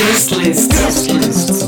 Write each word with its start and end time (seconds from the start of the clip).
Guest 0.00 0.30
list. 0.32 0.70
Guest 0.70 1.10
list. 1.12 1.59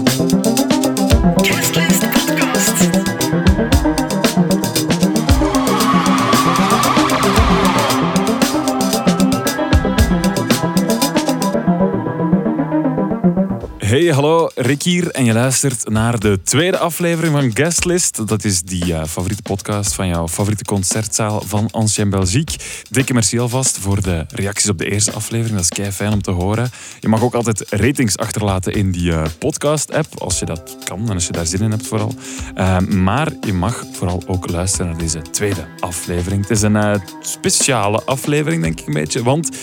Hey, 13.92 14.06
hallo, 14.06 14.50
Rick 14.54 14.82
hier 14.82 15.10
en 15.10 15.24
je 15.24 15.32
luistert 15.32 15.88
naar 15.88 16.18
de 16.18 16.42
tweede 16.42 16.78
aflevering 16.78 17.34
van 17.34 17.56
Guestlist. 17.56 18.28
Dat 18.28 18.44
is 18.44 18.62
die 18.62 18.94
eh, 18.94 19.04
favoriete 19.04 19.42
podcast 19.42 19.94
van 19.94 20.08
jouw 20.08 20.28
favoriete 20.28 20.64
concertzaal 20.64 21.40
van 21.40 21.68
Ancien 21.70 22.10
Belgique. 22.10 22.58
Dikke 22.90 23.12
merci 23.12 23.38
alvast 23.38 23.78
voor 23.78 24.02
de 24.02 24.24
reacties 24.28 24.68
op 24.68 24.78
de 24.78 24.90
eerste 24.90 25.12
aflevering. 25.12 25.54
Dat 25.54 25.62
is 25.62 25.68
kei 25.68 25.90
fijn 25.90 26.12
om 26.12 26.22
te 26.22 26.30
horen. 26.30 26.70
Je 27.00 27.08
mag 27.08 27.22
ook 27.22 27.34
altijd 27.34 27.70
ratings 27.70 28.16
achterlaten 28.16 28.72
in 28.72 28.90
die 28.90 29.12
eh, 29.12 29.24
podcast-app, 29.38 30.20
als 30.20 30.38
je 30.38 30.44
dat 30.44 30.76
kan 30.84 31.08
en 31.08 31.14
als 31.14 31.26
je 31.26 31.32
daar 31.32 31.46
zin 31.46 31.60
in 31.60 31.70
hebt 31.70 31.86
vooral. 31.86 32.14
Eh, 32.54 32.78
maar 32.78 33.28
je 33.40 33.52
mag 33.52 33.84
vooral 33.92 34.22
ook 34.26 34.50
luisteren 34.50 34.86
naar 34.86 34.98
deze 34.98 35.22
tweede 35.30 35.66
aflevering. 35.80 36.40
Het 36.40 36.50
is 36.50 36.62
een 36.62 37.02
speciale 37.20 38.02
aflevering, 38.04 38.62
denk 38.62 38.80
ik 38.80 38.86
een 38.86 38.92
beetje, 38.92 39.22
want... 39.22 39.56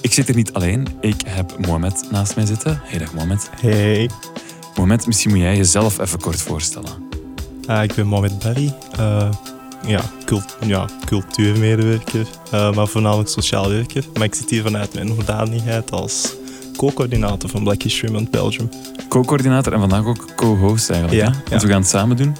Ik 0.00 0.12
zit 0.12 0.28
er 0.28 0.34
niet 0.34 0.52
alleen. 0.52 0.86
Ik 1.00 1.20
heb 1.26 1.58
Mohamed 1.66 2.08
naast 2.10 2.36
mij 2.36 2.46
zitten. 2.46 2.80
Hey, 2.84 2.98
dag 2.98 3.12
Mohamed. 3.14 3.50
Hey, 3.60 4.10
Mohamed, 4.74 5.06
misschien 5.06 5.30
moet 5.30 5.38
jij 5.40 5.56
jezelf 5.56 5.98
even 5.98 6.20
kort 6.20 6.40
voorstellen. 6.40 6.90
ah, 7.66 7.82
ik 7.82 7.94
ben 7.94 8.06
Mohamed 8.06 8.38
Belly. 8.38 8.74
Eh, 8.98 9.30
ja, 9.86 10.00
cult, 10.24 10.56
ja, 10.66 10.88
cultuurmedewerker, 11.04 12.26
eh, 12.50 12.72
maar 12.74 12.86
voornamelijk 12.88 13.28
sociaal 13.28 13.68
werker. 13.68 14.04
Maar 14.14 14.24
ik 14.24 14.34
zit 14.34 14.50
hier 14.50 14.62
vanuit 14.62 14.94
mijn 14.94 15.08
hoedanigheid 15.08 15.90
als 15.90 16.34
co-coördinator 16.76 17.50
van 17.50 17.62
Black 17.62 17.82
History 17.82 18.12
Month 18.12 18.30
Belgium. 18.30 18.68
Co-coördinator 19.08 19.72
en 19.72 19.78
vandaag 19.80 20.04
ook 20.04 20.34
co-host 20.36 20.90
eigenlijk. 20.90 21.22
Ja, 21.22 21.30
hè? 21.30 21.38
Want 21.48 21.62
ja. 21.62 21.66
we 21.66 21.72
gaan 21.72 21.80
het 21.80 21.90
samen 21.90 22.16
doen. 22.16 22.36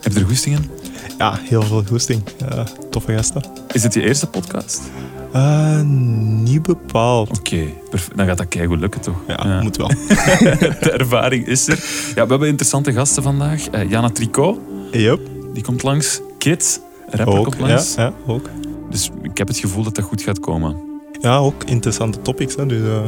Heb 0.00 0.12
je 0.12 0.20
er 0.20 0.26
goesting 0.26 0.56
in? 0.56 0.70
Ja, 1.18 1.38
heel 1.42 1.62
veel 1.62 1.84
goesting. 1.88 2.22
Eh, 2.48 2.64
toffe 2.90 3.12
gasten. 3.14 3.42
Is 3.72 3.82
dit 3.82 3.94
je 3.94 4.02
eerste 4.02 4.26
podcast? 4.26 4.80
Eh, 5.32 5.80
niet 6.42 6.62
bepaald. 6.62 7.38
Oké, 7.38 7.64
dan 8.14 8.26
gaat 8.26 8.38
dat 8.38 8.48
keigoed 8.48 8.80
lukken 8.80 9.00
toch? 9.00 9.16
Ja, 9.26 9.60
moet 9.62 9.76
wel. 9.76 9.88
De 10.80 10.90
ervaring 10.98 11.46
is 11.46 11.68
er. 11.68 11.78
Ja, 12.14 12.24
we 12.24 12.30
hebben 12.30 12.48
interessante 12.48 12.92
gasten 12.92 13.22
vandaag. 13.22 13.68
Eh, 13.68 13.90
Jana 13.90 14.10
Tricot, 14.10 14.58
Yep, 14.92 15.20
die 15.54 15.62
komt 15.62 15.82
langs. 15.82 16.20
Kit, 16.38 16.80
rapper, 17.10 17.38
ook. 17.38 17.44
komt 17.44 17.58
langs. 17.58 17.94
ja, 17.94 18.12
ook. 18.26 18.48
Dus 18.90 19.10
ik 19.22 19.38
heb 19.38 19.48
het 19.48 19.58
gevoel 19.58 19.82
dat 19.84 19.94
dat 19.94 20.04
goed 20.04 20.22
gaat 20.22 20.40
komen. 20.40 20.76
Ja, 21.20 21.36
ook 21.36 21.64
interessante 21.64 22.22
topics. 22.22 22.54
Hè, 22.56 22.66
dus, 22.66 22.88
eh, 22.88 23.02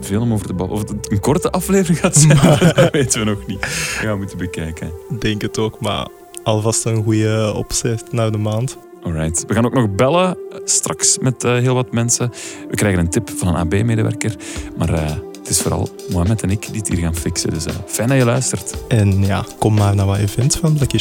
Veel 0.00 0.20
om 0.20 0.32
over 0.32 0.46
te 0.46 0.52
babbelen. 0.52 0.82
Of 0.82 0.90
het 0.90 1.10
een 1.10 1.20
korte 1.20 1.50
aflevering 1.50 1.98
gaat 1.98 2.16
zijn, 2.16 2.38
dat 2.74 2.90
weten 2.90 3.18
we 3.24 3.30
nog 3.30 3.46
niet. 3.46 3.60
Dat 3.60 3.70
gaan 3.70 4.10
we 4.12 4.16
moeten 4.16 4.38
bekijken. 4.38 4.90
denk 5.18 5.42
het 5.42 5.58
ook, 5.58 5.80
maar 5.80 6.08
alvast 6.42 6.84
een 6.84 7.02
goede 7.02 7.52
opzet 7.56 8.12
naar 8.12 8.30
de 8.32 8.38
maand. 8.38 8.76
Alright. 9.02 9.44
We 9.46 9.54
gaan 9.54 9.64
ook 9.64 9.74
nog 9.74 9.94
bellen 9.94 10.28
eh, 10.28 10.58
straks 10.64 11.18
met 11.18 11.44
eh, 11.44 11.52
heel 11.52 11.74
wat 11.74 11.92
mensen. 11.92 12.30
We 12.68 12.76
krijgen 12.76 13.00
een 13.00 13.10
tip 13.10 13.30
van 13.30 13.48
een 13.48 13.54
AB-medewerker. 13.54 14.36
Maar 14.76 14.92
eh, 14.92 15.16
het 15.38 15.48
is 15.48 15.60
vooral 15.60 15.88
Mohamed 16.10 16.42
en 16.42 16.50
ik 16.50 16.66
die 16.66 16.76
het 16.76 16.88
hier 16.88 16.98
gaan 16.98 17.16
fixen. 17.16 17.50
Dus 17.50 17.64
fijn 17.86 18.08
dat 18.08 18.16
je 18.16 18.24
luistert. 18.24 18.74
En 18.88 19.24
ja, 19.24 19.44
kom 19.58 19.74
maar 19.74 19.94
naar 19.94 20.06
wat 20.06 20.18
events 20.18 20.56
van 20.56 20.74
Black. 20.74 20.90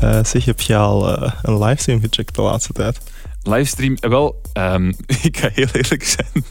Eh, 0.00 0.24
zeg, 0.24 0.44
heb 0.44 0.60
je 0.60 0.76
al 0.76 1.22
een 1.42 1.58
livestream 1.58 2.00
gecheckt 2.00 2.34
de 2.34 2.42
laatste 2.42 2.72
tijd? 2.72 2.98
Livestream, 3.42 3.96
wel, 4.00 4.40
ehm, 4.52 4.92
ik 5.22 5.36
ga 5.36 5.48
heel 5.52 5.68
eerlijk 5.72 6.04
zijn. 6.04 6.44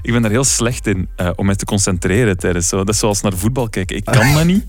Ik 0.00 0.12
ben 0.12 0.22
daar 0.22 0.30
heel 0.30 0.44
slecht 0.44 0.86
in 0.86 1.08
eh, 1.16 1.30
om 1.36 1.46
me 1.46 1.56
te 1.56 1.64
concentreren 1.64 2.38
tijdens 2.38 2.68
zo. 2.68 2.76
Dat 2.76 2.88
is 2.88 2.98
zoals 2.98 3.20
naar 3.20 3.32
voetbal 3.32 3.68
kijken. 3.68 3.96
Ik 3.96 4.04
kan 4.04 4.34
dat 4.34 4.44
niet, 4.44 4.64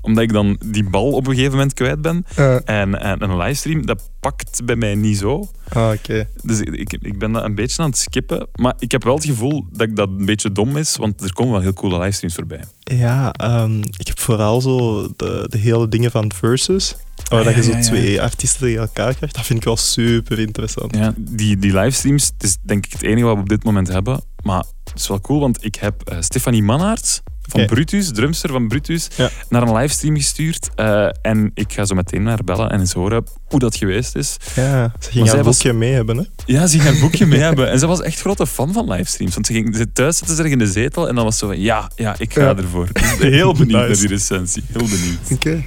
omdat 0.00 0.22
ik 0.22 0.32
dan 0.32 0.60
die 0.66 0.90
bal 0.90 1.10
op 1.10 1.26
een 1.26 1.32
gegeven 1.34 1.52
moment 1.52 1.74
kwijt 1.74 2.02
ben. 2.02 2.24
En, 2.64 3.00
en 3.00 3.22
een 3.22 3.36
livestream, 3.36 3.86
dat 3.86 4.10
pakt 4.20 4.64
bij 4.64 4.76
mij 4.76 4.94
niet 4.94 5.18
zo. 5.18 5.48
ah, 5.68 5.90
oké. 5.94 6.28
Dus 6.42 6.60
ik, 6.60 6.74
ik, 6.74 6.92
ik 7.02 7.18
ben 7.18 7.32
dat 7.32 7.44
een 7.44 7.54
beetje 7.54 7.82
aan 7.82 7.88
het 7.88 7.98
skippen. 7.98 8.48
Maar 8.54 8.74
ik 8.78 8.90
heb 8.92 9.04
wel 9.04 9.14
het 9.14 9.24
gevoel 9.24 9.66
dat 9.72 9.88
ik 9.88 9.96
dat 9.96 10.08
een 10.08 10.24
beetje 10.24 10.52
dom 10.52 10.76
is, 10.76 10.96
want 10.96 11.20
er 11.22 11.32
komen 11.32 11.52
wel 11.52 11.60
heel 11.62 11.72
coole 11.72 11.98
livestreams 11.98 12.34
voorbij. 12.34 12.64
Ja, 12.78 13.32
ehm, 13.32 13.78
ik 13.78 14.06
heb 14.06 14.18
vooral 14.20 14.60
zo 14.60 15.02
de, 15.16 15.46
de 15.48 15.58
hele 15.58 15.88
dingen 15.88 16.10
van 16.10 16.32
Versus. 16.32 16.96
Waar 17.28 17.38
Ah, 17.38 17.44
dat 17.44 17.54
je 17.54 17.62
zo 17.62 17.70
ja, 17.70 17.76
ja. 17.76 17.82
twee 17.82 18.22
artiesten 18.22 18.60
tegen 18.60 18.80
elkaar 18.80 19.14
krijgt. 19.14 19.34
Dat 19.34 19.46
vind 19.46 19.58
ik 19.58 19.64
wel 19.64 19.76
super 19.76 20.38
interessant. 20.38 20.96
Ja, 20.96 21.14
die, 21.16 21.56
die 21.58 21.72
livestreams, 21.72 22.24
het 22.34 22.42
is 22.42 22.56
denk 22.62 22.86
ik 22.86 22.92
het 22.92 23.02
enige 23.02 23.24
wat 23.26 23.34
we 23.34 23.40
op 23.40 23.48
dit 23.48 23.64
moment 23.64 23.88
hebben. 23.88 24.20
Maar 24.42 24.64
het 24.84 24.92
is 25.00 25.08
wel 25.08 25.20
cool, 25.20 25.40
want 25.40 25.64
ik 25.64 25.74
heb 25.74 26.02
eh, 26.08 26.16
Stefanie 26.20 26.62
Mannaerts 26.62 27.20
van. 27.48 27.66
Brutus, 27.66 28.12
drumster 28.12 28.50
van 28.50 28.68
Brutus, 28.68 29.08
Ja. 29.16 29.30
naar 29.48 29.62
een 29.62 29.74
livestream 29.76 30.16
gestuurd. 30.16 30.68
Eh, 30.74 31.08
en 31.22 31.50
ik 31.54 31.72
ga 31.72 31.84
zo 31.84 31.94
meteen 31.94 32.22
naar 32.22 32.44
bellen 32.44 32.70
en 32.70 32.80
eens 32.80 32.92
horen 32.92 33.24
hoe 33.48 33.58
dat 33.58 33.76
geweest 33.76 34.16
is. 34.16 34.36
Ja, 34.54 34.92
ze 35.00 35.10
ging 35.10 35.26
haar 35.28 35.36
was- 35.44 35.56
boekje 35.56 35.72
mee 35.72 35.92
hebben. 35.92 36.16
Hè? 36.16 36.22
Ja, 36.46 36.66
ze 36.66 36.78
ging 36.78 36.90
haar 36.92 37.00
boekje 37.00 37.26
mee 37.32 37.40
hebben. 37.40 37.70
En 37.70 37.78
ze 37.78 37.86
was 37.86 38.02
echt 38.02 38.20
grote 38.20 38.46
fan 38.46 38.72
van 38.72 38.90
livestreams. 38.90 39.34
Want 39.34 39.46
ze 39.46 39.52
ging 39.52 39.76
ze 39.76 39.92
thuis 39.92 40.16
zitten 40.16 40.36
ze 40.36 40.50
in 40.50 40.58
de 40.58 40.66
zetel 40.66 41.08
en 41.08 41.14
dan 41.14 41.24
was 41.24 41.38
ze 41.38 41.46
van, 41.46 41.60
ja, 41.60 41.90
ja, 41.96 42.14
ik 42.18 42.32
ga 42.32 42.40
Ja. 42.42 42.56
ervoor. 42.56 42.88
Dus 42.92 43.18
heel 43.18 43.52
benieuwd 43.52 43.70
naar 43.88 43.96
die 43.96 44.08
recensie. 44.08 44.62
Heel 44.72 44.88
benieuwd. 44.88 45.18
Oké. 45.32 45.62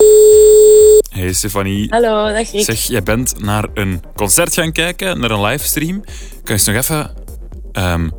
Hey 1.10 1.34
Stefanie, 1.34 1.88
Hallo, 1.90 2.34
dag 2.34 2.52
Rick. 2.52 2.64
Zeg, 2.64 2.80
jij 2.82 3.04
bent 3.04 3.34
naar 3.44 3.66
een 3.74 4.02
concert 4.16 4.54
gaan 4.54 4.72
kijken, 4.72 5.20
naar 5.20 5.32
een 5.32 5.42
livestream. 5.42 6.02
Kan 6.02 6.12
je 6.44 6.52
eens 6.54 6.66
nog 6.66 6.76
even 6.76 7.12
ehm, 7.72 8.10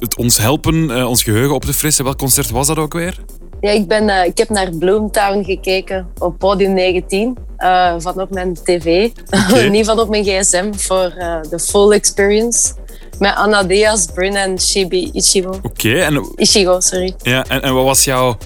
het 0.00 0.16
ons 0.16 0.38
helpen, 0.38 0.90
eh, 0.90 1.08
ons 1.08 1.22
geheugen 1.22 1.54
op 1.54 1.64
te 1.64 1.72
frissen? 1.72 2.04
Welk 2.04 2.18
concert 2.18 2.50
was 2.50 2.66
dat 2.66 2.76
ook 2.76 2.92
weer? 2.92 3.24
Ja, 3.60 3.70
ik, 3.70 3.88
ben, 3.88 4.08
eh, 4.08 4.26
ik 4.26 4.38
heb 4.38 4.48
naar 4.48 4.70
Bloomtown 4.70 5.44
gekeken 5.44 6.08
op 6.18 6.38
podium 6.38 6.72
19 6.72 7.36
eh, 7.56 7.94
van 7.98 8.20
op 8.20 8.30
mijn 8.30 8.54
tv. 8.64 9.10
Niet 9.70 9.86
van 9.86 10.00
op 10.00 10.08
mijn 10.08 10.24
gsm 10.24 10.72
voor 10.72 11.14
de 11.50 11.58
full 11.58 11.90
experience. 11.90 12.72
Met 13.18 13.34
Anna 13.34 13.62
Diaz, 13.62 14.06
Bryn 14.14 14.36
en 14.36 14.60
Shibi 14.60 15.10
Ichigo. 15.12 15.58
Oké, 15.62 15.98
en, 15.98 16.32
Ichigo, 16.36 16.80
sorry. 16.80 17.14
ja, 17.22 17.44
en, 17.48 17.62
en 17.62 17.74
wat 17.74 17.84
was 17.84 18.04
jouw 18.04 18.36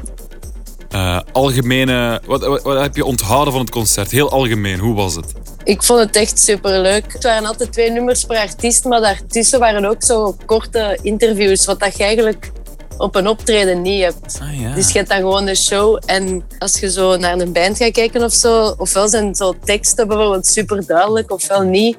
eh, 0.97 1.21
algemene... 1.33 2.21
Wat, 2.27 2.45
wat, 2.45 2.63
wat 2.63 2.81
heb 2.81 2.97
je 2.97 3.05
onthouden 3.05 3.53
van 3.53 3.63
het 3.63 3.71
concert? 3.71 4.11
Heel 4.11 4.31
algemeen, 4.31 4.79
hoe 4.79 4.95
was 4.95 5.15
het? 5.15 5.33
Ik 5.65 5.83
vond 5.83 6.01
het 6.01 6.17
echt 6.17 6.39
superleuk. 6.39 7.13
Het 7.13 7.23
waren 7.23 7.47
altijd 7.47 7.73
twee 7.73 7.91
nummers 7.91 8.25
per 8.25 8.37
artiest, 8.37 8.85
maar 8.85 9.01
daartussen 9.01 9.59
waren 9.59 9.85
ook 9.85 10.03
zo 10.03 10.37
korte 10.47 10.99
interviews, 11.03 11.65
wat 11.65 11.81
dat 11.81 11.97
je 11.97 12.05
eigenlijk 12.05 12.53
op 12.99 13.15
een 13.15 13.29
optreden 13.29 13.83
niet 13.83 14.03
hebt. 14.03 14.39
Ah 14.43 14.61
ja. 14.61 14.75
Dus 14.75 14.91
je 14.91 14.99
hebt 14.99 15.09
dan 15.09 15.19
gewoon 15.19 15.47
een 15.47 15.57
show 15.57 15.99
en 16.07 16.45
als 16.59 16.81
je 16.81 16.91
zo 16.91 17.17
naar 17.17 17.39
een 17.39 17.53
band 17.53 17.77
gaat 17.77 17.93
kijken 17.93 18.23
of 18.23 18.33
zo, 18.33 18.75
ofwel 18.79 19.09
zijn 19.09 19.35
zo 19.35 19.55
teksten 19.65 20.09
bijvoorbeeld 20.09 20.47
super 20.47 20.87
duidelijk, 20.87 21.31
ofwel 21.31 21.63
niet. 21.63 21.97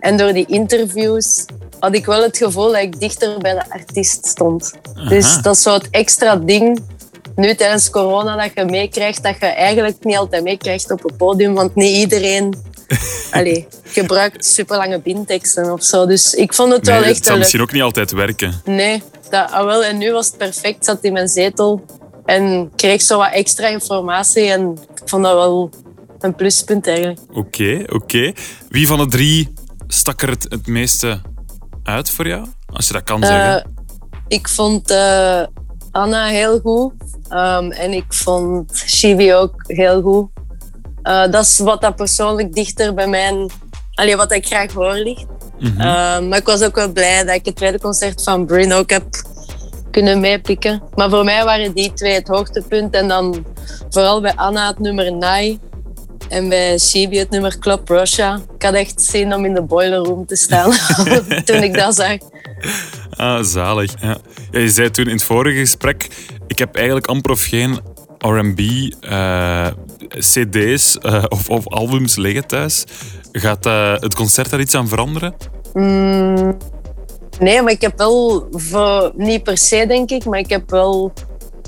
En 0.00 0.16
door 0.16 0.32
die 0.32 0.46
interviews 0.46 1.44
had 1.80 1.94
ik 1.94 2.06
wel 2.06 2.22
het 2.22 2.36
gevoel 2.36 2.72
dat 2.72 2.82
ik 2.82 3.00
dichter 3.00 3.38
bij 3.38 3.54
de 3.54 3.70
artiest 3.70 4.26
stond. 4.26 4.72
Dus 5.08 5.42
dat 5.42 5.56
is 5.56 5.62
zo 5.62 5.72
het 5.72 5.90
extra 5.90 6.36
ding 6.36 6.80
nu 7.40 7.54
tijdens 7.54 7.90
corona 7.90 8.36
dat 8.36 8.50
je 8.54 8.64
meekrijgt, 8.64 9.22
dat 9.22 9.36
je 9.40 9.46
eigenlijk 9.46 10.04
niet 10.04 10.16
altijd 10.16 10.42
meekrijgt 10.42 10.90
op 10.90 11.10
een 11.10 11.16
podium, 11.16 11.54
want 11.54 11.74
niet 11.74 11.96
iedereen 11.96 12.54
allee, 13.30 13.66
gebruikt 13.84 14.44
super 14.44 14.76
lange 14.76 15.00
binteksten 15.00 15.72
of 15.72 15.82
zo. 15.82 16.06
Dus 16.06 16.34
ik 16.34 16.54
vond 16.54 16.72
het 16.72 16.82
Nee, 16.84 16.94
wel 16.94 17.02
het 17.04 17.10
echt 17.12 17.24
zou 17.24 17.28
wel 17.28 17.32
leuk. 17.32 17.40
misschien 17.42 17.60
ook 17.62 17.72
niet 17.72 17.82
altijd 17.82 18.10
werken. 18.10 18.60
Nee, 18.64 19.02
dat, 19.30 19.50
ah, 19.50 19.64
wel, 19.64 19.84
en 19.84 19.98
nu 19.98 20.12
was 20.12 20.26
het 20.26 20.36
perfect. 20.36 20.84
Zat 20.84 20.98
in 21.04 21.12
mijn 21.12 21.28
zetel 21.28 21.84
en 22.24 22.70
kreeg 22.76 23.02
zo 23.02 23.18
wat 23.18 23.32
extra 23.32 23.66
informatie. 23.68 24.50
En 24.50 24.78
ik 24.94 25.08
vond 25.08 25.24
dat 25.24 25.34
wel 25.34 25.70
een 26.20 26.34
pluspunt 26.34 26.86
eigenlijk. 26.86 27.20
Oké, 27.34 27.82
oké. 27.86 28.32
Wie 28.68 28.86
van 28.86 28.98
de 28.98 29.06
drie 29.06 29.52
stak 29.86 30.22
er 30.22 30.28
het, 30.28 30.46
het 30.48 30.66
meeste 30.66 31.20
uit 31.82 32.10
voor 32.10 32.26
jou? 32.28 32.46
Als 32.72 32.86
je 32.86 32.92
dat 32.92 33.02
kan 33.02 33.22
Eh, 33.22 33.28
zeggen. 33.28 33.74
ik 34.28 34.48
vond 34.48 34.90
eh, 34.90 35.42
Anna 35.90 36.26
heel 36.26 36.60
goed. 36.60 36.92
Ehm, 37.30 37.70
en 37.70 37.92
ik 37.92 38.04
vond 38.08 38.76
Shivi 38.76 39.34
ook 39.34 39.54
heel 39.66 40.02
goed. 40.02 40.28
Eh, 41.02 41.30
dat 41.30 41.44
is 41.44 41.58
wat 41.58 41.80
dat 41.80 41.96
persoonlijk 41.96 42.52
dichter 42.52 42.94
bij 42.94 43.06
mijn... 43.06 43.50
Allee, 43.94 44.16
wat 44.16 44.32
ik 44.32 44.46
graag 44.46 44.72
hoor 44.72 44.94
ligt. 44.94 45.26
Mhm. 45.58 45.80
Ehm, 45.80 46.28
maar 46.28 46.38
ik 46.38 46.46
was 46.46 46.62
ook 46.62 46.74
wel 46.74 46.92
blij 46.92 47.24
dat 47.24 47.34
ik 47.34 47.44
het 47.44 47.56
tweede 47.56 47.80
concert 47.80 48.22
van 48.22 48.46
Bryn 48.46 48.72
ook 48.72 48.90
heb 48.90 49.04
kunnen 49.90 50.20
meepikken. 50.20 50.82
Maar 50.94 51.10
voor 51.10 51.24
mij 51.24 51.44
waren 51.44 51.74
die 51.74 51.92
twee 51.92 52.14
het 52.14 52.28
hoogtepunt. 52.28 52.94
En 52.94 53.08
dan 53.08 53.44
vooral 53.90 54.20
bij 54.20 54.34
Anna 54.34 54.66
het 54.66 54.78
nummer 54.78 55.16
Nai. 55.16 55.58
En 56.28 56.48
bij 56.48 56.78
Shibi 56.78 57.18
het 57.18 57.30
nummer 57.30 57.58
Club 57.58 57.88
Russia. 57.88 58.40
Ik 58.54 58.62
had 58.62 58.74
echt 58.74 59.02
zin 59.02 59.34
om 59.34 59.44
in 59.44 59.54
de 59.54 59.62
boiler 59.62 59.98
room 59.98 60.26
te 60.26 60.36
staan 60.36 60.72
toen 61.44 61.62
ik 61.62 61.74
dat 61.74 61.94
zag. 61.94 62.16
Ah, 63.10 63.42
zalig. 63.42 63.92
Ja. 64.00 64.18
Ja, 64.50 64.58
je 64.58 64.68
zei 64.68 64.90
toen 64.90 65.04
in 65.04 65.12
het 65.12 65.22
vorige 65.22 65.58
gesprek, 65.58 66.08
heb 66.60 66.74
eigenlijk 66.74 67.06
amper 67.06 67.30
of 67.30 67.44
geen 67.44 67.78
R&B 68.18 68.60
eh, 69.00 69.66
cd's 70.18 70.98
eh, 70.98 71.24
of, 71.28 71.48
of 71.48 71.68
albums 71.68 72.16
liggen 72.16 72.46
thuis. 72.46 72.84
Gaat 73.32 73.66
eh, 73.66 73.92
het 73.92 74.14
concert 74.14 74.50
daar 74.50 74.60
iets 74.60 74.74
aan 74.74 74.88
veranderen? 74.88 75.34
Mm, 75.72 76.56
nee, 77.38 77.62
maar 77.62 77.72
ik 77.72 77.80
heb 77.80 77.98
wel, 77.98 78.46
voor, 78.50 79.12
niet 79.16 79.42
per 79.42 79.58
se 79.58 79.84
denk 79.86 80.10
ik, 80.10 80.24
maar 80.24 80.38
ik 80.38 80.50
heb 80.50 80.70
wel, 80.70 81.12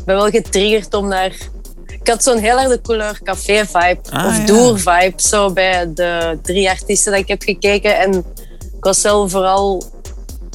ben 0.04 0.16
wel 0.16 0.30
getriggerd 0.30 0.94
om 0.94 1.08
naar... 1.08 1.36
Ik 1.86 2.08
had 2.08 2.22
zo'n 2.22 2.38
heel 2.38 2.56
harde 2.56 2.80
couleur 2.80 3.20
café 3.22 3.66
vibe 3.66 4.00
Ah, 4.10 4.26
of 4.26 4.38
ja. 4.38 4.44
door 4.46 4.78
vibe 4.78 5.12
zo 5.16 5.52
bij 5.52 5.92
de 5.94 6.38
drie 6.42 6.70
artiesten 6.70 7.12
dat 7.12 7.20
ik 7.20 7.28
heb 7.28 7.42
gekeken. 7.42 7.98
En 7.98 8.12
ik 8.76 8.84
was 8.84 9.02
wel 9.02 9.28
vooral 9.28 9.82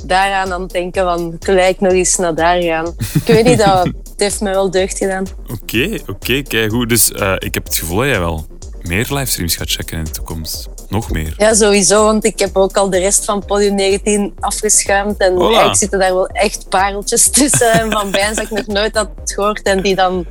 daaraan 0.08 0.54
aan 0.54 0.62
het 0.62 0.72
denken 0.72 1.04
van 1.04 1.36
gelijk 1.40 1.80
nog 1.80 1.92
eens 1.92 2.16
naar 2.16 2.36
daar 2.36 2.62
gaan. 2.62 2.96
Ik 3.14 3.34
weet 3.34 3.46
niet, 3.46 3.58
dat, 3.58 3.84
het 4.12 4.14
heeft 4.18 4.42
me 4.42 4.50
wel 4.50 4.72
deugd 4.72 4.98
gedaan. 4.98 5.26
Oké, 5.62 6.00
oké, 6.08 6.42
kijk 6.42 6.72
goed. 6.72 6.90
Dus 6.90 7.12
eh, 7.12 7.34
ik 7.38 7.54
heb 7.54 7.64
het 7.64 7.76
gevoel 7.76 7.98
dat 7.98 8.08
jij 8.08 8.20
wel 8.20 8.46
meer 8.82 9.08
livestreams 9.10 9.56
gaat 9.56 9.70
checken 9.70 9.98
in 9.98 10.04
de 10.04 10.12
toekomst. 10.12 10.68
Nog 10.90 11.12
meer. 11.12 11.34
Ja, 11.38 11.54
sowieso, 11.54 12.04
want 12.04 12.26
ik 12.26 12.40
heb 12.40 12.58
ook 12.58 12.78
al 12.78 12.90
de 12.90 13.00
rest 13.00 13.26
van 13.26 13.46
Podium 13.46 13.76
19 13.76 14.34
afgeschuimd. 14.40 15.18
En 15.18 15.38
eigenlijk 15.40 15.76
zitten 15.76 16.00
daar 16.00 16.14
wel 16.14 16.28
echt 16.28 16.70
pareltjes 16.70 17.30
tussen. 17.30 17.72
En 17.80 17.92
van 17.92 18.12
bands 18.12 18.36
dat 18.36 18.40
ik 18.40 18.50
nog 18.50 18.68
nooit 18.68 18.96
had 18.98 19.10
gehoord. 19.24 19.62
En 19.62 19.82
die 19.82 19.96
dan 19.96 20.26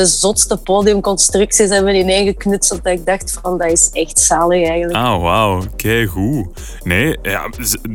de 0.00 0.06
zotste 0.06 0.56
podiumconstructies 0.56 1.68
hebben 1.68 1.94
ineengeknutseld. 1.94 2.84
Dat 2.84 2.92
ik 2.92 3.06
dacht 3.06 3.38
van, 3.42 3.58
dat 3.58 3.70
is 3.70 3.90
echt 3.92 4.18
zalig 4.18 4.68
eigenlijk. 4.68 4.96
Ah, 4.96 5.22
wauw. 5.22 5.62
Kijk 5.76 6.10
goed. 6.10 6.46
Nee, 6.82 7.18
ja, 7.22 7.50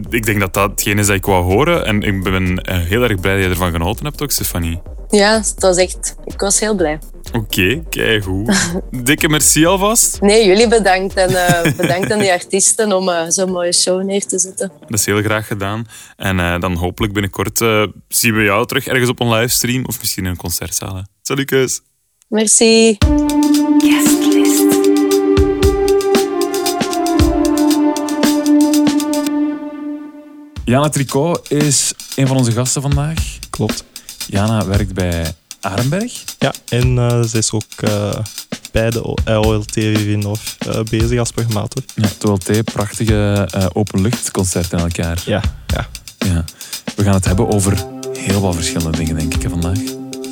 ik 0.10 0.26
denk 0.26 0.40
dat 0.40 0.54
dat 0.54 0.70
hetgeen 0.70 1.00
is 1.00 1.08
dat 1.08 1.16
ik 1.16 1.26
wou 1.26 1.44
horen. 1.44 1.86
En 1.86 2.02
ik 2.02 2.24
ben 2.24 2.58
eh, 2.62 2.78
heel 2.78 3.04
erg 3.04 3.20
blij 3.20 3.36
dat 3.36 3.44
je 3.44 3.50
ervan 3.50 3.72
genoten 3.72 4.06
hebt 4.06 4.22
ook, 4.22 4.32
Stefanie. 4.32 4.82
Ja, 5.10 5.34
het 5.34 5.56
was 5.62 5.78
echt... 5.78 6.16
Ik 6.26 6.40
was 6.40 6.60
heel 6.60 6.76
blij. 6.76 7.00
Oké, 7.34 7.84
kijk 7.90 8.24
goed. 8.24 8.72
Dikke 9.06 9.30
merci 9.30 9.66
alvast. 9.66 10.22
Nee, 10.22 10.46
jullie 10.46 10.68
bedankt. 10.68 11.14
En 11.14 11.48
eh, 11.48 11.76
bedankt 11.76 12.12
aan 12.12 12.20
die 12.20 12.32
artiesten 12.32 12.94
om 12.94 13.10
eh, 13.10 13.24
zo'n 13.28 13.52
mooie 13.52 13.74
show 13.74 14.04
neer 14.04 14.26
te 14.26 14.40
zetten. 14.40 14.72
Dat 14.80 15.00
is 15.00 15.06
heel 15.06 15.22
graag 15.22 15.48
gedaan. 15.48 15.88
En 16.18 16.60
dan 16.60 16.74
hopelijk 16.74 17.14
binnenkort 17.14 17.58
zien 18.08 18.36
we 18.36 18.44
jou 18.44 18.66
terug 18.68 18.88
ergens 18.88 19.10
op 19.10 19.20
een 19.20 19.30
livestream 19.30 19.86
of 19.86 20.00
misschien 20.00 20.24
in 20.24 20.30
een 20.30 20.38
concertzaal. 20.38 21.04
Salut. 21.22 21.94
Merci. 22.36 22.98
Guest 23.78 24.34
list. 24.34 24.64
Jana 30.66 30.90
Tricot 30.90 31.52
is 31.52 31.94
een 32.16 32.28
van 32.28 32.38
onze 32.38 32.52
gasten 32.52 32.82
vandaag. 32.82 33.38
Klopt. 33.50 33.84
Jana 34.28 34.66
werkt 34.66 34.94
bij 34.94 35.34
Arenberg. 35.62 36.24
Ja, 36.40 36.54
en 36.70 36.98
eh, 36.98 37.22
ze 37.24 37.38
is 37.38 37.52
ook 37.52 37.64
eh, 37.78 38.16
bij 38.72 38.90
de 38.90 39.04
O- 39.04 39.14
eh, 39.26 39.40
OLT 39.42 39.72
Vivinov 39.72 40.40
eh 40.60 40.80
bezig 40.90 41.20
als 41.20 41.32
programmator. 41.32 41.84
Ja, 41.96 42.08
het 42.08 42.26
OLT, 42.26 42.64
prachtige 42.64 43.48
eh, 43.52 43.66
openluchtconcerten 43.74 44.80
elk 44.80 44.96
jaar. 44.96 45.22
Ja, 45.26 45.42
ja. 45.68 45.88
Ja. 46.18 46.44
We 46.96 47.04
gaan 47.04 47.14
het 47.14 47.26
hebben 47.26 47.48
over 47.48 47.86
heel 48.18 48.42
wat 48.42 48.56
verschillende 48.56 48.98
dingen, 48.98 49.16
denk 49.16 49.34
ik, 49.36 49.50
vandaag. 49.50 49.80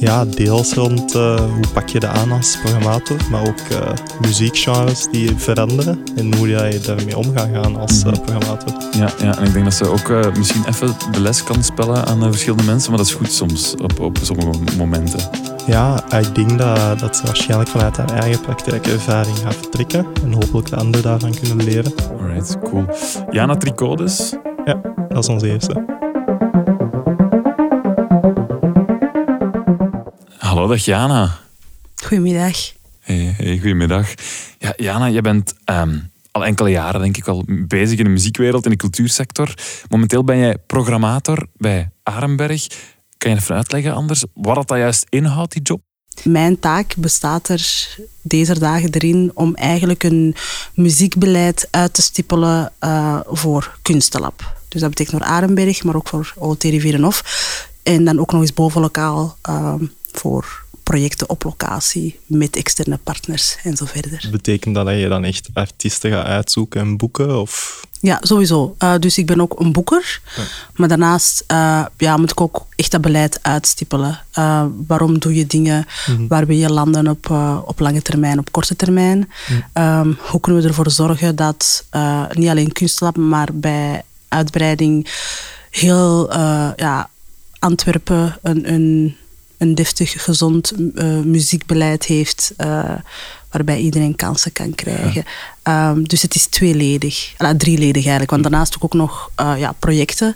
Ja 0.04 0.26
deels 0.26 0.74
rond 0.74 1.16
eh, 1.16 1.36
hoe 1.36 1.68
pak 1.74 1.90
je 1.90 2.00
dat 2.00 2.10
aan 2.10 2.32
als 2.32 2.58
programmator, 2.62 3.18
maar 3.32 3.42
ook 3.42 3.60
eh, 3.72 3.92
muziekgenres 4.22 5.08
die 5.12 5.36
veranderen 5.38 6.00
en 6.16 6.36
hoe 6.36 6.48
je 6.48 6.80
daarmee 6.86 7.18
om 7.18 7.26
gaat 7.38 7.50
gaan 7.54 7.76
als 7.80 8.04
Mhm. 8.04 8.14
programmator. 8.14 8.74
Ja, 8.98 9.10
ja, 9.22 9.38
en 9.38 9.44
ik 9.46 9.54
denk 9.54 9.66
dat 9.66 9.74
ze 9.74 9.86
ook 9.88 10.36
misschien 10.38 10.64
even 10.68 10.94
de 11.12 11.20
les 11.22 11.44
kan 11.44 11.64
spellen 11.64 12.06
aan 12.06 12.22
verschillende 12.22 12.64
mensen, 12.64 12.90
maar 12.90 12.98
dat 13.00 13.08
is 13.08 13.14
goed 13.14 13.32
soms, 13.32 13.74
op, 13.82 14.00
op 14.00 14.18
sommige 14.22 14.50
momenten. 14.78 15.20
Ja, 15.68 16.04
ik 16.20 16.36
denk 16.36 16.58
dat, 16.58 17.00
dat 17.00 17.16
ze 17.16 17.26
waarschijnlijk 17.26 17.70
vanuit 17.70 17.98
haar 17.98 18.10
eigen 18.10 18.42
praktijkervaring 18.42 19.38
gaat 19.38 19.56
vertrekken 19.56 20.06
en 20.24 20.34
hopelijk 20.34 20.70
de 20.70 20.76
anderen 20.76 21.04
daarvan 21.06 21.34
kunnen 21.42 21.66
leren. 21.66 21.94
Alright, 22.22 22.58
cool. 22.64 22.86
Jana 23.30 23.56
Tricot 23.58 23.98
dus. 23.98 24.34
Dat 25.10 25.18
is 25.24 25.28
onze 25.28 25.50
eerste. 25.50 25.86
Hallo, 30.64 30.76
dag 30.76 30.86
Jana. 30.86 31.40
Goedemiddag. 31.96 32.58
Hey, 33.00 33.34
hey, 33.38 33.58
goedemiddag. 33.58 34.14
Ja, 34.60 34.74
Jana, 34.76 35.10
jij 35.10 35.22
bent 35.22 35.54
ehm, 35.66 36.00
al 36.32 36.46
enkele 36.46 36.70
jaren 36.70 37.02
denk 37.02 37.18
ik 37.18 37.26
wel 37.26 37.44
bezig 37.48 37.98
in 37.98 38.04
de 38.04 38.10
muziekwereld, 38.10 38.66
in 38.66 38.72
de 38.72 38.78
cultuursector. 38.78 39.54
Momenteel 39.90 40.24
ben 40.24 40.38
jij 40.38 40.58
programmator 40.58 41.48
bij 41.58 41.90
Arenberg. 42.04 42.68
Kan 43.18 43.32
je 43.32 43.38
even 43.38 43.56
uitleggen 43.56 43.94
anders 43.94 44.26
wat 44.34 44.68
dat, 44.68 44.78
juist 44.78 45.06
inhoudt, 45.10 45.54
die 45.54 45.62
job? 45.62 45.82
Mijn 46.24 46.60
taak 46.60 46.96
bestaat 46.98 47.50
er 47.50 47.96
deze 48.22 48.60
dagen 48.60 48.90
erin 48.90 49.32
om 49.34 49.56
eigenlijk 49.56 50.04
een 50.04 50.36
muziekbeleid 50.74 51.68
uit 51.72 51.94
te 51.94 52.02
stippelen 52.02 52.72
eh, 52.80 53.20
voor 53.26 53.78
Kunstelab. 53.82 54.58
Dus 54.68 54.82
dat 54.82 54.90
betekent 54.90 55.18
voor 55.18 55.32
Arenberg, 55.32 55.84
maar 55.84 55.96
ook 55.96 56.08
voor 56.08 56.34
OLT 56.38 56.64
Rivierenhof. 56.64 57.24
En 57.84 58.06
dan 58.06 58.20
ook 58.20 58.32
nog 58.32 58.42
eens 58.42 58.54
bovenlokaal 58.54 59.38
eh, 59.42 59.74
voor 60.14 60.64
projecten 60.84 61.30
op 61.30 61.44
locatie 61.44 62.20
met 62.26 62.56
externe 62.56 63.00
partners 63.04 63.58
en 63.64 63.78
zo 63.78 63.86
verder. 63.86 64.28
Betekent 64.32 64.76
dat 64.76 64.86
dat 64.86 65.00
je 65.00 65.08
dan 65.08 65.24
echt 65.24 65.50
artiesten 65.54 66.12
gaat 66.12 66.26
uitzoeken 66.26 66.82
en 66.82 66.98
boeken? 66.98 67.40
Of... 67.40 67.82
Ja, 68.00 68.20
sowieso. 68.22 68.76
Eh, 68.78 68.94
dus 69.00 69.18
ik 69.18 69.26
ben 69.26 69.42
ook 69.42 69.60
een 69.60 69.72
boeker. 69.72 70.22
Maar 70.76 70.88
daarnaast 70.88 71.44
eh, 71.48 71.86
ja, 71.98 72.18
moet 72.18 72.32
ik 72.32 72.42
ook 72.42 72.66
echt 72.76 72.92
dat 72.92 73.02
beleid 73.02 73.40
uitstippelen. 73.42 74.20
Eh, 74.32 74.66
waarom 74.88 75.20
doe 75.20 75.36
je 75.36 75.48
dingen? 75.48 75.86
Waar 76.28 76.46
wil 76.46 76.58
je 76.58 76.72
landen 76.72 77.08
op, 77.08 77.30
op 77.66 77.80
lange 77.80 78.02
termijn, 78.02 78.40
op 78.40 78.52
korte 78.52 78.76
termijn? 78.76 79.32
Ehm, 79.74 80.12
hoe 80.18 80.40
kunnen 80.40 80.62
we 80.62 80.68
ervoor 80.68 80.92
zorgen 80.92 81.36
dat 81.36 81.86
niet 82.32 82.50
alleen 82.50 82.72
kunstlab, 82.72 83.18
maar 83.18 83.50
bij 83.54 84.04
uitbreiding 84.28 85.10
heel 85.70 86.34
ja, 86.76 87.10
Antwerpen 87.60 88.38
een, 88.42 88.74
een, 88.74 89.16
een 89.64 89.76
deftig, 89.76 90.24
gezond 90.24 90.74
eh, 90.96 91.20
muziekbeleid 91.20 92.06
heeft. 92.06 92.54
eh, 92.58 92.96
waarbij 93.54 93.80
iedereen 93.80 94.16
kansen 94.16 94.52
kan 94.52 94.76
krijgen. 94.76 95.24
Ehm, 95.64 96.04
dus 96.04 96.22
het 96.22 96.36
is 96.36 96.46
tweeledig, 96.46 97.34
uh, 97.38 97.50
drieledig 97.50 98.02
eigenlijk. 98.02 98.32
Want 98.32 98.44
daarnaast 98.44 98.76
ook 98.80 98.94
nog 98.94 99.32
eh, 99.36 99.54
ja, 99.58 99.72
projecten. 99.72 100.36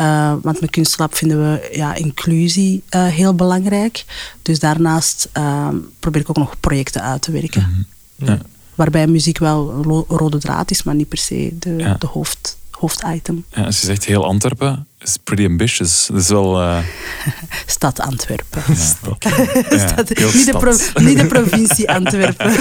Uh, 0.00 0.34
want 0.42 0.60
met 0.60 0.70
Kunstlab 0.70 1.14
vinden 1.14 1.38
we 1.38 1.68
ja, 1.72 1.94
inclusie 1.94 2.82
uh, 2.90 3.06
heel 3.06 3.34
belangrijk. 3.34 4.04
Dus 4.42 4.58
daarnaast 4.58 5.28
uh, 5.36 5.68
probeer 6.00 6.20
ik 6.20 6.30
ook 6.30 6.36
nog 6.36 6.60
projecten 6.60 7.02
uit 7.02 7.22
te 7.22 7.32
werken. 7.32 7.66
Mm 7.68 7.86
-hmm. 8.16 8.26
ja. 8.26 8.38
Waarbij 8.74 9.06
muziek 9.06 9.38
wel 9.38 9.82
ro 9.82 10.04
rode 10.08 10.38
draad 10.38 10.70
is, 10.70 10.82
maar 10.82 10.94
niet 10.94 11.08
per 11.08 11.18
se 11.18 11.56
de, 11.58 11.74
ja. 11.76 11.96
de 11.98 12.06
hoofd, 12.06 12.56
hoofditem. 12.70 13.44
Ja, 13.50 13.64
je 13.64 13.72
zegt 13.72 14.04
heel 14.04 14.24
Antwerpen, 14.24 14.86
is 15.06 15.16
pretty 15.16 15.44
ambitious. 15.44 16.06
Dat 16.06 16.20
is 16.20 16.28
wel... 16.28 16.62
Uh... 16.62 16.78
Stad 17.66 18.00
Antwerpen. 18.00 18.62
Ja, 18.66 18.74
stad, 19.88 20.08
niet, 20.08 20.18
de 20.18 20.90
niet, 20.94 21.18
de 21.18 21.26
provincie 21.26 21.90
Antwerpen. 21.98 22.52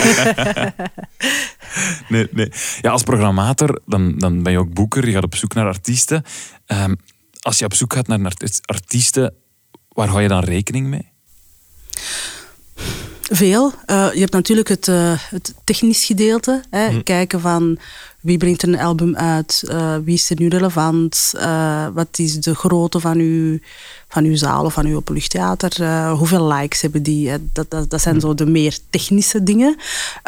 nee, 2.07 2.27
nee. 2.31 2.51
Ja, 2.81 2.91
als 2.91 3.03
programmator, 3.03 3.81
dan, 3.85 4.17
dan 4.17 4.43
ben 4.43 4.51
je 4.51 4.59
ook 4.59 4.73
boeker. 4.73 5.07
Je 5.07 5.13
gaat 5.13 5.23
op 5.23 5.35
zoek 5.35 5.53
naar 5.53 5.65
artiesten. 5.65 6.23
Um, 6.67 6.95
als 7.39 7.59
je 7.59 7.65
op 7.65 7.73
zoek 7.73 7.93
gaat 7.93 8.07
naar 8.07 8.33
artiesten, 8.65 9.33
waar 9.89 10.07
hou 10.07 10.21
je 10.21 10.27
dan 10.27 10.43
rekening 10.43 10.87
mee? 10.87 11.13
Veel. 13.21 13.73
Uh, 13.85 14.13
je 14.13 14.19
hebt 14.19 14.33
natuurlijk 14.33 14.67
het, 14.67 14.87
uh, 14.87 15.13
het 15.17 15.53
technisch 15.63 16.05
gedeelte. 16.05 16.63
Hè? 16.69 16.89
Mm. 16.89 17.03
Kijken 17.03 17.41
van 17.41 17.79
wie 18.25 18.37
brengt 18.37 18.61
er 18.61 18.67
een 18.67 18.79
album 18.79 19.15
uit, 19.15 19.63
uh, 19.65 19.95
wie 20.03 20.13
is 20.13 20.29
er 20.29 20.39
nu 20.39 20.47
relevant, 20.47 21.31
wat 21.93 22.07
is 22.11 22.35
de 22.39 22.55
grootte 22.55 22.99
van 22.99 23.17
uw, 23.17 23.59
van 24.07 24.23
uw 24.23 24.35
zaal 24.35 24.65
of 24.65 24.73
van 24.73 24.85
uw 24.85 24.95
openluchttheater, 24.95 26.09
hoeveel 26.09 26.47
likes 26.47 26.81
hebben 26.81 27.03
die. 27.03 27.31
Dat, 27.53 27.71
dat, 27.71 27.89
dat 27.89 28.01
zijn 28.01 28.19
zo 28.19 28.33
de 28.33 28.45
meer 28.45 28.77
technische 28.89 29.43
dingen. 29.43 29.75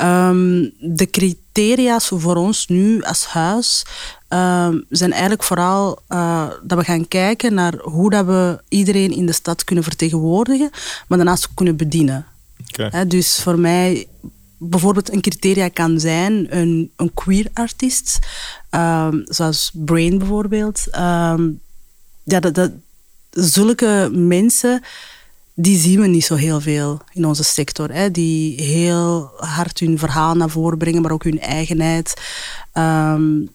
Um, 0.01 0.73
de 0.79 1.09
criteria's 1.11 2.07
voor 2.07 2.35
ons 2.35 2.67
nu 2.67 3.01
als 3.01 3.25
huis 3.25 3.85
um, 4.29 4.85
zijn 4.89 5.11
eigenlijk 5.11 5.43
vooral 5.43 5.99
dat 6.63 6.77
we 6.77 6.83
gaan 6.83 7.07
kijken 7.07 7.53
naar 7.53 7.73
hoe 7.81 8.09
dat 8.09 8.25
we 8.25 8.61
iedereen 8.67 9.11
in 9.11 9.25
de 9.25 9.33
stad 9.33 9.63
kunnen 9.63 9.83
vertegenwoordigen, 9.83 10.69
maar 11.07 11.17
daarnaast 11.17 11.47
ook 11.49 11.55
kunnen 11.55 11.75
bedienen. 11.75 12.25
Okay. 12.73 12.89
He, 12.91 13.07
dus 13.07 13.41
voor 13.41 13.59
mij, 13.59 14.07
bijvoorbeeld 14.57 15.13
een 15.13 15.21
criteria 15.21 15.69
kan 15.69 15.99
zijn 15.99 16.57
een, 16.57 16.91
een 16.95 17.13
queer 17.13 17.47
artiest, 17.53 18.19
um, 18.71 19.21
zoals 19.25 19.71
Brain 19.73 20.17
bijvoorbeeld. 20.17 20.85
Um, 20.95 21.59
ja, 22.23 22.39
dat, 22.39 22.55
dat, 22.55 22.71
zulke 23.31 24.09
mensen, 24.13 24.83
die 25.53 25.77
zien 25.77 26.01
we 26.01 26.07
niet 26.07 26.25
zo 26.25 26.35
heel 26.35 26.61
veel 26.61 27.01
in 27.11 27.25
onze 27.25 27.43
sector. 27.43 27.93
Hè, 27.93 28.11
die 28.11 28.61
heel 28.61 29.31
hard 29.37 29.79
hun 29.79 29.97
verhaal 29.97 30.35
naar 30.35 30.49
voren 30.49 30.77
brengen, 30.77 31.01
maar 31.01 31.11
ook 31.11 31.23
hun 31.23 31.39
eigenheid. 31.39 32.21
Um, 32.73 33.49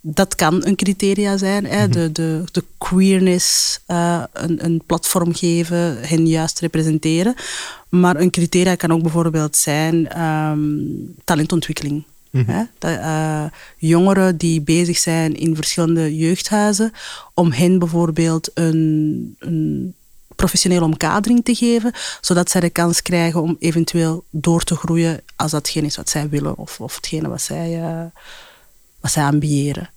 dat 0.00 0.34
kan 0.34 0.66
een 0.66 0.76
criteria 0.76 1.36
zijn. 1.36 1.66
Hè? 1.66 1.88
De, 1.88 2.12
de, 2.12 2.44
de 2.52 2.64
queerness 2.78 3.80
uh, 3.88 4.22
een, 4.32 4.64
een 4.64 4.82
platform 4.86 5.34
geven, 5.34 6.08
hen 6.08 6.26
juist 6.26 6.58
representeren. 6.58 7.34
Maar 8.00 8.16
een 8.16 8.30
criteria 8.30 8.74
kan 8.74 8.92
ook 8.92 9.02
bijvoorbeeld 9.02 9.56
zijn 9.56 10.08
ehm, 10.08 10.60
talentontwikkeling. 11.24 12.04
Hè? 12.30 12.62
Dat, 12.78 12.98
eh, 12.98 13.44
jongeren 13.76 14.36
die 14.36 14.60
bezig 14.60 14.98
zijn 14.98 15.36
in 15.36 15.54
verschillende 15.54 16.16
jeugdhuizen, 16.16 16.92
om 17.34 17.52
hen 17.52 17.78
bijvoorbeeld 17.78 18.50
een, 18.54 19.36
een 19.38 19.94
professionele 20.36 20.84
omkadering 20.84 21.44
te 21.44 21.54
geven, 21.54 21.92
zodat 22.20 22.50
zij 22.50 22.60
de 22.60 22.70
kans 22.70 23.02
krijgen 23.02 23.42
om 23.42 23.56
eventueel 23.58 24.24
door 24.30 24.62
te 24.62 24.74
groeien 24.74 25.20
als 25.36 25.50
datgene 25.50 25.86
is 25.86 25.96
wat 25.96 26.10
zij 26.10 26.28
willen 26.28 26.58
of, 26.58 26.80
of 26.80 26.96
hetgene 26.96 27.28
wat 27.28 27.42
zij, 27.42 27.80
uh, 27.80 28.04
wat 29.00 29.10
zij 29.10 29.24
ambiëren. 29.24 29.90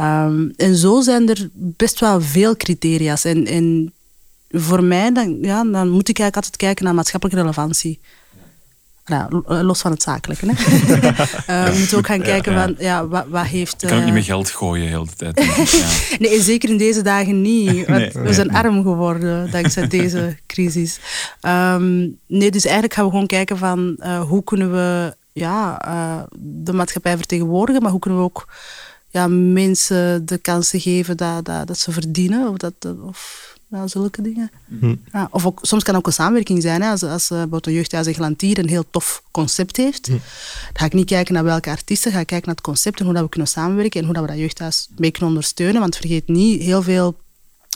Um, 0.00 0.52
en 0.56 0.76
zo 0.76 1.00
zijn 1.00 1.28
er 1.28 1.48
best 1.52 2.00
wel 2.00 2.20
veel 2.20 2.56
criteria's. 2.56 3.24
En, 3.24 3.46
en 3.46 3.92
voor 4.54 4.84
mij, 4.84 5.12
dan, 5.12 5.38
ja, 5.40 5.64
dan 5.64 5.88
moet 5.88 6.08
ik 6.08 6.18
eigenlijk 6.18 6.36
altijd 6.36 6.56
kijken 6.56 6.84
naar 6.84 6.94
maatschappelijke 6.94 7.40
relevantie. 7.40 8.00
Ja, 9.06 9.28
los 9.46 9.80
van 9.80 9.90
het 9.90 10.02
zakelijke. 10.02 10.46
Hè. 10.46 10.52
uh, 10.52 11.70
we 11.72 11.78
moeten 11.78 11.98
ook 11.98 12.06
gaan 12.06 12.20
kijken 12.22 12.52
ja, 12.52 12.58
ja. 12.58 12.64
van 12.64 12.74
ja, 12.78 13.06
wat, 13.06 13.24
wat 13.28 13.44
heeft. 13.44 13.80
Je 13.80 13.86
kan 13.86 13.98
ook 13.98 14.04
niet 14.04 14.12
meer 14.12 14.22
geld 14.22 14.50
gooien 14.50 14.88
heel 14.88 15.04
de 15.04 15.12
tijd. 15.16 15.70
ja. 15.70 16.16
nee, 16.28 16.40
zeker 16.40 16.68
in 16.68 16.76
deze 16.76 17.02
dagen 17.02 17.42
niet. 17.42 17.88
Nee, 17.88 18.10
we 18.12 18.32
zijn 18.32 18.46
nee. 18.46 18.56
arm 18.56 18.82
geworden 18.82 19.50
dankzij 19.50 19.88
deze 19.88 20.36
crisis. 20.46 20.98
Um, 21.40 22.18
nee, 22.26 22.50
dus 22.50 22.64
eigenlijk 22.64 22.94
gaan 22.94 23.04
we 23.04 23.10
gewoon 23.10 23.26
kijken 23.26 23.58
van 23.58 23.96
uh, 23.98 24.20
hoe 24.20 24.44
kunnen 24.44 24.72
we 24.72 25.16
ja, 25.32 25.86
uh, 25.88 26.22
de 26.38 26.72
maatschappij 26.72 27.16
vertegenwoordigen, 27.16 27.82
maar 27.82 27.90
hoe 27.90 28.00
kunnen 28.00 28.18
we 28.18 28.24
ook 28.24 28.48
ja, 29.08 29.28
mensen 29.28 30.26
de 30.26 30.38
kansen 30.38 30.80
geven 30.80 31.16
dat, 31.16 31.44
dat, 31.44 31.66
dat 31.66 31.78
ze 31.78 31.92
verdienen. 31.92 32.48
Of, 32.48 32.56
dat, 32.56 32.74
of 33.02 33.53
ja, 33.68 33.86
zulke 33.86 34.22
dingen. 34.22 34.50
Hm. 34.80 34.94
Ja, 35.12 35.28
of 35.30 35.46
ook, 35.46 35.58
soms 35.62 35.82
kan 35.82 35.96
ook 35.96 36.06
een 36.06 36.12
samenwerking 36.12 36.62
zijn. 36.62 36.82
Hè. 36.82 36.90
Als, 36.90 37.02
als 37.02 37.30
uh, 37.30 37.42
een 37.48 37.72
jeugdhuis 37.72 38.06
in 38.06 38.14
Glantier 38.14 38.58
een 38.58 38.68
heel 38.68 38.84
tof 38.90 39.22
concept 39.30 39.76
heeft, 39.76 40.06
hm. 40.06 40.12
dan 40.12 40.20
ga 40.72 40.84
ik 40.84 40.92
niet 40.92 41.06
kijken 41.06 41.34
naar 41.34 41.44
welke 41.44 41.70
artiesten, 41.70 42.12
ga 42.12 42.20
ik 42.20 42.26
kijken 42.26 42.46
naar 42.46 42.56
het 42.56 42.64
concept 42.64 42.98
en 42.98 43.04
hoe 43.04 43.14
dat 43.14 43.22
we 43.22 43.28
kunnen 43.28 43.48
samenwerken 43.48 44.00
en 44.00 44.06
hoe 44.06 44.14
dat 44.14 44.22
we 44.22 44.30
dat 44.30 44.38
jeugdhuis 44.38 44.88
mee 44.96 45.10
kunnen 45.10 45.28
ondersteunen. 45.28 45.80
Want 45.80 45.96
vergeet 45.96 46.28
niet, 46.28 46.62
heel 46.62 46.82
veel 46.82 47.16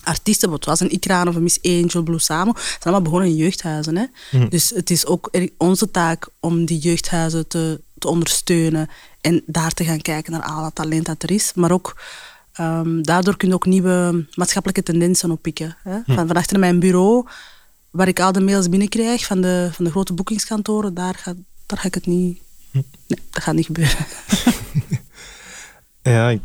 artiesten, 0.03 0.51
wat 0.51 0.65
was 0.65 0.81
een 0.81 0.91
Ikraan 0.91 1.29
of 1.29 1.35
een 1.35 1.43
Miss 1.43 1.63
Angel, 1.63 2.03
Blue 2.03 2.19
Samo, 2.19 2.53
zijn 2.55 2.79
allemaal 2.81 3.03
begonnen 3.03 3.29
in 3.29 3.37
jeugdhuizen. 3.37 3.97
Hè? 3.97 4.05
Hm. 4.31 4.49
Dus 4.49 4.71
het 4.71 4.91
is 4.91 5.07
ook 5.07 5.31
onze 5.57 5.91
taak 5.91 6.29
om 6.41 6.65
die 6.65 6.79
jeugdhuizen 6.79 7.49
te, 7.49 7.81
te 7.99 8.09
ondersteunen 8.09 8.89
en 9.21 9.43
daar 9.47 9.73
te 9.73 9.85
gaan 9.85 10.01
kijken 10.01 10.33
naar 10.33 10.43
al 10.43 10.63
dat 10.63 10.75
talent 10.75 11.07
dat 11.07 11.23
er 11.23 11.31
is. 11.31 11.53
Maar 11.55 11.73
ook 11.73 11.97
um, 12.61 13.03
daardoor 13.03 13.37
kun 13.37 13.49
je 13.49 13.55
ook 13.55 13.67
nieuwe 13.67 14.27
maatschappelijke 14.35 14.83
tendensen 14.83 15.31
oppikken. 15.31 15.77
Hè? 15.83 15.99
Van, 16.07 16.27
van 16.27 16.37
achter 16.37 16.59
mijn 16.59 16.79
bureau, 16.79 17.27
waar 17.91 18.09
ik 18.09 18.21
al 18.21 18.33
de 18.33 18.41
mails 18.41 18.69
binnenkrijg 18.69 19.25
van 19.25 19.41
de, 19.41 19.69
van 19.73 19.85
de 19.85 19.91
grote 19.91 20.13
boekingskantoren, 20.13 20.95
daar 20.95 21.15
ga, 21.15 21.35
daar 21.67 21.79
ga 21.79 21.87
ik 21.87 21.95
het 21.95 22.07
niet... 22.07 22.41
Nee, 22.71 22.85
dat 23.07 23.43
gaat 23.43 23.55
niet 23.55 23.67
gebeuren. 23.67 24.07
ja, 26.15 26.31
ik, 26.31 26.41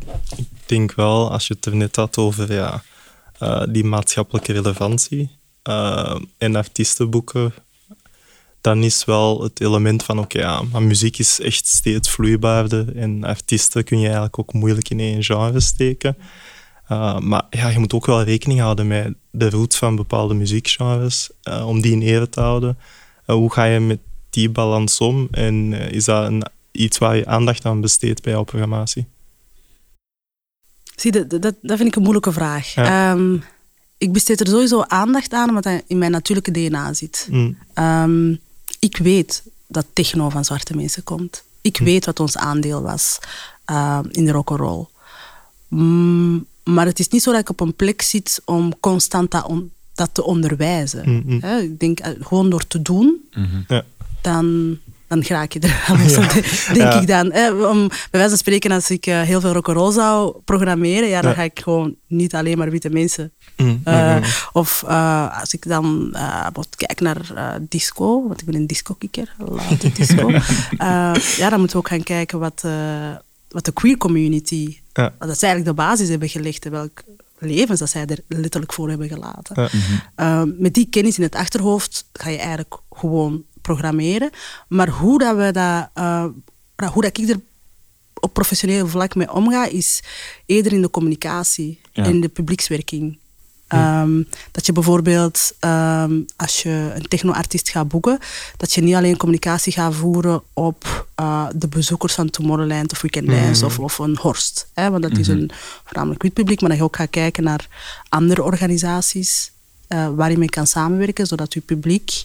denk 0.65 0.93
wel, 0.93 1.31
als 1.31 1.47
je 1.47 1.53
het 1.53 1.65
er 1.65 1.75
net 1.75 1.95
had 1.95 2.17
over 2.17 2.53
ja, 2.53 2.83
uh, 3.39 3.63
die 3.69 3.83
maatschappelijke 3.83 4.53
relevantie 4.53 5.37
uh, 5.69 6.15
en 6.37 6.55
artiestenboeken, 6.55 7.53
dan 8.63 8.83
is 8.83 9.05
wel 9.05 9.41
het 9.41 9.61
element 9.61 10.03
van, 10.03 10.19
oké, 10.19 10.37
okay, 10.37 10.51
ja, 10.51 10.61
maar 10.71 10.83
muziek 10.83 11.17
is 11.17 11.39
echt 11.39 11.67
steeds 11.67 12.09
vloeibaarder 12.09 12.97
en 12.97 13.23
artiesten 13.23 13.83
kun 13.83 13.97
je 13.97 14.05
eigenlijk 14.05 14.39
ook 14.39 14.53
moeilijk 14.53 14.89
in 14.89 14.99
één 14.99 15.23
genre 15.23 15.59
steken. 15.59 16.17
Uh, 16.91 17.19
maar 17.19 17.43
ja, 17.49 17.67
je 17.67 17.79
moet 17.79 17.93
ook 17.93 18.05
wel 18.05 18.23
rekening 18.23 18.59
houden 18.59 18.87
met 18.87 19.13
de 19.31 19.49
roots 19.49 19.77
van 19.77 19.95
bepaalde 19.95 20.33
muziekgenres, 20.33 21.29
uh, 21.43 21.67
om 21.67 21.81
die 21.81 21.91
in 21.91 22.01
ere 22.01 22.29
te 22.29 22.39
houden. 22.39 22.77
Uh, 23.27 23.35
hoe 23.35 23.51
ga 23.53 23.63
je 23.63 23.79
met 23.79 23.99
die 24.29 24.49
balans 24.49 24.99
om 24.99 25.27
en 25.31 25.73
is 25.73 26.05
dat 26.05 26.27
een, 26.27 26.43
iets 26.71 26.97
waar 26.97 27.15
je 27.15 27.25
aandacht 27.25 27.65
aan 27.65 27.81
besteedt 27.81 28.21
bij 28.21 28.33
jouw 28.33 28.43
programmatie? 28.43 29.05
Zie, 30.95 31.11
dat, 31.11 31.29
dat, 31.29 31.41
dat 31.41 31.77
vind 31.77 31.87
ik 31.87 31.95
een 31.95 32.01
moeilijke 32.01 32.31
vraag. 32.31 32.73
Ja. 32.73 33.11
Um, 33.11 33.43
ik 33.97 34.11
besteed 34.11 34.39
er 34.39 34.47
sowieso 34.47 34.81
aandacht 34.81 35.33
aan, 35.33 35.49
omdat 35.49 35.63
dat 35.63 35.83
in 35.87 35.97
mijn 35.97 36.11
natuurlijke 36.11 36.51
DNA 36.51 36.93
zit. 36.93 37.27
Mm. 37.31 37.57
Um, 37.75 38.39
ik 38.83 38.97
weet 38.97 39.43
dat 39.67 39.85
techno 39.93 40.29
van 40.29 40.45
zwarte 40.45 40.75
mensen 40.75 41.03
komt. 41.03 41.43
Ik 41.61 41.77
Hm. 41.77 41.83
weet 41.83 42.05
wat 42.05 42.19
ons 42.19 42.37
aandeel 42.37 42.81
was 42.81 43.19
uh, 43.71 43.99
in 44.11 44.25
de 44.25 44.31
rock'n'roll. 44.31 44.85
Mm, 45.67 46.45
maar 46.63 46.85
het 46.85 46.99
is 46.99 47.07
niet 47.07 47.23
zo 47.23 47.31
dat 47.31 47.41
ik 47.41 47.49
op 47.49 47.59
een 47.59 47.75
plek 47.75 48.01
zit 48.01 48.41
om 48.45 48.79
constant 48.79 49.31
dat, 49.31 49.45
on, 49.45 49.71
dat 49.93 50.09
te 50.13 50.23
onderwijzen. 50.23 51.09
Mm 51.09 51.23
-hmm. 51.25 51.41
He, 51.41 51.57
ik 51.57 51.79
denk, 51.79 51.99
uh, 51.99 52.07
gewoon 52.19 52.49
door 52.49 52.67
te 52.67 52.81
doen, 52.81 53.21
mm 53.33 53.45
-hmm. 53.45 53.63
ja. 53.67 53.83
dan, 54.21 54.77
dan 55.13 55.37
raak 55.37 55.51
je 55.51 55.59
er 55.59 55.83
wel 55.87 55.97
ja. 56.07 56.33
denk 56.73 56.93
ja. 56.93 56.99
ik 57.01 57.07
dan. 57.07 57.31
Eh, 57.31 57.69
om, 57.69 57.87
bij 57.87 57.97
wijze 58.11 58.29
van 58.29 58.37
spreken, 58.37 58.71
als 58.71 58.89
ik 58.89 59.07
uh, 59.07 59.21
heel 59.21 59.41
veel 59.41 59.51
rock'n'roll 59.51 59.91
zou 59.91 60.37
programmeren, 60.45 61.09
ja, 61.09 61.21
dan 61.21 61.29
ja. 61.29 61.35
ga 61.35 61.43
ik 61.43 61.59
gewoon 61.59 61.95
niet 62.07 62.35
alleen 62.35 62.57
maar 62.57 62.69
witte 62.69 62.89
mensen. 62.89 63.31
Mm 63.57 63.81
uh, 63.87 64.17
of 64.53 64.83
uh, 64.87 65.39
als 65.39 65.53
ik 65.53 65.67
dan 65.67 66.15
kijk 66.75 67.01
naar 67.01 67.59
disco, 67.69 68.27
want 68.27 68.39
ik 68.39 68.45
ben 68.45 68.55
een 68.55 68.67
disco-kikker, 68.67 69.35
late 69.37 69.91
disco. 69.99 70.31
ja, 71.37 71.49
dan 71.49 71.59
moeten 71.59 71.77
we 71.77 71.77
ook 71.77 71.87
gaan 71.87 72.03
kijken 72.03 72.39
wat, 72.39 72.63
wat 73.49 73.65
de 73.65 73.71
queer 73.71 73.97
community, 73.97 74.77
ja. 74.93 75.13
dat 75.19 75.39
zij 75.39 75.49
eigenlijk 75.49 75.65
de 75.65 75.83
basis 75.83 76.09
hebben 76.09 76.29
gelegd, 76.29 76.69
welk 76.69 77.03
levens 77.37 77.79
dat 77.79 77.89
zij 77.89 78.05
er 78.05 78.19
letterlijk 78.27 78.73
voor 78.73 78.89
hebben 78.89 79.07
gelaten. 79.07 79.69
-hmm. 80.15 80.55
met 80.57 80.73
die 80.73 80.87
kennis 80.89 81.17
in 81.17 81.23
het 81.23 81.35
achterhoofd 81.35 82.05
ga 82.13 82.29
je 82.29 82.37
eigenlijk 82.37 82.75
gewoon 82.91 83.43
programmeren. 83.63 84.29
Maar 84.67 84.89
hoe 84.89 85.19
dat 85.19 85.35
we 85.35 85.51
dat, 85.51 85.89
uh, 85.97 86.25
hoe 86.91 87.01
dat 87.01 87.17
ik 87.17 87.29
er 87.29 87.39
op 88.19 88.33
professioneel 88.33 88.87
vlak 88.87 89.15
mee 89.15 89.31
omga, 89.31 89.65
is 89.65 90.03
eerder 90.45 90.73
in 90.73 90.81
de 90.81 90.89
communicatie, 90.89 91.79
Ja. 91.91 92.03
in 92.05 92.21
de 92.21 92.27
publiekswerking. 92.27 93.17
Um, 93.73 94.27
dat 94.51 94.65
je 94.65 94.71
bijvoorbeeld, 94.71 95.53
um, 95.59 96.25
als 96.35 96.61
je 96.61 96.91
een 96.95 97.07
technoartiest 97.07 97.69
gaat 97.69 97.87
boeken, 97.87 98.19
dat 98.57 98.73
je 98.73 98.81
niet 98.81 98.95
alleen 98.95 99.17
communicatie 99.17 99.73
gaat 99.73 99.93
voeren 99.95 100.43
op 100.53 101.07
uh, 101.21 101.47
de 101.55 101.67
bezoekers 101.67 102.13
van 102.13 102.29
Tomorrowland 102.29 102.91
of 102.91 103.01
Weekend 103.01 103.27
Dance 103.27 103.65
of, 103.65 103.79
of 103.79 103.97
een 103.97 104.17
Horst. 104.17 104.67
Hè, 104.73 104.89
want 104.89 105.03
dat 105.03 105.17
is 105.17 105.27
een 105.27 105.51
voornamelijk 105.83 106.21
wit 106.21 106.33
publiek, 106.33 106.59
maar 106.61 106.69
dat 106.69 106.77
je 106.77 106.83
ook 106.83 106.95
gaat 106.95 107.09
kijken 107.09 107.43
naar 107.43 107.67
andere 108.09 108.43
organisaties 108.43 109.51
uh, 109.89 110.09
waar 110.15 110.31
je 110.31 110.37
mee 110.37 110.49
kan 110.49 110.67
samenwerken, 110.67 111.27
zodat 111.27 111.53
je 111.53 111.59
publiek 111.59 112.23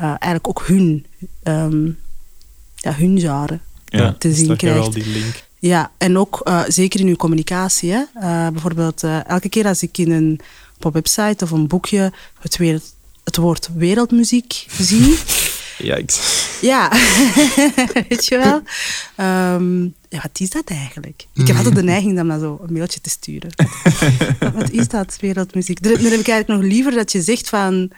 uh, 0.00 0.06
eigenlijk 0.06 0.48
ook 0.48 0.62
hun, 0.66 1.06
um, 1.44 1.98
ja, 2.76 2.94
hun 2.94 3.20
genre 3.20 3.60
Ja, 3.84 4.16
te 4.18 4.34
zien 4.34 4.46
dus 4.46 4.46
je 4.46 4.56
krijgt. 4.56 4.78
wel 4.78 4.90
die 4.90 5.06
link. 5.06 5.44
Ja, 5.58 5.90
en 5.98 6.18
ook 6.18 6.40
uh, 6.44 6.62
zeker 6.68 7.00
in 7.00 7.06
uw 7.06 7.16
communicatie. 7.16 7.92
Hè? 7.92 8.02
Uh, 8.16 8.48
bijvoorbeeld, 8.48 9.02
elke 9.26 9.48
keer 9.48 9.66
als 9.66 9.82
ik 9.82 9.98
in 9.98 10.10
een, 10.10 10.40
op 10.76 10.84
een 10.84 10.92
website 10.92 11.44
of 11.44 11.50
een 11.50 11.66
boekje 11.66 12.12
het, 12.40 12.56
wereld, 12.56 12.94
het 13.24 13.36
woord 13.36 13.68
wereldmuziek 13.74 14.66
zie. 14.78 15.18
Yikes. 15.78 16.46
Ja, 16.60 16.92
weet 18.08 18.26
je 18.26 18.36
wel. 18.36 18.62
Um, 19.54 19.94
ja, 20.08 20.20
wat 20.22 20.40
is 20.40 20.50
dat 20.50 20.64
eigenlijk? 20.64 21.26
Ik 21.34 21.46
heb 21.46 21.56
altijd 21.56 21.74
de 21.74 21.82
neiging 21.82 22.20
om 22.20 22.28
dan 22.28 22.40
zo 22.40 22.58
een 22.66 22.72
mailtje 22.72 23.00
te 23.00 23.10
sturen. 23.10 23.50
wat, 24.38 24.52
wat 24.52 24.70
is 24.70 24.88
dat, 24.88 25.16
wereldmuziek? 25.20 25.82
Dan 25.82 25.92
heb 25.92 26.02
ik 26.02 26.28
eigenlijk 26.28 26.48
nog 26.48 26.62
liever 26.62 26.92
dat 26.92 27.12
je 27.12 27.22
zegt 27.22 27.48
van... 27.48 27.90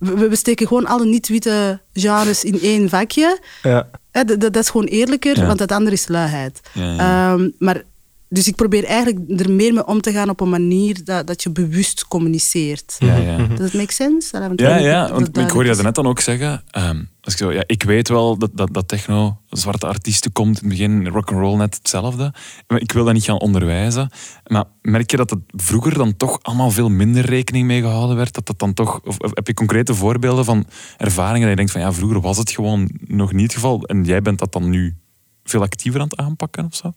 We, 0.00 0.28
we 0.28 0.36
steken 0.36 0.66
gewoon 0.66 0.86
alle 0.86 1.04
niet-witte 1.04 1.80
genres 1.92 2.44
in 2.44 2.60
één 2.60 2.88
vakje. 2.88 3.38
Ja. 3.62 3.88
Dat, 4.10 4.40
dat, 4.40 4.56
is 4.56 4.70
gewoon 4.70 4.86
eerlijker, 4.86 5.38
Ja. 5.38 5.46
want 5.46 5.60
het 5.60 5.72
andere 5.72 5.96
is 5.96 6.08
luiheid. 6.08 6.60
Ja. 6.72 7.32
Um, 7.32 7.54
maar, 7.58 7.82
dus 8.32 8.48
ik 8.48 8.54
probeer 8.54 8.84
eigenlijk 8.84 9.40
er 9.40 9.50
meer 9.50 9.72
mee 9.72 9.86
om 9.86 10.00
te 10.00 10.12
gaan 10.12 10.28
op 10.28 10.40
een 10.40 10.48
manier 10.48 11.04
dat, 11.04 11.26
dat 11.26 11.42
je 11.42 11.50
bewust 11.50 12.08
communiceert. 12.08 12.96
Ja, 12.98 13.16
ja. 13.16 13.36
Does 13.36 13.58
that 13.58 13.72
make 13.72 13.92
sense? 13.92 14.38
Dat 14.38 14.60
Ja, 14.60 14.76
ja, 14.76 15.00
dat 15.00 15.10
want 15.10 15.38
ik 15.38 15.50
hoorde 15.50 15.74
je 15.74 15.82
net 15.82 15.94
dan 15.94 16.06
ook 16.06 16.20
zeggen. 16.20 16.62
ehm, 16.70 17.02
als 17.20 17.32
ik, 17.32 17.38
zo, 17.38 17.52
ja, 17.52 17.62
ik 17.66 17.82
weet 17.82 18.08
wel 18.08 18.36
dat, 18.38 18.50
dat, 18.54 18.74
dat 18.74 18.88
techno, 18.88 19.40
zwarte 19.48 19.86
artiesten 19.86 20.32
komt 20.32 20.62
in 20.62 20.68
het 20.68 20.78
begin, 20.78 21.08
rock'n'roll 21.08 21.56
net 21.56 21.74
hetzelfde. 21.74 22.34
Maar 22.66 22.80
ik 22.80 22.92
wil 22.92 23.04
dat 23.04 23.14
niet 23.14 23.24
gaan 23.24 23.40
onderwijzen. 23.40 24.10
Maar 24.46 24.64
merk 24.82 25.10
je 25.10 25.16
dat 25.16 25.30
het 25.30 25.40
vroeger 25.46 25.94
dan 25.94 26.16
toch 26.16 26.38
allemaal 26.42 26.70
veel 26.70 26.88
minder 26.88 27.24
rekening 27.24 27.66
mee 27.66 27.80
gehouden 27.80 28.16
werd? 28.16 28.34
Dat 28.34 28.46
dat 28.46 28.58
dan 28.58 28.74
toch, 28.74 29.00
of, 29.04 29.18
of 29.18 29.30
heb 29.34 29.46
je 29.46 29.54
concrete 29.54 29.94
voorbeelden 29.94 30.44
van 30.44 30.66
ervaringen 30.96 31.40
dat 31.40 31.50
je 31.50 31.56
denkt 31.56 31.72
van 31.72 31.80
ja, 31.80 31.92
vroeger 31.92 32.20
was 32.20 32.36
het 32.36 32.50
gewoon 32.50 32.90
nog 33.00 33.32
niet 33.32 33.42
het 33.42 33.54
geval 33.54 33.82
en 33.82 34.04
jij 34.04 34.22
bent 34.22 34.38
dat 34.38 34.52
dan 34.52 34.70
nu 34.70 34.96
veel 35.44 35.62
actiever 35.62 36.00
aan 36.00 36.08
het 36.08 36.18
aanpakken 36.18 36.64
of 36.64 36.74
zo? 36.74 36.92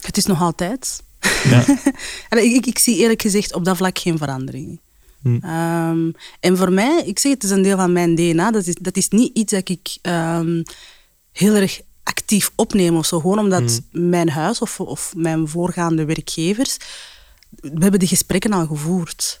Het 0.00 0.16
is 0.16 0.26
nog 0.26 0.40
altijd. 0.40 1.02
Ja. 1.44 1.64
Ik, 2.38 2.52
ik, 2.54 2.66
ik 2.66 2.78
zie 2.78 2.96
eerlijk 2.96 3.22
gezegd 3.22 3.54
op 3.54 3.64
dat 3.64 3.76
vlak 3.76 3.98
geen 3.98 4.18
verandering. 4.18 4.80
Hm. 5.22 5.28
Um, 5.28 6.14
en 6.40 6.56
voor 6.56 6.72
mij, 6.72 7.02
ik 7.06 7.18
zeg 7.18 7.32
het 7.32 7.44
is 7.44 7.50
een 7.50 7.62
deel 7.62 7.76
van 7.76 7.92
mijn 7.92 8.14
DNA. 8.14 8.50
Dat 8.50 8.66
is, 8.66 8.74
dat 8.74 8.96
is 8.96 9.08
niet 9.08 9.36
iets 9.36 9.52
dat 9.52 9.68
ik 9.68 9.98
um, 10.02 10.62
heel 11.32 11.54
erg 11.54 11.80
actief 12.02 12.52
opneem 12.54 12.96
of 12.96 13.06
zo. 13.06 13.20
Gewoon 13.20 13.38
omdat 13.38 13.80
mijn 13.90 14.28
huis 14.28 14.58
of, 14.58 14.80
of 14.80 15.12
mijn 15.16 15.48
voorgaande 15.48 16.04
werkgevers... 16.04 16.76
We 17.50 17.78
hebben 17.78 17.98
die 17.98 18.08
gesprekken 18.08 18.52
al 18.52 18.66
gevoerd. 18.66 19.40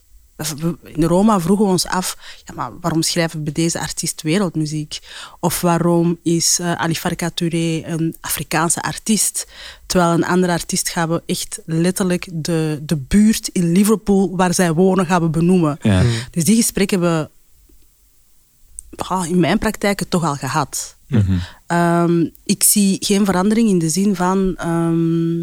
In 0.84 1.04
Roma 1.04 1.40
vroegen 1.40 1.64
we 1.64 1.70
ons 1.70 1.86
af, 1.86 2.16
ja, 2.44 2.54
maar 2.54 2.70
waarom 2.80 3.02
schrijven 3.02 3.38
we 3.38 3.44
bij 3.44 3.52
deze 3.52 3.80
artiest 3.80 4.22
wereldmuziek? 4.22 4.98
Of 5.40 5.60
waarom 5.60 6.18
is 6.22 6.58
uh, 6.60 6.72
Ali 6.72 6.94
Farka 6.94 7.30
Touré 7.34 7.82
een 7.84 8.16
Afrikaanse 8.20 8.82
artiest? 8.82 9.46
Terwijl 9.86 10.12
een 10.12 10.24
andere 10.24 10.52
artiest 10.52 10.88
gaan 10.88 11.08
we 11.08 11.22
echt 11.26 11.60
letterlijk 11.64 12.28
de, 12.32 12.78
de 12.82 12.96
buurt 12.96 13.48
in 13.48 13.72
Liverpool 13.72 14.36
waar 14.36 14.54
zij 14.54 14.72
wonen 14.72 15.06
gaan 15.06 15.22
we 15.22 15.28
benoemen. 15.28 15.78
Ja. 15.82 16.02
Dus 16.30 16.44
die 16.44 16.56
gesprekken 16.56 17.00
hebben 17.00 17.30
we 18.90 19.04
ah, 19.04 19.28
in 19.28 19.40
mijn 19.40 19.58
praktijk 19.58 19.98
het 19.98 20.10
toch 20.10 20.24
al 20.24 20.36
gehad. 20.36 20.96
Ehm, 21.66 22.26
ik 22.44 22.62
zie 22.62 22.96
geen 23.00 23.24
verandering 23.24 23.68
in 23.68 23.78
de 23.78 23.88
zin 23.88 24.16
van... 24.16 24.54
ehm, 24.56 25.40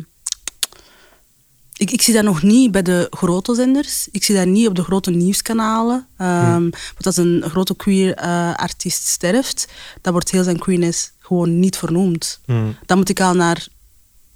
ik, 1.77 1.91
ik 1.91 2.01
zie 2.01 2.13
dat 2.13 2.23
nog 2.23 2.41
niet 2.41 2.71
bij 2.71 2.81
de 2.81 3.07
grote 3.09 3.55
zenders. 3.55 4.07
Ik 4.11 4.23
zie 4.23 4.35
dat 4.35 4.45
niet 4.45 4.67
op 4.67 4.75
de 4.75 4.83
grote 4.83 5.11
nieuwskanalen. 5.11 6.07
Ehm, 6.17 6.61
Want 6.69 7.05
als 7.05 7.17
een 7.17 7.43
grote 7.49 7.75
queer 7.75 8.13
eh, 8.13 8.53
artiest 8.55 9.07
sterft, 9.07 9.67
dan 10.01 10.13
wordt 10.13 10.31
heel 10.31 10.43
zijn 10.43 10.59
queerness 10.59 11.11
gewoon 11.19 11.59
niet 11.59 11.77
vernoemd. 11.77 12.39
Dan 12.85 12.97
moet 12.97 13.09
ik 13.09 13.19
al 13.21 13.33
naar 13.33 13.67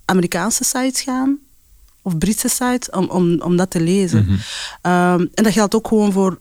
Amerikaanse 0.05 0.63
sites 0.63 1.01
gaan 1.01 1.39
of 2.01 2.17
Britse 2.17 2.48
sites 2.48 2.89
om, 2.89 3.10
om, 3.10 3.41
om 3.41 3.55
dat 3.58 3.69
te 3.72 3.81
lezen. 3.81 4.39
Ehm, 4.81 5.25
en 5.34 5.43
dat 5.43 5.53
geldt 5.53 5.75
ook 5.75 5.88
gewoon 5.88 6.12
voor 6.12 6.39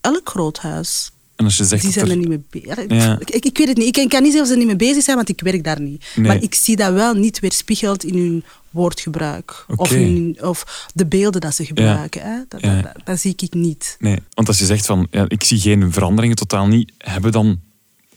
elk 0.00 0.28
groot 0.28 0.58
huis. 0.58 1.10
En 1.42 1.48
als 1.48 1.56
je 1.56 1.64
zegt 1.64 1.82
Die 1.82 1.92
zijn 1.92 2.04
er 2.04 2.10
er- 2.10 2.16
niet 2.18 2.28
mee 2.28 2.42
bezig. 2.50 2.84
Ja. 2.88 3.18
Ik, 3.20 3.30
ik, 3.30 3.44
ik 3.44 3.58
weet 3.58 3.68
het 3.68 3.76
niet. 3.76 3.96
Ik, 3.96 4.08
kan 4.08 4.22
niet 4.22 4.32
zeggen 4.32 4.40
of 4.40 4.46
ze 4.46 4.52
er 4.52 4.58
niet 4.58 4.66
mee 4.66 4.88
bezig 4.88 5.02
zijn, 5.02 5.16
want 5.16 5.28
ik 5.28 5.40
werk 5.40 5.64
daar 5.64 5.80
niet. 5.80 6.04
Nee. 6.14 6.26
Maar 6.26 6.42
ik 6.42 6.54
zie 6.54 6.76
dat 6.76 6.92
wel 6.92 7.14
niet 7.14 7.40
weerspiegeld 7.40 8.04
in 8.04 8.14
hun 8.18 8.44
woordgebruik. 8.70 9.64
Of, 9.76 9.92
of 10.40 10.88
de 10.94 11.06
beelden 11.06 11.40
dat 11.40 11.54
ze 11.54 11.64
gebruiken. 11.64 12.22
Hè? 12.22 12.36
Dat, 12.48 12.60
Ja. 12.60 12.74
dat, 12.74 12.82
dat, 12.94 13.06
dat 13.06 13.20
zie 13.20 13.34
ik 13.36 13.54
niet. 13.54 13.96
Nee, 13.98 14.18
want 14.34 14.48
als 14.48 14.58
je 14.58 14.64
zegt 14.64 14.86
van 14.86 15.06
ja, 15.10 15.24
ik 15.28 15.44
zie 15.44 15.58
geen 15.58 15.92
veranderingen 15.92 16.36
totaal 16.36 16.66
niet, 16.66 16.92
hebben 16.98 17.32
dan 17.32 17.60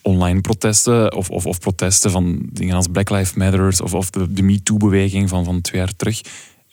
online 0.02 0.42
protesten 0.42 1.16
of, 1.16 1.30
of, 1.30 1.46
of 1.46 1.60
protesten 1.60 2.12
van 2.12 2.40
dingen 2.52 2.76
als 2.76 2.88
Black 2.92 3.10
Lives 3.10 3.34
Matter 3.34 3.68
of, 3.84 3.94
of 3.94 4.10
de, 4.10 4.34
de 4.34 4.42
MeToo-beweging 4.42 5.30
van, 5.30 5.46
van 5.46 5.62
twee 5.62 5.80
jaar 5.82 5.96
terug, 5.96 6.22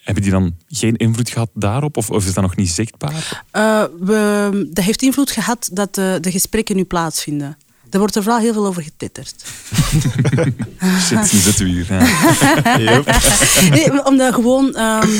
hebben 0.03 0.23
die 0.23 0.33
dan 0.33 0.55
geen 0.69 0.97
invloed 0.97 1.31
gehad 1.31 1.51
daarop 1.55 1.97
of, 1.97 2.11
of 2.11 2.27
is 2.27 2.35
dat 2.35 2.43
nog 2.43 2.57
niet 2.57 2.71
zichtbaar? 2.71 3.45
Eh, 3.51 3.85
we, 4.01 4.69
dat 4.73 4.85
heeft 4.85 5.03
invloed 5.03 5.31
gehad 5.31 5.69
dat 5.73 5.95
de, 5.95 6.19
de 6.21 6.31
gesprekken 6.31 6.77
nu 6.77 6.85
plaatsvinden. 6.85 7.57
Er 7.91 7.99
wordt 7.99 8.17
er 8.17 8.23
vooral 8.23 8.41
heel 8.41 8.53
veel 8.53 8.67
over 8.67 8.83
getitterd. 8.83 9.35
Shit, 11.07 11.33
nu 11.33 11.39
zitten 11.39 11.65
we 11.65 11.71
hier. 11.71 11.87
Nee, 13.71 14.05
omdat 14.05 14.35
gewoon 14.35 14.75
ehm, 14.75 15.11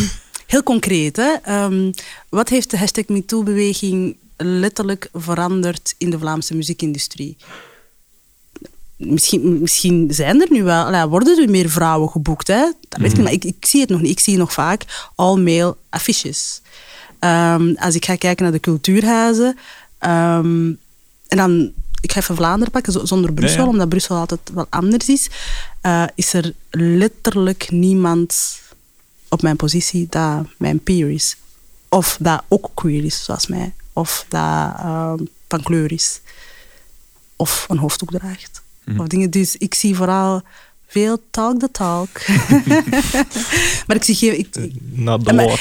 heel 0.47 0.63
concreet. 0.63 1.17
Hè, 1.17 1.33
ehm, 1.43 1.93
wat 2.29 2.49
heeft 2.49 2.71
de 2.71 2.79
hashtag 2.79 3.07
MeToo-beweging 3.07 4.17
letterlijk 4.37 5.09
veranderd 5.13 5.95
in 5.99 6.11
de 6.11 6.19
Vlaamse 6.19 6.55
muziekindustrie? 6.55 7.37
Misschien, 9.07 9.61
misschien 9.61 10.09
zijn 10.15 10.41
er 10.41 10.47
nu 10.51 10.63
wel, 10.65 11.09
worden 11.09 11.39
er 11.43 11.51
meer 11.51 11.71
vrouwen 11.71 12.09
geboekt. 12.11 12.47
Hè? 12.49 12.73
Dat 12.89 13.01
weet 13.01 13.11
ik 13.11 13.17
niet, 13.17 13.25
maar 13.25 13.33
ik, 13.33 13.45
ik 13.45 13.67
zie 13.67 13.81
het 13.81 13.89
nog 13.91 14.01
niet. 14.01 14.11
Ik 14.11 14.21
zie 14.21 14.37
nog 14.37 14.53
vaak 14.53 15.11
all-male 15.15 15.77
affiches. 15.89 16.61
Ehm, 17.19 17.75
als 17.77 17.95
ik 17.95 18.05
ga 18.05 18.17
kijken 18.17 18.43
naar 18.43 18.53
de 18.53 18.61
cultuurhuizen, 18.61 19.59
ehm, 19.99 20.67
en 21.29 21.37
dan, 21.37 21.73
ik 22.01 22.13
ga 22.13 22.21
even 22.21 22.37
Vlaanderen 22.37 22.73
pakken, 22.73 22.93
zo- 22.93 23.05
zonder 23.05 23.33
Brussel, 23.33 23.63
ja. 23.63 23.69
omdat 23.69 23.89
Brussel 23.89 24.17
altijd 24.17 24.41
wel 24.55 24.67
anders 24.71 25.09
is, 25.09 25.29
eh, 25.81 26.05
is 26.15 26.33
er 26.33 26.53
letterlijk 26.71 27.71
niemand 27.71 28.61
op 29.29 29.43
mijn 29.43 29.57
positie 29.57 30.07
dat 30.11 30.47
mijn 30.59 30.83
peer 30.83 31.11
is. 31.11 31.37
Of 31.89 32.17
dat 32.21 32.43
ook 32.49 32.71
queer 32.75 33.05
is, 33.05 33.25
zoals 33.25 33.47
mij. 33.47 33.73
Of 33.93 34.25
dat 34.29 34.73
ehm, 34.79 35.19
van 35.49 35.63
kleur 35.63 35.93
is. 35.93 36.21
Of 37.37 37.65
een 37.69 37.79
hoofddoek 37.79 38.11
draagt. 38.11 38.62
Of 38.99 39.07
dingen. 39.07 39.31
Dus 39.31 39.57
ik 39.57 39.75
zie 39.75 39.97
vooral 39.97 40.43
veel 40.87 41.23
talk 41.31 41.59
the 41.61 41.71
talk. 41.71 42.09
maar 43.87 43.97
ik 43.97 44.03
zie 44.03 44.15
geen... 44.15 44.39
Ik, 44.39 44.57
ik- 44.57 44.73
Not 44.81 45.25
the 45.25 45.33
Maar- 45.33 45.45
walk. 45.45 45.61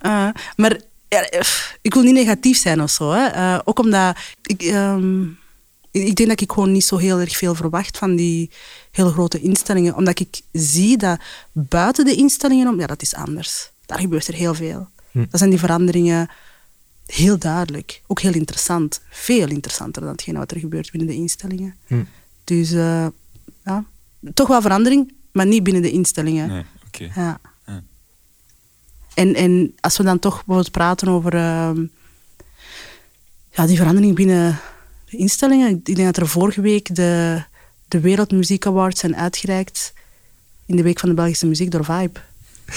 eh, 0.00 0.28
maar 0.56 0.80
ja, 1.08 1.22
eh, 1.28 1.40
ik 1.80 1.94
wil 1.94 2.02
niet 2.02 2.14
negatief 2.14 2.58
zijn 2.58 2.82
of 2.82 2.90
zo. 2.90 3.10
Hè. 3.12 3.26
Eh, 3.26 3.58
ook 3.64 3.78
omdat 3.78 4.16
ik, 4.42 4.62
ehm, 4.62 5.22
ik 5.90 6.06
ik 6.06 6.14
denk 6.16 6.28
dat 6.28 6.40
ik 6.40 6.52
gewoon 6.52 6.72
niet 6.72 6.84
zo 6.84 6.96
heel 6.96 7.18
erg 7.20 7.36
veel 7.36 7.54
verwacht 7.54 7.98
van 7.98 8.16
die 8.16 8.50
hele 8.90 9.10
grote 9.10 9.40
instellingen. 9.40 9.94
Omdat 9.96 10.20
ik 10.20 10.40
zie 10.52 10.96
dat 10.96 11.20
buiten 11.52 12.04
de 12.04 12.14
instellingen 12.14 12.68
om, 12.68 12.80
ja, 12.80 12.86
dat 12.86 13.02
is 13.02 13.14
anders. 13.14 13.70
Daar 13.86 13.98
gebeurt 14.00 14.28
er 14.28 14.34
heel 14.34 14.54
veel. 14.54 14.88
Dat 15.12 15.38
zijn 15.38 15.50
die 15.50 15.58
veranderingen 15.58 16.30
heel 17.06 17.38
duidelijk. 17.38 18.02
Ook 18.06 18.20
heel 18.20 18.32
interessant. 18.34 19.00
Veel 19.10 19.48
interessanter 19.48 20.02
dan 20.02 20.10
hetgene 20.10 20.38
wat 20.38 20.50
er 20.50 20.58
gebeurt 20.58 20.90
binnen 20.90 21.08
de 21.08 21.14
instellingen. 21.14 21.74
Dus 22.56 22.72
eh, 22.72 23.06
ja, 23.64 23.84
toch 24.34 24.48
wel 24.48 24.60
verandering, 24.60 25.12
maar 25.32 25.46
niet 25.46 25.62
binnen 25.62 25.82
de 25.82 25.90
instellingen. 25.90 26.48
Nee, 26.48 26.64
oké. 26.86 27.10
Ja. 27.20 27.40
Ja. 27.66 27.82
En, 29.14 29.34
en 29.34 29.74
als 29.80 29.96
we 29.96 30.02
dan 30.02 30.18
toch 30.18 30.34
bijvoorbeeld 30.34 30.70
praten 30.70 31.08
over 31.08 31.34
ehm, 31.34 31.84
ja, 33.50 33.66
die 33.66 33.76
verandering 33.76 34.14
binnen 34.14 34.60
de 35.10 35.16
instellingen. 35.16 35.68
Ik 35.68 35.84
denk 35.84 35.98
dat 36.06 36.16
er 36.16 36.28
vorige 36.28 36.60
week 36.60 36.94
de, 36.94 37.42
de 37.88 38.00
Wereldmuziek 38.00 38.66
Awards 38.66 39.00
zijn 39.00 39.16
uitgereikt 39.16 39.92
in 40.66 40.76
de 40.76 40.82
Week 40.82 40.98
van 40.98 41.08
de 41.08 41.14
Belgische 41.14 41.46
Muziek 41.46 41.70
door 41.70 41.84
Vibe. 41.84 42.20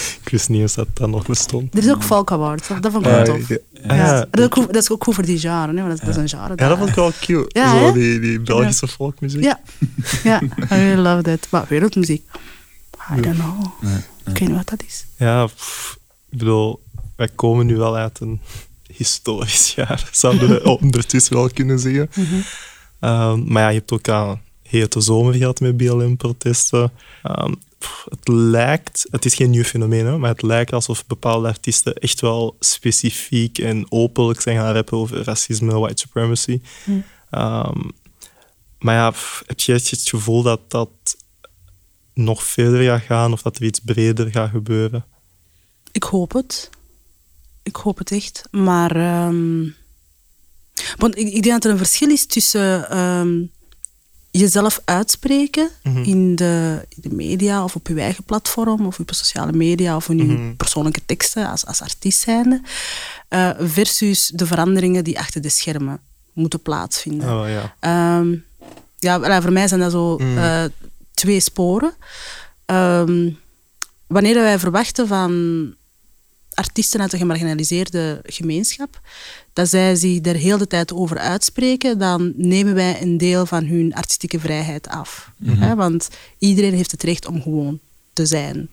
Ik 0.24 0.30
wist 0.30 0.50
niet 0.50 0.62
eens 0.62 0.74
dat 0.74 0.88
dat 0.94 1.10
nog 1.10 1.26
bestond. 1.26 1.74
Er 1.78 1.84
is 1.84 1.90
ook 1.92 2.04
Folk 2.04 2.32
Awards, 2.32 2.68
dat 2.68 2.92
vond 2.92 3.06
ik 3.06 3.12
wel 3.12 3.20
Ah, 3.20 3.26
tof. 3.26 3.48
ja. 3.50 3.58
Ja. 3.88 3.96
Ja. 3.96 4.26
Dat, 4.32 4.40
is 4.40 4.46
ook, 4.64 4.74
dat 4.74 4.84
is 4.84 4.90
ook 4.92 5.04
goed 5.04 5.14
voor 5.16 5.26
die 5.26 5.40
genre, 5.40 5.68
hè, 5.68 5.74
want 5.74 5.88
dat, 5.88 5.94
is- 5.94 6.00
dat 6.00 6.10
is 6.10 6.32
een 6.32 6.40
genre. 6.40 6.54
Ja, 6.56 6.68
dat 6.68 6.78
vond 6.78 6.90
ik 6.90 6.96
wel 6.96 7.12
cute. 7.22 7.46
Ja, 7.60 7.80
Zo 7.80 7.92
die, 7.94 8.20
die 8.20 8.40
Belgische 8.40 8.88
folkmuziek. 8.88 9.44
Ja, 9.44 9.60
ja 10.24 10.42
I 10.44 10.50
really 10.68 11.02
love 11.02 11.22
that. 11.22 11.48
Maar 11.50 11.66
wereldmuziek, 11.70 12.24
I 13.18 13.22
don't 13.22 13.36
know. 13.38 13.66
Ik 14.26 14.38
weet 14.40 14.40
niet 14.48 14.58
wat 14.58 14.70
dat 14.70 14.84
is. 14.88 15.06
Ja, 15.18 15.46
pff, 15.46 15.98
ik 16.30 16.38
bedoel, 16.38 16.82
wij 17.16 17.30
komen 17.36 17.66
nu 17.66 17.76
wel 17.78 17.96
uit 17.96 18.20
een 18.20 18.42
historisch 18.88 19.74
jaar, 19.76 20.10
zouden 20.12 20.50
we 20.50 20.78
ondertussen 20.80 21.34
wel 21.36 21.50
kunnen 21.54 21.80
zeggen. 21.80 22.10
Ehm, 23.00 23.44
maar 23.52 23.62
ja, 23.62 23.68
je 23.70 23.78
hebt 23.78 23.92
ook 23.92 24.10
aan 24.10 24.42
hete 24.78 25.02
zomer 25.02 25.34
gehad 25.34 25.60
met 25.60 25.78
BLM-protesten. 25.78 26.92
Ehm, 27.24 27.54
het 28.10 28.28
lijkt, 28.28 29.06
het 29.12 29.26
is 29.26 29.36
geen 29.36 29.50
nieuw 29.50 29.64
fenomeen, 29.64 30.06
hè, 30.06 30.18
maar 30.18 30.30
het 30.30 30.42
lijkt 30.42 30.74
alsof 30.74 31.06
bepaalde 31.06 31.48
artiesten 31.48 31.94
echt 31.94 32.22
wel 32.22 32.56
specifiek 32.60 33.58
en 33.58 33.86
openlijk 33.92 34.42
zijn 34.42 34.58
gaan 34.58 34.74
rappen 34.74 34.98
over 34.98 35.24
racisme, 35.24 35.80
white 35.80 36.02
supremacy. 36.02 36.62
Ehm, 37.30 37.80
maar 38.80 38.96
ja, 38.96 39.14
heb 39.46 39.60
je 39.60 39.74
het 39.74 40.10
gevoel 40.10 40.42
dat 40.42 40.72
dat 40.72 40.90
nog 42.14 42.44
verder 42.44 42.84
gaat 42.84 43.02
gaan 43.02 43.34
of 43.34 43.42
dat 43.42 43.56
er 43.56 43.64
iets 43.64 43.80
breder 43.80 44.32
gaat 44.32 44.50
gebeuren? 44.50 45.06
Ik 45.92 46.04
hoop 46.04 46.34
het. 46.34 46.70
Ik 47.64 47.76
hoop 47.76 47.98
het 47.98 48.12
echt. 48.12 48.44
Maar 48.52 48.96
ehm, 48.96 49.70
want 50.98 51.18
ik, 51.18 51.28
ik 51.28 51.44
denk 51.44 51.54
dat 51.54 51.66
er 51.66 51.72
een 51.72 51.78
verschil 51.78 52.10
is 52.10 52.26
tussen 52.26 52.92
jezelf 54.40 54.82
uitspreken 54.86 55.70
in, 56.04 56.36
de, 56.36 56.86
in 56.90 57.02
de 57.02 57.16
media 57.16 57.64
of 57.64 57.76
op 57.76 57.88
je 57.88 58.00
eigen 58.00 58.24
platform 58.24 58.86
of 58.86 59.00
op 59.00 59.10
je 59.10 59.16
sociale 59.16 59.52
media 59.52 59.96
of 59.96 60.10
in 60.10 60.18
je 60.18 60.54
persoonlijke 60.58 61.02
teksten 61.06 61.48
als, 61.50 61.66
als 61.66 61.82
artiest 61.82 62.20
zijnde, 62.20 62.62
eh, 63.28 63.50
versus 63.60 64.32
de 64.36 64.46
veranderingen 64.46 65.04
die 65.04 65.20
achter 65.20 65.42
de 65.42 65.50
schermen 65.50 66.00
moeten 66.34 66.62
plaatsvinden. 66.62 67.40
Oh, 67.40 67.50
ja. 67.50 67.76
Ehm, 67.80 68.36
ja, 69.00 69.42
voor 69.42 69.52
mij 69.52 69.68
zijn 69.68 69.80
dat 69.80 69.92
zo 69.92 70.18
eh, 70.18 70.64
twee 71.14 71.40
sporen. 71.40 71.94
Ehm, 72.66 73.30
wanneer 74.08 74.36
wij 74.36 74.60
verwachten 74.60 75.08
van 75.08 75.32
artiesten 76.56 77.02
uit 77.02 77.12
de 77.12 77.18
gemarginaliseerde 77.18 78.20
gemeenschap, 78.24 79.02
dat 79.54 79.70
zij 79.70 79.96
zich 79.96 80.26
er 80.26 80.36
heel 80.36 80.58
de 80.58 80.68
tijd 80.68 80.94
over 80.94 81.18
uitspreken, 81.18 82.00
dan 82.00 82.34
nemen 82.36 82.74
wij 82.74 83.02
een 83.02 83.18
deel 83.18 83.46
van 83.46 83.66
hun 83.66 83.94
artistieke 83.94 84.40
vrijheid 84.40 84.88
af. 84.88 85.32
Hè, 85.46 85.76
want 85.76 86.10
iedereen 86.38 86.74
heeft 86.74 86.92
het 86.92 87.04
recht 87.04 87.28
om 87.28 87.42
gewoon 87.42 87.80
te 88.14 88.26
zijn. 88.26 88.70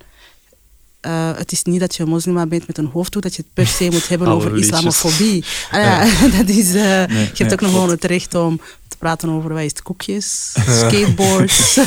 Eh, 1.00 1.36
het 1.36 1.52
is 1.52 1.62
niet 1.62 1.80
dat 1.80 1.94
je 1.96 2.04
moslima 2.04 2.46
bent 2.46 2.66
met 2.66 2.78
een 2.78 2.90
hoofddoek, 2.92 3.22
dat 3.22 3.34
je 3.36 3.42
het 3.42 3.52
per 3.54 3.66
se 3.66 3.88
moet 3.90 4.08
hebben 4.08 4.28
over 4.34 4.52
liedjes. 4.52 4.66
islamofobie. 4.70 5.44
Ah, 5.70 5.80
ja, 5.80 6.06
dat 6.38 6.48
is, 6.48 6.66
eh, 6.74 6.74
je 6.74 7.16
hebt 7.16 7.38
nee, 7.38 7.52
ook 7.52 7.60
nog 7.60 7.70
gewoon 7.70 7.90
het 7.90 8.04
recht 8.04 8.34
om 8.34 8.60
te 8.88 8.96
praten 8.98 9.28
over 9.28 9.52
wat 9.52 9.62
is 9.62 9.70
het, 9.70 9.82
koekjes, 9.82 10.52
skateboards, 10.80 11.78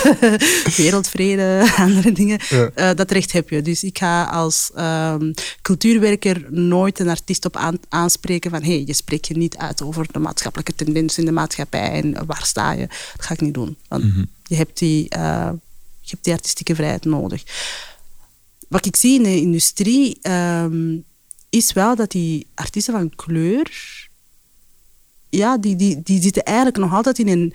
wereldvrede, 0.76 1.72
andere 1.78 2.12
dingen. 2.12 2.40
Ja. 2.50 2.70
Eh, 2.76 2.96
dat 2.96 3.12
recht 3.12 3.32
heb 3.32 3.50
je. 3.50 3.62
Dus 3.62 3.84
ik 3.84 3.98
ga 3.98 4.24
als 4.24 4.72
ehm, 4.76 5.32
cultuurwerker 5.62 6.46
nooit 6.50 7.00
een 7.00 7.10
artiest 7.10 7.46
op 7.46 7.56
aan- 7.58 7.80
aanspreken 7.90 8.52
van 8.52 8.64
hey, 8.64 8.84
je 8.86 8.94
spreekt 8.94 9.28
je 9.28 9.38
niet 9.38 9.58
uit 9.58 9.82
over 9.82 10.06
de 10.12 10.20
maatschappelijke 10.20 10.76
tendens 10.76 11.18
in 11.18 11.26
de 11.26 11.32
maatschappij 11.32 11.92
en 11.92 12.26
waar 12.26 12.46
sta 12.46 12.72
je. 12.72 12.88
Dat 12.88 13.26
ga 13.26 13.34
ik 13.34 13.42
niet 13.42 13.54
doen. 13.54 13.78
Want 13.88 14.04
je, 14.44 14.56
hebt 14.56 14.78
die, 14.80 15.06
je 15.10 16.10
hebt 16.10 16.24
die 16.24 16.34
artistieke 16.34 16.76
vrijheid 16.76 17.06
nodig. 17.06 17.44
Wat 18.74 18.86
ik 18.86 18.96
zie 18.96 19.16
in 19.16 19.24
de 19.24 19.36
industrie, 19.36 20.18
ehm, 20.22 20.98
is 21.50 21.74
wel 21.74 21.96
dat 21.96 22.12
die 22.12 22.48
artiesten 22.54 22.94
van 22.94 23.16
kleur, 23.16 23.72
ja, 25.30 25.58
die, 25.58 25.76
die, 25.76 26.02
die 26.04 26.22
zitten 26.22 26.44
eigenlijk 26.44 26.78
nog 26.78 26.94
altijd 26.94 27.20
in, 27.20 27.28
een, 27.28 27.54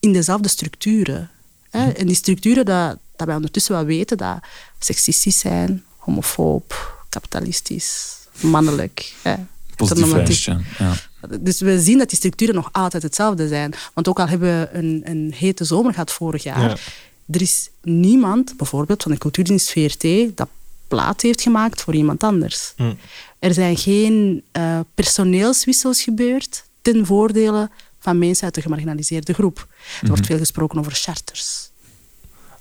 in 0.00 0.12
dezelfde 0.12 0.48
structuren. 0.48 1.30
Hè? 1.70 1.90
En 1.90 2.06
die 2.06 2.16
structuren, 2.16 2.64
dat, 2.64 2.98
dat 3.16 3.26
wij 3.26 3.36
ondertussen 3.36 3.74
wel 3.74 3.84
weten, 3.84 4.16
dat 4.16 4.38
seksistisch 4.78 5.38
zijn, 5.38 5.84
homofoob, 5.96 6.96
kapitalistisch, 7.08 8.16
mannelijk. 8.40 9.14
Hè? 9.22 9.34
Positief. 9.76 10.44
Ja. 10.78 10.94
Dus 11.40 11.60
we 11.60 11.80
zien 11.80 11.98
dat 11.98 12.08
die 12.08 12.18
structuren 12.18 12.54
nog 12.54 12.68
altijd 12.72 13.02
hetzelfde 13.02 13.48
zijn. 13.48 13.74
Want 13.94 14.08
ook 14.08 14.18
al 14.18 14.28
hebben 14.28 14.48
we 14.60 14.68
een, 14.78 15.02
een 15.04 15.32
hete 15.36 15.64
zomer 15.64 15.92
gehad 15.92 16.12
vorig 16.12 16.42
jaar, 16.42 16.60
Ja. 16.68 16.76
er 17.30 17.42
is 17.42 17.70
niemand, 17.82 18.56
bijvoorbeeld 18.56 19.02
van 19.02 19.12
de 19.12 19.18
cultuurdienst 19.18 19.70
VRT, 19.70 20.36
dat 20.36 20.48
plaat 20.90 21.20
heeft 21.20 21.40
gemaakt 21.42 21.80
voor 21.82 21.94
iemand 21.94 22.22
anders. 22.22 22.72
Hm. 22.76 22.92
Er 23.38 23.54
zijn 23.54 23.76
geen 23.76 24.42
eh, 24.52 24.80
personeelswissels 24.94 26.02
gebeurd 26.02 26.64
ten 26.82 27.06
voordele 27.06 27.70
van 27.98 28.18
mensen 28.18 28.44
uit 28.44 28.54
de 28.54 28.60
gemarginaliseerde 28.62 29.32
groep. 29.32 29.66
Er 30.02 30.08
wordt 30.08 30.26
veel 30.26 30.38
gesproken 30.38 30.78
over 30.78 30.92
charters. 30.92 31.68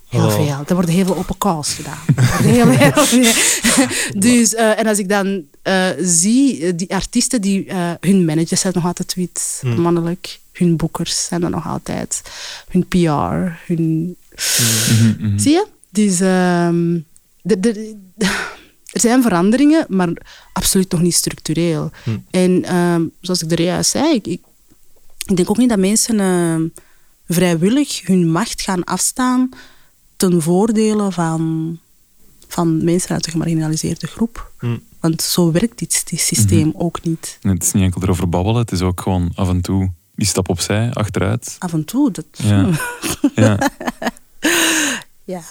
Heel 0.10 0.26
Oh. 0.26 0.36
veel. 0.36 0.64
Er 0.68 0.74
worden 0.76 0.94
heel 0.94 1.06
veel 1.06 1.18
open 1.18 1.38
calls 1.38 1.74
gedaan. 1.74 1.98
Heel, 2.44 2.68
heel 2.70 2.92
veel. 3.06 3.88
Dus, 4.22 4.54
eh, 4.56 4.80
en 4.80 4.88
als 4.88 4.98
ik 5.00 5.10
dan 5.10 5.44
eh, 5.62 5.88
zie, 6.00 6.76
die 6.76 6.94
artiesten, 6.94 7.42
die, 7.42 7.68
hun 8.00 8.26
managers 8.26 8.62
zijn 8.62 8.74
nog 8.76 8.86
altijd 8.86 9.14
wit, 9.14 9.62
mannelijk. 9.78 10.40
Hun 10.52 10.76
boekers 10.78 11.26
zijn 11.26 11.44
er 11.44 11.50
nog 11.50 11.68
altijd. 11.68 12.22
Hun 12.70 12.88
PR, 12.88 13.72
hun... 13.74 14.16
Zie 15.36 15.52
je? 15.52 15.66
Dus 15.90 16.20
ehm, 16.20 17.00
de- 17.42 17.60
de- 17.60 17.96
er 18.92 19.00
zijn 19.00 19.22
veranderingen, 19.22 19.86
maar 19.90 20.10
absoluut 20.54 20.92
nog 20.92 21.02
niet 21.02 21.14
structureel. 21.16 21.92
En 22.32 22.64
ehm, 22.66 23.04
zoals 23.22 23.44
ik 23.44 23.52
er 23.52 23.62
juist 23.62 23.90
zei, 23.92 24.14
ik, 24.14 24.28
ik, 24.28 24.42
ik 25.26 25.36
denk 25.36 25.50
ook 25.50 25.58
niet 25.58 25.70
dat 25.70 25.80
mensen 25.80 26.20
ehm, 26.20 26.68
vrijwillig 27.28 28.02
hun 28.08 28.32
macht 28.32 28.62
gaan 28.62 28.84
afstaan 28.84 29.50
ten 30.16 30.42
voordele 30.42 31.12
van, 31.12 31.80
van 32.48 32.84
mensen 32.84 33.10
uit 33.10 33.24
de 33.24 33.32
gemarginaliseerde 33.32 34.08
groep. 34.08 34.52
Hm. 34.60 34.78
Want 35.00 35.22
zo 35.22 35.52
werkt 35.52 35.80
dit, 35.80 36.10
dit 36.10 36.20
systeem 36.20 36.72
ook 36.76 37.04
niet. 37.04 37.38
En 37.42 37.50
Het 37.50 37.64
is 37.64 37.72
niet 37.72 37.84
enkel 37.84 38.02
erover 38.02 38.30
babbelen, 38.30 38.62
het 38.62 38.72
is 38.72 38.82
ook 38.82 39.02
gewoon 39.02 39.32
af 39.36 39.50
en 39.50 39.62
toe 39.62 39.92
die 40.16 40.28
stap 40.28 40.50
opzij, 40.50 40.92
achteruit. 40.94 41.56
Af 41.60 41.74
en 41.74 41.86
toe. 41.86 42.12
Dat, 42.12 42.26
Ja. 42.32 42.70
ja. 43.36 43.70
Ja. 45.30 45.42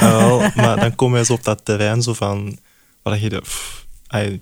Maar 0.62 0.80
dan 0.80 0.94
kom 0.94 1.16
je 1.16 1.24
zo 1.24 1.32
op 1.32 1.44
dat 1.44 1.64
terrein 1.64 2.02
zo 2.02 2.12
van... 2.12 2.58
Waar 3.02 3.18
je 3.20 3.28
de, 3.28 3.40
pff, 3.40 3.86
ai, 4.06 4.40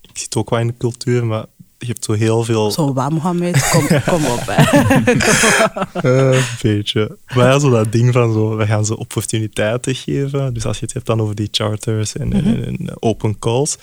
ik 0.00 0.18
zit 0.18 0.36
ook 0.36 0.50
wel 0.50 0.58
in 0.58 0.66
de 0.66 0.74
cultuur, 0.78 1.26
maar 1.26 1.44
je 1.78 1.86
hebt 1.86 2.04
zo 2.04 2.12
heel 2.12 2.44
veel... 2.44 2.70
Zo, 2.70 2.92
waar 2.92 3.12
Mohammed, 3.12 3.68
kom, 3.70 3.86
kom 4.14 4.24
op. 4.26 4.42
Hè. 4.46 4.62
Eh, 6.02 6.36
een 6.36 6.44
beetje. 6.62 7.16
Maar 7.34 7.46
ja, 7.46 7.58
zo 7.58 7.70
dat 7.70 7.92
ding 7.92 8.12
van 8.12 8.32
zo, 8.32 8.56
we 8.56 8.66
gaan 8.66 8.84
ze 8.84 8.96
opportuniteiten 8.98 9.94
geven. 9.94 10.54
Dus 10.54 10.64
als 10.64 10.78
je 10.78 10.84
het 10.84 10.94
hebt 10.94 11.06
dan 11.06 11.20
over 11.20 11.34
die 11.34 11.48
charters 11.50 12.12
en, 12.16 12.32
en- 12.32 12.44
en, 12.44 12.64
en 12.64 13.02
open 13.02 13.38
calls. 13.38 13.76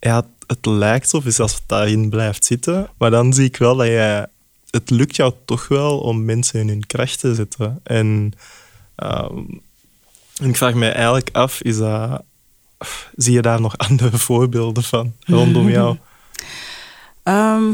Ja, 0.00 0.16
het, 0.16 0.26
het 0.46 0.66
lijkt 0.66 1.08
zo, 1.08 1.20
dus 1.22 1.40
als 1.40 1.52
het 1.54 1.62
daarin 1.66 2.08
blijft 2.10 2.44
zitten. 2.44 2.88
Maar 2.98 3.10
dan 3.10 3.32
zie 3.32 3.44
ik 3.44 3.56
wel 3.56 3.76
dat 3.76 3.86
je... 3.86 4.28
Het 4.70 4.90
lukt 4.90 5.16
jou 5.16 5.32
toch 5.44 5.68
wel 5.68 5.98
om 5.98 6.24
mensen 6.24 6.60
in 6.60 6.68
hun 6.68 6.86
kracht 6.86 7.20
te 7.20 7.34
zetten. 7.34 7.80
En, 7.82 8.32
ehm, 8.98 9.38
en 10.36 10.48
ik 10.48 10.56
vraag 10.56 10.74
me 10.74 10.88
eigenlijk 10.88 11.28
af, 11.32 11.60
is 11.62 11.76
dat... 11.78 12.22
Zie 13.16 13.32
je 13.32 13.42
daar 13.42 13.60
nog 13.60 13.78
andere 13.88 14.18
voorbeelden 14.18 14.82
van 14.82 15.12
rondom 15.20 15.68
jou? 15.78 15.96
Ehm, 17.22 17.72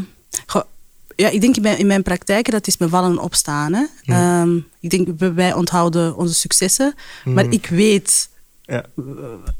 ja, 1.16 1.28
ik 1.28 1.40
denk 1.40 1.56
in 1.56 1.62
mijn, 1.62 1.78
in 1.78 1.86
mijn 1.86 2.02
praktijk, 2.02 2.50
dat 2.50 2.66
is 2.66 2.76
me 2.76 2.88
vallen 2.88 3.10
en 3.10 3.18
opstaan. 3.18 3.72
Hè. 3.72 3.84
Ehm, 4.04 4.56
ik 4.80 4.90
denk, 4.90 5.08
wij- 5.34 5.54
onthouden 5.54 6.16
onze 6.16 6.34
successen. 6.34 6.94
Maar 7.24 7.44
ik 7.50 7.66
weet 7.66 8.28
Ja. 8.62 8.84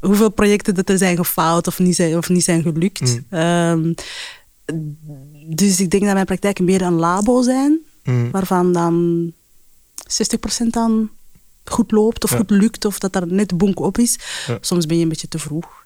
hoeveel 0.01 0.29
projecten 0.29 0.75
dat 0.75 0.89
er 0.89 0.97
zijn 0.97 1.15
gefaald 1.17 1.67
of 1.67 1.79
niet 1.79 1.95
zijn, 1.95 2.17
of 2.17 2.29
niet 2.29 2.43
zijn 2.43 2.61
gelukt. 2.61 3.01
Mm. 3.01 3.25
Ehm, 3.39 3.93
dus 5.55 5.79
ik 5.79 5.89
denk 5.89 6.03
dat 6.03 6.13
mijn 6.13 6.25
praktijken 6.25 6.65
meer 6.65 6.81
een 6.81 6.93
labo 6.93 7.41
zijn, 7.41 7.79
waarvan 8.31 8.71
dan 8.73 9.31
60% 10.07 10.73
dan 10.73 11.09
goed 11.65 11.91
loopt 11.91 12.23
of 12.23 12.31
Ja. 12.31 12.37
goed 12.37 12.49
lukt, 12.49 12.85
of 12.85 12.99
dat 12.99 13.13
daar 13.13 13.27
net 13.27 13.57
bonk 13.57 13.79
op 13.79 13.97
is. 13.97 14.19
Ja. 14.47 14.57
Soms 14.61 14.85
ben 14.85 14.97
je 14.97 15.03
een 15.03 15.09
beetje 15.09 15.27
te 15.27 15.39
vroeg. 15.39 15.85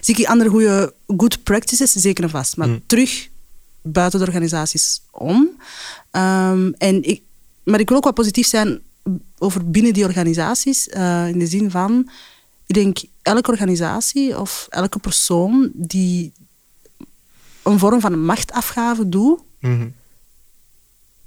Zie 0.00 0.16
ik 0.18 0.26
andere 0.26 0.50
goede 0.50 0.94
good 1.16 1.42
practices, 1.42 1.92
zeker 1.92 2.24
en 2.24 2.30
vast. 2.30 2.56
Maar 2.56 2.68
Mm. 2.68 2.82
terug 2.86 3.28
buiten 3.82 4.18
de 4.20 4.26
organisaties 4.26 5.00
om. 5.10 5.60
Ehm, 6.10 6.72
en 6.78 7.02
ik, 7.02 7.22
maar 7.62 7.80
ik 7.80 7.88
wil 7.88 7.96
ook 7.96 8.04
wat 8.04 8.14
positief 8.14 8.46
zijn 8.46 8.80
over 9.38 9.70
binnen 9.70 9.92
die 9.92 10.04
organisaties. 10.04 10.88
eh, 10.88 11.28
in 11.28 11.38
de 11.38 11.46
zin 11.46 11.70
van, 11.70 12.10
ik 12.66 12.74
denk 12.74 12.98
elke 13.22 13.50
organisatie 13.50 14.38
of 14.40 14.66
elke 14.70 14.98
persoon 14.98 15.70
die 15.74 16.32
een 17.62 17.78
vorm 17.78 18.00
van 18.00 18.24
machtafgave 18.24 19.08
doet, 19.08 19.40
Mhm. 19.60 19.88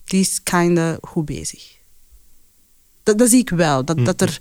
die 0.06 0.20
is 0.20 0.44
kinda 0.44 0.98
goed 1.02 1.26
bezig. 1.26 1.78
Dat, 3.12 3.20
dat 3.20 3.30
zie 3.30 3.40
ik 3.40 3.50
wel. 3.50 3.86
Dat, 3.86 4.06
dat 4.06 4.22
er 4.22 4.38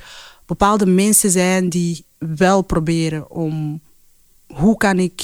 bepaalde 0.46 0.86
mensen 0.86 1.30
zijn 1.30 1.68
die 1.68 2.04
wel 2.18 2.62
proberen 2.62 3.30
om... 3.30 3.80
Hoe 4.46 4.76
kan 4.76 4.98
ik 4.98 5.22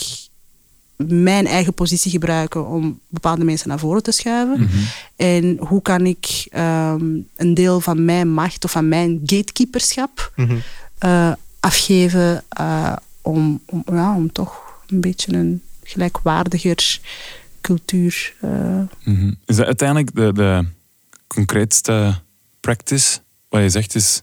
mijn 0.96 1.46
eigen 1.46 1.74
positie 1.74 2.11
gebruiken 2.11 2.66
om 2.68 3.00
bepaalde 3.09 3.44
mensen 3.44 3.68
naar 3.68 3.78
voren 3.78 4.02
te 4.02 4.12
schuiven? 4.12 4.68
En 5.16 5.56
hoe 5.61 5.82
kan 5.82 6.06
ik 6.06 6.46
ehm, 6.50 7.04
een 7.37 7.54
deel 7.54 7.80
van 7.80 8.04
mijn 8.04 8.28
macht 8.32 8.64
of 8.64 8.70
van 8.70 8.88
mijn 8.88 9.20
gatekeeperschap 9.24 10.32
Mhm. 10.37 10.56
eh, 10.98 11.32
afgeven 11.61 12.44
eh, 12.48 12.96
om, 13.22 13.61
om, 13.66 13.82
ja, 13.87 14.14
om 14.16 14.32
toch 14.32 14.62
een 14.87 15.00
beetje 15.00 15.32
een 15.32 15.62
gelijkwaardiger 15.82 17.00
cultuur... 17.61 18.35
eh, 18.40 18.80
Mhm. 19.04 19.32
Is 19.46 19.56
dat 19.56 19.66
uiteindelijk 19.66 20.14
de, 20.14 20.32
de 20.32 20.64
concreetste 21.26 22.20
practice 22.61 23.18
wat 23.48 23.62
je 23.62 23.70
zegt 23.70 23.94
is 23.94 24.22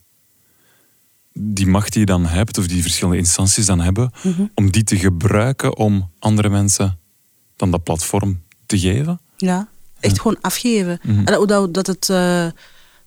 die 1.34 1.68
macht 1.68 1.92
die 1.92 2.00
je 2.00 2.06
dan 2.06 2.26
hebt, 2.26 2.58
of 2.58 2.68
die 2.68 2.82
verschillende 2.82 3.18
instanties 3.18 3.66
dan 3.66 3.80
hebben, 3.80 4.12
om 4.56 4.72
die 4.72 4.84
te 4.84 4.98
gebruiken 4.98 5.78
om 5.78 6.10
andere 6.20 6.50
mensen 6.50 7.00
dan 7.56 7.72
dat 7.72 7.84
platform 7.84 8.42
te 8.66 8.80
geven? 8.80 9.20
Ja, 9.38 9.68
echt 10.00 10.22
gewoon 10.22 10.38
afgeven. 10.42 11.00
Mhm. 11.04 11.18
En 11.18 11.26
dat, 11.26 11.48
dat, 11.48 11.74
dat 11.74 11.88
het 11.88 12.10
eh, 12.10 12.48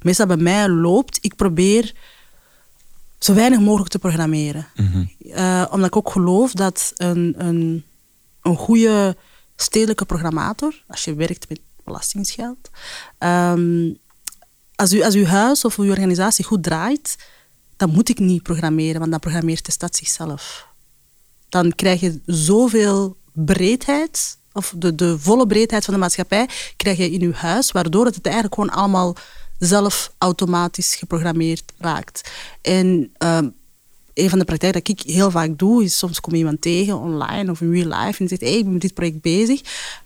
meestal 0.02 0.26
bij 0.26 0.36
mij 0.36 0.68
loopt, 0.68 1.18
ik 1.20 1.36
probeer 1.36 1.94
zo 3.18 3.34
weinig 3.34 3.60
mogelijk 3.60 3.90
te 3.90 3.98
programmeren. 3.98 4.66
Mhm. 4.76 5.04
Eh, 5.30 5.66
omdat 5.70 5.86
ik 5.86 5.96
ook 5.96 6.10
geloof 6.10 6.52
dat 6.52 6.92
een, 6.96 7.34
een, 7.38 7.84
een 8.42 8.56
goede 8.56 9.16
stedelijke 9.56 10.04
programmator, 10.04 10.84
als 10.86 11.04
je 11.04 11.14
werkt 11.14 11.48
met 11.48 11.60
belastingsgeld, 11.84 12.70
ehm, 13.18 13.88
als, 14.76 14.92
u, 14.92 15.02
als 15.02 15.14
uw 15.14 15.24
huis 15.24 15.64
of 15.64 15.78
uw 15.78 15.90
organisatie 15.90 16.44
goed 16.44 16.62
draait, 16.62 17.16
dan 17.76 17.90
moet 17.90 18.08
ik 18.08 18.18
niet 18.18 18.42
programmeren, 18.42 18.98
want 18.98 19.10
dan 19.10 19.20
programmeert 19.20 19.66
de 19.66 19.72
stad 19.72 19.96
zichzelf. 19.96 20.66
Dan 21.48 21.74
krijg 21.74 22.00
je 22.00 22.20
zoveel 22.26 23.16
breedheid, 23.32 24.38
of 24.52 24.72
de, 24.76 24.94
de 24.94 25.18
volle 25.18 25.46
breedheid 25.46 25.84
van 25.84 25.94
de 25.94 26.00
maatschappij, 26.00 26.48
krijg 26.76 26.96
je 26.96 27.10
in 27.10 27.22
uw 27.22 27.32
huis, 27.32 27.72
waardoor 27.72 28.04
het 28.04 28.20
eigenlijk 28.22 28.54
gewoon 28.54 28.70
allemaal 28.70 29.16
zelf 29.58 30.12
automatisch 30.18 30.94
geprogrammeerd 30.94 31.72
raakt. 31.78 32.30
Ehm, 32.62 33.48
een 34.16 34.30
van 34.30 34.38
de 34.38 34.44
praktijken 34.44 34.82
dat 34.84 34.98
ik 34.98 35.10
heel 35.12 35.30
vaak 35.30 35.58
doe, 35.58 35.84
is 35.84 35.98
soms 35.98 36.20
kom 36.20 36.32
je 36.32 36.38
iemand 36.38 36.60
tegen 36.60 36.98
online 36.98 37.50
of 37.50 37.60
in 37.60 37.72
real 37.72 38.04
life 38.04 38.22
en 38.22 38.28
zegt, 38.28 38.40
hey, 38.40 38.56
ik 38.56 38.62
ben 38.64 38.72
met 38.72 38.80
dit 38.82 38.94
project 38.94 39.20
bezig. 39.20 39.60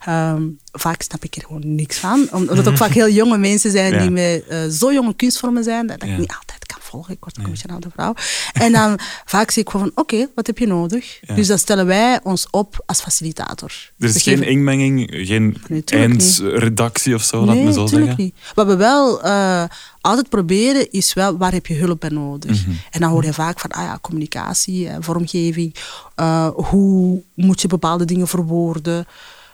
Ehm, 0.04 0.42
vaak 0.72 1.02
snap 1.02 1.24
ik 1.24 1.36
er 1.36 1.42
gewoon 1.42 1.74
niks 1.74 1.98
van, 1.98 2.28
omdat 2.32 2.56
het 2.56 2.68
ook 2.68 2.76
vaak 2.76 2.90
heel 2.92 3.08
jonge 3.08 3.38
mensen 3.38 3.70
zijn 3.70 3.92
Ja. 3.92 4.00
die 4.00 4.10
met 4.10 4.46
eh, 4.48 4.66
zo 4.66 4.92
jonge 4.92 5.14
kunstvormen 5.14 5.64
zijn, 5.64 5.86
dat 5.86 6.02
Ja. 6.04 6.12
ik 6.12 6.18
niet 6.18 6.34
altijd 6.40 6.59
volgen. 6.90 7.14
Ik 7.14 7.18
word 7.20 7.36
een 7.36 7.42
beetje 7.50 7.64
een 7.68 7.74
oude 7.74 7.90
vrouw. 7.94 8.14
En 8.52 8.72
dan 8.72 8.98
vaak 9.34 9.50
zie 9.50 9.62
ik 9.62 9.70
gewoon 9.70 9.86
van, 9.94 10.02
oké, 10.04 10.28
wat 10.34 10.46
heb 10.46 10.58
je 10.58 10.66
nodig? 10.66 11.18
Ja. 11.22 11.34
Dus 11.34 11.46
dan 11.46 11.58
stellen 11.58 11.86
wij 11.86 12.20
ons 12.22 12.46
op 12.50 12.82
als 12.86 13.00
facilitator. 13.00 13.72
Er 13.98 14.08
is 14.08 14.22
geen 14.22 14.36
geven- 14.36 14.52
inmenging, 14.52 15.08
geen 15.26 15.56
Nee, 15.68 15.82
eindredactie 15.84 17.14
of 17.14 17.22
zo, 17.22 17.44
laat 17.44 17.56
me 17.56 17.72
zo 17.72 17.86
zeggen. 17.86 18.14
niet. 18.16 18.34
Wat 18.54 18.66
we 18.66 18.76
wel 18.76 19.22
eh, 19.22 19.64
altijd 20.00 20.28
proberen, 20.28 20.90
is 20.90 21.12
wel 21.14 21.36
waar 21.36 21.52
heb 21.52 21.66
je 21.66 21.74
hulp 21.74 22.00
bij 22.00 22.10
nodig. 22.10 22.66
Mhm. 22.66 22.74
En 22.90 23.00
dan 23.00 23.10
hoor 23.10 23.24
je 23.24 23.32
vaak 23.32 23.60
van 23.60 23.70
ah 23.70 23.82
ja, 23.84 23.98
communicatie, 24.00 24.88
eh, 24.88 24.96
vormgeving. 25.00 25.74
eh, 26.14 26.48
hoe 26.54 27.22
moet 27.34 27.60
je 27.60 27.68
bepaalde 27.68 28.04
dingen 28.04 28.28
verwoorden? 28.28 29.06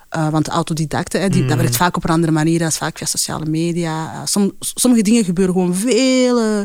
Eh, 0.09 0.29
want 0.29 0.45
de 0.45 0.51
autodidacten, 0.51 1.21
hè, 1.21 1.29
die, 1.29 1.45
dat 1.45 1.57
werkt 1.57 1.77
vaak 1.77 1.97
op 1.97 2.05
een 2.05 2.11
andere 2.11 2.33
manier. 2.33 2.59
Dat 2.59 2.69
is 2.69 2.77
vaak 2.77 2.99
via 2.99 3.07
sociale 3.07 3.45
media. 3.47 4.27
Som- 4.27 4.53
sommige 4.59 5.03
dingen 5.03 5.25
gebeuren 5.25 5.55
gewoon 5.55 5.75
veel 5.75 6.65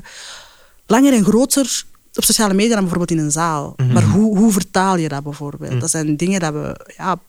langer 0.92 1.14
en 1.14 1.24
groter 1.24 1.84
op 2.14 2.24
sociale 2.24 2.54
media 2.54 2.74
dan 2.74 2.88
bijvoorbeeld 2.88 3.20
in 3.20 3.26
een 3.26 3.32
zaal. 3.32 3.76
Maar 3.94 4.04
hoe, 4.04 4.38
hoe 4.38 4.52
vertaal 4.52 4.98
je 4.98 5.08
dat 5.08 5.24
bijvoorbeeld? 5.24 5.82
Dat 5.82 5.90
zijn 5.90 6.18
dingen 6.18 6.40
dat 6.40 6.54
we 6.54 6.94
ja, 6.98 7.20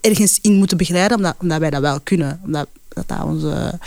ergens 0.00 0.38
in 0.40 0.54
moeten 0.54 0.76
begeleiden, 0.76 1.16
omdat, 1.16 1.34
omdat 1.38 1.58
wij 1.58 1.70
dat 1.70 1.80
wel 1.80 2.00
kunnen. 2.00 2.40
Omdat 2.44 2.68
dat, 2.88 3.08
dat, 3.08 3.22
onze, 3.22 3.78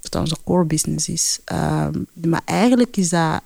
dat, 0.00 0.12
dat 0.12 0.20
onze 0.20 0.36
core 0.44 0.64
business 0.64 1.08
is. 1.08 1.38
Ehm, 1.44 1.98
maar 2.12 2.42
eigenlijk 2.44 2.96
is 2.96 3.08
dat, 3.08 3.40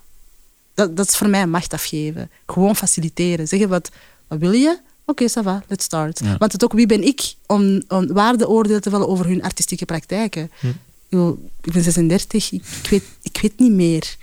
dat... 0.73 0.97
Dat 0.97 1.07
is 1.07 1.15
voor 1.15 1.29
mij 1.29 1.47
macht 1.47 1.73
afgeven. 1.73 2.29
Gewoon 2.45 2.75
faciliteren. 2.75 3.47
Zeggen, 3.47 3.69
wat, 3.69 3.89
wat 4.27 4.39
wil 4.39 4.51
je? 4.51 4.79
Oké, 5.05 5.29
ça 5.29 5.43
va, 5.43 5.63
let's 5.67 5.85
start. 5.85 6.19
Ja. 6.19 6.37
Want 6.37 6.51
het 6.51 6.63
ook, 6.63 6.73
wie 6.73 6.85
ben 6.85 7.03
ik 7.03 7.33
om, 7.45 7.83
om 7.87 8.13
waardeoordeel 8.13 8.79
te 8.79 8.89
vellen 8.89 9.07
over 9.07 9.25
hun 9.25 9.43
artistieke 9.43 9.85
praktijken? 9.85 10.51
Ik 10.61 10.71
bedoel, 11.09 11.49
Ik 11.61 11.73
ben 11.73 11.83
36, 11.83 12.51
ik, 12.51 12.63
ik, 12.83 12.89
weet, 12.89 13.03
ik 13.21 13.39
weet 13.41 13.59
niet 13.59 13.71
meer 13.71 14.15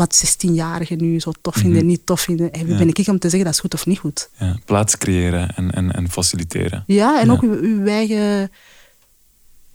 wat 0.00 0.24
16-jarigen 0.26 0.96
nu 0.96 1.20
zo 1.20 1.32
tof 1.40 1.54
vinden 1.54 1.80
en 1.80 1.86
niet 1.86 2.06
tof 2.06 2.20
vinden. 2.20 2.52
En 2.52 2.62
wie 2.64 2.72
Ja. 2.72 2.78
ben 2.78 2.88
ik 2.88 2.98
om 3.08 3.18
te 3.18 3.28
zeggen 3.28 3.44
dat 3.44 3.54
is 3.54 3.60
goed 3.60 3.74
of 3.74 3.86
niet 3.86 3.98
goed? 3.98 4.28
Ja, 4.38 4.56
plaats 4.64 4.98
creëren 4.98 5.54
en, 5.56 5.70
en, 5.70 5.92
en 5.92 6.10
faciliteren. 6.10 6.84
Ja, 6.86 7.20
en 7.20 7.26
Ja. 7.26 7.32
ook 7.32 7.42
uw, 7.42 7.58
uw, 7.60 7.86
eigen, 7.86 8.50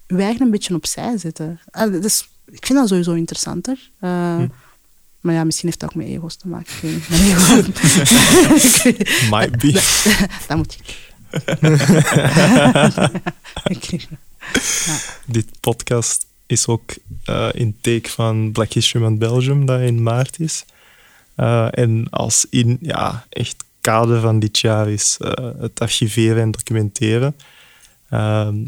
uw 0.07 0.19
eigen 0.19 0.41
een 0.41 0.51
beetje 0.51 0.75
opzij 0.75 1.17
zetten. 1.17 1.59
Ah, 1.71 1.93
is, 2.03 2.29
ik 2.51 2.65
vind 2.65 2.79
dat 2.79 2.87
sowieso 2.87 3.13
interessanter. 3.13 3.89
Eh, 3.99 4.37
Maar 5.21 5.33
ja, 5.33 5.43
misschien 5.43 5.67
heeft 5.67 5.79
dat 5.79 5.89
ook 5.89 5.95
met 5.95 6.07
ego's 6.07 6.35
te 6.35 6.47
maken. 6.47 6.73
Might 9.31 9.57
be. 9.57 9.71
dat 10.47 10.57
moet 10.57 10.77
ik. 10.83 11.13
Ik- 13.63 14.07
Dit 15.25 15.47
podcast 15.59 16.25
is 16.45 16.67
ook 16.67 16.93
eh, 17.23 17.49
in 17.53 17.77
teken 17.81 18.11
van 18.11 18.51
Black 18.51 18.73
History 18.73 19.03
Month 19.03 19.19
Belgium, 19.19 19.65
dat 19.65 19.81
in 19.81 20.03
maart 20.03 20.39
is. 20.39 20.65
Eh, 21.35 21.67
en 21.71 22.07
als 22.09 22.45
in 22.49 22.77
ja, 22.81 23.25
echt 23.29 23.63
kader 23.81 24.21
van 24.21 24.39
dit 24.39 24.59
jaar 24.59 24.89
is 24.89 25.17
eh, 25.19 25.49
het 25.59 25.79
archiveren 25.79 26.41
en 26.41 26.51
documenteren 26.51 27.35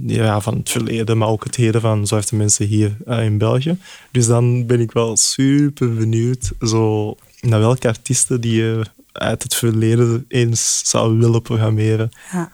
ja, 0.06 0.42
van 0.42 0.58
het 0.58 0.70
verleden, 0.70 1.18
maar 1.18 1.28
ook 1.28 1.44
het 1.44 1.56
heden 1.56 1.82
van 1.82 2.08
zwarte 2.08 2.36
mensen 2.36 2.66
hier 2.66 2.98
in 3.08 3.38
België. 3.38 3.78
Dus 4.12 4.28
dan 4.28 4.66
ben 4.66 4.80
ik 4.80 4.92
wel 4.92 5.18
super 5.18 5.94
benieuwd 5.94 6.52
zo, 6.62 7.16
naar 7.42 7.60
welke 7.60 7.88
artiesten 7.88 8.42
die 8.42 8.56
je 8.56 8.86
uit 9.12 9.44
het 9.44 9.56
verleden 9.56 10.26
eens 10.28 10.82
zou 10.90 11.18
willen 11.18 11.42
programmeren. 11.42 12.12
Ja. 12.32 12.52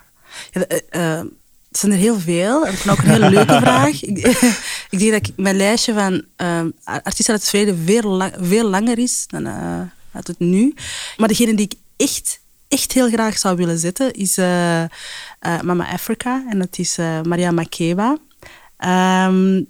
Ja, 0.51 1.25
het 1.73 1.81
zijn 1.81 1.91
er 1.91 1.97
heel 1.97 2.19
veel. 2.19 2.65
En 2.65 2.71
ik 2.73 2.77
vind 2.77 2.97
ook 2.99 3.03
een 3.03 3.11
hele 3.11 3.29
leuke 3.29 3.57
vraag. 3.65 4.03
Ik, 4.03 4.17
ik 4.93 4.99
denk 4.99 5.11
dat 5.11 5.27
ik, 5.27 5.33
mijn 5.35 5.55
lijstje 5.55 5.93
van 5.93 6.23
eh, 6.35 6.61
artiesten 6.83 7.33
uit 7.33 7.41
het 7.41 7.49
verleden 7.49 7.77
veel, 7.85 8.09
lang- 8.09 8.33
veel 8.39 8.69
langer 8.69 8.97
is 8.97 9.23
dan 9.27 9.47
uit 10.11 10.27
het 10.27 10.39
nu. 10.39 10.73
Maar 11.17 11.27
degene 11.27 11.55
die 11.55 11.65
ik 11.65 11.73
echt, 11.97 12.39
echt 12.67 12.91
heel 12.91 13.09
graag 13.09 13.37
zou 13.37 13.55
willen 13.55 13.79
zetten 13.79 14.13
is 14.13 14.37
eh, 14.37 14.81
eh, 14.83 14.89
Mama 15.63 15.91
Africa. 15.91 16.43
En 16.49 16.59
dat 16.59 16.77
is 16.77 16.97
Maria 17.23 17.51
Makeba. 17.51 18.17
Ehm, 18.77 19.61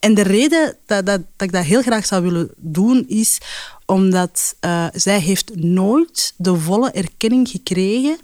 en 0.00 0.14
de 0.14 0.22
reden 0.22 0.76
dat, 0.86 1.06
dat, 1.06 1.22
dat 1.36 1.48
ik 1.48 1.52
dat 1.52 1.64
heel 1.64 1.82
graag 1.82 2.06
zou 2.06 2.22
willen 2.22 2.50
doen, 2.56 3.04
is 3.08 3.38
omdat 3.86 4.56
zij 4.92 5.20
heeft 5.20 5.54
nooit 5.54 6.34
de 6.36 6.56
volle 6.56 6.90
erkenning 6.90 7.48
gekregen 7.48 8.18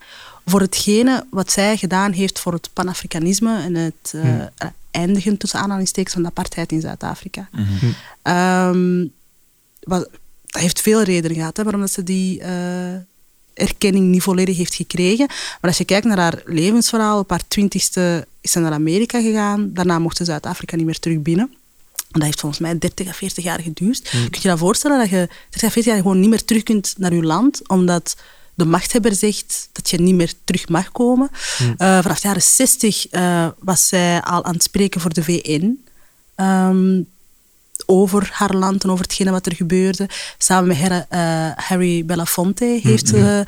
voor 0.46 0.60
hetgene 0.60 1.26
wat 1.30 1.52
zij 1.52 1.76
gedaan 1.76 2.12
heeft 2.12 2.38
voor 2.38 2.52
het 2.52 2.70
Panafricanisme 2.72 3.62
en 3.62 3.74
het 3.74 4.12
eh, 4.12 4.40
eh, 4.40 4.48
eindigen 4.90 5.36
tussen 5.36 5.60
aanhalingstekens 5.60 6.14
van 6.14 6.22
de 6.22 6.28
apartheid 6.28 6.72
in 6.72 6.80
Zuid-Afrika. 6.80 7.48
Ehm, 8.22 9.06
wat, 9.80 10.08
dat 10.46 10.62
heeft 10.62 10.80
veel 10.80 11.02
redenen 11.02 11.36
gehad, 11.36 11.56
hè, 11.56 11.62
waarom 11.62 11.80
dat 11.80 11.90
ze 11.90 12.02
die 12.02 12.40
eh, 12.40 12.94
erkenning 13.54 14.06
niet 14.06 14.22
volledig 14.22 14.56
heeft 14.56 14.74
gekregen. 14.74 15.26
Maar 15.26 15.70
als 15.70 15.78
je 15.78 15.84
kijkt 15.84 16.06
naar 16.06 16.18
haar 16.18 16.42
levensverhaal, 16.44 17.18
op 17.18 17.30
haar 17.30 17.48
twintigste 17.48 18.26
is 18.40 18.50
ze 18.50 18.58
naar 18.58 18.72
Amerika 18.72 19.20
gegaan. 19.20 19.70
Daarna 19.72 19.98
mocht 19.98 20.16
ze 20.16 20.24
Zuid-Afrika 20.24 20.76
niet 20.76 20.86
meer 20.86 20.98
terug 20.98 21.22
binnen. 21.22 21.50
En 21.96 22.20
dat 22.20 22.22
heeft 22.22 22.40
volgens 22.40 22.60
mij 22.60 22.78
30 22.78 23.08
à 23.08 23.12
40 23.12 23.44
jaar 23.44 23.60
geduurd. 23.60 24.08
Kun 24.10 24.20
je 24.30 24.38
je 24.40 24.48
dat 24.48 24.58
voorstellen 24.58 24.98
dat 24.98 25.08
je 25.08 25.28
30 25.50 25.68
à 25.68 25.70
40 25.70 25.84
jaar 25.84 25.96
gewoon 25.96 26.20
niet 26.20 26.30
meer 26.30 26.44
terug 26.44 26.62
kunt 26.62 26.94
naar 26.98 27.14
je 27.14 27.22
land, 27.22 27.68
omdat 27.68 28.16
de 28.54 28.64
machthebber 28.64 29.14
zegt 29.14 29.68
dat 29.72 29.90
je 29.90 30.00
niet 30.00 30.14
meer 30.14 30.32
terug 30.44 30.68
mag 30.68 30.92
komen. 30.92 31.30
Eh, 31.76 31.98
vanaf 32.02 32.20
de 32.20 32.26
jaren 32.28 32.42
60 32.42 33.08
eh, 33.08 33.46
was 33.58 33.88
zij 33.88 34.22
al 34.22 34.44
aan 34.44 34.52
het 34.52 34.62
spreken 34.62 35.00
voor 35.00 35.12
de 35.12 35.24
VN. 35.24 35.84
ehm, 36.34 37.02
over 37.86 38.28
haar 38.32 38.54
land 38.54 38.84
en 38.84 38.90
over 38.90 39.04
hetgene 39.04 39.30
wat 39.30 39.46
er 39.46 39.54
gebeurde. 39.54 40.08
Samen 40.38 40.68
met 40.68 40.78
Harry, 40.78 41.06
eh, 41.08 41.50
Harry 41.56 42.04
Belafonte 42.04 42.80
heeft 42.82 43.08
ze 43.08 43.44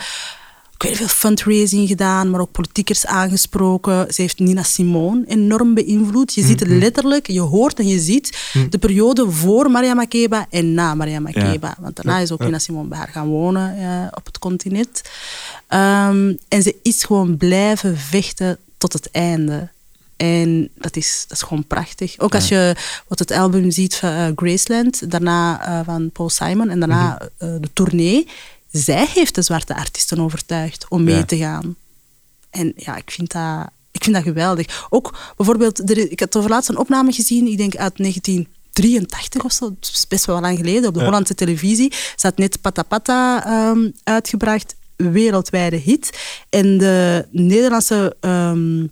ik 0.78 0.82
weet 0.82 0.96
veel 0.96 1.08
fundraising 1.08 1.88
gedaan, 1.88 2.30
maar 2.30 2.40
ook 2.40 2.52
politiekers 2.52 3.06
aangesproken. 3.06 4.14
Ze 4.14 4.20
heeft 4.20 4.38
Nina 4.38 4.62
Simone 4.62 5.24
enorm 5.26 5.74
beïnvloed. 5.74 6.34
Je 6.34 6.42
ziet 6.42 6.60
het 6.60 6.68
letterlijk, 6.68 7.26
je 7.26 7.40
hoort 7.40 7.78
en 7.78 7.88
je 7.88 7.98
ziet 7.98 8.38
de 8.70 8.78
periode 8.78 9.30
voor 9.30 9.70
Maria 9.70 9.94
Makeba 9.94 10.46
en 10.50 10.74
na 10.74 10.94
Maria 10.94 11.20
Makeba. 11.20 11.76
Want 11.78 11.96
daarna 11.96 12.18
is 12.18 12.32
ook 12.32 12.40
Nina 12.40 12.58
Simone 12.58 12.88
bij 12.88 12.98
haar 12.98 13.08
gaan 13.08 13.28
wonen 13.28 13.78
eh, 13.78 14.06
op 14.14 14.26
het 14.26 14.38
continent. 14.38 15.02
Ehm, 15.66 16.34
en 16.48 16.62
ze 16.62 16.76
is 16.82 17.04
gewoon 17.04 17.36
blijven 17.36 17.98
vechten 17.98 18.58
tot 18.78 18.92
het 18.92 19.10
einde. 19.10 19.68
En 20.16 20.68
dat 20.74 20.96
is, 20.96 21.24
dat 21.28 21.36
is 21.36 21.42
gewoon 21.42 21.66
prachtig. 21.66 22.18
Ook 22.18 22.34
als 22.34 22.48
je 22.48 22.76
wat 23.08 23.18
het 23.18 23.30
album 23.30 23.70
ziet 23.70 23.94
van 23.94 24.10
eh, 24.10 24.26
Graceland, 24.36 25.10
daarna 25.10 25.66
eh, 25.66 25.80
van 25.84 26.10
Paul 26.10 26.30
Simon 26.30 26.68
en 26.68 26.78
daarna 26.78 27.18
eh, 27.18 27.48
de 27.60 27.70
tournee. 27.72 28.28
Zij 28.76 29.06
heeft 29.14 29.34
de 29.34 29.42
zwarte 29.42 29.74
artiesten 29.74 30.20
overtuigd 30.20 30.86
om 30.88 31.04
mee 31.04 31.14
Ja. 31.16 31.24
te 31.24 31.36
gaan. 31.36 31.76
En 32.50 32.72
ja, 32.76 32.96
ik 32.96 33.10
vind 33.10 33.32
dat, 33.32 33.66
ik 33.90 34.02
vind 34.02 34.14
dat 34.16 34.24
geweldig. 34.24 34.86
Ook 34.90 35.18
bijvoorbeeld, 35.36 35.90
er 35.90 35.98
ik 36.10 36.20
had 36.20 36.36
over 36.36 36.50
laatst 36.50 36.68
een 36.68 36.78
opname 36.78 37.12
gezien, 37.12 37.46
ik 37.46 37.56
denk 37.56 37.76
uit 37.76 37.96
1983 37.96 39.44
of 39.44 39.52
zo, 39.52 39.76
best 40.08 40.24
wel 40.24 40.40
lang 40.40 40.56
geleden, 40.58 40.88
op 40.88 40.94
de 40.94 41.04
Hollandse 41.04 41.34
televisie. 41.34 41.92
Ze 42.16 42.26
had 42.26 42.36
net 42.36 42.60
Pata 42.60 42.82
Pata 42.82 43.44
ehm, 43.46 43.90
uitgebracht, 44.04 44.74
wereldwijde 44.96 45.76
hit. 45.76 46.18
En 46.50 46.78
de 46.78 47.26
Nederlandse 47.30 48.16
ehm, 48.20 48.86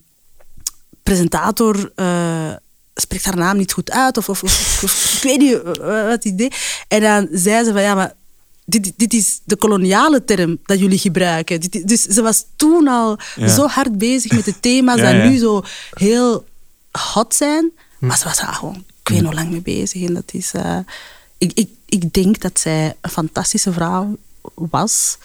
presentator 1.02 1.92
eh, 1.94 2.52
spreekt 2.94 3.24
haar 3.24 3.36
naam 3.36 3.56
niet 3.56 3.72
goed 3.72 3.90
uit, 3.90 4.16
of, 4.16 4.28
of, 4.28 4.42
of, 4.42 4.80
of- 4.84 5.14
ik 5.16 5.22
weet 5.22 5.38
niet 5.38 5.62
eh, 5.62 6.06
wat 6.08 6.22
hij 6.24 6.36
deed. 6.36 6.56
En 6.88 7.00
dan 7.00 7.28
zei 7.32 7.64
ze 7.64 7.72
van, 7.72 7.82
ja, 7.82 7.94
maar 7.94 8.14
dit, 8.64 8.92
dit 8.96 9.12
is 9.12 9.40
de 9.44 9.56
koloniale 9.56 10.24
term 10.24 10.58
dat 10.64 10.78
jullie 10.78 10.98
gebruiken. 10.98 11.60
Dit- 11.60 11.88
dus 11.88 12.02
ze 12.02 12.22
was 12.22 12.44
toen 12.56 12.88
al 12.88 13.18
Ja. 13.36 13.48
zo 13.48 13.66
hard 13.66 13.98
bezig 13.98 14.32
met 14.32 14.44
de 14.44 14.60
thema's 14.60 15.00
Ja, 15.04 15.12
nu 15.28 15.36
zo 15.38 15.62
heel 15.90 16.44
hot 16.90 17.34
zijn. 17.34 17.70
Maar 17.98 18.18
ze 18.18 18.24
was 18.24 18.36
daar 18.38 18.54
gewoon, 18.54 18.74
ik 19.02 19.08
weet 19.08 19.18
niet 19.18 19.26
hoe 19.26 19.34
lang 19.34 19.50
mee 19.50 19.60
bezig. 19.60 20.02
En 20.06 20.14
dat 20.14 20.32
is, 20.32 20.52
eh, 20.52 20.78
ik, 21.38 21.52
ik, 21.52 21.68
ik 21.86 22.12
denk 22.12 22.40
dat 22.40 22.60
zij 22.60 22.96
een 23.00 23.10
fantastische 23.10 23.72
vrouw 23.72 24.16
was 24.54 25.18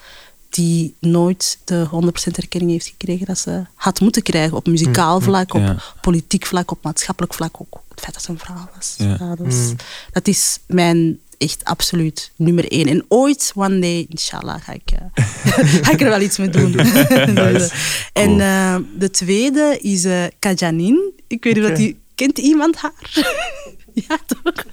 die 0.48 0.94
nooit 0.98 1.58
de 1.64 1.86
100% 1.90 2.36
erkenning 2.36 2.70
heeft 2.70 2.86
gekregen 2.86 3.26
dat 3.26 3.38
ze 3.38 3.62
had 3.74 4.00
moeten 4.00 4.22
krijgen 4.22 4.56
op 4.56 4.66
muzikaal 4.66 5.20
vlak, 5.20 5.54
op 5.54 5.60
Ja. 5.60 5.76
politiek 6.00 6.46
vlak, 6.46 6.70
op 6.70 6.82
maatschappelijk 6.82 7.34
vlak 7.34 7.60
ook. 7.60 7.80
Het 7.88 8.00
feit 8.00 8.14
dat 8.14 8.22
ze 8.22 8.30
een 8.30 8.38
vrouw 8.38 8.68
was. 8.74 8.94
Ja. 8.96 9.16
Ja, 9.20 9.34
dat, 9.36 9.46
is, 9.46 9.72
dat 10.12 10.28
is 10.28 10.58
mijn 10.66 11.18
echt 11.40 11.64
absoluut 11.64 12.32
nummer 12.36 12.72
één. 12.72 12.86
En 12.86 13.04
ooit, 13.08 13.52
one 13.54 13.78
day, 13.78 14.06
inshallah, 14.08 14.60
ga 14.62 14.72
ik, 14.72 14.90
eh, 14.90 15.24
ga 15.84 15.92
ik 15.92 16.00
er 16.00 16.08
wel 16.08 16.20
iets 16.20 16.38
mee 16.38 16.48
doen. 16.48 16.74
En 18.24 18.40
eh, 18.40 18.76
de 18.98 19.10
tweede 19.10 19.78
is 19.80 20.04
eh 20.04 20.24
Kajanin. 20.38 21.12
Ik 21.26 21.44
weet 21.44 21.54
niet 21.54 21.64
of 21.64 21.76
die... 21.76 21.98
Kent 22.14 22.38
iemand 22.38 22.76
haar? 22.76 23.10
ja, 23.92 24.18
toch? 24.26 24.64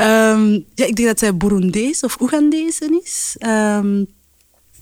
Ehm, 0.00 0.52
ja, 0.74 0.86
ik 0.86 0.96
denk 0.96 1.08
dat 1.08 1.18
zij 1.18 1.36
Burundees 1.36 2.00
of 2.00 2.20
Oegandese 2.20 3.00
is. 3.04 3.34
Ehm, 3.38 4.04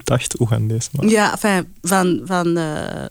dacht 0.04 0.40
Oegandees, 0.40 0.88
maar... 0.92 1.06
ja, 1.06 1.32
enfin, 1.32 1.74
van, 1.82 2.20
van 2.24 2.56
eh, 2.56 3.04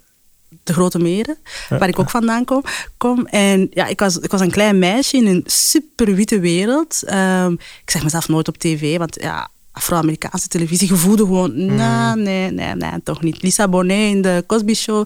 de 0.64 0.74
Grote 0.74 1.00
Meren, 1.00 1.38
waar 1.70 1.88
ik 1.88 2.00
ook 2.00 2.10
vandaan 2.10 2.46
kom. 2.46 2.64
kom. 2.98 3.26
En 3.26 3.68
ja, 3.74 3.86
ik 3.88 4.00
was, 4.00 4.18
ik 4.18 4.32
was 4.32 4.42
een 4.42 4.52
klein 4.52 4.80
meisje 4.80 5.18
in 5.18 5.28
een 5.28 5.44
super 5.46 6.16
witte 6.16 6.40
wereld. 6.40 7.04
Ehm, 7.04 7.52
ik 7.52 7.90
zeg 7.92 8.04
mezelf 8.04 8.28
nooit 8.28 8.48
op 8.48 8.58
tv, 8.58 8.98
want 8.98 9.18
ja, 9.22 9.50
Afro-Amerikaanse 9.72 10.48
televisie, 10.48 10.88
je 10.88 10.96
voelde 10.96 11.24
gewoon, 11.24 11.66
nah, 11.76 12.14
nee, 12.16 12.52
nee, 12.52 12.76
nee, 12.76 13.04
toch 13.04 13.22
niet. 13.22 13.42
Lisa 13.42 13.68
Bonet 13.68 14.12
in 14.12 14.22
de 14.22 14.44
Cosby 14.48 14.74
Show, 14.74 15.06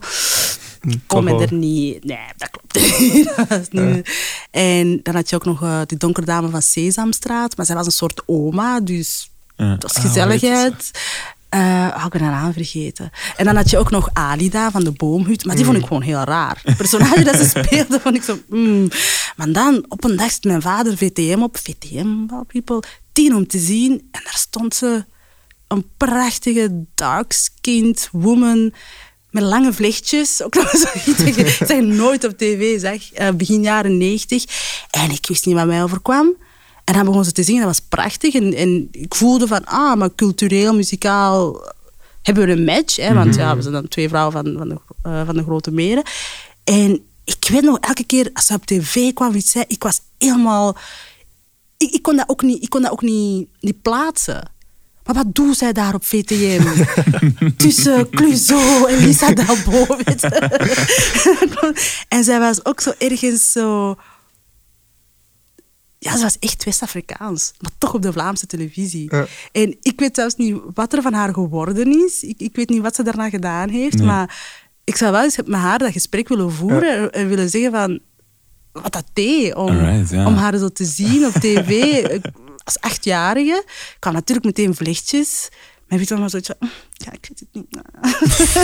kom 0.80 1.00
toch 1.06 1.22
me 1.24 1.38
er 1.46 1.52
niet. 1.54 2.04
Nee, 2.04 2.18
dat 2.36 2.50
klopt 2.50 2.74
niet. 3.00 3.30
Dat 3.48 4.02
En 4.50 5.00
dan 5.02 5.14
had 5.14 5.28
je 5.30 5.36
ook 5.36 5.44
nog 5.44 5.62
eh, 5.62 5.80
die 5.86 5.98
donkerdame 5.98 6.48
van 6.48 6.62
Sesamstraat, 6.62 7.56
maar 7.56 7.66
zij 7.66 7.74
was 7.74 7.86
een 7.86 7.92
soort 7.92 8.22
oma, 8.26 8.80
dus 8.80 9.30
Ja. 9.56 9.64
het 9.70 9.82
was 9.82 9.94
Ah, 9.94 10.02
gezelligheid. 10.02 10.90
Eh 11.48 12.02
had 12.02 12.14
ik 12.14 12.20
haar 12.20 12.30
naam 12.30 12.52
vergeten. 12.52 13.10
En 13.36 13.44
dan 13.44 13.56
had 13.56 13.70
je 13.70 13.78
ook 13.78 13.90
nog 13.90 14.10
Alida 14.12 14.70
van 14.70 14.84
de 14.84 14.90
Boomhut. 14.90 15.44
Maar 15.44 15.56
die 15.56 15.64
vond 15.64 15.76
ik 15.76 15.86
gewoon 15.86 16.02
heel 16.02 16.22
raar. 16.22 16.60
Het 16.64 16.76
personage 16.76 17.24
dat 17.24 17.36
ze 17.36 17.48
speelde, 17.48 18.00
vond 18.00 18.16
ik 18.16 18.22
zo... 18.22 18.38
mm. 18.48 18.88
Maar 19.36 19.52
dan, 19.52 19.84
op 19.88 20.04
een 20.04 20.16
dag 20.16 20.30
zit 20.30 20.44
mijn 20.44 20.62
vader 20.62 20.96
VTM 20.96 21.42
op. 21.42 21.56
VTM, 21.56 22.26
well, 22.26 22.42
people. 22.46 22.82
tien 23.12 23.34
om 23.34 23.46
te 23.46 23.58
zien. 23.58 23.92
En 23.92 24.20
daar 24.24 24.36
stond 24.36 24.74
ze, 24.74 25.04
een 25.68 25.86
prachtige 25.96 26.84
dark-skinned 26.94 28.08
woman 28.12 28.72
met 29.30 29.42
lange 29.42 29.72
vlechtjes. 29.72 30.42
Ook 30.42 30.54
nog 30.54 30.70
zoiets 30.70 31.58
dat 31.58 31.82
nooit 32.02 32.24
op 32.24 32.38
tv 32.38 32.80
zag, 32.80 33.12
eh, 33.12 33.30
begin 33.30 33.62
jaren 33.62 33.96
negentig. 33.96 34.44
En 34.90 35.10
ik 35.10 35.26
wist 35.26 35.46
niet 35.46 35.54
wat 35.54 35.66
mij 35.66 35.82
overkwam. 35.82 36.34
En 36.86 36.94
dan 36.94 37.04
begon 37.04 37.24
ze 37.24 37.32
te 37.32 37.42
zingen, 37.42 37.60
dat 37.60 37.76
was 37.76 37.86
prachtig. 37.88 38.34
En, 38.34 38.54
en 38.54 38.88
ik 38.92 39.14
voelde 39.14 39.46
van, 39.46 39.64
ah, 39.64 39.96
maar 39.96 40.14
cultureel, 40.14 40.74
muzikaal 40.74 41.62
hebben 42.22 42.46
we 42.46 42.52
een 42.52 42.64
match. 42.64 42.96
Hè, 42.96 43.14
want 43.14 43.34
ja, 43.34 43.56
we 43.56 43.62
zijn 43.62 43.74
dan 43.74 43.88
twee 43.88 44.08
vrouwen 44.08 44.32
van, 44.32 44.54
van, 44.58 44.68
de, 44.68 44.78
eh, 45.02 45.26
van 45.26 45.36
de 45.36 45.42
grote 45.42 45.70
meren. 45.70 46.02
En 46.64 47.00
ik 47.24 47.48
weet 47.48 47.62
nog, 47.62 47.78
elke 47.78 48.04
keer 48.04 48.30
als 48.32 48.46
ze 48.46 48.54
op 48.54 48.66
tv 48.66 49.12
kwam, 49.12 49.34
iets 49.34 49.50
zei, 49.50 49.64
ik 49.68 49.82
was 49.82 50.00
helemaal... 50.18 50.76
Ik, 51.76 51.90
ik 51.90 52.02
kon 52.02 52.16
dat 52.16 52.28
ook 52.28 52.42
niet, 52.42 52.62
ik 52.62 52.70
kon 52.70 52.82
dat 52.82 52.90
ook 52.90 53.02
niet, 53.02 53.48
niet 53.60 53.82
plaatsen. 53.82 54.50
Maar 55.04 55.14
wat 55.14 55.34
doet 55.34 55.56
zij 55.56 55.72
daar 55.72 55.94
op 55.94 56.04
VTM? 56.04 56.84
Tussen 57.56 58.10
Clouseau 58.10 58.90
en 58.90 59.04
Lisa 59.04 59.32
Dalbo. 59.32 59.86
en 62.08 62.24
zij 62.24 62.38
was 62.38 62.64
ook 62.64 62.80
zo 62.80 62.92
ergens 62.98 63.52
zo... 63.52 63.96
Ja, 65.98 66.16
ze 66.16 66.22
was 66.22 66.38
echt 66.38 66.64
West-Afrikaans, 66.64 67.52
maar 67.60 67.70
toch 67.78 67.94
op 67.94 68.02
de 68.02 68.12
Vlaamse 68.12 68.46
televisie. 68.46 69.14
Ja. 69.14 69.26
En 69.52 69.76
ik 69.80 70.00
weet 70.00 70.14
zelfs 70.14 70.34
niet 70.34 70.56
wat 70.74 70.92
er 70.92 71.02
van 71.02 71.12
haar 71.12 71.32
geworden 71.32 72.04
is. 72.04 72.22
Ik, 72.22 72.40
ik 72.40 72.56
weet 72.56 72.68
niet 72.68 72.82
wat 72.82 72.94
ze 72.94 73.02
daarna 73.02 73.30
gedaan 73.30 73.68
heeft, 73.68 74.02
maar 74.02 74.36
ik 74.84 74.96
zou 74.96 75.12
wel 75.12 75.22
eens 75.22 75.36
met 75.36 75.60
haar 75.60 75.78
dat 75.78 75.92
gesprek 75.92 76.28
willen 76.28 76.52
voeren 76.52 77.12
en 77.12 77.28
willen 77.28 77.50
zeggen 77.50 77.70
van 77.70 78.00
wat 78.72 78.92
dat 78.92 79.10
deed 79.12 79.54
om, 79.54 79.68
Alright, 79.68 80.10
ja. 80.10 80.26
om 80.26 80.34
haar 80.34 80.58
zo 80.58 80.68
te 80.68 80.84
zien 80.84 81.26
op 81.26 81.32
tv. 81.32 82.04
Als 82.64 82.80
achtjarige 82.80 83.64
kwam 83.98 84.14
natuurlijk 84.14 84.46
meteen 84.46 84.74
vlechtjes. 84.74 85.48
Maar 85.88 85.98
weet 85.98 86.08
je 86.08 86.14
wel 86.14 86.18
maar 86.22 86.30
zoiets 86.30 86.48
van, 86.48 86.56
"Mm, 86.60 86.70
ja, 86.92 87.12
ik 87.12 87.28
weet 87.28 87.40
het 87.40 87.48
niet. 87.52 87.66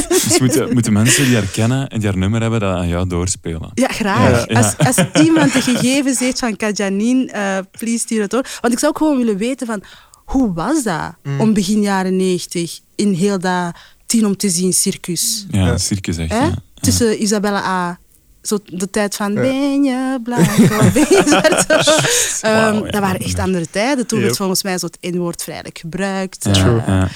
Dus 0.29 0.39
moeten, 0.39 0.69
moeten 0.75 0.93
mensen 0.93 1.25
die 1.25 1.35
haar 1.35 1.47
kennen 1.47 1.89
en 1.89 1.99
die 2.01 2.09
haar 2.09 2.19
nummer 2.19 2.41
hebben, 2.41 2.61
dat 2.61 2.77
aan 2.77 2.89
jou 2.89 3.07
doorspelen. 3.09 3.71
Ja, 3.75 3.89
graag. 3.89 4.47
Ja, 4.47 4.61
ja. 4.61 4.75
Als, 4.77 4.97
als 4.97 5.07
iemand 5.27 5.53
de 5.53 5.61
gegevens 5.61 6.19
heeft 6.19 6.39
van 6.39 6.57
Kajanin, 6.57 7.31
eh 7.31 7.59
please 7.71 7.99
stuur 7.99 8.21
het 8.21 8.31
door. 8.31 8.47
Want 8.61 8.73
ik 8.73 8.79
zou 8.79 8.93
ook 8.93 8.99
gewoon 8.99 9.17
willen 9.17 9.37
weten 9.37 9.67
van, 9.67 9.83
hoe 10.25 10.53
was 10.53 10.83
dat 10.83 11.15
om 11.39 11.53
begin 11.55 11.81
jaren 11.81 12.17
90 12.17 12.81
in 12.95 13.13
heel 13.13 13.39
dat 13.39 13.75
tien 14.07 14.27
om 14.27 14.37
te 14.37 14.51
zien 14.51 14.73
circus? 14.73 15.47
Ja, 15.51 15.79
circus 15.79 16.17
echt. 16.17 16.35
Tussen 16.81 17.23
Isabella 17.23 17.65
A. 17.65 17.99
Zo 18.43 18.59
de 18.65 18.91
tijd 18.91 19.17
van 19.17 19.35
ben 19.35 19.83
je 19.83 20.21
blank 20.23 20.41
of 20.49 20.93
ben 20.93 21.07
je 21.09 21.23
zwart? 21.27 21.67
Ehm, 22.43 22.75
ja. 22.85 22.91
Dat 22.91 23.01
waren 23.01 23.21
echt 23.21 23.39
andere 23.39 23.71
tijden. 23.71 24.07
Toen 24.07 24.21
werd 24.21 24.37
volgens 24.37 24.63
mij 24.63 24.79
zo 24.79 24.87
het 24.87 25.13
N-woord 25.15 25.43
vrijelijk 25.43 25.79
gebruikt. 25.79 26.45
Ja, 26.45 26.53
Eh, 26.53 26.87
ja. 26.87 27.09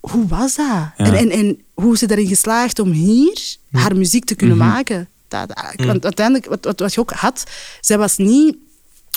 hoe 0.00 0.26
was 0.26 0.54
dat? 0.54 0.66
En, 0.96 1.14
en, 1.14 1.30
en 1.30 1.60
hoe 1.74 1.92
is 1.92 1.98
ze 1.98 2.10
erin 2.10 2.26
geslaagd 2.26 2.78
om 2.78 2.90
hier 2.90 3.56
haar 3.70 3.96
muziek 3.96 4.24
te 4.24 4.34
kunnen 4.34 4.56
maken? 4.56 5.08
Dat, 5.28 5.48
dat- 5.48 5.86
Want 5.86 6.04
uiteindelijk, 6.04 6.46
wat, 6.46 6.64
wat, 6.64 6.80
wat 6.80 6.94
je 6.94 7.00
ook 7.00 7.12
had, 7.12 7.44
zij 7.80 7.98
was 7.98 8.16
niet 8.16 8.56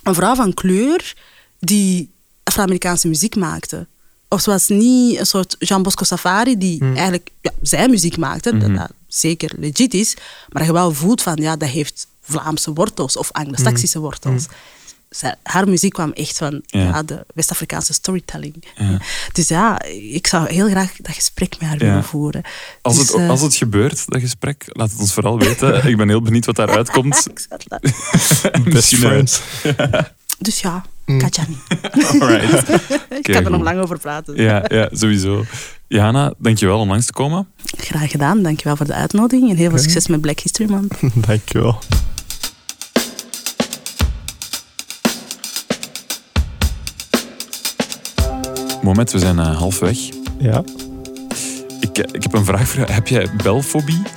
een 0.03 0.13
vrouw 0.13 0.35
van 0.35 0.53
kleur 0.53 1.13
die 1.59 2.09
Afro-Amerikaanse 2.43 3.07
muziek 3.07 3.35
maakte. 3.35 3.87
Of 4.27 4.41
ze 4.41 4.49
was 4.49 4.67
niet 4.67 5.19
een 5.19 5.25
soort 5.25 5.55
Jean 5.59 5.83
Bosco 5.83 6.03
Safari 6.03 6.57
die 6.57 6.83
eigenlijk 6.83 7.29
ja, 7.41 7.51
zij 7.61 7.87
muziek 7.87 8.17
maakte, 8.17 8.57
dat, 8.57 8.75
dat 8.75 8.91
zeker 9.13 9.51
legit 9.59 9.93
is, 9.93 10.13
maar 10.49 10.65
je 10.65 10.73
wel 10.73 10.93
voelt 10.93 11.21
van 11.21 11.35
ja, 11.35 11.55
dat 11.55 11.69
heeft 11.69 12.07
Vlaamse 12.21 12.73
wortels 12.73 13.17
of 13.17 13.31
Anglo-Saxische 13.31 13.99
wortels. 13.99 14.45
Zij- 15.09 15.35
haar 15.43 15.67
muziek 15.67 15.93
kwam 15.93 16.11
echt 16.11 16.37
van 16.37 16.61
Ja. 16.65 16.79
ja. 16.79 17.03
de 17.03 17.25
West-Afrikaanse 17.33 17.93
storytelling. 17.93 18.63
Dus 19.31 19.47
ja, 19.47 19.81
ik 20.11 20.27
zou 20.27 20.53
heel 20.53 20.69
graag 20.69 20.91
dat 20.97 21.15
gesprek 21.15 21.59
met 21.59 21.69
haar 21.69 21.79
Ja. 21.79 21.85
willen 21.85 22.03
voeren. 22.03 22.41
Als, 22.81 22.97
Dus, 22.97 23.07
het, 23.07 23.15
eh, 23.17 23.29
als 23.29 23.41
het 23.41 23.55
gebeurt, 23.55 24.03
dat 24.07 24.21
gesprek, 24.21 24.63
laat 24.67 24.91
het 24.91 24.99
ons 24.99 25.13
vooral 25.13 25.39
weten. 25.39 25.85
Ik 25.89 25.97
ben 25.97 26.09
heel 26.09 26.21
benieuwd 26.21 26.45
wat 26.45 26.55
daaruit 26.55 26.89
komt. 26.97 27.27
Best 28.63 28.93
eh, 28.93 28.99
friends. 28.99 29.41
Dus 30.39 30.59
ja, 30.59 30.85
Katja 31.17 31.45
niet. 31.47 32.03
Alright. 32.21 32.69
ik 33.09 33.23
kan 33.23 33.45
er 33.45 33.51
nog 33.51 33.61
lang 33.61 33.79
over 33.79 33.99
praten. 33.99 34.35
Ja, 34.35 34.65
ja, 34.67 34.89
sowieso. 34.91 35.45
Jana, 35.91 36.33
dankjewel 36.37 36.79
om 36.79 36.87
langs 36.87 37.05
te 37.05 37.13
komen. 37.13 37.47
Graag 37.77 38.11
gedaan, 38.11 38.41
dankjewel 38.43 38.75
voor 38.75 38.85
de 38.85 38.93
uitnodiging 38.93 39.49
en 39.49 39.55
heel 39.55 39.69
veel 39.69 39.79
succes 39.79 40.07
met 40.07 40.21
Black 40.21 40.39
History 40.39 40.69
Month. 40.69 40.93
Dankjewel. 41.27 41.79
Moment, 48.81 49.11
we 49.11 49.19
zijn 49.19 49.39
eh, 49.39 49.57
halfweg. 49.57 49.97
Ja. 50.39 50.63
Ik, 51.79 51.97
eh, 51.97 52.13
ik 52.13 52.23
heb 52.23 52.33
een 52.33 52.45
vraag 52.45 52.67
voor 52.67 52.79
jou. 52.79 52.91
Heb 52.91 53.07
jij 53.07 53.29
belfobie? 53.43 54.01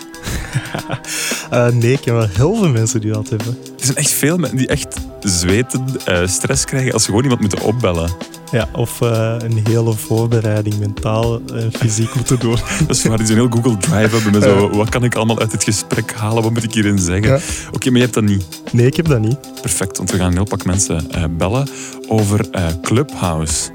Eh, 1.51 1.69
nee, 1.69 1.93
ik 1.93 2.01
ken 2.01 2.15
wel 2.15 2.29
heel 2.29 2.55
veel 2.55 2.69
mensen 2.69 3.01
die 3.01 3.13
dat 3.13 3.29
hebben. 3.29 3.59
Er 3.79 3.85
zijn 3.85 3.97
echt 3.97 4.11
veel 4.11 4.37
mensen 4.37 4.57
die 4.57 4.67
echt 4.67 4.97
zweten, 5.21 5.85
eh, 6.05 6.27
stress 6.27 6.65
krijgen 6.65 6.93
als 6.93 7.03
ze 7.03 7.09
gewoon 7.09 7.23
iemand 7.23 7.41
moeten 7.41 7.61
opbellen. 7.61 8.11
Ja, 8.55 8.69
of 8.73 9.01
eh, 9.01 9.35
een 9.39 9.61
hele 9.69 9.93
voorbereiding 9.93 10.79
mentaal 10.79 11.41
en 11.55 11.73
fysiek 11.73 12.15
moeten 12.17 12.39
doen. 12.39 12.57
Dat 12.87 12.97
is 12.97 13.03
waar 13.05 13.19
die 13.19 13.27
zo'n 13.27 13.37
heel 13.37 13.49
Google 13.51 13.77
Drive 13.77 14.17
hebben 14.17 14.33
met 14.33 14.43
zo, 14.43 14.69
wat 14.71 14.89
kan 14.89 15.05
ik 15.05 15.15
allemaal 15.15 15.39
uit 15.41 15.51
dit 15.51 15.65
gesprek 15.65 16.13
halen, 16.13 16.43
wat 16.43 16.53
moet 16.53 16.63
ik 16.65 16.75
hierin 16.75 16.99
zeggen? 16.99 17.33
Ja. 17.33 17.39
Oké, 17.73 17.87
maar 17.89 17.97
je 17.99 18.03
hebt 18.03 18.15
dat 18.15 18.25
niet. 18.25 18.45
Nee, 18.73 18.87
ik 18.87 18.97
heb 18.97 19.07
dat 19.07 19.21
niet. 19.21 19.39
Perfect, 19.61 19.97
want 19.97 20.11
we 20.11 20.17
gaan 20.17 20.27
een 20.27 20.33
heel 20.33 20.45
pak 20.45 20.65
mensen 20.65 21.11
eh, 21.11 21.25
bellen 21.31 21.69
over 22.09 22.51
eh, 22.51 22.67
Clubhouse. 22.83 23.71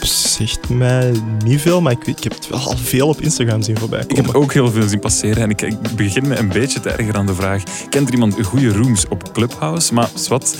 Zegt 0.00 0.68
mij 0.68 1.12
niet 1.44 1.60
veel, 1.60 1.80
maar 1.80 1.92
ik, 1.92 2.06
ik 2.06 2.22
heb 2.22 2.34
het 2.34 2.48
wel 2.48 2.58
al 2.58 2.76
veel 2.76 3.08
op 3.08 3.20
Instagram 3.20 3.62
zien 3.62 3.78
voorbij 3.78 4.00
Ik 4.00 4.08
komen. 4.08 4.24
heb 4.24 4.34
ook 4.34 4.52
heel 4.52 4.70
veel 4.70 4.88
zien 4.88 5.00
passeren 5.00 5.42
en 5.42 5.50
ik, 5.50 5.62
ik 5.62 5.76
begin 5.96 6.28
me 6.28 6.38
een 6.38 6.48
beetje 6.48 6.80
te 6.80 6.90
ergeren 6.90 7.14
aan 7.14 7.26
de 7.26 7.34
vraag, 7.34 7.62
kent 7.88 8.06
er 8.08 8.14
iemand 8.14 8.36
goede 8.42 8.72
rooms 8.72 9.08
op 9.08 9.32
Clubhouse? 9.32 9.94
Maar 9.94 10.08
wat, 10.28 10.56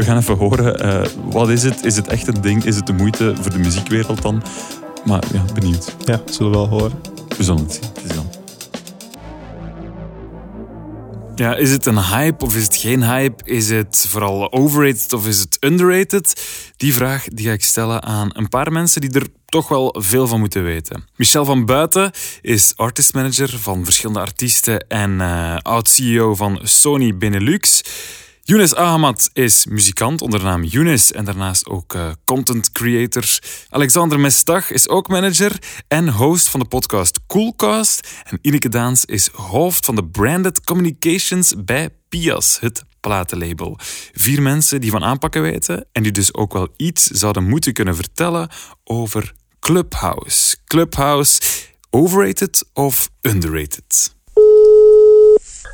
we 0.00 0.06
gaan 0.06 0.16
even 0.16 0.36
horen, 0.36 0.80
eh, 0.80 1.10
wat 1.24 1.48
is 1.48 1.62
het? 1.62 1.84
Is 1.84 1.96
het 1.96 2.06
echt 2.06 2.26
een 2.26 2.40
ding? 2.40 2.64
Is 2.64 2.76
het 2.76 2.86
de 2.86 2.92
moeite 2.92 3.34
voor 3.40 3.50
de 3.50 3.58
muziekwereld 3.58 4.22
dan? 4.22 4.42
Maar 5.04 5.22
ja, 5.32 5.44
benieuwd. 5.54 5.96
Ja, 6.04 6.20
zullen 6.30 6.50
we 6.50 6.56
wel 6.56 6.68
horen. 6.68 7.00
We 7.36 7.44
zullen 7.44 7.62
het 7.62 7.72
zien. 7.72 7.82
Het 7.94 8.04
is 8.04 8.14
dan. 8.14 8.30
Ja, 11.34 11.54
is 11.54 11.70
het 11.70 11.86
een 11.86 12.04
hype 12.04 12.44
of 12.44 12.56
is 12.56 12.62
het 12.62 12.76
geen 12.76 13.04
hype? 13.04 13.44
Is 13.44 13.70
het 13.70 14.06
vooral 14.08 14.52
overrated 14.52 15.12
of 15.12 15.26
is 15.26 15.38
het 15.38 15.56
underrated? 15.60 16.42
Die 16.76 16.94
vraag 16.94 17.24
die 17.24 17.46
ga 17.46 17.52
ik 17.52 17.62
stellen 17.62 18.02
aan 18.02 18.30
een 18.32 18.48
paar 18.48 18.72
mensen 18.72 19.00
die 19.00 19.10
er 19.10 19.26
toch 19.46 19.68
wel 19.68 19.94
veel 19.98 20.26
van 20.26 20.40
moeten 20.40 20.62
weten. 20.62 21.04
Michel 21.16 21.44
van 21.44 21.64
Buiten 21.64 22.10
is 22.40 22.72
artist 22.76 23.14
manager 23.14 23.58
van 23.58 23.84
verschillende 23.84 24.20
artiesten 24.20 24.86
en 24.88 25.20
eh, 25.20 25.56
oud-CEO 25.62 26.34
van 26.34 26.60
Sony 26.62 27.16
Benelux. 27.16 27.82
Younes 28.42 28.74
Ahmad 28.74 29.30
is 29.32 29.66
muzikant 29.66 30.20
onder 30.22 30.38
de 30.38 30.44
naam 30.44 30.64
Younes 30.64 31.12
en 31.12 31.24
daarnaast 31.24 31.66
ook 31.66 31.94
eh, 31.94 32.10
content 32.24 32.72
creator. 32.72 33.38
Alexander 33.68 34.20
Mestag 34.20 34.70
is 34.70 34.88
ook 34.88 35.08
manager 35.08 35.58
en 35.88 36.08
host 36.08 36.48
van 36.48 36.60
de 36.60 36.66
podcast 36.66 37.20
Coolcast. 37.26 38.08
En 38.24 38.38
Ineke 38.42 38.68
Daans 38.68 39.04
is 39.04 39.26
hoofd 39.26 39.84
van 39.84 39.94
de 39.94 40.04
branded 40.04 40.64
communications 40.64 41.54
bij 41.64 41.90
Pias, 42.08 42.60
het 42.60 42.82
platenlabel. 43.00 43.78
Vier 44.12 44.42
mensen 44.42 44.80
die 44.80 44.90
van 44.90 45.04
aanpakken 45.04 45.42
weten 45.42 45.86
en 45.92 46.02
die 46.02 46.12
dus 46.12 46.34
ook 46.34 46.52
wel 46.52 46.68
iets 46.76 47.06
zouden 47.06 47.48
moeten 47.48 47.72
kunnen 47.72 47.96
vertellen 47.96 48.48
over 48.84 49.32
Clubhouse. 49.60 50.56
Clubhouse, 50.66 51.40
overrated 51.90 52.64
of 52.72 53.10
underrated? 53.20 54.18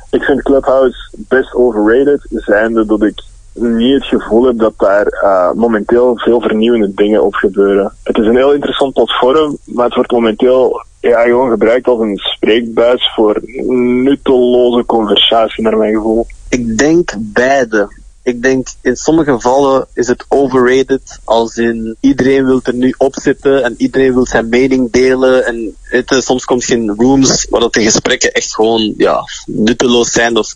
Ik 0.09 0.23
vind 0.23 0.41
Clubhouse 0.41 1.09
best 1.15 1.53
overrated, 1.53 2.21
zijnde 2.29 2.85
dat 2.85 3.03
ik 3.03 3.21
niet 3.53 3.93
het 3.93 4.05
gevoel 4.05 4.45
heb 4.45 4.57
dat 4.57 4.73
daar 4.77 5.05
eh, 5.05 5.51
momenteel 5.51 6.17
veel 6.17 6.41
vernieuwende 6.41 6.93
dingen 6.93 7.23
op 7.23 7.33
gebeuren. 7.33 7.93
Het 8.03 8.17
is 8.17 8.27
een 8.27 8.35
heel 8.35 8.53
interessant 8.53 8.93
platform, 8.93 9.57
maar 9.63 9.85
het 9.85 9.95
wordt 9.95 10.11
momenteel 10.11 10.85
ja, 10.99 11.21
gewoon 11.21 11.49
gebruikt 11.49 11.87
als 11.87 11.99
een 11.99 12.17
spreekbuis 12.17 13.11
voor 13.15 13.41
nutteloze 14.03 14.85
conversatie, 14.85 15.63
naar 15.63 15.77
mijn 15.77 15.95
gevoel. 15.95 16.27
Ik 16.49 16.77
denk 16.77 17.13
beide. 17.19 17.87
Ik 18.27 18.41
denk 18.41 18.67
in 18.81 18.95
sommige 18.95 19.31
gevallen 19.31 19.87
is 19.93 20.07
het 20.07 20.25
overrated, 20.27 21.19
als 21.23 21.57
in 21.57 21.95
iedereen 21.99 22.45
wil 22.45 22.59
er 22.63 22.73
nu 22.73 22.93
op 22.97 23.15
zitten 23.21 23.63
en 23.63 23.75
iedereen 23.77 24.13
wil 24.13 24.25
zijn 24.25 24.49
mening 24.49 24.91
delen. 24.91 25.45
En 25.45 25.75
je, 25.91 26.03
soms 26.21 26.45
komt 26.45 26.63
je 26.63 26.73
in 26.73 26.89
rooms 26.89 27.47
waar 27.49 27.61
dat 27.61 27.73
de 27.73 27.83
gesprekken 27.83 28.31
echt 28.31 28.55
gewoon 28.55 28.93
ja, 28.97 29.23
nutteloos 29.45 30.11
zijn. 30.11 30.37
Of 30.37 30.53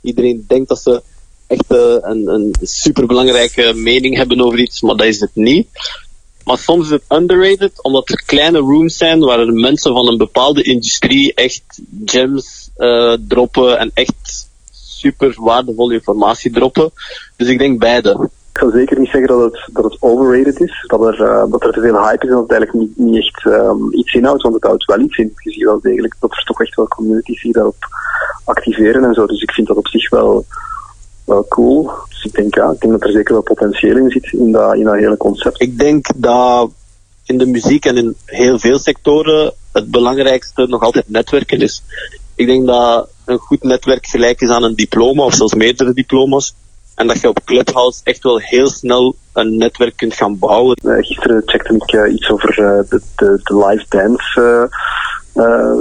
iedereen 0.00 0.44
denkt 0.48 0.68
dat 0.68 0.82
ze 0.82 1.02
echt 1.46 1.64
eh, 1.68 1.96
een, 2.00 2.28
een 2.28 2.54
superbelangrijke 2.62 3.72
mening 3.74 4.16
hebben 4.16 4.40
over 4.40 4.58
iets, 4.58 4.80
maar 4.80 4.96
dat 4.96 5.06
is 5.06 5.20
het 5.20 5.34
niet. 5.34 5.68
Maar 6.44 6.58
soms 6.58 6.84
is 6.84 6.90
het 6.90 7.02
underrated, 7.08 7.82
omdat 7.82 8.10
er 8.10 8.22
kleine 8.26 8.58
rooms 8.58 8.96
zijn 8.96 9.20
waar 9.20 9.46
mensen 9.46 9.92
van 9.92 10.08
een 10.08 10.18
bepaalde 10.18 10.62
industrie 10.62 11.34
echt 11.34 11.80
gems 12.04 12.70
eh, 12.76 13.16
droppen 13.28 13.78
en 13.78 13.90
echt 13.94 14.48
super 15.00 15.34
waardevolle 15.38 15.94
informatie 15.94 16.50
droppen. 16.50 16.90
Dus 17.36 17.48
ik 17.48 17.58
denk 17.58 17.78
beide. 17.78 18.28
Ik 18.52 18.58
zou 18.58 18.70
zeker 18.72 18.98
niet 18.98 19.10
zeggen 19.10 19.28
dat 19.28 19.42
het, 19.42 19.68
dat 19.72 19.84
het 19.84 19.96
overrated 20.00 20.60
is, 20.60 20.84
dat 20.86 21.06
er, 21.06 21.22
eh, 21.22 21.50
dat 21.50 21.64
er 21.64 21.72
te 21.72 21.80
veel 21.80 22.06
hype 22.06 22.24
is 22.24 22.28
en 22.28 22.34
dat 22.34 22.48
het 22.48 22.52
eigenlijk 22.52 22.72
niet, 22.72 23.06
niet 23.06 23.16
echt 23.16 23.46
ehm, 23.46 23.92
iets 23.92 24.14
inhoudt, 24.14 24.42
want 24.42 24.54
het 24.54 24.64
houdt 24.64 24.84
wel 24.84 25.00
iets 25.00 25.16
in. 25.16 25.32
Je 25.36 25.50
ziet 25.52 25.64
wel 25.64 25.80
degelijk 25.80 26.14
dat 26.20 26.30
er 26.30 26.44
toch 26.44 26.60
echt 26.60 26.74
wel 26.74 26.88
communities 26.88 27.42
die 27.42 27.52
daarop 27.52 27.88
activeren 28.44 29.04
en 29.04 29.14
zo. 29.14 29.26
Dus 29.26 29.42
ik 29.42 29.50
vind 29.50 29.66
dat 29.66 29.76
op 29.76 29.88
zich 29.88 30.10
wel, 30.10 30.44
wel 31.24 31.46
cool. 31.48 31.90
Dus 32.08 32.24
ik 32.24 32.32
denk, 32.34 32.54
ja, 32.54 32.70
ik 32.70 32.80
denk 32.80 32.92
dat 32.92 33.02
er 33.02 33.12
zeker 33.12 33.32
wel 33.32 33.42
potentieel 33.42 33.96
in 33.96 34.10
zit 34.10 34.32
in 34.32 34.52
dat, 34.52 34.74
in 34.74 34.84
dat 34.84 34.94
hele 34.94 35.16
concept. 35.16 35.60
Ik 35.60 35.78
denk 35.78 36.06
dat 36.16 36.70
in 37.24 37.38
de 37.38 37.46
muziek 37.46 37.84
en 37.84 37.96
in 37.96 38.16
heel 38.24 38.58
veel 38.58 38.78
sectoren 38.78 39.52
het 39.72 39.90
belangrijkste 39.90 40.66
nog 40.66 40.82
altijd 40.82 41.08
netwerken 41.08 41.60
is. 41.60 41.82
Ik 42.40 42.46
denk 42.46 42.66
dat 42.66 43.08
een 43.24 43.38
goed 43.38 43.62
netwerk 43.62 44.06
gelijk 44.06 44.40
is 44.40 44.50
aan 44.50 44.62
een 44.62 44.74
diploma 44.74 45.22
of 45.22 45.34
zelfs 45.34 45.54
meerdere 45.54 45.92
diploma's. 45.92 46.54
En 46.94 47.06
dat 47.06 47.20
je 47.20 47.28
op 47.28 47.44
Clubhouse 47.44 48.00
echt 48.04 48.22
wel 48.22 48.38
heel 48.38 48.68
snel 48.68 49.14
een 49.32 49.56
netwerk 49.56 49.96
kunt 49.96 50.14
gaan 50.14 50.38
bouwen. 50.38 50.76
Eh, 50.76 51.06
gisteren 51.06 51.42
checkte 51.46 51.74
ik 51.74 51.92
eh, 51.92 52.12
iets 52.12 52.30
over 52.30 52.48
eh, 52.50 52.88
de, 52.88 53.00
de, 53.16 53.40
de 53.42 53.66
live 53.66 53.84
dance 53.88 54.68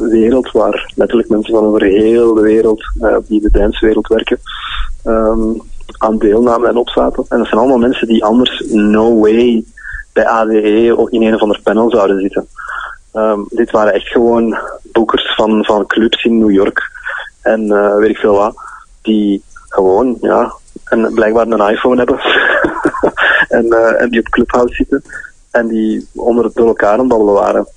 wereld, 0.09 0.51
waar 0.51 0.93
letterlijk 0.95 1.29
mensen 1.29 1.53
van 1.53 1.63
over 1.63 1.83
heel 1.83 2.33
de 2.33 2.41
wereld, 2.41 2.83
eh, 2.99 3.17
die 3.27 3.41
de 3.41 3.51
dancewereld 3.51 4.07
werken, 4.07 4.39
ehm, 5.03 5.53
aan 5.97 6.17
deelnamen 6.17 6.69
en 6.69 6.77
opzaten. 6.77 7.25
En 7.29 7.37
dat 7.37 7.47
zijn 7.47 7.59
allemaal 7.59 7.77
mensen 7.77 8.07
die 8.07 8.23
anders 8.23 8.63
no 8.67 9.19
way 9.19 9.63
bij 10.13 10.25
ADE 10.25 10.95
of 10.97 11.09
in 11.09 11.21
een 11.21 11.35
of 11.35 11.41
ander 11.41 11.59
panel 11.63 11.89
zouden 11.89 12.19
zitten. 12.19 12.47
Ehm, 13.11 13.39
dit 13.47 13.71
waren 13.71 13.93
echt 13.93 14.07
gewoon 14.07 14.57
boekers 14.91 15.35
van, 15.35 15.65
van 15.65 15.85
clubs 15.85 16.23
in 16.23 16.37
New 16.37 16.51
York 16.51 16.91
en 17.41 17.71
eh, 17.71 17.95
weet 17.95 18.09
ik 18.09 18.17
veel 18.17 18.35
wat, 18.35 18.55
die 19.01 19.43
gewoon, 19.53 20.17
ja, 20.21 20.53
en 20.83 21.13
blijkbaar 21.13 21.47
een 21.47 21.71
iPhone 21.71 21.97
hebben 21.97 22.19
en, 23.59 23.69
eh, 23.71 24.01
en 24.01 24.09
die 24.09 24.19
op 24.19 24.29
Clubhouse 24.29 24.75
zitten 24.75 25.03
en 25.51 25.67
die 25.67 26.07
onder 26.15 26.43
het 26.43 26.53
door 26.53 26.67
elkaar 26.67 26.99
aan 26.99 27.07
babbelen 27.07 27.33
waren. 27.33 27.67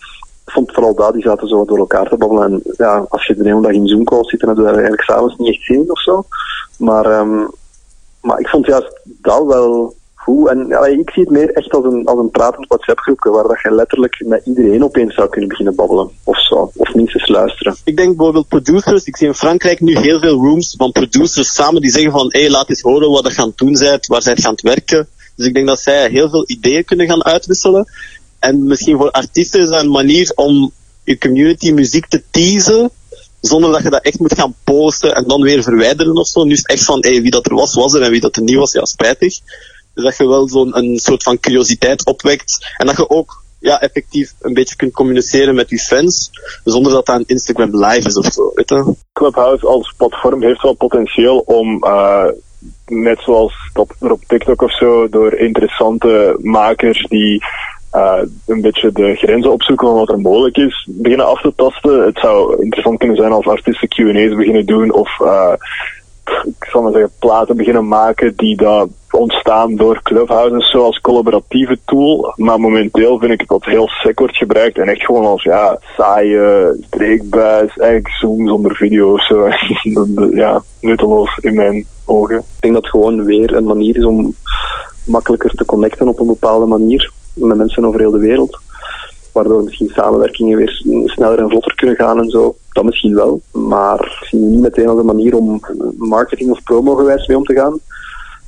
Ik 0.45 0.53
vond 0.53 0.73
vooral 0.73 0.95
dat, 0.95 1.13
die 1.13 1.23
zaten 1.23 1.49
zo 1.49 1.65
door 1.65 1.79
elkaar 1.79 2.09
te 2.09 2.17
babbelen. 2.17 2.53
En 2.53 2.63
ja, 2.77 3.07
als 3.09 3.27
je 3.27 3.35
de 3.35 3.45
hele 3.45 3.61
dag 3.61 3.73
in 3.73 3.89
Zoom 3.89 4.05
calls 4.05 4.31
zit, 4.31 4.41
dan 4.41 4.49
heb 4.49 4.59
je 4.59 4.65
daar 4.65 4.73
eigenlijk 4.73 5.03
s'avonds 5.03 5.37
niet 5.37 5.55
echt 5.55 5.65
zin 5.65 5.77
in 5.77 5.91
of 5.91 6.01
zo. 6.01 6.25
Maar, 6.77 7.05
ehm, 7.05 7.45
maar 8.21 8.39
ik 8.39 8.49
vond 8.49 8.67
juist 8.67 9.01
dat 9.05 9.45
wel 9.45 9.95
En 10.25 10.99
ik 10.99 11.11
zie 11.11 11.23
het 11.23 11.31
meer 11.31 11.51
echt 11.53 11.75
als 11.75 11.85
een, 11.85 12.07
als 12.07 12.19
een 12.19 12.31
pratend 12.31 12.67
WhatsApp-groepje, 12.67 13.31
waar 13.31 13.49
dat 13.49 13.61
je 13.63 13.75
letterlijk 13.75 14.23
met 14.27 14.47
iedereen 14.47 14.85
opeens 14.85 15.15
zou 15.15 15.29
kunnen 15.29 15.49
beginnen 15.49 15.75
babbelen. 15.75 16.11
Of 16.25 16.39
zo. 16.39 16.71
Of 16.77 16.95
minstens 16.95 17.29
luisteren. 17.29 17.77
Ik 17.85 17.97
denk 17.97 18.17
bijvoorbeeld 18.17 18.49
producers. 18.49 19.05
Ik 19.05 19.17
zie 19.17 19.27
in 19.27 19.35
Frankrijk 19.35 19.81
nu 19.81 19.99
heel 19.99 20.21
veel 20.21 20.35
rooms 20.35 20.75
van 20.77 20.93
producers 20.93 21.55
samen 21.55 21.81
die 21.81 21.91
zeggen 21.91 22.13
van 22.13 22.27
hé, 22.29 22.41
hey, 22.41 22.51
laat 22.51 22.69
eens 22.69 22.81
horen 22.81 23.11
wat 23.11 23.35
je 23.35 23.41
aan 23.41 23.49
het 23.49 23.59
doen 23.59 23.73
bent, 23.73 24.07
waar 24.07 24.23
zij 24.23 24.37
gaan 24.37 24.53
het 24.53 24.63
werken. 24.63 25.09
Dus 25.37 25.47
ik 25.47 25.55
denk 25.55 25.67
dat 25.67 25.81
zij 25.81 26.09
heel 26.09 26.31
veel 26.31 26.45
ideeën 26.47 26.85
kunnen 26.85 27.07
gaan 27.07 27.25
uitwisselen. 27.25 27.89
En 28.39 28.67
misschien 28.67 28.97
voor 28.97 29.11
artiesten 29.11 29.61
is 29.61 29.69
dat 29.69 29.83
een 29.83 29.91
manier 29.91 30.33
om 30.35 30.73
je 31.05 31.19
community 31.19 31.73
muziek 31.73 32.07
te 32.07 32.23
teasen, 32.31 32.91
zonder 33.41 33.73
dat 33.73 33.83
je 33.83 33.91
dat 33.91 34.03
echt 34.03 34.19
moet 34.19 34.35
gaan 34.35 34.55
posten 34.65 35.15
en 35.15 35.25
dan 35.27 35.43
weer 35.43 35.63
verwijderen 35.63 36.17
of 36.17 36.27
zo. 36.27 36.45
Nu 36.45 36.53
is 36.53 36.59
het 36.59 36.69
echt 36.69 36.85
van 36.85 37.05
hé, 37.05 37.21
wie 37.21 37.31
dat 37.31 37.47
er 37.47 37.55
was, 37.55 37.75
was 37.75 37.95
er 37.95 38.03
en 38.03 38.11
wie 38.11 38.21
dat 38.21 38.37
er 38.37 38.43
niet 38.43 38.57
was, 38.57 38.73
ja, 38.73 38.85
spijtig. 38.85 39.41
Dat 39.95 40.17
je 40.17 40.29
wel 40.29 40.49
zo'n 40.49 40.77
een 40.77 40.99
soort 40.99 41.23
van 41.23 41.41
curiositeit 41.41 42.07
opwekt. 42.07 42.75
En 42.77 42.87
dat 42.87 42.97
je 42.97 43.11
ook 43.11 43.43
ja, 43.63 43.81
effectief 43.81 44.35
een 44.41 44.55
beetje 44.55 44.77
kunt 44.77 44.93
communiceren 44.93 45.55
met 45.55 45.71
je 45.71 45.79
fans, 45.79 46.31
zonder 46.65 46.93
dat 46.93 47.07
dat 47.07 47.17
een 47.17 47.27
Instagram 47.27 47.85
live 47.85 48.09
is 48.09 48.17
of 48.17 48.33
zo. 48.33 48.51
Weet 48.55 48.69
je? 48.69 48.95
Clubhouse 49.13 49.67
als 49.67 49.95
platform 49.97 50.43
heeft 50.43 50.63
wel 50.63 50.75
potentieel 50.75 51.39
om, 51.39 51.85
uh, 51.85 52.27
net 52.87 53.21
zoals 53.21 53.55
dat 53.73 53.95
er 54.01 54.13
op 54.13 54.23
TikTok 54.27 54.63
of 54.63 54.77
zo, 54.77 55.09
door 55.09 55.35
interessante 55.35 56.37
makers 56.41 57.07
die 57.09 57.45
uh, 57.95 58.23
een 58.47 58.61
beetje 58.61 58.93
de 58.93 59.15
grenzen 59.15 59.53
opzoeken 59.53 59.87
van 59.87 59.97
wat 59.97 60.09
er 60.09 60.21
mogelijk 60.21 60.57
is, 60.57 60.89
beginnen 60.91 61.27
af 61.27 61.41
te 61.41 61.53
tasten. 61.57 62.05
Het 62.05 62.19
zou 62.19 62.63
interessant 62.63 62.99
kunnen 62.99 63.17
zijn 63.17 63.33
als 63.33 63.47
artiesten 63.47 63.89
Q&A's 63.89 64.37
beginnen 64.37 64.67
doen 64.67 64.93
of 64.93 65.19
uh, 65.21 65.53
ik 66.25 66.65
zal 66.71 66.83
maar 66.83 66.93
zeggen, 66.93 67.13
platen 67.19 67.57
beginnen 67.57 67.89
maken 67.89 68.37
die 68.37 68.57
dat 68.57 68.89
ontstaan 69.11 69.77
door 69.77 70.03
clubhouses 70.03 70.71
zoals 70.71 71.01
collaboratieve 71.01 71.79
tool. 71.85 72.33
Maar 72.37 72.61
momenteel 72.61 73.19
vind 73.19 73.33
ik 73.33 73.49
dat 73.49 73.65
heel 73.65 73.89
sec 73.89 74.19
wordt 74.19 74.37
gebruikt 74.37 74.79
en 74.79 74.89
echt 74.89 75.05
gewoon 75.05 75.25
als 75.25 75.43
ja, 75.43 75.79
saaie 75.97 76.77
streekbuis, 76.87 77.77
eigenlijk 77.77 78.15
Zoom 78.15 78.49
zonder 78.49 78.77
video 78.77 79.13
of 79.13 79.27
zo. 79.27 79.49
ja, 80.43 80.63
nutteloos 80.81 81.39
in 81.41 81.55
mijn 81.55 81.87
ogen. 82.05 82.39
Ik 82.39 82.61
denk 82.61 82.75
dat 82.75 82.83
het 82.83 82.93
gewoon 82.93 83.25
weer 83.25 83.55
een 83.55 83.65
manier 83.65 83.97
is 83.97 84.05
om 84.05 84.35
makkelijker 85.05 85.51
te 85.51 85.65
connecten 85.65 86.09
op 86.09 86.21
een 86.21 86.27
bepaalde 86.27 86.67
manier 86.67 87.13
met 87.35 87.57
mensen 87.57 87.85
over 87.85 88.01
heel 88.01 88.11
de 88.11 88.19
wereld. 88.19 88.61
Waardoor 89.33 89.63
misschien 89.63 89.89
samenwerkingen 89.95 90.57
weer 90.57 90.83
sneller 91.05 91.39
en 91.39 91.49
vlotter 91.49 91.75
kunnen 91.75 91.97
gaan 91.97 92.19
en 92.19 92.31
zo. 92.31 92.57
Dat 92.73 92.85
misschien 92.85 93.15
wel, 93.15 93.41
maar 93.53 94.25
zie 94.29 94.39
niet 94.39 94.61
meteen 94.61 94.89
als 94.89 94.99
een 94.99 95.07
manier 95.07 95.37
om 95.37 95.61
marketing 95.97 96.51
of 96.51 96.63
promo 96.63 96.95
gewijs 96.95 97.27
mee 97.27 97.37
om 97.37 97.45
te 97.45 97.55
gaan. 97.55 97.79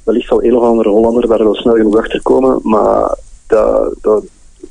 Wellicht 0.04 0.28
zal 0.28 0.44
een 0.44 0.56
of 0.56 0.62
andere 0.62 0.88
Hollander 0.88 1.28
daar 1.28 1.44
wel 1.44 1.54
snel 1.54 1.74
genoeg 1.74 1.96
achter 1.96 2.22
komen, 2.22 2.60
maar 2.62 3.16
dat, 3.46 3.94
dat, 4.00 4.24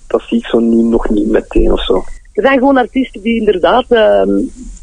dat 0.07 0.21
zie 0.21 0.37
ik 0.37 0.45
zo 0.45 0.59
niet, 0.59 0.85
nog 0.85 1.09
niet 1.09 1.27
meteen 1.27 1.71
of 1.71 1.83
zo. 1.83 2.03
Er 2.33 2.43
zijn 2.43 2.57
gewoon 2.57 2.77
artiesten 2.77 3.21
die 3.21 3.39
inderdaad, 3.39 3.85
uh, 3.89 4.23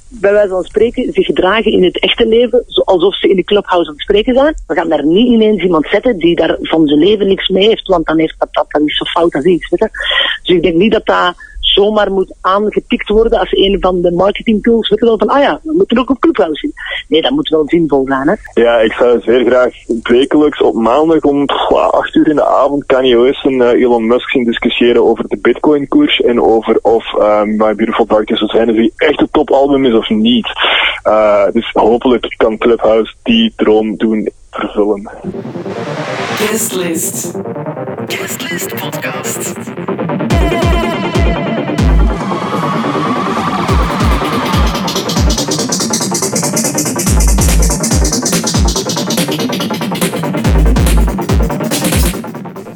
bij 0.09 0.33
wijze 0.33 0.49
van 0.49 0.64
spreken, 0.64 1.12
zich 1.12 1.27
gedragen 1.27 1.73
in 1.73 1.85
het 1.85 2.01
echte 2.01 2.27
leven 2.27 2.64
alsof 2.85 3.14
ze 3.14 3.29
in 3.29 3.37
de 3.37 3.45
clubhouse 3.45 3.89
aan 3.89 3.95
het 3.95 4.03
spreken 4.03 4.35
zijn. 4.35 4.55
We 4.66 4.75
gaan 4.75 4.89
daar 4.89 5.07
niet 5.07 5.29
ineens 5.29 5.62
iemand 5.62 5.87
zetten 5.87 6.18
die 6.18 6.37
daar 6.37 6.57
van 6.61 6.87
zijn 6.87 6.99
leven 6.99 7.27
niks 7.27 7.49
mee 7.49 7.68
heeft, 7.68 7.89
want 7.89 8.07
dan 8.07 8.18
heeft 8.18 8.35
dat, 8.39 8.49
dat, 8.53 8.66
dat 8.68 8.83
is 8.83 8.97
zo 8.97 9.05
fout 9.05 9.35
als 9.35 9.45
iets. 9.45 9.68
Dus 9.68 9.89
ik 10.43 10.62
denk 10.62 10.77
niet 10.77 10.93
dat 10.93 11.07
dat 11.07 11.35
zomaar 11.75 12.12
moet 12.12 12.35
aangetikt 12.41 13.09
worden 13.09 13.39
als 13.39 13.53
een 13.53 13.77
van 13.81 14.01
de 14.01 14.12
marketing 14.12 14.62
tools. 14.62 14.89
Weet 14.89 14.99
je 14.99 15.05
wel, 15.05 15.18
van 15.18 15.29
ah 15.29 15.43
ja, 15.43 15.61
we 15.62 15.73
moeten 15.77 15.99
ook 15.99 16.11
op 16.11 16.21
clubhouse 16.21 16.61
zien. 16.61 16.73
Nee, 17.09 17.23
dat 17.23 17.31
moet 17.31 17.49
wel 17.49 17.62
zinvol 17.66 18.05
zijn. 18.07 18.29
Hè? 18.29 18.62
Ja, 18.62 18.79
ik 18.79 18.93
zou 18.93 19.21
zeer 19.21 19.45
graag 19.45 19.75
wekelijks 20.03 20.61
op 20.61 20.75
maandag 20.75 21.23
om 21.23 21.45
8 21.47 22.14
uur 22.14 22.29
in 22.29 22.37
de 22.37 22.45
avond 22.45 22.87
Kanye 22.87 23.18
West 23.18 23.45
en 23.45 23.53
uh, 23.53 23.68
Elon 23.68 24.07
Musk 24.07 24.31
zien 24.31 24.45
discussiëren 24.45 25.05
over 25.05 25.29
de 25.29 25.39
bitcoin 25.43 25.89
koers 25.89 26.21
en 26.21 26.43
over 26.43 26.79
of 26.83 27.14
um, 27.14 27.57
My 27.57 27.75
Beautiful 27.75 28.07
Dark 28.07 28.27
Twisted 28.27 28.51
Fantasy 28.51 28.91
echt 28.97 29.21
een 29.21 29.29
topalbum 29.31 29.85
is 29.85 29.95
of 29.95 30.09
niet. 30.09 30.49
Uh, 31.07 31.45
dus 31.53 31.71
hopelijk 31.73 32.35
kan 32.37 32.59
Clubhouse 32.59 33.14
die 33.23 33.53
droom 33.57 33.97
doen 33.97 34.29
vervullen. 34.51 35.11
Guestlist. 36.37 37.33
Guestlist 38.07 38.75
podcast. 38.75 39.53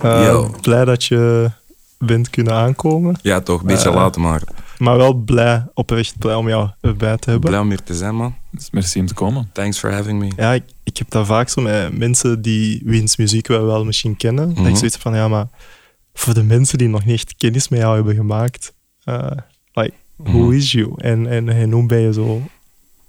Uh, 0.04 0.48
blij 0.60 0.84
dat 0.84 1.04
je 1.04 1.50
bent 1.98 2.30
kunnen 2.30 2.52
aankomen. 2.52 3.16
Ja, 3.22 3.40
toch, 3.40 3.60
een 3.60 3.66
beetje 3.66 3.88
Eh, 3.88 3.94
later, 3.94 4.20
maar 4.20 4.42
Maar 4.78 4.96
wel 4.96 5.14
blij, 5.14 5.66
oprecht 5.74 6.18
blij 6.18 6.34
om 6.34 6.48
jou 6.48 6.68
erbij 6.80 7.16
te 7.16 7.30
hebben. 7.30 7.48
blij 7.50 7.60
om 7.62 7.68
hier 7.68 7.82
te 7.82 7.94
zijn, 7.94 8.14
man. 8.16 8.34
Dus 8.50 8.70
merci 8.70 9.00
om 9.00 9.06
te 9.06 9.14
komen. 9.14 9.50
Thanks 9.52 9.78
for 9.78 9.92
having 9.92 10.18
me. 10.18 10.30
Ja, 10.36 10.52
ik, 10.52 10.62
ik 10.82 10.96
heb 10.96 11.10
dat 11.10 11.26
vaak 11.26 11.48
zo 11.48 11.62
met 11.62 11.98
mensen 11.98 12.42
die 12.42 12.82
wiens 12.84 13.16
muziek 13.16 13.46
wij 13.46 13.60
wel 13.62 13.84
misschien 13.84 14.16
kennen. 14.16 14.48
Dat 14.48 14.56
ik 14.58 14.62
Mhm. 14.64 14.74
zoiets 14.74 14.96
van, 14.96 15.14
ja, 15.14 15.28
maar 15.28 15.46
voor 16.14 16.34
de 16.34 16.42
mensen 16.42 16.78
die 16.78 16.88
nog 16.88 17.04
niet 17.04 17.14
echt 17.14 17.34
kennis 17.36 17.68
met 17.68 17.80
jou 17.80 17.94
hebben 17.94 18.14
gemaakt, 18.14 18.72
eh, 19.04 19.30
like, 19.72 19.92
who 20.16 20.38
Mhm. 20.38 20.52
is 20.52 20.72
you? 20.72 20.92
En, 20.96 21.26
en, 21.26 21.48
en 21.48 21.70
hoe 21.72 21.86
ben 21.86 22.00
je 22.00 22.12
zo 22.12 22.42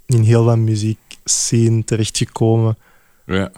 in 0.05 0.21
heel 0.21 0.45
dat 0.45 0.57
muziek 0.57 0.97
scene 1.23 1.83
terechtgekomen? 1.83 2.77
Ja. 3.25 3.51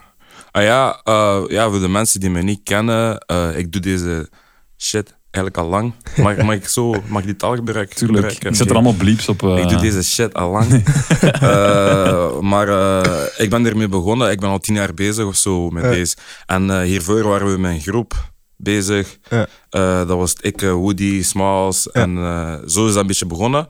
Ah 0.57 0.63
ja, 0.63 0.99
eh, 1.03 1.43
ja, 1.47 1.69
voor 1.69 1.79
de 1.79 1.87
mensen 1.87 2.19
die 2.19 2.29
me 2.29 2.41
niet 2.41 2.59
kennen, 2.63 3.17
eh, 3.17 3.57
ik 3.57 3.71
doe 3.71 3.81
deze 3.81 4.29
shit 4.77 5.15
eigenlijk 5.31 5.65
al 5.65 5.69
lang. 5.71 5.93
Mag, 6.17 6.37
mag 6.37 6.55
ik 6.55 6.67
zo, 6.67 6.95
mag 7.07 7.19
ik 7.21 7.25
die 7.25 7.35
taal 7.35 7.55
gebruiken? 7.55 7.95
Tuurlijk. 7.95 8.17
gebruiken? 8.17 8.49
Ik 8.49 8.55
zet 8.55 8.67
er 8.69 8.73
allemaal 8.73 8.93
bleeps 8.93 9.29
op. 9.29 9.43
eh, 9.43 9.57
Ik 9.57 9.69
doe 9.69 9.79
deze 9.79 10.03
shit 10.03 10.33
al 10.33 10.51
lang. 10.51 10.67
Eh, 11.21 12.39
maar 12.39 12.67
eh, 12.69 13.23
ik 13.37 13.49
ben 13.49 13.65
ermee 13.65 13.87
begonnen. 13.87 14.31
Ik 14.31 14.39
ben 14.39 14.49
al 14.49 14.59
tien 14.59 14.75
jaar 14.75 14.93
bezig 14.93 15.25
of 15.25 15.35
zo 15.35 15.69
met 15.69 15.83
Ja. 15.83 15.89
deze. 15.89 16.15
En 16.45 16.69
eh, 16.69 16.81
hiervoor 16.81 17.23
waren 17.23 17.51
we 17.51 17.57
met 17.57 17.71
een 17.71 17.81
groep 17.81 18.13
bezig. 18.55 19.17
Ja. 19.29 19.47
Eh, 19.69 19.97
dat 19.97 20.17
was 20.17 20.33
ik, 20.41 20.61
eh, 20.61 20.71
Woody, 20.71 21.23
Smalls. 21.23 21.91
En 21.91 22.17
eh, 22.17 22.53
zo 22.65 22.85
is 22.87 22.91
dat 22.93 23.01
een 23.01 23.07
beetje 23.07 23.25
begonnen. 23.25 23.67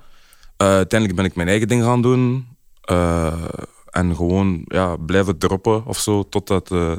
Eh, 0.58 0.68
uiteindelijk 0.68 1.20
ben 1.20 1.30
ik 1.30 1.36
mijn 1.36 1.48
eigen 1.48 1.68
ding 1.68 1.84
gaan 1.84 2.02
doen. 2.02 2.48
En 3.98 4.16
gewoon 4.16 4.62
ja, 4.66 4.96
blijven 4.96 5.38
droppen 5.38 5.86
of 5.86 6.00
zo. 6.00 6.24
Totdat, 6.30 6.72
eh, 6.72 6.92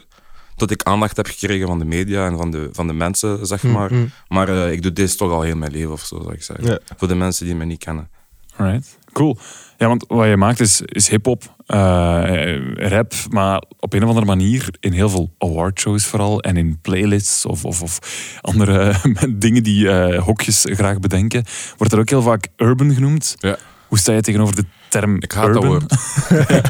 tot 0.56 0.70
ik 0.70 0.82
aandacht 0.82 1.16
heb 1.16 1.26
gekregen 1.26 1.66
van 1.66 1.78
de 1.78 1.84
media 1.84 2.26
en 2.26 2.36
van 2.36 2.50
de, 2.50 2.68
van 2.72 2.86
de 2.86 2.92
mensen, 2.92 3.46
zeg 3.46 3.62
maar. 3.62 3.92
mm. 3.92 4.10
Maar 4.28 4.48
eh, 4.48 4.72
ik 4.72 4.82
doe 4.82 4.92
deze 4.92 5.16
toch 5.16 5.30
al 5.30 5.42
heel 5.42 5.56
mijn 5.56 5.72
leven 5.72 5.92
of 5.92 6.00
zo, 6.04 6.20
zou 6.22 6.32
ik 6.32 6.42
zeggen. 6.42 6.80
Voor 6.96 7.08
de 7.08 7.14
mensen 7.14 7.46
die 7.46 7.54
me 7.54 7.64
niet 7.64 7.84
kennen. 7.84 8.08
Alright, 8.56 8.98
cool. 9.12 9.38
Ja, 9.76 9.86
want 9.86 10.04
wat 10.08 10.28
je 10.28 10.36
maakt 10.36 10.60
is, 10.60 10.80
is 10.80 11.08
hip-hop, 11.08 11.54
eh, 11.66 12.74
rap, 12.74 13.12
maar 13.30 13.62
op 13.78 13.92
een 13.92 14.02
of 14.02 14.08
andere 14.08 14.26
manier 14.26 14.68
in 14.80 14.92
heel 14.92 15.08
veel 15.08 15.30
awardshows 15.38 16.06
vooral 16.06 16.40
en 16.40 16.56
in 16.56 16.78
playlists 16.80 17.46
of, 17.46 17.64
of, 17.64 17.82
of 17.82 17.98
andere 18.40 18.94
dingen 19.44 19.62
die 19.62 19.88
hokjes 20.16 20.66
graag 20.68 21.00
bedenken, 21.00 21.44
wordt 21.76 21.92
er 21.92 21.98
ook 21.98 22.08
heel 22.08 22.22
vaak 22.22 22.48
urban 22.56 22.94
genoemd. 22.94 23.34
Ja. 23.38 23.56
Hoe 23.88 23.98
sta 23.98 24.12
je 24.12 24.20
tegenover 24.20 24.54
de 24.54 24.64
term 24.88 25.16
Ik 25.20 25.32
haat 25.32 25.46
urban? 25.46 25.62
dat 25.62 25.70
woord. 25.70 25.92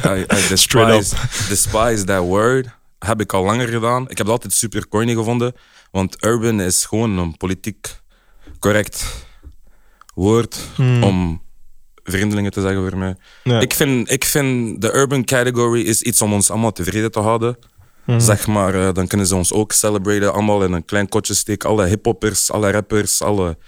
I, 0.19 0.21
I 0.21 0.49
despise, 0.49 1.17
despise 1.49 2.05
that 2.05 2.23
word. 2.23 2.67
Heb 2.99 3.21
ik 3.21 3.33
al 3.33 3.45
langer 3.45 3.69
gedaan. 3.69 4.03
Ik 4.03 4.09
heb 4.09 4.19
het 4.19 4.29
altijd 4.29 4.53
super 4.53 4.89
corny 4.89 5.15
gevonden. 5.15 5.55
Want 5.91 6.25
urban 6.25 6.61
is 6.61 6.85
gewoon 6.85 7.19
een 7.19 7.37
politiek 7.37 8.01
correct 8.59 9.27
woord 10.15 10.59
om 10.79 11.43
vreemdelingen 12.05 12.51
te 12.51 12.61
zeggen 12.61 12.89
voor 12.89 12.99
mij. 12.99 13.17
Ja. 13.45 13.61
Ik, 13.61 13.75
vind, 13.75 14.11
ik 14.11 14.25
vind 14.25 14.81
de 14.81 14.95
urban 14.95 15.25
category 15.25 15.81
is 15.81 16.03
iets 16.03 16.23
om 16.23 16.33
ons 16.33 16.51
allemaal 16.51 16.73
tevreden 16.73 17.11
te 17.11 17.21
houden. 17.21 17.57
Zeg 18.17 18.47
maar, 18.47 18.75
eh, 18.75 18.93
dan 18.93 19.07
kunnen 19.07 19.27
ze 19.27 19.37
ons 19.37 19.53
ook 19.53 19.73
celebraten, 19.73 20.33
allemaal 20.33 20.65
in 20.65 20.73
een 20.73 20.85
klein 20.85 21.09
kotje 21.09 21.35
steken. 21.35 21.69
Alle 21.69 21.87
hiphoppers, 21.87 22.51
alle 22.51 22.71
rappers, 22.71 23.23
alle... 23.23 23.59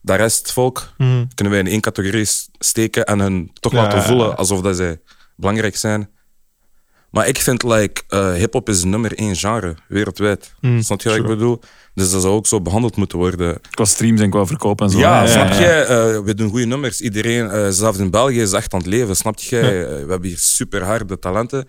De 0.00 0.14
rest, 0.14 0.52
volk, 0.52 0.92
kunnen 1.34 1.52
wij 1.52 1.58
in 1.58 1.66
één 1.66 1.80
categorie 1.80 2.28
steken 2.58 3.04
en 3.04 3.18
hun 3.20 3.50
toch 3.52 3.72
Ja, 3.72 3.82
laten 3.82 4.02
voelen 4.02 4.28
ja. 4.28 4.32
alsof 4.34 4.60
dat 4.60 4.76
zij 4.76 5.00
belangrijk 5.36 5.76
zijn. 5.76 6.10
Maar 7.10 7.28
ik 7.28 7.38
vind, 7.38 7.62
like, 7.62 8.02
eh 8.08 8.32
hip-hop 8.32 8.68
is 8.68 8.84
nummer 8.84 9.18
één 9.18 9.36
genre 9.36 9.74
wereldwijd. 9.88 10.54
Snap 10.80 11.00
je 11.00 11.08
wat 11.08 11.18
ik 11.18 11.26
bedoel? 11.26 11.60
Dus 11.94 12.10
dat 12.10 12.22
zou 12.22 12.34
ook 12.34 12.46
zo 12.46 12.60
behandeld 12.60 12.96
moeten 12.96 13.18
worden. 13.18 13.60
Qua 13.70 13.84
streams 13.84 14.20
en 14.20 14.30
qua 14.30 14.46
verkoop 14.46 14.80
en 14.80 14.90
zo. 14.90 14.98
Ja, 14.98 15.26
snap 15.26 15.52
je? 15.52 15.66
Eh, 15.66 16.20
we 16.24 16.34
doen 16.34 16.48
goede 16.50 16.64
nummers. 16.66 17.00
Iedereen, 17.00 17.50
eh, 17.50 17.68
zelfs 17.68 17.98
in 17.98 18.10
België, 18.10 18.40
is 18.40 18.52
echt 18.52 18.72
aan 18.72 18.78
het 18.80 18.88
leven. 18.88 19.16
Snap 19.16 19.38
je? 19.38 19.58
Eh, 19.58 19.70
we 20.04 20.10
hebben 20.10 20.28
hier 20.28 20.38
super 20.38 20.84
harde 20.84 21.18
talenten. 21.18 21.68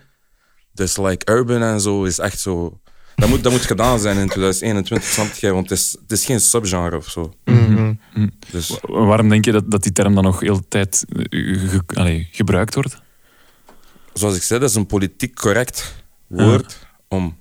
Dus 0.72 0.96
like 0.96 1.32
urban 1.32 1.62
en 1.62 1.80
zo 1.80 2.04
is 2.04 2.18
echt 2.18 2.40
zo. 2.40 2.80
Dat 3.16 3.28
moet, 3.28 3.42
dat 3.42 3.52
moet 3.52 3.60
gedaan 3.66 3.98
zijn 4.00 4.16
in 4.16 4.26
2021, 4.28 5.08
snap 5.10 5.32
je? 5.32 5.52
Want 5.52 5.68
het 5.70 5.78
is, 5.78 5.96
het 6.02 6.12
is 6.12 6.24
geen 6.24 6.40
subgenre 6.40 6.96
of 6.96 7.08
zo. 7.08 7.32
Dus 8.50 8.78
Waarom 8.82 9.28
denk 9.28 9.44
je 9.44 9.52
dat, 9.52 9.70
dat 9.70 9.82
die 9.82 9.92
term 9.92 10.14
dan 10.14 10.24
nog 10.24 10.40
heel 10.40 10.56
de 10.56 10.68
tijd 10.68 11.04
eh, 11.08 11.24
ge- 11.70 11.80
allee, 11.94 12.28
gebruikt 12.32 12.74
wordt? 12.74 13.00
zoals 14.12 14.36
ik 14.36 14.42
zei, 14.42 14.60
dat 14.60 14.68
is 14.70 14.74
een 14.74 14.86
politiek 14.86 15.34
correct 15.34 15.94
woord 16.26 16.78
om 17.08 17.36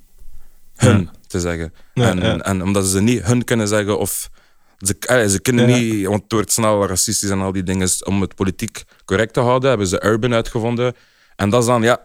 hun 0.76 1.10
te 1.28 1.40
zeggen. 1.40 1.74
Ja, 1.94 2.10
en, 2.10 2.20
ja. 2.20 2.38
en 2.38 2.64
omdat 2.64 2.86
ze 2.86 3.02
niet 3.02 3.24
hun 3.24 3.44
kunnen 3.44 3.68
zeggen 3.68 4.00
of. 4.00 4.30
Ze, 4.78 5.26
ze 5.30 5.40
kunnen 5.42 5.70
Ja. 5.70 5.76
niet, 5.78 6.06
want 6.06 6.24
het 6.24 6.32
wordt 6.32 6.52
snel 6.52 6.86
racistisch 6.88 7.30
en 7.30 7.40
al 7.42 7.52
die 7.52 7.64
dingen. 7.64 7.90
Om 8.06 8.22
het 8.22 8.36
politiek 8.36 8.84
correct 9.06 9.34
te 9.34 9.40
houden, 9.40 9.70
hebben 9.70 9.88
ze 9.88 10.04
urban 10.06 10.34
uitgevonden. 10.34 10.94
En 11.36 11.50
dat 11.50 11.62
is 11.62 11.68
dan, 11.68 11.82
ja. 11.82 12.00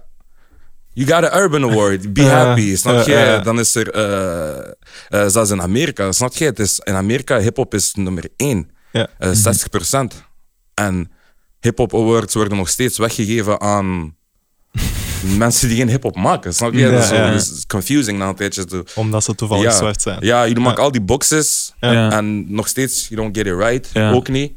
You 0.97 1.07
got 1.09 1.25
an 1.31 1.41
urban 1.43 1.63
award, 1.63 2.13
be 2.13 2.23
Ja, 2.23 2.29
happy. 2.47 2.77
Snap 2.77 3.07
je? 3.07 3.13
ja. 3.13 3.39
Dan 3.39 3.59
is 3.59 3.75
er, 3.75 3.91
eh 3.91 4.73
eh, 5.09 5.29
zelfs 5.29 5.51
in 5.51 5.63
Amerika, 5.63 6.13
snap 6.13 6.35
je? 6.35 6.45
Het 6.45 6.59
is, 6.59 6.79
in 6.85 6.95
Amerika, 6.95 7.39
hip-hop 7.39 7.75
is 7.75 7.95
nummer 7.95 8.25
één. 8.37 8.71
Ja. 8.93 9.09
Eh, 9.19 9.31
60%. 9.31 10.15
En 10.75 11.11
hip-hop 11.61 11.95
awards 11.95 12.35
worden 12.35 12.57
nog 12.57 12.69
steeds 12.69 12.99
weggegeven 12.99 13.61
aan 13.61 14.15
mensen 15.39 15.69
die 15.69 15.77
geen 15.77 15.89
hip-hop 15.89 16.17
maken. 16.17 16.55
Snap 16.55 16.73
je? 16.73 16.79
Ja, 16.79 16.91
dat 16.91 17.03
is, 17.03 17.09
ja. 17.11 17.31
is 17.33 17.65
confusing 17.67 18.19
na 18.19 18.29
een 18.29 18.35
tijdje. 18.35 18.65
Zo. 18.69 18.83
Omdat 18.95 19.25
ze 19.25 19.35
toevallig 19.35 19.65
Ja, 19.65 19.71
zwart 19.77 20.03
zijn. 20.03 20.19
ja, 20.21 20.47
jullie 20.47 20.63
maken 20.63 20.83
al 20.83 20.91
die 20.93 21.01
boxes 21.01 21.73
en 21.81 22.55
nog 22.55 22.69
steeds, 22.69 23.09
you 23.09 23.21
don't 23.23 23.37
get 23.37 23.47
it 23.47 23.55
right. 23.59 23.91
Ook 24.15 24.29
niet. 24.29 24.53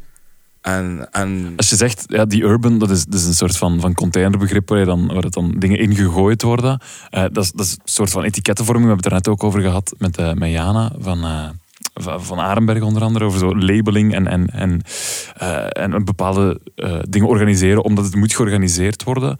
En, 0.61 1.07
en 1.11 1.53
Als 1.55 1.69
je 1.69 1.75
zegt, 1.75 2.03
ja, 2.07 2.25
die 2.25 2.43
urban, 2.43 2.79
dat 2.79 2.89
is, 2.89 3.05
dat 3.05 3.19
is 3.19 3.25
een 3.25 3.33
soort 3.33 3.57
van, 3.57 3.79
van 3.79 3.93
containerbegrip 3.93 4.69
waar, 4.69 4.79
je 4.79 4.85
dan, 4.85 5.07
waar 5.07 5.23
het 5.23 5.33
dan 5.33 5.55
dingen 5.57 5.79
in 5.79 5.95
gegooid 5.95 6.41
worden. 6.41 6.81
Eh, 7.09 7.25
dat, 7.31 7.43
is, 7.43 7.51
dat 7.51 7.65
is 7.65 7.71
een 7.71 7.79
soort 7.83 8.09
van 8.09 8.23
etikettenvorming. 8.23 8.87
We 8.87 8.93
hebben 8.93 9.11
het 9.11 9.23
er 9.25 9.31
net 9.31 9.39
ook 9.39 9.47
over 9.47 9.61
gehad 9.61 9.93
met, 9.97 10.17
eh 10.17 10.33
met 10.33 10.51
Jana 10.51 10.91
van, 10.99 11.23
eh, 11.23 11.49
van, 11.93 12.23
van 12.23 12.39
Arenberg 12.39 12.81
onder 12.81 13.03
andere. 13.03 13.25
Over 13.25 13.39
zo 13.39 13.55
labeling 13.55 14.13
en, 14.13 14.27
en, 14.27 14.47
en, 14.47 14.81
eh, 15.37 15.83
en 15.83 15.91
een 15.91 16.05
bepaalde 16.05 16.59
eh, 16.75 16.99
dingen 17.09 17.27
organiseren 17.27 17.83
omdat 17.83 18.05
het 18.05 18.15
moet 18.15 18.35
georganiseerd 18.35 19.03
worden. 19.03 19.37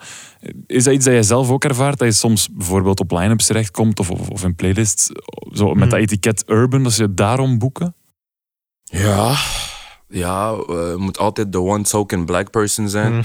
Is 0.67 0.83
dat 0.83 0.93
iets 0.93 1.05
dat 1.05 1.13
jij 1.13 1.23
zelf 1.23 1.49
ook 1.49 1.63
ervaart? 1.63 1.97
Dat 1.97 2.07
je 2.07 2.13
soms 2.13 2.49
bijvoorbeeld 2.51 2.99
op 2.99 3.11
line-ups 3.11 3.45
terechtkomt 3.45 3.99
of, 3.99 4.11
of, 4.11 4.29
of 4.29 4.43
in 4.43 4.55
playlists 4.55 5.09
zo 5.53 5.73
met 5.73 5.89
dat 5.89 5.99
etiket 5.99 6.43
urban, 6.47 6.83
dat 6.83 6.93
ze 6.93 7.01
je 7.01 7.13
daarom 7.13 7.57
boeken? 7.57 7.93
ja, 8.83 9.35
ja, 10.09 10.51
eh, 10.69 10.95
moet 10.95 11.17
altijd 11.17 11.51
de 11.51 11.59
one 11.61 11.83
token 11.83 12.25
black 12.25 12.49
person 12.51 12.89
zijn. 12.89 13.23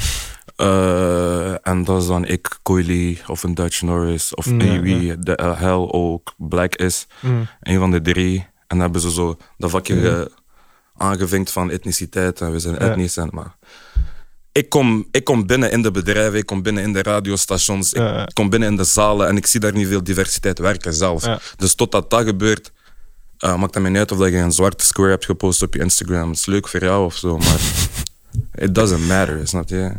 Eh, 0.57 1.67
en 1.69 1.85
dat 1.85 2.03
is 2.03 2.07
dan 2.09 2.25
ik, 2.25 2.59
Coily 2.63 3.19
of 3.27 3.43
een 3.43 3.55
Dutch 3.55 3.83
Norris 3.83 4.35
of 4.35 4.47
Ja, 4.47 4.81
wie 4.81 5.19
de 5.19 5.37
eh, 5.37 5.59
hell 5.61 5.87
ook 5.91 6.35
black 6.37 6.75
is. 6.75 7.07
Een 7.61 7.79
van 7.79 7.91
de 7.91 8.01
drie. 8.01 8.39
En 8.39 8.47
dan 8.67 8.81
hebben 8.81 9.01
ze 9.01 9.11
zo 9.11 9.37
dat 9.59 9.71
vakje 9.71 10.11
eh, 10.11 10.21
aangevinkt 10.97 11.51
van 11.53 11.71
etniciteit 11.71 12.41
en 12.41 12.53
we 12.53 12.59
zijn 12.59 12.75
Ja. 12.75 12.81
etnisch. 12.81 13.17
En, 13.17 13.29
maar 13.33 13.57
ik 14.53 14.69
kom, 14.69 15.07
ik 15.11 15.25
kom 15.25 15.47
binnen 15.47 15.71
in 15.71 15.83
de 15.83 15.91
bedrijven, 15.91 16.39
ik 16.39 16.47
kom 16.47 16.63
binnen 16.63 16.83
in 16.83 16.93
de 16.93 17.03
radiostations, 17.03 17.93
ik 17.93 17.99
Ja, 18.03 18.15
ja. 18.15 18.25
kom 18.33 18.51
binnen 18.51 18.69
in 18.69 18.77
de 18.77 18.85
zalen 18.85 19.29
en 19.29 19.37
ik 19.37 19.47
zie 19.47 19.61
daar 19.61 19.73
niet 19.73 19.89
veel 19.89 20.05
diversiteit 20.05 20.59
werken 20.59 20.93
zelf. 20.95 21.25
Ja. 21.25 21.39
Dus 21.57 21.75
totdat 21.75 22.11
dat 22.11 22.25
gebeurt, 22.25 22.73
eh, 23.45 23.57
maakt 23.57 23.75
het 23.75 23.83
mij 23.83 23.91
niet 23.93 24.01
uit 24.01 24.13
of 24.13 24.19
dat 24.19 24.29
je 24.29 24.37
een 24.37 24.53
zwarte 24.53 24.85
square 24.85 25.11
hebt 25.11 25.25
gepost 25.25 25.63
op 25.63 25.75
je 25.75 25.81
Instagram. 25.81 26.29
Het 26.29 26.39
is 26.39 26.47
leuk 26.47 26.69
voor 26.69 26.83
jou 26.83 27.05
of 27.05 27.17
zo, 27.17 27.39
maar 27.39 27.61
it 28.65 28.75
doesn't 28.75 29.07
matter, 29.07 29.49
snap 29.49 29.69
je? 29.69 29.93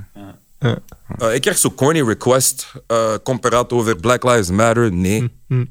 Ja. 0.60 0.78
Eh, 1.18 1.34
ik 1.34 1.42
krijg 1.42 1.58
zo 1.58 1.72
corny 1.72 2.02
request, 2.02 2.72
uh, 2.88 3.14
comparaat 3.24 3.72
over 3.72 3.96
Black 3.96 4.24
Lives 4.24 4.50
Matter. 4.50 4.94
Nee. 4.94 5.32
hm. 5.48 5.66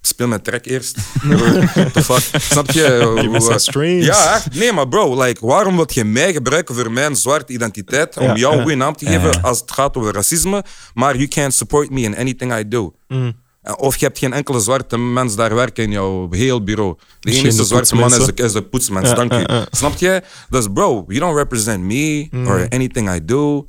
Speel 0.00 0.26
mijn 0.28 0.42
track 0.42 0.64
eerst. 0.66 0.96
What 1.22 1.92
the 1.92 2.04
fuck? 2.04 2.40
Snap 2.40 2.70
je? 2.70 3.54
Strange. 3.56 4.02
Ja, 4.02 4.34
echt. 4.34 4.54
Nee, 4.54 4.72
maar 4.72 4.88
bro, 4.88 5.22
like, 5.22 5.46
waarom 5.46 5.76
wil 5.76 5.86
je 5.88 6.04
mij 6.04 6.32
gebruiken 6.32 6.74
voor 6.74 6.92
mijn 6.92 7.16
zwarte 7.16 7.52
identiteit? 7.52 8.16
Om 8.16 8.26
Ja, 8.26 8.34
jou 8.34 8.52
een 8.52 8.56
ja. 8.58 8.62
goede 8.64 8.76
naam 8.76 8.96
te 8.96 9.06
geven 9.06 9.42
als 9.42 9.60
het 9.60 9.72
gaat 9.72 9.96
over 9.96 10.12
racisme. 10.14 10.64
Maar 10.94 11.16
you 11.16 11.28
can't 11.28 11.54
support 11.54 11.90
me 11.90 12.00
in 12.00 12.16
anything 12.16 12.54
I 12.58 12.68
do. 12.68 12.94
Hm. 13.08 13.32
Eh, 13.68 13.74
Of 13.76 13.96
je 13.96 14.04
hebt 14.06 14.18
geen 14.18 14.32
enkele 14.32 14.60
zwarte 14.60 14.98
mens 14.98 15.36
daar 15.36 15.54
werken 15.54 15.84
in 15.84 15.90
jouw 15.90 16.28
heel 16.30 16.62
bureau. 16.62 16.96
De 17.20 17.30
enige 17.30 17.56
de 17.56 17.64
zwarte 17.64 17.94
man 17.94 18.14
is 18.14 18.24
de, 18.26 18.42
is 18.42 18.52
de 18.52 18.62
poetsmens, 18.62 19.08
Ja, 19.08 19.14
dank 19.14 19.32
je. 19.32 19.38
ja. 19.46 19.66
Snap 19.70 19.96
je? 19.96 20.22
Dus 20.50 20.66
bro, 20.72 21.04
you 21.08 21.20
don't 21.20 21.36
represent 21.36 21.82
me 21.84 22.28
or 22.46 22.66
anything 22.68 23.14
I 23.14 23.24
do. 23.24 23.66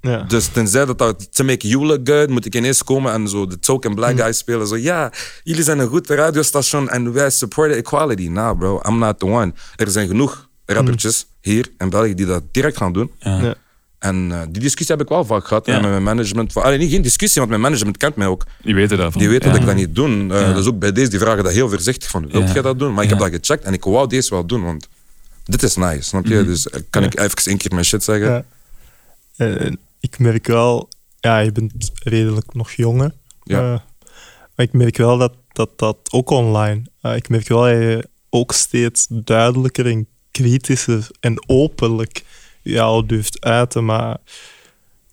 Ja. 0.00 0.22
Dus 0.22 0.46
tenzij 0.46 0.84
dat 0.84 0.98
dat 0.98 1.34
to 1.34 1.44
make 1.44 1.68
you 1.68 1.86
look 1.86 2.00
good, 2.08 2.28
moet 2.30 2.44
ik 2.46 2.54
ineens 2.54 2.84
komen 2.84 3.12
en 3.12 3.28
zo 3.28 3.46
de 3.46 3.58
token 3.58 3.94
black 3.94 4.20
guy 4.20 4.32
spelen. 4.32 4.66
Zo, 4.66 4.76
ja, 4.76 5.12
jullie 5.42 5.62
zijn 5.62 5.78
een 5.78 5.88
goed 5.88 6.08
radiostation 6.08 6.88
en 6.88 7.12
wij 7.12 7.30
supporten 7.30 7.76
equality. 7.76 8.28
Nou 8.28 8.58
bro, 8.58 8.80
I'm 8.88 8.98
not 8.98 9.18
the 9.18 9.26
one. 9.26 9.52
Er 9.76 9.90
zijn 9.90 10.08
genoeg 10.08 10.48
rappertjes 10.66 11.26
hier 11.40 11.68
in 11.78 11.90
België 11.90 12.14
die 12.14 12.26
dat 12.26 12.42
direct 12.52 12.76
gaan 12.76 12.92
doen. 12.92 13.12
Ja. 13.18 13.54
En 14.02 14.32
eh, 14.32 14.40
die 14.48 14.62
discussie 14.62 14.96
heb 14.96 15.04
ik 15.04 15.10
wel 15.10 15.24
vaak 15.24 15.46
gehad 15.46 15.66
Ja. 15.66 15.80
met 15.80 15.90
mijn 15.90 16.02
management. 16.02 16.56
Allee, 16.56 16.78
niet 16.78 16.90
geen 16.90 17.02
discussie, 17.02 17.38
want 17.38 17.50
mijn 17.50 17.62
management 17.62 17.96
kent 17.96 18.16
mij 18.16 18.26
ook. 18.26 18.44
Die 18.62 18.74
weten 18.74 18.98
dat. 18.98 19.12
van. 19.12 19.20
Die 19.20 19.30
weten 19.30 19.46
Ja. 19.46 19.52
dat 19.52 19.60
ik 19.60 19.66
dat 19.66 19.76
niet 19.76 19.94
doe. 19.94 20.28
Eh, 20.34 20.54
Dus 20.54 20.66
ook 20.66 20.78
bij 20.78 20.92
deze, 20.92 21.10
die 21.10 21.18
vragen 21.18 21.44
dat 21.44 21.52
heel 21.52 21.68
voorzichtig 21.68 22.10
van, 22.10 22.28
wilt 22.30 22.46
Ja. 22.46 22.52
jij 22.52 22.62
dat 22.62 22.78
doen? 22.78 22.92
Maar 22.94 23.04
ik 23.04 23.10
Ja. 23.10 23.16
heb 23.16 23.30
dat 23.32 23.40
gecheckt 23.40 23.64
en 23.64 23.72
ik 23.72 23.84
wou 23.84 24.08
deze 24.08 24.30
wel 24.30 24.46
doen, 24.46 24.62
want 24.62 24.88
dit 25.44 25.62
is 25.62 25.76
nice, 25.76 26.02
snap 26.02 26.26
je? 26.26 26.44
Dus 26.44 26.68
eh, 26.70 26.80
kan 26.90 27.02
ik 27.04 27.18
even 27.18 27.36
één 27.44 27.56
keer 27.56 27.72
mijn 27.72 27.84
shit 27.84 28.04
zeggen? 28.04 28.26
Ja. 28.30 28.44
En 29.36 29.78
ik 30.00 30.18
merk 30.18 30.46
wel, 30.46 30.88
ja, 31.20 31.38
je 31.38 31.52
bent 31.52 31.72
redelijk 32.02 32.54
nog 32.54 32.70
jong. 32.72 33.00
hè. 33.00 33.08
Ja. 33.44 33.58
Eh, 33.58 33.80
maar 34.56 34.66
ik 34.66 34.72
merk 34.72 34.96
wel 34.96 35.18
dat 35.18 35.32
dat, 35.52 35.78
dat 35.78 35.96
ook 36.10 36.30
online. 36.30 36.82
ik 37.02 37.28
merk 37.28 37.48
wel 37.48 37.60
dat 37.62 37.70
je 37.70 38.08
ook 38.30 38.52
steeds 38.52 39.06
duidelijker 39.08 39.86
en 39.86 40.06
kritischer 40.30 41.08
en 41.20 41.42
openlijk 41.48 42.22
jou 42.62 43.06
durft 43.06 43.40
uiten. 43.40 43.84
Maar 43.84 44.16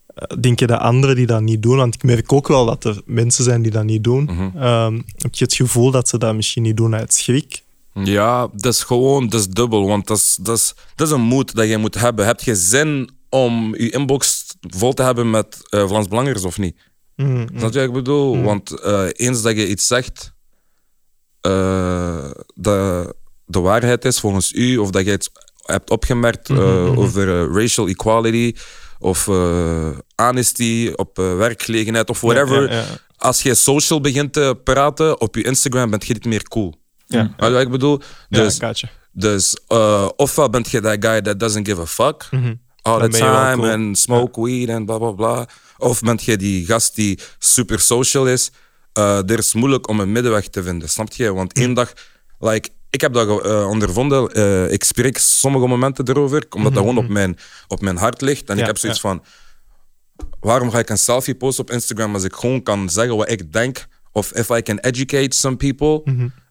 eh, 0.06 0.38
denk 0.40 0.60
je 0.60 0.68
dat 0.68 0.80
anderen 0.80 1.16
die 1.16 1.26
dat 1.26 1.42
niet 1.42 1.62
doen? 1.62 1.78
Want 1.78 1.96
ik 1.96 2.04
merk 2.04 2.34
ook 2.34 2.48
wel 2.48 2.66
dat 2.66 2.84
er 2.84 3.02
mensen 3.06 3.44
zijn 3.44 3.62
die 3.62 3.72
dat 3.72 3.84
niet 3.84 4.04
doen. 4.04 4.24
Mhm. 4.24 4.58
Ehm, 4.58 5.02
heb 5.16 5.36
je 5.36 5.44
het 5.44 5.54
gevoel 5.54 5.92
dat 5.92 6.08
ze 6.10 6.18
dat 6.18 6.36
misschien 6.36 6.64
niet 6.64 6.78
doen 6.78 6.96
uit 6.96 7.14
schrik? 7.14 7.64
Ja, 7.94 8.48
dat 8.54 8.74
is 8.74 8.84
gewoon, 8.84 9.30
dat 9.30 9.40
is 9.40 9.48
dubbel. 9.48 9.88
Want 9.88 10.08
dat 10.08 10.18
is, 10.18 10.38
dat 10.42 10.58
is, 10.58 10.74
dat 10.96 11.08
is 11.08 11.14
een 11.14 11.22
moed 11.22 11.56
dat 11.56 11.68
je 11.68 11.78
moet 11.78 11.96
hebben. 12.00 12.26
Heb 12.26 12.40
je 12.42 12.56
zin 12.56 13.10
om 13.30 13.76
je 13.76 13.90
inbox 13.90 14.46
vol 14.62 14.94
te 14.94 15.04
hebben 15.04 15.30
met 15.30 15.58
eh 15.70 15.88
Vlaams 15.88 16.08
Belangers 16.08 16.44
of 16.44 16.58
niet? 16.58 16.76
Mm, 17.16 17.48
Snap 17.56 17.72
je 17.74 17.80
wat 17.80 17.88
ik 17.88 17.94
bedoel? 17.94 18.42
Want 18.42 18.80
eh, 18.80 19.06
eens 19.12 19.42
dat 19.42 19.56
je 19.56 19.68
iets 19.68 19.88
zegt 19.88 20.34
dat 22.56 23.14
de 23.46 23.60
waarheid 23.60 24.06
is 24.06 24.20
volgens 24.20 24.54
u, 24.54 24.78
of 24.78 24.90
dat 24.92 25.06
je 25.06 25.12
iets 25.12 25.30
hebt 25.72 25.90
opgemerkt 25.90 26.50
eh, 26.50 26.98
over 26.98 27.30
eh, 27.30 27.56
racial 27.56 27.88
equality 27.88 28.56
of 29.00 29.28
eh, 29.28 29.90
honesty 30.16 30.92
op 30.96 31.18
werkgelegenheid 31.18 32.10
of 32.10 32.22
whatever. 32.22 32.64
Ja, 32.64 32.72
ja, 32.72 32.78
ja. 32.78 32.98
Als 33.18 33.42
je 33.42 33.56
social 33.56 34.02
begint 34.02 34.34
te 34.34 34.60
praten 34.64 35.22
op 35.22 35.36
je 35.36 35.44
Instagram, 35.44 35.90
bent 35.90 36.06
je 36.06 36.14
niet 36.14 36.26
meer 36.26 36.44
cool. 36.44 36.74
Ja. 37.06 37.34
Wat 37.38 37.62
ik 37.62 37.70
bedoel? 37.70 38.02
Dus. 38.30 38.60
Dus 39.12 39.58
ofwel 40.16 40.50
bent 40.50 40.70
je 40.70 40.82
dat 40.82 40.96
guy 41.00 41.22
that 41.22 41.40
doesn't 41.40 41.68
give 41.68 41.82
a 41.82 41.86
fuck 41.86 42.30
all 42.82 43.00
the 43.00 43.08
Dan 43.08 43.20
time 43.20 43.56
cool. 43.56 43.70
en 43.70 43.96
smoke 43.96 44.42
weed 44.42 44.70
en 44.70 44.86
bla 44.86 44.98
bla 44.98 45.12
bla. 45.12 45.48
Of 45.78 46.02
bent 46.02 46.24
je 46.24 46.38
die 46.38 46.66
gast 46.66 46.96
die 46.96 47.20
super 47.40 47.80
social 47.80 48.28
is. 48.28 48.52
Er 48.94 49.38
is 49.38 49.54
moeilijk 49.54 49.88
om 49.88 50.00
een 50.00 50.12
middenweg 50.12 50.48
te 50.48 50.64
vinden, 50.64 50.90
snap 50.90 51.14
je? 51.14 51.34
Want 51.34 51.54
één 51.54 51.74
dag, 51.74 51.94
like, 52.40 52.70
ik 52.90 53.02
heb 53.02 53.14
dat 53.14 53.46
eh, 53.46 53.68
ondervonden. 53.70 54.28
eh, 54.28 54.72
ik 54.72 54.84
spreek 54.84 55.18
sommige 55.18 55.68
momenten 55.68 56.08
erover, 56.08 56.46
omdat 56.50 56.74
dat 56.74 56.82
gewoon 56.82 56.98
op 56.98 57.08
mijn, 57.08 57.38
op 57.68 57.82
mijn 57.82 57.98
hart 57.98 58.22
ligt. 58.22 58.50
En 58.50 58.56
Ja, 58.56 58.62
ik 58.62 58.68
heb 58.68 58.78
zoiets 58.78 59.02
ja. 59.02 59.10
van, 59.10 59.24
waarom 60.40 60.72
ga 60.72 60.80
ik 60.80 60.90
een 60.90 60.98
selfie 60.98 61.36
posten 61.36 61.64
op 61.64 61.72
Instagram 61.72 62.14
als 62.14 62.24
ik 62.24 62.34
gewoon 62.34 62.64
kan 62.64 62.90
zeggen 62.90 63.18
wat 63.18 63.32
ik 63.32 63.52
denk? 63.54 63.86
Of 64.12 64.32
if 64.34 64.50
I 64.50 64.62
can 64.62 64.78
educate 64.80 65.36
some 65.36 65.56
people. 65.56 66.04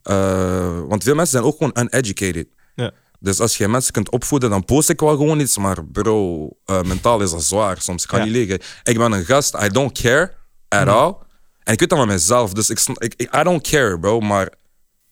Eh, 0.02 0.80
want 0.88 1.02
veel 1.02 1.14
mensen 1.14 1.32
zijn 1.40 1.44
ook 1.52 1.56
gewoon 1.58 1.76
uneducated. 1.80 2.46
Ja. 2.74 2.90
Dus 3.20 3.40
als 3.40 3.56
je 3.56 3.68
mensen 3.68 3.92
kunt 3.92 4.10
opvoeden, 4.10 4.50
dan 4.50 4.64
post 4.64 4.88
ik 4.88 5.00
wel 5.00 5.16
gewoon 5.16 5.40
iets. 5.40 5.58
Maar 5.58 5.84
bro, 5.84 6.48
mentaal 6.84 7.20
is 7.20 7.30
dat 7.30 7.42
zwaar. 7.44 7.80
Soms 7.80 8.06
kan 8.06 8.22
niet 8.22 8.30
liggen. 8.32 8.58
Ik 8.82 8.98
ben 8.98 9.12
een 9.12 9.24
gast, 9.24 9.54
I 9.62 9.68
don't 9.68 10.00
care 10.00 10.34
at 10.68 10.88
all. 10.88 11.14
En 11.64 11.72
ik 11.72 11.80
weet 11.80 11.88
dat 11.88 11.98
van 11.98 12.08
mezelf. 12.08 12.52
Dus 12.52 12.70
ik, 12.70 12.80
ik- 13.16 13.34
I 13.36 13.42
don't 13.42 13.68
care, 13.68 13.98
bro. 13.98 14.20
Maar 14.20 14.52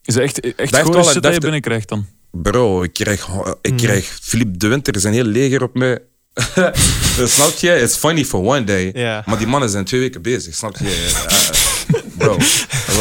Is 0.06 0.14
het 0.14 0.22
echt, 0.22 0.40
echt 0.56 0.76
gewoon 0.76 1.04
shit 1.04 1.22
dat 1.22 1.34
je 1.34 1.40
binnenkrijgt 1.40 1.88
dan? 1.88 2.06
bro, 2.30 2.82
ik 2.82 2.92
krijg, 2.92 3.28
ik 3.60 3.70
Mm. 3.70 3.76
krijg 3.76 4.18
Philippe 4.22 4.56
de 4.58 4.68
Winter, 4.68 5.00
zijn 5.00 5.14
heel 5.14 5.24
leger 5.24 5.62
op 5.62 5.74
me. 5.74 6.02
Dus 7.16 7.34
snap 7.34 7.52
je? 7.58 7.70
It's 7.80 7.96
funny 7.96 8.24
for 8.24 8.40
one 8.40 8.64
day. 8.64 8.92
Maar 9.26 9.38
die 9.38 9.46
mannen 9.46 9.68
zijn 9.70 9.84
twee 9.84 10.00
weken 10.00 10.22
bezig, 10.22 10.54
snap 10.54 10.76
je? 10.76 11.14
Eh, 11.28 12.00
bro, 12.16 12.36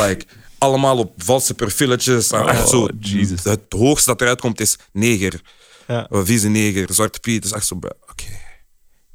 like, 0.06 0.26
allemaal 0.58 0.98
op 0.98 1.14
valse 1.18 1.54
profieletjes. 1.54 2.32
en 2.32 2.48
echt 2.48 2.70
zo, 2.70 2.88
Jesus. 3.00 3.44
Het 3.44 3.62
hoogste 3.70 4.10
dat 4.10 4.22
eruit 4.22 4.42
komt 4.42 4.62
is 4.62 4.78
neger. 4.94 5.42
Ja. 5.88 6.08
Uh, 6.12 6.20
vieze 6.24 6.48
neger, 6.48 6.94
zwarte 6.94 7.20
piet. 7.20 7.36
Het 7.36 7.46
is 7.46 7.52
echt 7.52 7.66
zo, 7.68 7.76
oké. 7.76 8.24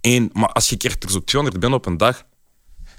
Eén, 0.00 0.30
maar 0.32 0.48
als 0.48 0.68
je 0.68 0.76
krijgt 0.76 1.04
er 1.04 1.10
zo 1.10 1.24
200 1.24 1.60
binnen 1.60 1.78
op 1.78 1.86
een 1.86 1.96
dag. 1.96 2.18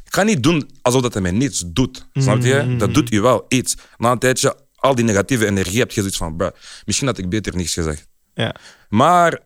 Ik 0.06 0.14
ga 0.18 0.24
niet 0.24 0.44
doen 0.44 0.70
alsof 0.82 1.02
dat 1.02 1.14
hij 1.14 1.22
mij 1.22 1.32
niets 1.32 1.64
doet. 1.68 2.08
Snap 2.14 2.42
je? 2.44 2.76
Dat 2.78 2.94
doet 2.94 3.12
u 3.14 3.22
wel 3.22 3.46
iets. 3.48 3.76
Na 3.98 4.12
een 4.12 4.20
tijdje, 4.20 4.56
al 4.82 4.96
die 4.96 5.06
negatieve 5.06 5.46
energie 5.46 5.80
heb 5.80 5.92
je 5.92 6.00
zoiets 6.00 6.18
van, 6.18 6.52
misschien 6.86 7.08
had 7.08 7.18
ik 7.18 7.30
beter 7.30 7.56
niets 7.56 7.74
gezegd. 7.74 8.08
Ja. 8.34 8.56
Maar 8.90 9.40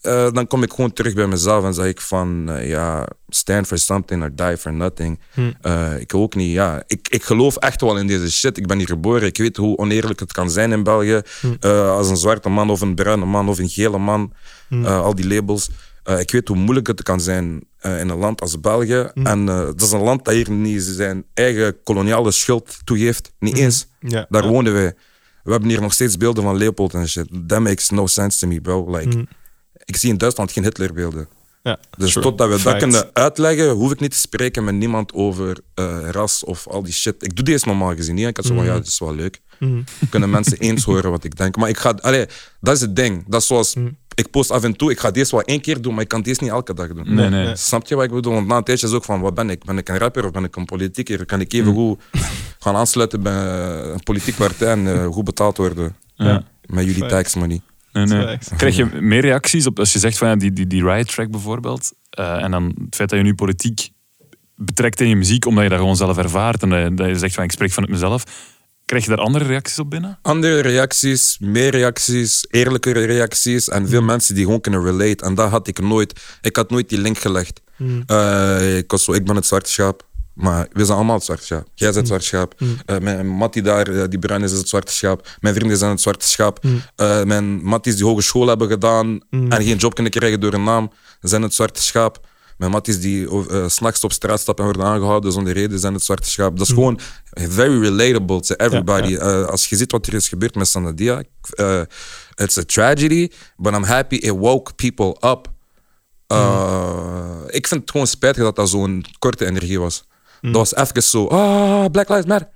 eh, 0.00 0.30
dan 0.32 0.46
kom 0.46 0.62
ik 0.62 0.70
gewoon 0.70 0.92
terug 0.92 1.14
bij 1.14 1.26
mezelf 1.26 1.64
en 1.64 1.74
zeg 1.74 1.86
ik 1.86 2.00
van, 2.00 2.50
eh, 2.50 2.68
ja, 2.68 3.06
stand 3.28 3.66
for 3.66 3.78
something 3.78 4.22
or 4.22 4.34
die 4.34 4.56
for 4.56 4.72
nothing. 4.72 5.20
Eh, 5.60 6.00
ik 6.00 6.14
ook 6.14 6.34
niet, 6.34 6.52
ja. 6.52 6.82
Ik, 6.86 7.08
ik 7.08 7.22
geloof 7.22 7.56
echt 7.56 7.80
wel 7.80 7.96
in 7.98 8.06
deze 8.06 8.30
shit. 8.32 8.58
Ik 8.58 8.66
ben 8.66 8.78
hier 8.78 8.86
geboren. 8.86 9.22
Ik 9.28 9.36
weet 9.36 9.56
hoe 9.56 9.76
oneerlijk 9.76 10.20
het 10.20 10.32
kan 10.32 10.50
zijn 10.50 10.72
in 10.72 10.82
België. 10.82 11.20
Eh, 11.60 11.90
als 11.90 12.08
een 12.08 12.16
zwarte 12.16 12.48
man 12.48 12.70
of 12.70 12.80
een 12.80 12.94
bruine 12.94 13.24
man 13.24 13.48
of 13.48 13.58
een 13.58 13.68
gele 13.68 13.98
man. 13.98 14.32
eh, 14.68 15.00
al 15.00 15.14
die 15.14 15.26
labels. 15.26 15.68
Eh, 16.06 16.20
ik 16.20 16.30
weet 16.30 16.48
hoe 16.48 16.56
moeilijk 16.56 16.86
het 16.86 17.02
kan 17.02 17.20
zijn 17.20 17.64
eh, 17.78 18.00
in 18.00 18.08
een 18.08 18.18
land 18.18 18.40
als 18.40 18.60
België. 18.60 19.10
En 19.14 19.48
eh, 19.48 19.58
dat 19.58 19.82
is 19.82 19.92
een 19.92 20.00
land 20.00 20.24
dat 20.24 20.34
hier 20.34 20.50
niet 20.50 20.82
zijn 20.82 21.24
eigen 21.34 21.82
koloniale 21.82 22.30
schuld 22.30 22.78
toegeeft. 22.84 23.32
Niet 23.38 23.56
eens. 23.56 23.86
Ja. 24.00 24.26
Daar 24.28 24.46
wonen 24.46 24.72
wij. 24.72 24.94
We 25.42 25.50
hebben 25.50 25.68
hier 25.68 25.80
nog 25.80 25.92
steeds 25.92 26.16
beelden 26.16 26.42
van 26.42 26.56
Leopold 26.56 26.94
en 26.94 27.08
shit. 27.08 27.28
That 27.46 27.60
makes 27.60 27.90
no 27.90 28.06
sense 28.06 28.38
to 28.38 28.46
me, 28.46 28.60
bro. 28.60 28.96
Like, 28.96 29.26
Ik 29.84 29.96
zie 29.96 30.10
in 30.10 30.18
Duitsland 30.18 30.52
geen 30.52 30.64
Hitlerbeelden. 30.64 31.28
Ja. 31.62 31.78
Dus 31.96 32.12
True. 32.12 32.22
totdat 32.24 32.48
we 32.48 32.62
dat 32.62 32.76
kunnen 32.76 33.10
uitleggen, 33.12 33.70
hoef 33.70 33.92
ik 33.92 34.00
niet 34.00 34.10
te 34.10 34.18
spreken 34.18 34.64
met 34.64 34.74
niemand 34.74 35.12
over 35.12 35.60
ras 36.10 36.44
of 36.44 36.66
al 36.66 36.82
die 36.82 36.92
shit. 36.92 37.14
Ik 37.18 37.36
doe 37.36 37.44
deze 37.44 37.66
normaal 37.66 37.94
gezien 37.94 38.14
niet. 38.14 38.26
Ik 38.26 38.36
had 38.36 38.46
zo 38.46 38.54
van, 38.54 38.64
ja, 38.64 38.74
het 38.74 38.86
is 38.86 38.98
wel 38.98 39.14
leuk. 39.14 39.40
Kunnen 40.10 40.30
mensen 40.30 40.58
eens 40.58 40.84
horen 40.90 41.10
wat 41.10 41.24
ik 41.24 41.36
denk. 41.36 41.56
Maar 41.56 41.68
ik 41.68 41.78
ga, 41.78 41.90
allee, 42.00 42.26
dat 42.60 42.74
is 42.74 42.80
het 42.80 42.96
ding. 42.96 43.24
Dat 43.28 43.40
is 43.40 43.46
zoals, 43.46 43.74
ik 44.16 44.30
post 44.30 44.50
af 44.50 44.62
en 44.62 44.76
toe, 44.76 44.90
ik 44.90 45.00
ga 45.00 45.10
deze 45.10 45.30
wel 45.30 45.44
één 45.44 45.60
keer 45.60 45.80
doen, 45.80 45.94
maar 45.94 46.02
ik 46.02 46.08
kan 46.08 46.22
deze 46.22 46.42
niet 46.42 46.52
elke 46.52 46.74
dag 46.74 46.88
doen. 46.88 47.14
Nee, 47.14 47.28
nee. 47.28 47.56
Snap 47.56 47.86
je 47.86 47.94
wat 47.94 48.04
ik 48.04 48.10
bedoel? 48.10 48.32
Want 48.32 48.46
na 48.46 48.56
een 48.56 48.64
tijdje 48.64 48.86
is 48.86 48.92
ook 48.92 49.04
van, 49.04 49.20
wat 49.20 49.34
ben 49.34 49.50
ik? 49.50 49.64
Ben 49.64 49.78
ik 49.78 49.88
een 49.88 49.98
rapper 49.98 50.24
of 50.24 50.30
ben 50.30 50.44
ik 50.44 50.56
een 50.56 50.64
politicus? 50.64 51.24
Kan 51.26 51.40
ik 51.40 51.52
even 51.52 51.72
goed 51.72 52.00
gaan 52.58 52.76
aansluiten 52.76 53.22
bij 53.22 53.34
een 53.92 54.02
politiek 54.02 54.36
partij 54.36 54.68
en 54.68 54.86
eh, 54.86 55.06
goed 55.06 55.24
betaald 55.24 55.56
worden? 55.56 55.96
Ja. 56.14 56.44
Met 56.66 56.84
jullie 56.84 57.06
tax 57.06 57.34
money. 57.34 57.60
Nee, 57.92 58.04
nee. 58.06 58.38
Krijg 58.56 58.76
je 58.76 58.84
meer 59.00 59.20
reacties 59.20 59.66
op 59.66 59.78
als 59.78 59.92
je 59.92 59.98
zegt 59.98 60.18
van 60.18 60.28
ja, 60.28 60.36
die, 60.36 60.52
die, 60.52 60.66
die 60.66 60.84
riot 60.84 61.08
track 61.08 61.30
bijvoorbeeld, 61.30 61.92
eh, 62.10 62.42
en 62.42 62.50
dan 62.50 62.64
het 62.64 62.94
feit 62.94 63.08
dat 63.08 63.18
je 63.18 63.24
nu 63.24 63.34
politiek 63.34 63.90
betrekt 64.56 65.00
in 65.00 65.08
je 65.08 65.16
muziek, 65.16 65.46
omdat 65.46 65.62
je 65.62 65.70
dat 65.70 65.78
gewoon 65.78 65.96
zelf 65.96 66.18
ervaart 66.18 66.62
en 66.62 66.68
dat 66.68 66.82
je, 66.82 66.94
dat 66.94 67.06
je 67.06 67.18
zegt 67.18 67.34
van 67.34 67.44
ik 67.44 67.52
spreek 67.52 67.72
vanuit 67.72 67.92
mezelf, 67.92 68.24
krijg 68.86 69.04
je 69.04 69.10
daar 69.10 69.18
andere 69.18 69.44
reacties 69.44 69.78
op 69.78 69.90
binnen? 69.90 70.18
Andere 70.22 70.60
reacties, 70.60 71.36
meer 71.40 71.70
reacties, 71.70 72.46
eerlijkere 72.50 73.04
reacties 73.04 73.68
en 73.68 73.88
veel 73.88 74.02
mensen 74.02 74.34
die 74.34 74.44
gewoon 74.44 74.60
kunnen 74.60 74.82
relate. 74.84 75.24
En 75.24 75.34
dat 75.34 75.50
had 75.50 75.68
ik 75.68 75.80
nooit. 75.80 76.20
Ik 76.40 76.56
had 76.56 76.70
nooit 76.70 76.88
die 76.88 76.98
link 76.98 77.18
gelegd. 77.18 77.60
Eh, 78.06 78.76
ik, 78.76 78.90
was 78.90 79.04
zo, 79.04 79.12
ik 79.12 79.24
ben 79.24 79.36
het 79.36 79.46
zwarte 79.46 79.70
schaap. 79.70 80.04
Maar 80.32 80.68
we 80.72 80.84
zijn 80.84 80.96
allemaal 80.96 81.14
het 81.14 81.24
zwarte 81.24 81.44
schaap. 81.44 81.66
Jij 81.74 81.92
bent 81.92 81.96
het 81.96 82.06
zwarte 82.06 82.26
schaap. 82.26 82.54
Eh, 82.86 82.98
mijn 82.98 83.26
Mattie 83.28 83.62
daar, 83.62 83.88
eh, 83.88 84.04
die 84.08 84.18
bruin 84.18 84.42
is, 84.42 84.52
is 84.52 84.58
het 84.58 84.68
zwarte 84.68 84.92
schaap. 84.92 85.28
Mijn 85.40 85.54
vrienden 85.54 85.76
zijn 85.78 85.90
het 85.90 86.00
zwarte 86.00 86.26
schaap. 86.26 86.64
Mijn 87.24 87.62
Matties 87.62 87.96
die 87.96 88.04
hogeschool 88.04 88.46
hebben 88.46 88.68
gedaan 88.68 89.20
en 89.30 89.62
geen 89.62 89.76
job 89.76 89.94
kunnen 89.94 90.12
krijgen 90.12 90.40
door 90.40 90.52
een 90.52 90.64
naam, 90.64 90.90
zijn 91.20 91.42
het 91.42 91.54
zwarte 91.54 91.82
schaap. 91.82 92.26
Mijn 92.56 92.70
matties 92.70 93.00
die 93.00 93.30
uh, 93.30 93.68
s'nachts 93.68 94.04
op 94.04 94.12
straat 94.12 94.40
stappen 94.40 94.64
en 94.64 94.70
worden 94.72 94.90
aangehouden 94.92 95.32
zonder 95.32 95.52
reden, 95.52 95.78
zijn 95.78 95.94
het 95.94 96.02
zwarte 96.04 96.30
schaap. 96.30 96.56
Dat 96.56 96.66
is 96.66 96.72
gewoon 96.72 96.98
very 97.32 97.80
relatable 97.80 98.40
to 98.40 98.54
everybody. 98.54 99.08
Ja, 99.08 99.40
Uh, 99.40 99.46
als 99.46 99.68
je 99.68 99.76
ziet 99.76 99.92
wat 99.92 100.06
er 100.06 100.14
is 100.14 100.28
gebeurd 100.28 100.54
met 100.54 100.68
Sanadia, 100.68 101.22
uh, 101.60 101.80
it's 102.34 102.58
a 102.58 102.62
tragedy, 102.62 103.30
but 103.56 103.74
I'm 103.74 103.82
happy 103.84 104.14
it 104.16 104.30
woke 104.30 104.72
people 104.74 105.28
up. 105.28 105.52
Uh, 106.32 107.40
Ik 107.46 107.66
vind 107.66 107.80
het 107.80 107.90
gewoon 107.90 108.06
spijtig 108.06 108.42
dat 108.42 108.56
dat 108.56 108.68
zo'n 108.68 109.04
korte 109.18 109.46
energie 109.46 109.80
was. 109.80 110.04
Dat 110.40 110.52
was 110.52 110.74
even 110.74 111.02
zo, 111.02 111.26
ah, 111.26 111.84
Black 111.90 112.08
Lives 112.08 112.26
Matter. 112.26 112.48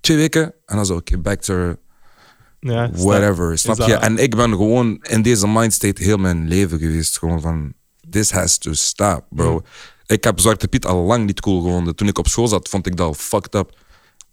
Twee 0.00 0.16
weken, 0.16 0.54
en 0.66 0.76
dan 0.76 0.86
zo, 0.86 0.94
oké, 0.94 1.18
back 1.18 1.40
to 1.40 1.76
Ja, 2.60 2.90
whatever, 2.92 3.58
snap 3.58 3.78
is 3.78 3.86
je? 3.86 3.94
En 3.94 4.18
ik 4.18 4.36
ben 4.36 4.50
gewoon 4.50 4.98
in 5.02 5.22
deze 5.22 5.48
mindstate 5.48 6.02
heel 6.02 6.16
mijn 6.16 6.48
leven 6.48 6.78
geweest. 6.78 7.18
Gewoon 7.18 7.40
van, 7.40 7.72
this 8.12 8.30
has 8.30 8.58
to 8.58 8.72
stop, 8.72 9.24
bro. 9.30 9.62
Ik 10.06 10.24
heb 10.24 10.40
Zwarte 10.40 10.68
Piet 10.68 10.86
al 10.86 11.02
lang 11.02 11.26
niet 11.26 11.40
cool 11.40 11.62
gevonden. 11.62 11.96
Toen 11.96 12.08
ik 12.08 12.18
op 12.18 12.28
school 12.28 12.48
zat, 12.48 12.68
vond 12.68 12.86
ik 12.86 12.96
dat 12.96 13.06
al 13.06 13.14
fucked 13.14 13.54
up. 13.54 13.72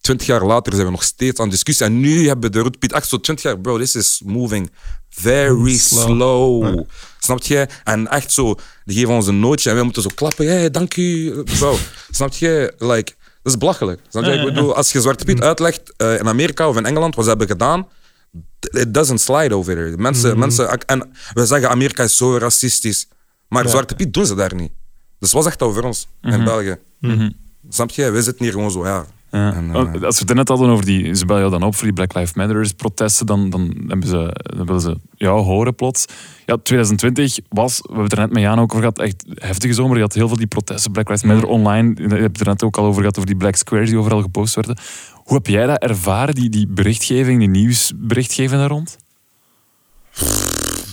Twintig 0.02 0.28
jaar 0.28 0.46
later 0.46 0.74
zijn 0.74 0.86
we 0.86 0.92
nog 0.92 1.04
steeds 1.04 1.40
aan 1.40 1.50
discussie. 1.50 1.86
En 1.86 2.00
nu 2.00 2.28
hebben 2.28 2.52
we 2.52 2.58
de 2.58 2.64
Roet 2.64 2.80
Piet 2.80 2.92
echt 2.92 3.10
zo 3.10 3.20
twintig 3.20 3.44
jaar, 3.44 3.60
bro, 3.60 3.78
this 3.78 3.96
is 3.96 4.22
moving 4.26 4.72
very 5.10 5.78
slow. 5.78 6.84
Snap 7.20 7.44
je? 7.44 7.68
En 7.84 8.08
echt 8.08 8.32
zo, 8.32 8.56
die 8.86 8.98
geven 8.98 9.14
ons 9.14 9.28
een 9.28 9.40
nootje 9.40 9.70
en 9.70 9.76
wij 9.76 9.84
moeten 9.84 10.02
zo 10.02 10.10
klappen. 10.16 10.48
Hey, 10.48 10.70
dank 10.70 10.96
u, 10.96 11.34
bro. 11.44 11.78
Snap 12.12 12.34
je? 12.34 12.74
Like, 12.78 13.14
dat 13.44 13.54
is 13.54 13.58
belachelijk. 13.58 14.02
Snap 14.10 14.24
je? 14.24 14.32
Ik 14.32 14.44
bedoel, 14.44 14.76
als 14.76 14.92
je 14.92 15.02
Zwarte 15.02 15.26
Piet 15.26 15.42
uitlegt 15.42 15.94
eh, 15.98 16.20
in 16.20 16.28
Amerika 16.28 16.70
of 16.70 16.78
in 16.78 16.86
Engeland, 16.86 17.16
wat 17.16 17.24
ze 17.24 17.30
hebben 17.30 17.48
gedaan, 17.48 17.88
it 18.72 18.94
doesn't 18.94 19.22
slide 19.22 19.56
over 19.56 19.76
there. 19.76 19.98
Mensen, 19.98 20.40
mensen, 20.40 20.82
en 20.86 21.12
we 21.34 21.46
zeggen 21.46 21.70
Amerika 21.70 22.04
is 22.04 22.18
zo 22.18 22.38
racistisch, 22.38 23.08
maar 23.50 23.70
Zwarte 23.70 23.95
Piet 23.95 24.14
doen 24.14 24.26
ze 24.26 24.36
daar 24.36 24.56
niet. 24.56 24.72
Dus 25.20 25.32
wat 25.32 25.43
zegt 25.43 25.60
dat 25.60 25.68
over 25.68 25.84
ons 25.84 26.08
in 26.22 26.43
België? 26.43 26.78
Snap 27.70 27.89
je? 27.89 28.10
We 28.12 28.22
zitten 28.22 28.43
hier 28.43 28.54
gewoon 28.54 28.72
zo, 28.72 28.86
ja. 28.86 29.06
Ja. 29.32 29.54
En, 29.54 29.72
eh, 29.74 30.02
Als 30.02 30.20
we 30.20 30.26
het 30.26 30.36
net 30.36 30.47
hadden 30.47 30.70
over 30.70 30.86
die, 30.86 31.14
ze 31.16 31.26
bellen 31.26 31.41
jou 31.41 31.60
dan 31.60 31.64
op 31.68 31.76
voor 31.76 31.84
die 31.84 31.93
Black 31.93 32.14
Lives 32.14 32.34
Matter 32.34 32.74
protesten, 32.76 33.26
dan, 33.26 33.50
dan, 33.50 33.84
hebben 33.88 34.08
ze, 34.08 34.36
dan 34.43 34.66
willen 34.66 34.82
ze 34.82 34.97
jou 35.16 35.41
horen 35.43 35.76
plots. 35.76 36.06
Ja, 36.45 36.58
2020 36.64 37.39
was, 37.50 37.78
we 37.78 37.84
hebben 37.88 38.04
het 38.04 38.14
er 38.14 38.20
net 38.20 38.32
met 38.32 38.41
Jan 38.41 38.60
ook 38.60 38.74
over 38.74 38.80
gehad, 38.80 39.00
echt 39.00 39.26
heftige 39.34 39.74
zomer. 39.74 39.95
Je 39.95 40.02
had 40.02 40.14
heel 40.14 40.28
veel 40.28 40.38
die 40.38 40.47
protesten, 40.47 40.91
Black 40.91 41.10
Lives 41.10 41.24
Matter 41.24 41.50
online. 41.50 41.93
Je 41.95 42.08
hebt 42.08 42.38
het 42.38 42.39
er 42.39 42.47
net 42.47 42.64
ook 42.64 42.78
al 42.78 42.86
over 42.86 43.00
gehad, 43.00 43.18
over 43.18 43.30
die 43.30 43.39
Black 43.39 43.56
Squares 43.56 43.89
die 43.89 43.97
overal 43.97 44.22
gepost 44.22 44.56
werden. 44.56 44.78
Hoe 45.14 45.38
heb 45.38 45.47
jij 45.47 45.66
dat 45.66 45.82
ervaren, 45.82 46.36
die, 46.36 46.50
die 46.50 46.68
berichtgeving, 46.68 47.39
die 47.39 47.50
nieuwsberichtgeving 47.50 48.60
daar 48.60 48.70
rond? 48.70 48.97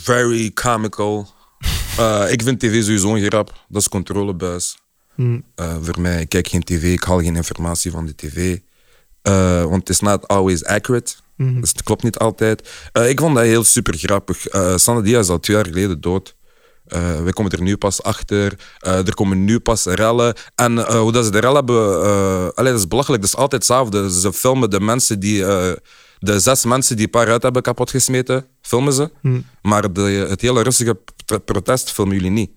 very 0.06 0.50
comical. 0.50 1.26
Eh, 1.98 2.32
ik 2.32 2.42
vind 2.42 2.60
tv 2.60 2.82
sowieso 2.82 3.14
een 3.14 3.24
grap. 3.24 3.52
Dat 3.68 3.80
is 3.80 3.88
controlebuis. 3.88 4.78
Eh, 5.54 5.76
voor 5.80 6.00
mij, 6.00 6.20
ik 6.20 6.28
kijk 6.28 6.48
geen 6.48 6.62
tv, 6.62 6.92
ik 6.92 7.04
haal 7.04 7.20
geen 7.20 7.36
informatie 7.36 7.90
van 7.90 8.06
de 8.06 8.14
tv. 8.14 8.58
Eh, 9.22 9.62
want 9.62 9.76
het 9.76 9.88
is 9.88 10.00
not 10.00 10.28
always 10.28 10.64
accurate. 10.64 11.14
Dus 11.36 11.70
het 11.70 11.82
klopt 11.82 12.02
niet 12.02 12.18
altijd. 12.18 12.68
Ik 12.92 13.20
vond 13.20 13.34
dat 13.34 13.44
heel 13.44 13.64
super 13.64 13.98
grappig. 13.98 14.54
Uh, 14.54 14.76
Sanne 14.76 15.02
Diaz 15.02 15.20
is 15.20 15.28
al 15.28 15.40
twee 15.40 15.56
jaar 15.56 15.66
geleden 15.66 16.00
dood. 16.00 16.36
Wij 17.22 17.32
komen 17.32 17.52
er 17.52 17.62
nu 17.62 17.76
pas 17.76 18.02
achter. 18.02 18.58
Er 18.78 19.14
komen 19.14 19.44
nu 19.44 19.58
pas 19.58 19.84
rellen. 19.84 20.34
En 20.54 20.96
hoe 20.96 21.12
dat 21.12 21.24
ze 21.24 21.30
de 21.30 21.38
rellen 21.38 21.56
hebben... 21.56 22.54
Allee, 22.54 22.70
dat 22.70 22.80
is 22.80 22.88
belachelijk. 22.88 23.22
Dat 23.22 23.30
is 23.30 23.36
altijd 23.36 23.62
hetzelfde. 23.62 24.20
Ze 24.20 24.32
filmen 24.32 24.70
de 24.70 24.80
mensen 24.80 25.20
die... 25.20 25.44
de 26.18 26.40
zes 26.40 26.64
mensen 26.64 26.96
die 26.96 27.04
een 27.04 27.10
paar 27.10 27.28
uit 27.28 27.42
hebben 27.42 27.62
kapotgesmeten, 27.62 28.46
filmen 28.60 28.92
ze. 28.92 29.10
Maar 29.62 29.92
de, 29.92 30.00
het 30.28 30.40
hele 30.40 30.62
rustige 30.62 30.98
pr- 31.26 31.36
protest 31.36 31.92
filmen 31.92 32.14
jullie 32.14 32.30
niet. 32.30 32.50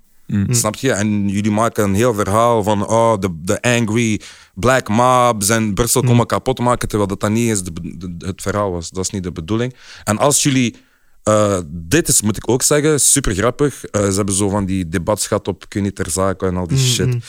Snap 0.50 0.76
je? 0.76 0.92
En 0.92 1.30
jullie 1.30 1.52
maken 1.52 1.84
een 1.84 1.94
heel 1.96 2.14
verhaal 2.14 2.64
van 2.64 2.88
oh, 2.88 3.20
de, 3.20 3.30
de 3.42 3.62
angry 3.62 4.22
black 4.54 4.88
mobs 4.90 5.50
en 5.50 5.74
Brussel 5.74 6.04
komen 6.04 6.26
kapot 6.26 6.60
maken, 6.60 6.88
terwijl 6.88 7.10
dat, 7.10 7.20
dat 7.20 7.30
niet 7.30 7.50
eens 7.50 7.64
de, 7.64 7.72
de- 7.98 8.26
het 8.28 8.42
verhaal 8.42 8.72
was. 8.72 8.90
Dat 8.90 9.04
is 9.04 9.10
niet 9.10 9.24
de 9.24 9.32
bedoeling. 9.32 9.74
En 10.04 10.18
als 10.18 10.44
jullie 10.44 10.76
Eh, 11.24 11.60
dit 11.68 12.08
is, 12.08 12.22
moet 12.22 12.38
ik 12.38 12.50
ook 12.50 12.62
zeggen, 12.62 13.00
super 13.00 13.34
grappig. 13.34 13.86
Eh, 13.86 14.10
ze 14.10 14.16
hebben 14.16 14.36
zo 14.36 14.50
van 14.50 14.66
die 14.66 14.88
debats 14.90 15.28
gehad 15.28 15.48
op 15.48 15.66
kun 15.70 15.84
je 15.84 15.94
ter 15.94 16.10
zake 16.10 16.46
en 16.46 16.58
al 16.58 16.68
die 16.68 16.78
shit. 16.78 17.12
Ze 17.14 17.20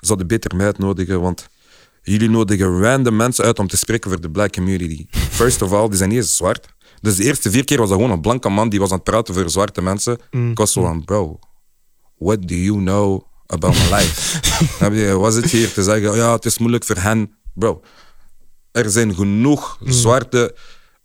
zouden 0.00 0.26
beter 0.26 0.56
mij 0.56 0.66
uitnodigen, 0.66 1.20
want 1.20 1.48
jullie 2.02 2.30
nodigen 2.30 2.80
random 2.80 3.16
mensen 3.16 3.44
uit 3.44 3.58
om 3.58 3.66
te 3.66 3.76
spreken 3.76 4.10
voor 4.10 4.20
de 4.20 4.30
black 4.30 4.52
community. 4.52 5.06
First 5.10 5.62
of 5.62 5.72
all, 5.72 5.88
die 5.88 5.96
zijn 5.96 6.08
niet 6.08 6.18
eens 6.18 6.36
zwart. 6.36 6.66
Dus 7.00 7.16
de 7.16 7.24
eerste 7.24 7.50
vier 7.50 7.64
keer 7.64 7.78
was 7.78 7.88
dat 7.88 7.98
gewoon 7.98 8.12
een 8.12 8.20
blanke 8.20 8.48
man 8.48 8.68
die 8.68 8.80
was 8.80 8.90
aan 8.90 8.94
het 8.94 9.04
praten 9.04 9.34
voor 9.34 9.50
zwarte 9.50 9.82
mensen. 9.82 10.18
Ik 10.30 10.58
was 10.58 10.72
zo 10.72 10.82
van, 10.82 11.04
bro, 11.04 11.38
what 12.18 12.48
do 12.48 12.54
you 12.54 12.78
know 12.78 13.22
about 13.46 13.74
my 13.74 13.96
life? 13.96 15.18
Was 15.24 15.34
het 15.34 15.50
hier 15.50 15.72
te 15.72 15.82
zeggen, 15.82 16.16
ja, 16.16 16.32
het 16.32 16.44
is 16.44 16.58
moeilijk 16.58 16.84
voor 16.84 16.96
hen. 16.96 17.34
Bro, 17.54 17.82
er 18.72 18.90
zijn 18.90 19.14
genoeg 19.14 19.78
zwarte 19.84 20.56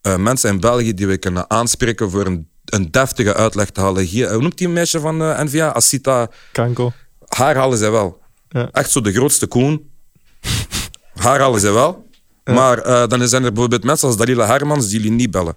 eh, 0.01 0.15
mensen 0.17 0.49
in 0.49 0.59
België 0.59 0.93
die 0.93 1.07
we 1.07 1.17
kunnen 1.17 1.49
aanspreken 1.49 2.11
voor 2.11 2.25
een, 2.25 2.49
een 2.65 2.91
deftige 2.91 3.33
uitleg 3.33 3.69
te 3.69 3.81
halen. 3.81 4.03
Hier, 4.03 4.31
hoe 4.33 4.41
noemt 4.41 4.57
die 4.57 4.69
meisje 4.69 4.99
van 4.99 5.21
eh, 5.21 5.39
NVA? 5.43 5.73
Asita. 5.73 6.29
Kanko. 6.51 6.91
Haar 7.27 7.55
halen 7.55 7.77
zij 7.77 7.91
wel. 7.91 8.21
Ja. 8.49 8.69
Echt 8.71 8.91
zo 8.91 9.01
de 9.01 9.11
grootste 9.11 9.47
koen. 9.47 9.89
Haar 11.15 11.39
halen 11.39 11.59
zij 11.59 11.71
wel. 11.71 12.07
Maar 12.43 12.77
eh, 12.77 13.07
dan 13.07 13.27
zijn 13.27 13.43
er 13.43 13.51
bijvoorbeeld 13.51 13.83
mensen 13.83 14.07
als 14.07 14.17
Dalila 14.17 14.45
Hermans 14.45 14.87
die 14.87 14.97
jullie 14.97 15.11
niet 15.11 15.31
bellen. 15.31 15.55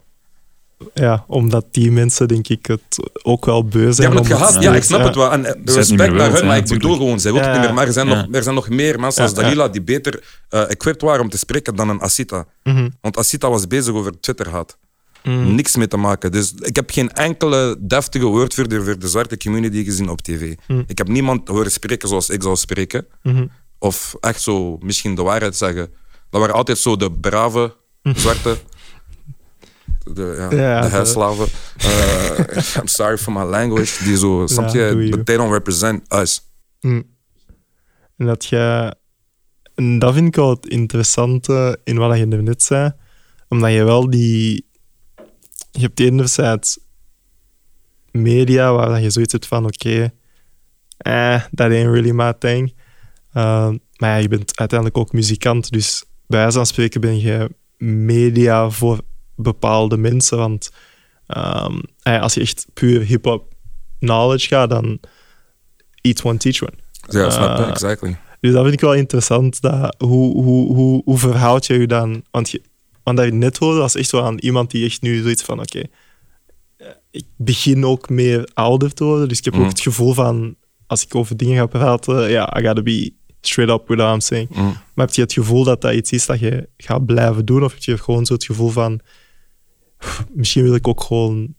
Ja, 0.94 1.24
omdat 1.26 1.66
die 1.70 1.92
mensen, 1.92 2.28
denk 2.28 2.48
ik, 2.48 2.66
het 2.66 3.10
ook 3.22 3.44
wel 3.44 3.64
beu 3.64 3.92
zijn. 3.92 4.12
hebben 4.12 4.28
het 4.30 4.38
gehad, 4.38 4.62
ja, 4.62 4.74
ik 4.74 4.82
snap 4.82 5.02
het 5.02 5.14
wel. 5.14 5.32
En 5.32 5.44
eh, 5.44 5.74
respect 5.74 6.12
naar 6.12 6.32
hun, 6.32 6.46
maar 6.46 6.56
ja, 6.56 6.62
ik 6.62 6.68
bedoel 6.68 6.96
gewoon, 6.96 7.20
zij 7.20 7.32
wil 7.32 7.40
het 7.40 7.50
Ja, 7.50 7.56
niet 7.56 7.66
meer. 7.66 7.74
Maar 7.74 7.86
er 7.86 7.92
zijn, 7.92 8.08
ja. 8.08 8.14
nog, 8.14 8.34
er 8.34 8.42
zijn 8.42 8.54
nog 8.54 8.68
meer 8.68 9.00
mensen 9.00 9.22
als 9.22 9.32
Ja, 9.32 9.42
Dalila 9.42 9.68
die 9.68 9.82
beter 9.82 10.22
eh 10.48 10.70
equipped 10.70 11.02
waren 11.02 11.20
om 11.22 11.28
te 11.28 11.38
spreken 11.38 11.76
dan 11.76 11.88
een 11.88 12.00
Asita. 12.00 12.46
Mhm. 12.62 12.88
Want 13.00 13.16
Asita 13.16 13.50
was 13.50 13.66
bezig 13.66 13.94
over 13.94 14.20
Twitter 14.20 14.48
had. 14.48 14.78
Niks 15.22 15.76
mee 15.76 15.88
te 15.88 15.96
maken. 15.96 16.32
Dus 16.32 16.52
ik 16.58 16.76
heb 16.76 16.90
geen 16.90 17.12
enkele 17.12 17.76
deftige 17.80 18.24
woordvoerder 18.26 18.84
voor 18.84 18.98
de 18.98 19.08
zwarte 19.08 19.36
community 19.36 19.84
gezien 19.84 20.08
op 20.08 20.20
tv. 20.22 20.54
Ik 20.86 20.98
heb 20.98 21.08
niemand 21.08 21.48
horen 21.48 21.70
spreken 21.70 22.08
zoals 22.08 22.30
ik 22.30 22.42
zou 22.42 22.56
spreken. 22.56 23.06
Mhm. 23.22 23.46
Of 23.78 24.16
echt 24.20 24.40
zo 24.40 24.76
misschien 24.76 25.14
de 25.14 25.22
waarheid 25.22 25.56
zeggen. 25.56 25.90
Dat 26.30 26.40
waren 26.40 26.54
altijd 26.54 26.78
zo 26.78 26.96
de 26.96 27.12
brave 27.12 27.76
zwarte. 28.02 28.58
De, 30.14 30.34
ja, 30.38 30.56
Ja, 30.56 30.80
de 30.80 30.88
huisslaven. 30.88 31.46
Eh, 31.76 32.76
I'm 32.80 32.86
sorry 32.86 33.18
for 33.18 33.32
my 33.32 33.42
language. 33.42 34.04
Die 34.04 34.16
zo, 34.16 34.46
snap 34.46 34.68
je. 34.68 35.06
But 35.10 35.26
they 35.26 35.36
don't 35.36 35.52
represent 35.52 36.12
us. 36.12 36.40
Mm. 36.80 37.04
En 38.16 38.26
dat 38.26 38.44
je... 38.44 38.94
En 39.74 39.98
dat 39.98 40.14
vind 40.14 40.26
ik 40.26 40.34
wel 40.34 40.50
het 40.50 40.66
interessante 40.66 41.80
in 41.84 41.96
wat 41.96 42.18
je 42.18 42.26
net 42.26 42.62
zei. 42.62 42.92
Omdat 43.48 43.72
je 43.72 43.84
wel 43.84 44.10
die... 44.10 44.66
Je 45.70 45.80
hebt 45.80 46.00
enerzijds 46.00 46.78
media 48.10 48.72
waar 48.72 49.00
je 49.00 49.10
zoiets 49.10 49.32
hebt 49.32 49.46
van... 49.46 49.64
Oké, 49.64 50.12
eh, 50.96 51.42
that 51.54 51.70
ain't 51.70 51.90
really 51.90 52.10
my 52.10 52.32
thing. 52.38 52.74
Uh, 53.34 53.68
maar 53.96 54.10
ja, 54.10 54.16
je 54.16 54.28
bent 54.28 54.58
uiteindelijk 54.58 54.98
ook 54.98 55.12
muzikant. 55.12 55.70
Dus 55.70 56.04
bij 56.26 56.38
wijze 56.40 56.56
van 56.56 56.66
spreken 56.66 57.00
ben 57.00 57.20
je 57.20 57.50
media 57.84 58.70
voor 58.70 59.00
bepaalde 59.36 59.96
mensen. 59.96 60.38
Want 60.38 60.70
ehm, 61.26 61.78
eh, 62.02 62.20
als 62.22 62.34
je 62.34 62.40
echt 62.40 62.66
puur 62.74 63.00
hip-hop 63.00 63.54
knowledge 63.98 64.46
gaat, 64.46 64.70
dan 64.70 65.00
each 66.00 66.24
one 66.24 66.36
teach 66.38 66.62
one. 66.62 66.72
Ja, 67.08 67.30
snap? 67.30 67.58
Eh, 67.58 67.68
Exactly. 67.68 68.18
Dus 68.40 68.52
dat 68.52 68.62
vind 68.62 68.74
ik 68.74 68.80
wel 68.80 68.94
interessant. 68.94 69.60
Dat, 69.60 69.94
hoe, 69.98 70.42
hoe, 70.42 70.74
hoe, 70.74 71.02
hoe 71.04 71.18
verhoud 71.18 71.66
je 71.66 71.74
je 71.78 71.86
dan? 71.86 72.22
Want, 72.30 72.50
je, 72.50 72.62
want 73.02 73.16
dat 73.16 73.26
je 73.26 73.32
net 73.32 73.58
hoorde, 73.58 73.78
was 73.80 73.94
echt 73.94 74.10
wel 74.10 74.24
aan 74.24 74.38
iemand 74.38 74.70
die 74.70 74.84
echt 74.84 75.02
nu 75.02 75.22
zoiets 75.22 75.42
van: 75.42 75.60
oké, 75.60 75.82
eh, 76.76 76.86
ik 77.10 77.24
begin 77.36 77.84
ook 77.84 78.08
meer 78.08 78.50
ouder 78.54 78.94
te 78.94 79.04
worden. 79.04 79.28
Dus 79.28 79.38
ik 79.38 79.44
heb 79.44 79.54
Mhm. 79.54 79.62
ook 79.62 79.68
het 79.68 79.80
gevoel 79.80 80.12
van: 80.12 80.54
als 80.86 81.04
ik 81.04 81.14
over 81.14 81.36
dingen 81.36 81.56
ga 81.56 81.66
praten, 81.66 82.30
ja, 82.30 82.58
I 82.58 82.66
gotta 82.66 82.82
be 82.82 83.12
straight 83.40 83.80
up 83.80 83.88
with 83.88 83.98
what 83.98 84.12
I'm 84.14 84.20
saying. 84.20 84.48
Mhm. 84.50 84.62
Maar 84.64 85.06
heb 85.06 85.14
je 85.14 85.22
het 85.22 85.32
gevoel 85.32 85.64
dat 85.64 85.80
dat 85.80 85.92
iets 85.94 86.10
is 86.10 86.26
dat 86.26 86.40
je 86.40 86.68
gaat 86.76 87.06
blijven 87.06 87.44
doen? 87.44 87.64
Of 87.64 87.72
heb 87.72 87.82
je 87.82 87.98
gewoon 87.98 88.26
zo 88.26 88.32
het 88.34 88.44
gevoel 88.44 88.68
van: 88.70 89.00
"Pff, 89.98 90.24
misschien 90.34 90.62
wil 90.62 90.74
ik 90.74 90.88
ook 90.88 91.02
gewoon 91.02 91.54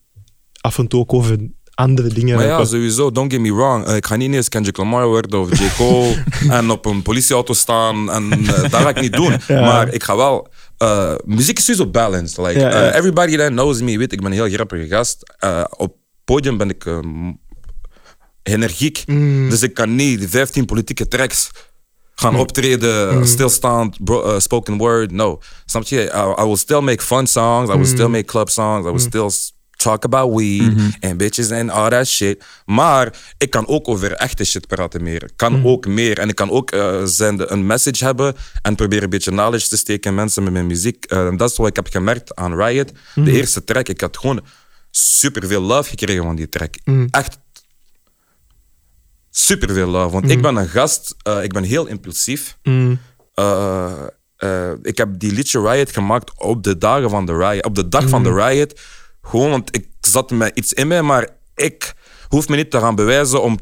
af 0.62 0.78
en 0.78 0.88
toe 0.88 1.00
ook 1.00 1.14
over 1.14 1.38
andere 1.76 2.10
dingen 2.14 2.36
Maar 2.36 2.46
ja, 2.46 2.66
sowieso, 2.66 3.12
don't 3.12 3.32
get 3.32 3.42
me 3.42 3.54
wrong. 3.54 3.86
Eh, 3.86 3.96
ik 3.96 4.06
ga 4.06 4.16
niet 4.16 4.28
ineens 4.28 4.50
Kendrick 4.50 4.78
Lamar 4.78 5.08
worden 5.08 5.40
of 5.40 5.60
J. 5.60 5.64
Cole 5.78 6.24
en 6.58 6.70
op 6.70 6.86
een 6.86 7.02
politieauto 7.02 7.54
staan. 7.54 8.12
En 8.12 8.32
eh, 8.32 8.62
dat 8.62 8.74
ga 8.82 8.90
ik 8.90 9.02
niet 9.02 9.14
doen. 9.14 9.36
Ja. 9.48 9.62
Maar 9.62 9.94
ik 9.94 10.04
ga 10.04 10.16
wel... 10.16 10.48
eh, 10.78 11.16
muziek 11.26 11.58
is 11.58 11.66
sowieso 11.66 11.90
balanced. 11.90 12.46
Like, 12.46 12.60
Ja, 12.60 12.70
ja. 12.70 12.94
everybody 12.94 13.38
that 13.38 13.48
knows 13.50 13.82
me 13.82 13.98
weet, 13.98 14.12
ik 14.14 14.22
ben 14.22 14.32
een 14.32 14.38
heel 14.38 14.50
grappige 14.50 14.88
gast. 14.88 15.34
Op 15.78 15.96
podium 16.26 16.58
ben 16.58 16.70
ik 16.70 16.86
ehm, 16.86 17.32
energiek. 18.44 19.04
Mm. 19.06 19.50
Dus 19.50 19.62
ik 19.62 19.74
kan 19.74 19.96
niet 19.96 20.30
15 20.30 20.66
politieke 20.66 21.08
tracks 21.08 21.50
gaan 22.20 22.34
Mm. 22.34 22.40
optreden, 22.40 23.28
stilstaand, 23.28 24.04
bro- 24.04 24.24
eh, 24.34 24.40
spoken 24.40 24.78
word. 24.78 25.12
No. 25.12 25.40
Snap 25.66 25.84
je? 25.84 26.04
I, 26.38 26.42
I 26.42 26.46
will 26.46 26.56
still 26.58 26.82
make 26.82 27.04
fun 27.04 27.28
songs. 27.28 27.68
I 27.70 27.72
will 27.72 27.78
Mm. 27.86 27.86
still 27.94 28.08
make 28.10 28.26
club 28.26 28.50
songs. 28.50 28.86
I 28.86 28.90
will 28.90 29.00
still 29.00 29.30
talk 29.76 30.04
about 30.04 30.36
weed 30.40 30.74
and 31.00 31.18
bitches 31.18 31.52
and 31.52 31.70
all 31.72 31.90
that 31.90 32.08
shit. 32.08 32.44
Maar 32.66 33.14
ik 33.38 33.50
kan 33.50 33.68
ook 33.68 33.88
over 33.88 34.12
echte 34.14 34.44
shit 34.44 34.68
praten 34.68 35.04
meer. 35.04 35.24
Ik 35.24 35.32
kan 35.36 35.66
ook 35.66 35.88
meer. 35.88 36.20
En 36.20 36.30
ik 36.30 36.36
kan 36.36 36.50
ook 36.50 36.72
eh, 36.72 37.02
zenden, 37.04 37.52
een 37.52 37.66
message 37.66 38.06
hebben 38.06 38.36
en 38.62 38.76
proberen 38.76 39.04
een 39.04 39.10
beetje 39.10 39.32
knowledge 39.32 39.68
te 39.68 39.78
steken 39.78 40.10
in 40.10 40.16
mensen 40.16 40.44
met 40.44 40.54
mijn 40.54 40.68
muziek. 40.68 41.06
En 41.06 41.38
dat 41.38 41.52
is 41.52 41.58
wat 41.58 41.68
ik 41.68 41.76
heb 41.76 41.88
gemerkt 41.88 42.36
aan 42.36 42.56
Riot. 42.62 42.92
De 43.16 43.32
eerste 43.32 43.64
track, 43.64 43.88
ik 43.90 44.02
had 44.02 44.18
gewoon 44.18 44.42
super 44.92 45.48
veel 45.48 45.62
love 45.62 45.90
gekregen 45.90 46.24
van 46.24 46.36
die 46.36 46.50
track. 46.50 46.76
Echt 47.10 47.38
super 49.30 49.74
veel 49.74 49.88
love. 49.88 50.12
Want 50.12 50.30
ik 50.30 50.42
ben 50.42 50.56
een 50.56 50.68
gast, 50.68 51.16
eh, 51.24 51.44
ik 51.44 51.54
ben 51.54 51.64
heel 51.64 51.86
impulsief. 51.86 52.58
Mm. 52.64 53.00
Eh, 53.34 53.92
eh, 54.38 54.72
ik 54.82 54.98
heb 54.98 55.10
die 55.20 55.32
liedje 55.32 55.62
Riot 55.62 55.92
gemaakt 55.92 56.32
op 56.38 56.64
de 56.64 56.78
dagen 56.78 57.10
van 57.10 57.26
de 57.26 57.38
Riot. 57.38 57.66
Op 57.66 57.76
de 57.76 57.90
dag 57.90 58.10
van 58.10 58.24
de 58.24 58.34
Riot. 58.34 58.80
Gewoon, 59.22 59.50
want 59.50 59.76
ik 59.76 59.88
zat 60.02 60.32
met 60.32 60.58
iets 60.58 60.74
in 60.74 60.88
mij, 60.88 61.02
maar 61.02 61.28
ik 61.56 61.94
hoef 62.28 62.48
me 62.48 62.56
niet 62.56 62.72
te 62.72 62.80
gaan 62.80 62.96
bewijzen 62.96 63.42
om 63.42 63.58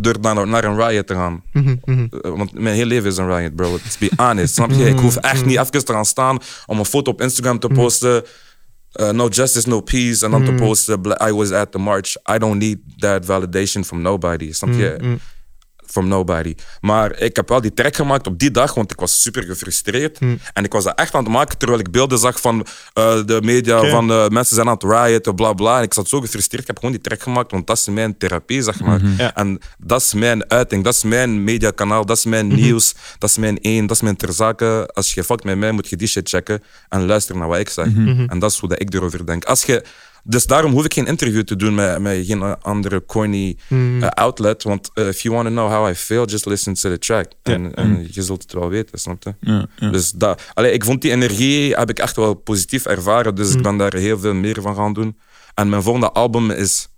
door 0.00 0.16
naar, 0.20 0.48
naar 0.48 0.64
een 0.64 0.88
riot 0.88 1.06
te 1.06 1.14
gaan. 1.14 1.42
Want 2.22 2.52
mijn 2.52 2.74
hele 2.74 2.86
leven 2.86 3.10
is 3.10 3.16
een 3.16 3.36
riot, 3.36 3.56
bro. 3.56 3.72
Let's 3.72 3.98
be 3.98 4.10
honest. 4.16 4.54
Snap 4.54 4.70
je? 4.70 4.88
Ik 4.88 4.98
hoef 4.98 5.16
echt 5.16 5.44
niet 5.44 5.58
even 5.58 5.84
te 5.84 5.92
gaan 5.92 6.04
staan 6.04 6.38
om 6.66 6.78
een 6.78 6.84
foto 6.84 7.10
op 7.10 7.20
Instagram 7.20 7.58
te 7.58 7.68
posten. 7.68 8.24
Uh, 9.00 9.12
no 9.12 9.28
justice, 9.28 9.68
no 9.68 9.80
peace. 9.80 10.24
En 10.24 10.30
dan 10.30 10.44
te 10.44 10.50
supposed 10.50 10.86
to. 10.86 11.28
I 11.28 11.32
was 11.32 11.52
at 11.52 11.72
the 11.72 11.78
march. 11.78 12.16
I 12.26 12.38
don't 12.38 12.58
need 12.58 12.78
that 12.98 13.24
validation 13.24 13.84
from 13.84 14.02
nobody. 14.02 14.52
Snap 14.52 14.74
je? 14.74 15.18
From 15.86 16.08
nobody. 16.08 16.54
Maar 16.80 17.18
ik 17.18 17.36
heb 17.36 17.48
wel 17.48 17.60
die 17.60 17.74
track 17.74 17.96
gemaakt 17.96 18.26
op 18.26 18.38
die 18.38 18.50
dag, 18.50 18.74
want 18.74 18.92
ik 18.92 19.00
was 19.00 19.22
super 19.22 19.42
gefrustreerd. 19.42 20.18
En 20.52 20.64
ik 20.64 20.72
was 20.72 20.84
dat 20.84 20.98
echt 20.98 21.14
aan 21.14 21.24
het 21.24 21.32
maken 21.32 21.58
terwijl 21.58 21.80
ik 21.80 21.90
beelden 21.90 22.18
zag 22.18 22.40
van 22.40 22.66
eh, 22.92 23.24
de 23.24 23.40
media, 23.42 23.88
van 23.88 24.10
eh, 24.10 24.28
mensen 24.28 24.54
zijn 24.54 24.68
aan 24.68 24.74
het 24.74 24.82
rioten, 24.82 25.34
bla 25.34 25.52
bla. 25.52 25.76
En 25.76 25.82
ik 25.82 25.94
zat 25.94 26.08
zo 26.08 26.20
gefrustreerd. 26.20 26.62
Ik 26.62 26.68
heb 26.68 26.76
gewoon 26.78 26.92
die 26.92 27.00
track 27.00 27.22
gemaakt, 27.22 27.50
want 27.50 27.66
dat 27.66 27.76
is 27.76 27.86
mijn 27.86 28.18
therapie, 28.18 28.62
zeg 28.62 28.80
maar. 28.80 29.00
Ja. 29.16 29.34
En 29.34 29.60
dat 29.78 30.00
is 30.00 30.14
mijn 30.14 30.50
uiting, 30.50 30.84
dat 30.84 30.94
is 30.94 31.02
mijn 31.02 31.44
mediakanaal, 31.44 32.06
dat 32.06 32.16
is 32.16 32.24
mijn 32.24 32.48
nieuws, 32.54 32.94
dat 33.18 33.30
is 33.30 33.36
mijn 33.36 33.58
één, 33.60 33.86
dat 33.86 33.96
is 33.96 34.02
mijn 34.02 34.16
ter 34.16 34.32
zake. 34.32 34.90
Als 34.94 35.14
je 35.14 35.24
fuckt 35.24 35.44
met 35.44 35.58
mij, 35.58 35.72
moet 35.72 35.88
je 35.88 35.96
die 35.96 36.08
shit 36.08 36.28
checken 36.28 36.62
en 36.88 37.06
luisteren 37.06 37.40
naar 37.40 37.48
wat 37.48 37.58
ik 37.58 37.68
zeg. 37.68 37.86
En 38.26 38.38
dat 38.38 38.50
is 38.50 38.58
hoe 38.58 38.68
dat 38.68 38.80
ik 38.80 38.94
erover 38.94 39.26
denk. 39.26 39.44
Als 39.44 39.64
je, 39.64 39.84
dus 40.28 40.46
daarom 40.46 40.72
hoef 40.72 40.84
ik 40.84 40.94
geen 40.94 41.06
interview 41.06 41.42
te 41.42 41.56
doen 41.56 41.74
met, 41.74 41.98
met 41.98 42.26
geen 42.26 42.60
andere 42.60 43.04
corny 43.04 43.56
eh, 43.68 44.06
outlet. 44.06 44.62
Want 44.62 44.90
eh, 44.94 45.06
if 45.06 45.20
you 45.20 45.34
want 45.34 45.46
to 45.46 45.52
know 45.52 45.70
how 45.70 45.88
I 45.88 45.94
feel, 45.94 46.24
just 46.26 46.46
listen 46.46 46.74
to 46.74 46.90
the 46.90 46.98
track. 46.98 47.32
En, 47.42 47.74
en 47.74 48.08
je 48.10 48.22
zult 48.22 48.42
het 48.42 48.52
wel 48.52 48.68
weten, 48.68 48.98
snap 48.98 49.22
je? 49.22 49.34
Ja, 49.40 49.66
ja. 49.78 49.90
Dus 49.90 50.10
dat, 50.10 50.42
allee, 50.54 50.72
ik 50.72 50.84
vond 50.84 51.02
die 51.02 51.10
energie 51.10 51.74
heb 51.74 51.90
ik 51.90 51.98
echt 51.98 52.16
wel 52.16 52.34
positief 52.34 52.86
ervaren. 52.86 53.34
Dus 53.34 53.54
ik 53.54 53.62
ben 53.62 53.76
daar 53.76 53.94
heel 53.94 54.18
veel 54.18 54.34
meer 54.34 54.62
van 54.62 54.74
gaan 54.74 54.92
doen. 54.92 55.18
En 55.54 55.68
mijn 55.68 55.82
volgende 55.82 56.12
album 56.12 56.50
is 56.50 56.88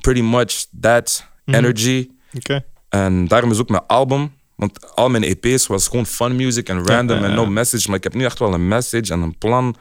pretty 0.00 0.22
much 0.22 0.66
that 0.80 1.26
energy. 1.44 2.08
Oké. 2.36 2.64
En 2.88 3.28
daarom 3.28 3.50
is 3.50 3.58
ook 3.58 3.68
mijn 3.68 3.86
album. 3.86 4.32
Want 4.56 4.94
al 4.94 5.08
mijn 5.08 5.22
EP's 5.22 5.66
was 5.66 5.88
gewoon 5.88 6.06
fun 6.06 6.36
music 6.36 6.68
en 6.68 6.86
random 6.86 7.24
en 7.24 7.34
no 7.34 7.46
message. 7.46 7.88
Maar 7.88 7.96
ik 7.96 8.02
heb 8.02 8.14
nu 8.14 8.24
echt 8.24 8.38
wel 8.38 8.54
een 8.54 8.68
message 8.68 9.12
en 9.12 9.20
een 9.20 9.38
plan. 9.38 9.76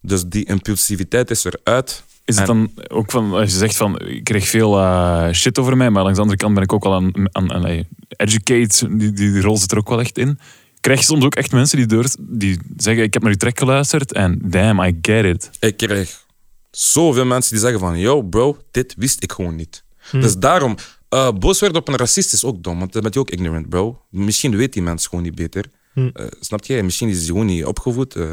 Dus 0.00 0.24
die 0.24 0.44
impulsiviteit 0.44 1.30
is 1.30 1.44
eruit. 1.44 2.02
Is 2.24 2.38
het 2.38 2.48
En- 2.48 2.54
dan 2.74 2.84
ook 2.88 3.10
van, 3.10 3.32
als 3.32 3.50
je 3.52 3.56
zegt 3.58 3.76
van, 3.76 3.98
ik 4.00 4.24
kreeg 4.24 4.48
veel 4.48 4.78
eh, 4.78 5.28
shit 5.32 5.58
over 5.58 5.76
mij, 5.76 5.90
maar 5.90 6.02
langs 6.02 6.16
de 6.16 6.22
andere 6.22 6.40
kant 6.40 6.54
ben 6.54 6.62
ik 6.62 6.72
ook 6.72 6.84
wel 6.84 6.94
aan, 6.94 7.12
aan, 7.36 7.52
aan 7.52 7.84
educate, 8.08 8.96
die, 8.96 9.12
die 9.12 9.40
rol 9.40 9.56
zit 9.56 9.72
er 9.72 9.78
ook 9.78 9.88
wel 9.88 10.00
echt 10.00 10.18
in. 10.18 10.38
Krijg 10.80 10.98
je 10.98 11.04
soms 11.04 11.24
ook 11.24 11.34
echt 11.34 11.52
mensen 11.52 11.76
die, 11.78 11.86
door, 11.86 12.06
die 12.20 12.58
zeggen, 12.76 13.02
ik 13.02 13.12
heb 13.12 13.22
naar 13.22 13.32
je 13.32 13.38
track 13.38 13.58
geluisterd 13.58 14.12
en 14.12 14.38
damn, 14.44 14.80
I 14.82 14.98
get 15.02 15.24
it. 15.24 15.50
ik 15.60 15.76
kreeg 15.76 16.26
zoveel 16.70 17.24
mensen 17.24 17.52
die 17.52 17.60
zeggen 17.60 17.80
van... 17.80 17.98
Yo, 17.98 18.22
bro, 18.22 18.58
dit 18.70 18.94
wist 18.98 19.22
ik 19.22 19.32
gewoon 19.32 19.56
niet. 19.56 19.84
Dus 20.12 20.36
daarom... 20.36 20.76
eh 21.08 21.30
boos 21.32 21.60
worden 21.60 21.80
op 21.80 21.88
een 21.88 21.96
racist 21.96 22.32
is 22.32 22.44
ook 22.44 22.62
dom, 22.62 22.78
want 22.78 22.92
dan 22.92 23.02
ben 23.02 23.10
je 23.14 23.18
ook 23.18 23.30
ignorant, 23.30 23.68
bro. 23.68 24.02
Misschien 24.10 24.56
weet 24.56 24.72
die 24.72 24.82
mens 24.82 25.06
gewoon 25.06 25.24
niet 25.24 25.34
beter. 25.34 25.64
Hm. 25.98 26.08
Eh, 26.12 26.26
snap 26.40 26.64
je? 26.64 26.82
Misschien 26.82 27.08
is 27.08 27.16
hij 27.16 27.26
gewoon 27.26 27.46
niet 27.46 27.64
opgevoed. 27.64 28.14
eh, 28.16 28.26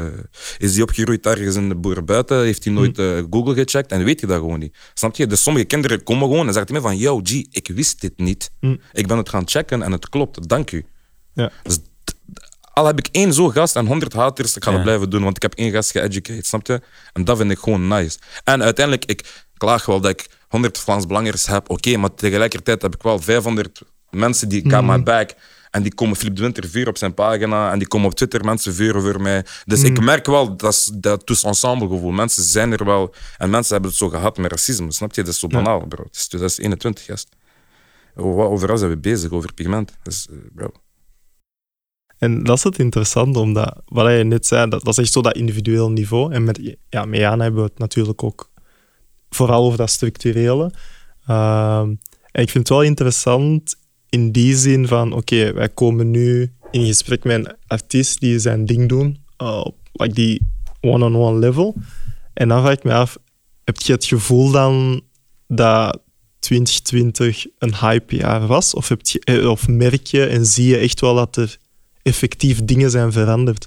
is 0.58 0.72
hij 0.72 0.82
opgegroeid 0.82 1.26
ergens 1.26 1.56
in 1.56 1.68
de 1.68 1.74
boeren 1.74 2.04
buiten? 2.04 2.40
Heeft 2.42 2.64
hij 2.64 2.72
nooit 2.72 2.98
eh, 2.98 3.22
Google 3.30 3.54
gecheckt? 3.54 3.90
En 3.92 4.04
weet 4.04 4.20
je 4.20 4.26
dat 4.26 4.38
gewoon 4.38 4.58
niet. 4.58 4.76
Snap 4.94 5.16
je? 5.16 5.26
Dus 5.26 5.42
sommige 5.42 5.64
kinderen 5.64 6.02
komen 6.02 6.28
gewoon 6.28 6.46
en 6.46 6.52
zeggen 6.52 6.72
mij 6.72 6.80
van... 6.82 6.96
Yo, 6.96 7.20
G, 7.22 7.30
ik 7.50 7.70
wist 7.74 8.00
dit 8.00 8.12
niet. 8.18 8.50
Hm. 8.60 8.76
Ik 8.92 9.06
ben 9.06 9.16
het 9.16 9.28
gaan 9.28 9.48
checken 9.48 9.82
en 9.82 9.92
het 9.92 10.08
klopt. 10.08 10.48
Dank 10.48 10.70
u. 10.70 10.84
Ja. 11.32 11.50
Dus 11.62 11.78
al 12.72 12.86
heb 12.86 12.98
ik 12.98 13.08
één 13.12 13.32
zo'n 13.34 13.52
gast 13.52 13.76
en 13.76 13.86
honderd 13.86 14.12
haters, 14.12 14.56
ik 14.56 14.62
ga 14.64 14.70
Ja. 14.70 14.76
dat 14.76 14.84
blijven 14.84 15.10
doen, 15.10 15.22
want 15.22 15.36
ik 15.36 15.42
heb 15.42 15.54
één 15.54 15.72
gast 15.72 15.90
geëducate, 15.90 16.46
snap 16.46 16.66
je? 16.66 16.80
En 17.12 17.24
dat 17.24 17.36
vind 17.36 17.50
ik 17.50 17.58
gewoon 17.58 17.88
nice. 17.88 18.18
En 18.44 18.62
uiteindelijk, 18.62 19.04
ik 19.04 19.44
klaag 19.56 19.86
wel 19.86 20.00
dat 20.00 20.10
ik 20.10 20.26
100 20.48 20.78
Vlaams 20.78 21.06
Belangers 21.06 21.46
heb, 21.46 21.70
oké, 21.70 21.96
maar 21.96 22.14
tegelijkertijd 22.14 22.82
heb 22.82 22.94
ik 22.94 23.02
wel 23.02 23.18
500 23.18 23.80
mensen 24.10 24.48
die 24.48 24.70
got 24.70 24.84
my 24.84 25.02
back. 25.02 25.30
En 25.76 25.82
die 25.82 25.94
komen 25.94 26.16
Philip 26.16 26.36
de 26.36 26.42
Winter 26.42 26.68
vuur 26.68 26.88
op 26.88 26.96
zijn 26.96 27.14
pagina. 27.14 27.72
En 27.72 27.78
die 27.78 27.88
komen 27.88 28.06
op 28.10 28.14
Twitter 28.14 28.44
mensen 28.44 28.74
vuren 28.74 29.02
voor 29.02 29.20
mij. 29.20 29.44
Dus 29.64 29.82
ik 29.82 30.00
merk 30.00 30.26
wel, 30.26 30.56
dat 30.56 30.90
dat 30.94 31.26
tous 31.26 31.42
ensemble 31.44 31.88
gevoel. 31.88 32.10
Mensen 32.10 32.42
zijn 32.42 32.72
er 32.72 32.84
wel. 32.84 33.14
En 33.38 33.50
mensen 33.50 33.72
hebben 33.72 33.90
het 33.90 33.98
zo 33.98 34.08
gehad 34.08 34.36
met 34.38 34.50
racisme. 34.50 34.92
Snap 34.92 35.14
je? 35.14 35.22
Dat 35.22 35.32
is 35.32 35.38
zo 35.38 35.46
banaal, 35.46 35.86
bro. 35.86 36.02
Het 36.04 36.16
is 36.16 36.26
2021, 36.28 37.04
gast. 37.04 37.28
Over- 38.14 38.44
Overal 38.44 38.78
zijn 38.78 38.90
we 38.90 38.96
bezig, 38.98 39.30
over 39.30 39.52
pigment. 39.54 39.92
Dus, 40.02 40.26
eh, 40.30 40.36
bro. 40.54 40.70
En 42.18 42.42
dat 42.44 42.56
is 42.56 42.62
het 42.62 42.78
interessante, 42.78 43.38
omdat 43.38 43.82
wat 43.84 44.12
je 44.12 44.24
net 44.24 44.46
zei, 44.46 44.68
dat, 44.68 44.84
dat 44.84 44.92
is 44.98 45.04
echt 45.04 45.12
zo 45.12 45.20
dat 45.22 45.36
individueel 45.36 45.90
niveau. 45.90 46.32
En 46.32 46.44
met, 46.44 46.74
ja, 46.88 47.04
met 47.04 47.20
Jana 47.20 47.42
hebben 47.42 47.62
we 47.62 47.68
het 47.68 47.78
natuurlijk 47.78 48.22
ook 48.22 48.50
vooral 49.30 49.64
over 49.64 49.78
dat 49.78 49.90
structurele. 49.90 50.70
Ehm, 51.26 51.88
en 52.32 52.42
ik 52.42 52.50
vind 52.50 52.54
het 52.54 52.68
wel 52.68 52.82
interessant 52.82 53.76
in 54.08 54.32
die 54.32 54.56
zin 54.56 54.88
van, 54.88 55.12
oké, 55.12 55.52
wij 55.52 55.68
komen 55.68 56.10
nu 56.10 56.52
in 56.70 56.86
gesprek 56.86 57.24
met 57.24 57.46
een 57.46 57.56
artiest 57.66 58.20
die 58.20 58.38
zijn 58.38 58.66
ding 58.66 58.88
doen, 58.88 59.24
uh, 59.42 59.60
op 59.64 59.76
like 59.92 60.14
die 60.14 60.46
one-on-one 60.80 61.38
level. 61.38 61.74
En 62.34 62.48
dan 62.48 62.60
vraag 62.60 62.72
ik 62.72 62.84
me 62.84 62.92
af, 62.92 63.16
heb 63.64 63.80
je 63.80 63.92
het 63.92 64.04
gevoel 64.04 64.50
dan 64.50 65.02
dat 65.46 66.00
2020 66.38 67.46
een 67.58 67.76
hypejaar 67.76 68.46
was? 68.46 68.74
Of, 68.74 68.88
heb 68.88 69.06
je, 69.06 69.20
eh, 69.20 69.50
of 69.50 69.68
merk 69.68 70.06
je 70.06 70.26
en 70.26 70.46
zie 70.46 70.66
je 70.66 70.76
echt 70.76 71.00
wel 71.00 71.14
dat 71.14 71.36
er 71.36 71.56
effectief 72.02 72.64
dingen 72.64 72.90
zijn 72.90 73.12
veranderd? 73.12 73.66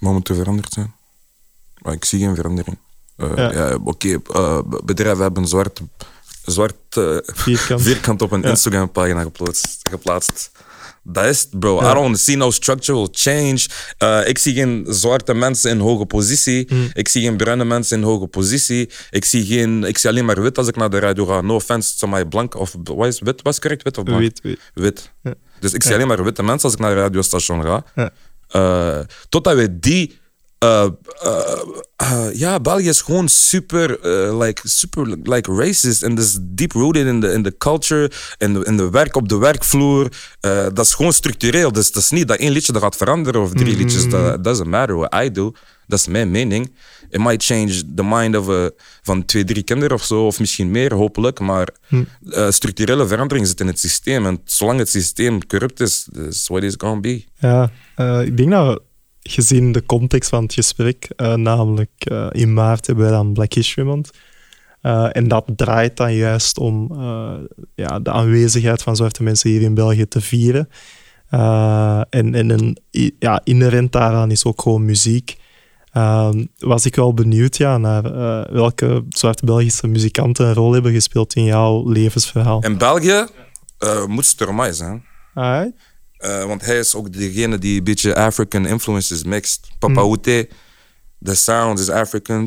Er 0.00 0.34
veranderd 0.34 0.72
zijn? 0.72 0.94
Maar 1.82 1.92
ik 1.92 2.04
zie 2.04 2.20
geen 2.20 2.34
verandering. 2.34 2.78
Eh, 3.16 3.32
Ja. 3.36 3.52
ja. 3.52 3.78
Oké, 3.84 4.18
eh, 4.32 4.60
bedrijven 4.84 5.22
hebben 5.22 5.42
een 5.42 5.48
zwart, 6.46 6.74
eh, 6.96 7.16
Vierkant. 7.24 7.82
vierkant 7.88 8.22
op 8.22 8.32
een 8.32 8.42
Ja. 8.42 8.48
Instagram-pagina 8.48 9.22
geplaatst, 9.22 9.78
geplaatst. 9.90 10.50
Dat 11.08 11.24
is 11.24 11.46
bro. 11.50 11.80
Ja. 11.82 11.90
I 11.90 11.94
don't 11.94 12.18
see 12.18 12.36
no 12.36 12.50
structural 12.50 13.08
change. 13.12 13.66
Eh, 13.98 14.20
ik 14.28 14.38
zie 14.38 14.54
geen 14.54 14.86
zwarte 14.88 15.34
mensen 15.34 15.70
in 15.70 15.78
hoge 15.78 16.06
positie. 16.06 16.64
Hmm. 16.68 16.90
Ik 16.92 17.08
zie 17.08 17.22
geen 17.22 17.36
bruine 17.36 17.64
mensen 17.64 17.98
in 17.98 18.04
hoge 18.04 18.26
positie. 18.26 18.90
Ik 19.10 19.24
zie, 19.24 19.44
geen, 19.46 19.84
ik 19.84 19.98
zie 19.98 20.10
alleen 20.10 20.24
maar 20.24 20.42
wit 20.42 20.58
als 20.58 20.68
ik 20.68 20.76
naar 20.76 20.90
de 20.90 20.98
radio 20.98 21.26
ga. 21.26 21.40
No 21.40 21.54
offense 21.54 21.96
to 21.98 22.06
my 22.06 22.24
blank. 22.24 22.54
Of 22.54 22.76
wat 22.82 23.06
is 23.06 23.20
wit? 23.20 23.42
Wat 23.42 23.52
is 23.52 23.58
correct? 23.58 23.82
Wit 23.82 23.98
of 23.98 24.04
blank? 24.04 24.20
Weet. 24.20 24.58
Wit. 24.74 25.12
Ja. 25.22 25.34
Dus 25.60 25.72
ik 25.72 25.82
zie 25.82 25.94
alleen 25.94 26.06
maar 26.06 26.24
witte 26.24 26.42
mensen 26.42 26.64
als 26.64 26.72
ik 26.72 26.78
naar 26.78 26.90
een 26.90 26.96
radiostation 26.96 27.62
ga. 27.62 27.84
Ja. 27.94 28.10
Eh, 28.48 29.04
totdat 29.28 29.54
we 29.56 29.78
die. 29.78 30.18
Eh, 30.58 30.84
eh, 31.22 31.60
eh, 31.96 32.34
ja, 32.34 32.60
België 32.60 32.88
is 32.88 33.00
gewoon 33.00 33.28
super, 33.28 34.08
like, 34.38 34.68
super 34.68 35.16
like 35.22 35.52
racist. 35.52 36.02
En 36.02 36.14
dat 36.14 36.24
is 36.24 36.38
deep 36.40 36.72
rooted 36.72 37.06
in 37.06 37.20
de 37.20 37.32
in 37.32 37.42
the 37.42 37.54
culture, 37.58 38.10
in 38.38 38.54
de, 38.54 38.64
in 38.64 38.76
de 38.76 38.90
werk 38.90 39.16
op 39.16 39.28
de 39.28 39.36
werkvloer. 39.36 40.08
Dat 40.40 40.78
is 40.78 40.94
gewoon 40.94 41.12
structureel. 41.12 41.72
Dus 41.72 41.92
dat 41.92 42.02
is 42.02 42.10
niet 42.10 42.28
dat 42.28 42.38
één 42.38 42.52
liedje 42.52 42.72
dat 42.72 42.82
gaat 42.82 42.96
veranderen 42.96 43.40
of 43.40 43.52
drie 43.52 43.76
liedjes. 43.76 44.08
Dat 44.08 44.44
doesn't 44.44 44.68
matter 44.68 44.96
what 44.96 45.14
I 45.24 45.30
do. 45.30 45.52
Dat 45.86 45.98
is 45.98 46.06
mijn 46.06 46.30
mening. 46.30 46.74
It 47.10 47.20
might 47.20 47.44
change 47.44 47.94
the 47.94 48.04
mind 48.04 48.36
of, 48.36 48.48
a, 48.48 48.70
van 49.02 49.24
twee, 49.24 49.44
drie 49.44 49.62
kinderen 49.62 49.96
of 49.96 50.04
zo, 50.04 50.26
of 50.26 50.38
misschien 50.38 50.70
meer, 50.70 50.94
hopelijk. 50.94 51.40
Maar 51.40 51.68
eh, 52.30 52.50
structurele 52.50 53.06
verandering 53.06 53.46
zit 53.46 53.60
in 53.60 53.66
het 53.66 53.78
systeem. 53.78 54.26
En 54.26 54.40
zolang 54.44 54.78
het 54.78 54.88
systeem 54.88 55.46
corrupt 55.46 55.80
is, 55.80 56.08
is 56.28 56.48
what 56.48 56.62
it's 56.62 56.74
gonna 56.78 57.00
be. 57.00 57.24
Ja, 57.38 57.70
ik 58.20 58.36
denk 58.36 58.50
dat 58.50 58.82
gezien 59.28 59.72
de 59.72 59.86
context 59.86 60.28
van 60.28 60.42
het 60.42 60.52
gesprek, 60.52 61.08
eh, 61.16 61.34
namelijk 61.34 61.90
eh, 61.96 62.26
in 62.30 62.54
maart 62.54 62.86
hebben 62.86 63.04
we 63.04 63.10
dan 63.10 63.32
Black 63.32 63.52
History 63.52 63.86
Month. 63.86 64.10
Eh, 64.80 65.08
en 65.12 65.28
dat 65.28 65.44
draait 65.56 65.96
dan 65.96 66.14
juist 66.14 66.58
om 66.58 66.88
ja, 67.74 68.00
de 68.00 68.10
aanwezigheid 68.10 68.82
van 68.82 68.96
zwarte 68.96 69.22
mensen 69.22 69.50
hier 69.50 69.62
in 69.62 69.74
België 69.74 70.08
te 70.08 70.20
vieren. 70.20 70.68
En 72.10 72.34
en 72.34 72.50
een, 72.50 72.78
ja, 73.18 73.40
inherent 73.44 73.92
daaraan 73.92 74.30
is 74.30 74.44
ook 74.44 74.62
gewoon 74.62 74.84
muziek. 74.84 75.36
Ehm, 75.92 76.44
was 76.58 76.86
ik 76.86 76.94
wel 76.94 77.14
benieuwd 77.14 77.56
ja, 77.56 77.78
naar 77.78 78.02
welke 78.52 79.04
zwarte 79.08 79.44
Belgische 79.44 79.86
muzikanten 79.86 80.46
een 80.46 80.54
rol 80.54 80.72
hebben 80.72 80.92
gespeeld 80.92 81.34
in 81.34 81.44
jouw 81.44 81.88
levensverhaal. 81.88 82.62
In 82.62 82.78
België 82.78 83.26
moet 84.06 84.26
Stromae 84.26 84.72
zijn. 84.72 85.04
Alright. 85.34 85.95
Eh, 86.16 86.44
want 86.44 86.64
hij 86.64 86.78
is 86.78 86.94
ook 86.94 87.12
degene 87.12 87.58
die 87.58 87.78
een 87.78 87.84
beetje 87.84 88.14
African 88.14 88.66
influences 88.66 89.24
mixt. 89.24 89.68
Papa 89.78 90.00
Oute, 90.00 90.48
the 91.22 91.34
sound 91.34 91.78
is 91.78 91.90
African. 91.90 92.46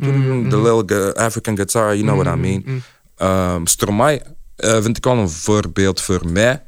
The 0.50 0.62
little 0.62 1.14
African 1.16 1.56
guitar, 1.56 1.96
you 1.96 2.02
know 2.08 2.22
what 2.22 2.36
I 2.36 2.40
mean. 2.40 2.84
Um, 3.22 3.68
Stromae 3.68 4.22
eh, 4.56 4.82
vind 4.82 4.98
ik 4.98 5.04
wel 5.04 5.18
een 5.18 5.30
voorbeeld 5.30 6.02
voor 6.02 6.28
mij. 6.28 6.64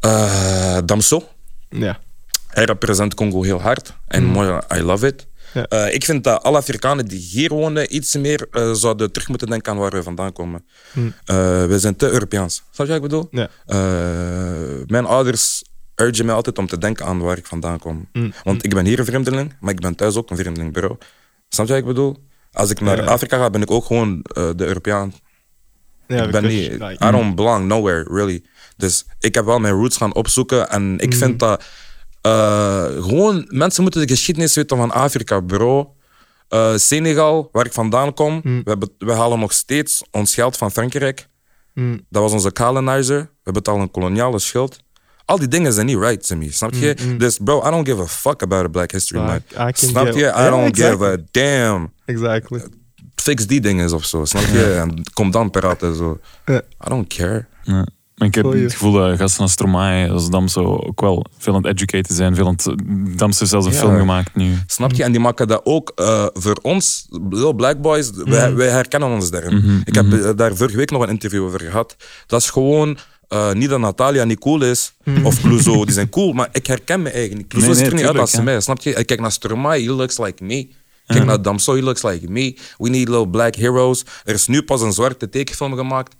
Eh, 0.00 0.78
Damso. 0.84 1.28
Ja. 1.68 1.98
Hij 2.48 2.64
represent 2.64 3.14
Congo 3.14 3.42
heel 3.42 3.60
hard. 3.60 3.94
En 4.06 4.24
mooi, 4.24 4.60
I 4.74 4.80
love 4.82 5.06
it. 5.06 5.26
Ja. 5.52 5.86
Ik 5.86 6.04
vind 6.04 6.24
dat 6.24 6.42
alle 6.42 6.56
Afrikanen 6.56 7.06
die 7.06 7.18
hier 7.18 7.48
wonen 7.48 7.94
iets 7.94 8.14
meer 8.16 8.48
zouden 8.72 9.12
terug 9.12 9.28
moeten 9.28 9.48
denken 9.48 9.72
aan 9.72 9.78
waar 9.78 9.90
we 9.90 10.02
vandaan 10.02 10.32
komen. 10.32 10.64
We 11.66 11.76
zijn 11.76 11.96
te 11.96 12.10
Europeaans. 12.10 12.62
Snap 12.70 12.86
je 12.86 12.92
wat 12.92 13.02
ik 13.02 13.10
bedoel? 13.10 13.28
Ja. 13.30 13.48
Mijn 14.86 15.04
ouders 15.04 15.62
urgen 15.96 16.26
mij 16.26 16.34
altijd 16.34 16.58
om 16.58 16.66
te 16.66 16.78
denken 16.78 17.06
aan 17.06 17.18
waar 17.20 17.38
ik 17.38 17.46
vandaan 17.46 17.78
kom. 17.78 18.08
Want 18.44 18.64
ik 18.64 18.74
ben 18.74 18.84
hier 18.86 18.98
een 18.98 19.04
vreemdeling, 19.04 19.56
maar 19.60 19.72
ik 19.72 19.80
ben 19.80 19.94
thuis 19.94 20.16
ook 20.16 20.30
een 20.30 20.36
vreemdeling, 20.36 20.72
bro. 20.72 20.98
Snap 21.48 21.66
je 21.66 21.72
wat 21.72 21.80
ik 21.80 21.88
bedoel? 21.88 22.16
Als 22.52 22.70
ik 22.70 22.80
naar 22.80 22.96
Ja. 22.96 23.04
Afrika 23.04 23.36
ga, 23.38 23.50
ben 23.50 23.62
ik 23.62 23.70
ook 23.70 23.84
gewoon 23.84 24.22
eh, 24.22 24.50
de 24.56 24.64
Europeaan. 24.66 25.12
Ja, 26.06 26.22
ik 26.22 26.30
ben 26.30 26.46
niet, 26.46 26.70
like- 26.70 27.06
I 27.06 27.10
don't 27.10 27.34
belong 27.34 27.66
nowhere, 27.66 28.02
really. 28.14 28.44
Dus 28.76 29.04
ik 29.20 29.34
heb 29.34 29.44
wel 29.44 29.58
mijn 29.58 29.74
roots 29.74 29.96
gaan 29.96 30.14
opzoeken. 30.14 30.68
En 30.70 30.98
ik 30.98 31.14
vind 31.14 31.38
dat 31.38 31.64
eh, 32.20 32.84
gewoon 32.84 33.44
mensen 33.48 33.82
moeten 33.82 34.00
de 34.00 34.08
geschiedenis 34.08 34.54
weten 34.54 34.76
van 34.76 34.90
Afrika, 34.90 35.40
bro. 35.40 35.94
Eh, 36.48 36.76
Senegal, 36.76 37.48
waar 37.52 37.66
ik 37.66 37.72
vandaan 37.72 38.14
kom, 38.14 38.40
we, 38.42 38.60
hebben, 38.64 38.90
we 38.98 39.12
halen 39.12 39.38
nog 39.38 39.52
steeds 39.52 40.02
ons 40.10 40.34
geld 40.34 40.56
van 40.56 40.70
Frankrijk. 40.70 41.28
Mm. 41.74 42.06
Dat 42.08 42.22
was 42.22 42.32
onze 42.32 42.52
colonizer. 42.52 43.30
We 43.42 43.52
betalen 43.52 43.80
een 43.80 43.90
koloniale 43.90 44.38
schuld. 44.38 44.78
Al 45.24 45.38
die 45.38 45.48
dingen 45.48 45.72
zijn 45.72 45.86
niet 45.86 45.98
right 45.98 46.26
to 46.26 46.36
me, 46.36 46.52
snap 46.52 46.74
je? 46.74 46.94
Dus 47.18 47.38
bro, 47.44 47.58
I 47.66 47.70
don't 47.70 47.88
give 47.88 48.02
a 48.02 48.06
fuck 48.06 48.42
about 48.42 48.64
a 48.64 48.68
Black 48.68 48.90
History 48.92 49.20
Month. 49.20 49.42
Snap 49.78 50.06
je? 50.06 50.32
I 50.36 50.48
don't 50.50 50.76
give 50.76 51.04
a 51.04 51.16
damn. 51.30 51.92
Exactly. 52.04 52.62
Fix 53.14 53.46
die 53.46 53.60
dingen 53.60 53.92
of 53.94 54.04
zo, 54.04 54.24
snap 54.24 54.42
je? 54.52 54.64
En 54.74 55.02
kom 55.12 55.30
dan 55.30 55.50
praten 55.50 55.94
zo. 55.96 56.18
Ja. 56.46 56.56
I 56.58 56.88
don't 56.88 57.14
care. 57.14 57.46
Ja. 57.62 57.86
Maar 58.14 58.28
ik 58.28 58.34
heb 58.34 58.44
het 58.44 58.72
gevoel 58.72 58.92
dat 58.92 59.18
gasten 59.18 59.42
als 59.42 59.52
Stromae, 59.52 60.10
als 60.10 60.30
Damso, 60.30 60.76
ook 60.76 61.00
wel 61.00 61.26
veel 61.38 61.54
aan 61.54 61.62
het 61.62 61.72
educaten 61.80 62.14
zijn. 62.14 62.34
Veel 62.34 62.46
aan 62.46 62.52
het, 62.56 62.74
Damso 63.18 63.38
heeft 63.38 63.50
zelfs 63.50 63.66
een 63.66 63.72
Ja. 63.72 63.78
film 63.78 63.96
gemaakt 63.98 64.34
nu. 64.34 64.54
Snap 64.66 64.92
je? 64.92 65.02
En 65.02 65.12
die 65.12 65.20
maken 65.20 65.48
dat 65.48 65.60
ook 65.64 65.92
eh, 65.94 66.26
voor 66.32 66.58
ons, 66.62 67.06
Little 67.10 67.54
Black 67.54 67.80
Boys, 67.80 68.10
wij, 68.14 68.54
wij 68.54 68.68
herkennen 68.68 69.08
ons 69.08 69.30
daarin. 69.30 69.82
Ik 69.84 69.94
heb 69.94 70.12
eh, 70.12 70.30
daar 70.36 70.56
vorige 70.56 70.76
week 70.76 70.90
nog 70.90 71.02
een 71.02 71.08
interview 71.08 71.44
over 71.44 71.60
gehad. 71.60 71.96
Dat 72.26 72.40
is 72.40 72.50
gewoon 72.50 72.98
eh, 73.28 73.52
niet 73.52 73.68
dat 73.68 73.80
Natalia 73.80 74.24
niet 74.24 74.38
cool 74.38 74.62
is, 74.62 74.94
of 75.22 75.40
Clouseau, 75.40 75.84
die 75.84 75.94
zijn 75.94 76.08
cool, 76.08 76.32
maar 76.32 76.48
ik 76.52 76.66
herken 76.66 77.02
me 77.02 77.10
eigen 77.10 77.36
niet. 77.36 77.46
Clouseau 77.46 77.74
Nee, 77.74 77.84
ziet 77.84 77.92
er 77.92 77.94
nee, 77.94 78.12
niet 78.12 78.20
uit 78.20 78.34
als 78.34 78.44
mij, 78.44 78.60
snap 78.60 78.80
je? 78.80 78.90
Ik 78.90 79.06
kijk 79.06 79.20
naar 79.20 79.32
Stromae, 79.32 79.82
he 79.82 79.90
looks 79.90 80.18
like 80.18 80.44
me. 80.44 80.68
Kijk 81.06 81.24
naar 81.24 81.42
Damso, 81.42 81.74
he 81.74 81.82
looks 81.82 82.02
like 82.02 82.30
me. 82.30 82.56
We 82.78 82.88
need 82.88 83.08
little 83.08 83.28
black 83.28 83.54
heroes. 83.54 84.04
Er 84.24 84.34
is 84.34 84.46
nu 84.46 84.62
pas 84.62 84.80
een 84.80 84.92
zwarte 84.92 85.28
tekenfilm 85.28 85.76
gemaakt 85.76 86.14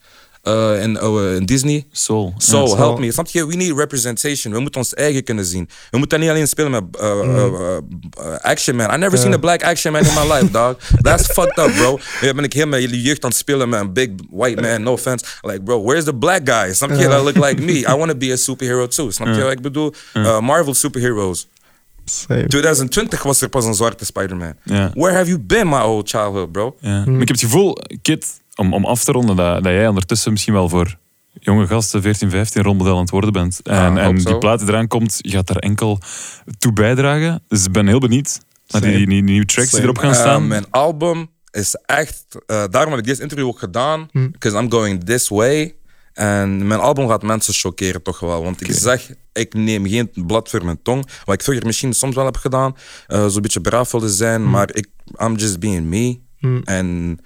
in, 0.82 0.96
eh, 0.98 1.34
in 1.36 1.46
Disney. 1.46 1.84
Soul. 1.92 2.34
So, 2.38 2.66
Ja. 2.66 2.76
help 2.76 2.98
me. 2.98 3.12
Snap 3.12 3.28
je? 3.28 3.46
We 3.46 3.54
need 3.56 3.76
representation. 3.76 4.52
We 4.54 4.60
moeten 4.60 4.80
ons 4.80 4.94
eigen 4.94 5.24
kunnen 5.24 5.44
zien. 5.44 5.68
We 5.90 5.98
moeten 5.98 6.20
niet 6.20 6.28
alleen 6.28 6.48
spelen 6.48 6.70
met 6.70 6.82
uh, 7.00 7.06
uh, 7.06 7.34
uh, 7.34 7.76
uh, 8.20 8.34
action 8.40 8.76
man. 8.76 8.94
I 8.94 8.96
never 8.96 9.18
seen 9.18 9.32
a 9.32 9.38
black 9.38 9.62
action 9.62 9.92
man 9.92 10.04
in 10.04 10.14
my 10.14 10.32
life, 10.32 10.50
dog. 10.60 10.76
That's 11.00 11.26
fucked 11.26 11.58
up, 11.58 11.74
bro. 11.76 11.98
Ja, 12.20 12.34
ben 12.34 12.44
ik 12.44 12.52
heel 12.52 12.66
met 12.66 12.80
jullie 12.80 13.02
jeugd 13.02 13.24
aan 13.24 13.30
het 13.30 13.38
spelen 13.38 13.68
met 13.68 13.80
een 13.80 13.92
big 13.92 14.08
white 14.30 14.60
man. 14.60 14.82
No 14.82 14.92
offense. 14.92 15.24
Like, 15.42 15.62
bro, 15.62 15.82
where's 15.84 16.04
the 16.04 16.14
black 16.14 16.40
guy? 16.44 16.72
Snap 16.74 16.90
je? 16.90 17.08
That 17.08 17.22
look 17.24 17.36
like 17.46 17.62
me. 17.62 17.72
I 17.72 17.94
want 17.96 18.10
to 18.10 18.16
be 18.16 18.32
a 18.32 18.36
superhero 18.36 18.86
too. 18.86 19.10
Snap 19.10 19.34
je 19.34 19.42
wat 19.42 19.52
ik 19.52 19.60
bedoel? 19.62 19.94
Uh, 20.14 20.40
Marvel 20.40 20.74
superheroes. 20.74 21.48
Same. 22.04 22.46
2020 22.46 23.22
was 23.22 23.40
er 23.40 23.48
pas 23.48 23.64
een 23.64 23.74
zwarte 23.74 24.04
Spider-Man. 24.04 24.54
Where 24.94 25.12
have 25.16 25.26
you 25.26 25.38
been, 25.38 25.68
my 25.68 25.80
old 25.80 26.08
childhood, 26.08 26.52
bro? 26.52 26.76
Ik 26.80 27.18
heb 27.18 27.28
het 27.28 27.40
gevoel, 27.40 27.78
Kit, 28.02 28.26
om, 28.56 28.74
om 28.74 28.84
af 28.84 29.04
te 29.04 29.12
ronden, 29.12 29.36
dat, 29.36 29.62
dat 29.64 29.72
jij 29.72 29.88
ondertussen 29.88 30.32
misschien 30.32 30.52
wel 30.54 30.68
voor 30.68 30.96
jonge 31.40 31.66
gasten, 31.66 32.02
14, 32.02 32.30
15, 32.30 32.62
rolmodel 32.62 32.94
aan 32.94 33.00
het 33.00 33.10
worden 33.10 33.32
bent. 33.32 33.60
En, 33.62 33.98
en 33.98 34.14
die 34.16 34.38
plaat 34.38 34.58
die 34.58 34.68
eraan 34.68 34.88
komt, 34.88 35.16
je 35.20 35.30
gaat 35.30 35.46
daar 35.46 35.56
enkel 35.56 35.98
toe 36.58 36.72
bijdragen. 36.72 37.42
Dus 37.48 37.64
ik 37.64 37.72
ben 37.72 37.86
heel 37.86 37.98
benieuwd 38.00 38.40
naar 38.68 38.80
die, 38.80 39.06
die, 39.06 39.22
nieuwe 39.22 39.46
tracks 39.46 39.70
die 39.70 39.80
erop 39.82 39.98
gaan 39.98 40.10
Eh, 40.12 40.18
staan. 40.20 40.46
mijn 40.46 40.70
album 40.70 41.26
is 41.50 41.74
echt... 41.86 42.24
eh, 42.46 42.64
daarom 42.70 42.90
heb 42.90 43.00
ik 43.00 43.06
deze 43.06 43.22
interview 43.22 43.46
ook 43.46 43.58
gedaan. 43.58 44.08
Hm. 44.12 44.30
Because 44.30 44.58
I'm 44.58 44.70
going 44.70 45.04
this 45.04 45.28
way. 45.28 45.74
En 46.12 46.66
mijn 46.66 46.80
album 46.80 47.08
gaat 47.08 47.22
mensen 47.22 47.54
chockeren 47.54 48.02
toch 48.02 48.20
wel. 48.20 48.42
Want 48.44 48.60
ik 48.60 48.72
zeg, 48.72 49.10
ik 49.32 49.54
neem 49.54 49.86
geen 49.86 50.10
blad 50.26 50.48
voor 50.48 50.64
mijn 50.64 50.82
tong. 50.82 51.08
Wat 51.24 51.34
ik 51.34 51.42
vroeger 51.42 51.66
misschien 51.66 51.92
soms 51.92 52.14
wel 52.14 52.24
heb 52.24 52.36
gedaan. 52.36 52.76
eh 53.06 53.26
Zo'n 53.26 53.42
beetje 53.42 53.60
braaf 53.60 53.90
willen 53.92 54.10
zijn. 54.10 54.42
Hm. 54.42 54.50
Maar 54.50 54.74
ik, 54.74 54.88
I'm 55.22 55.36
just 55.36 55.58
being 55.60 55.84
me. 55.86 56.18
En 56.64 57.18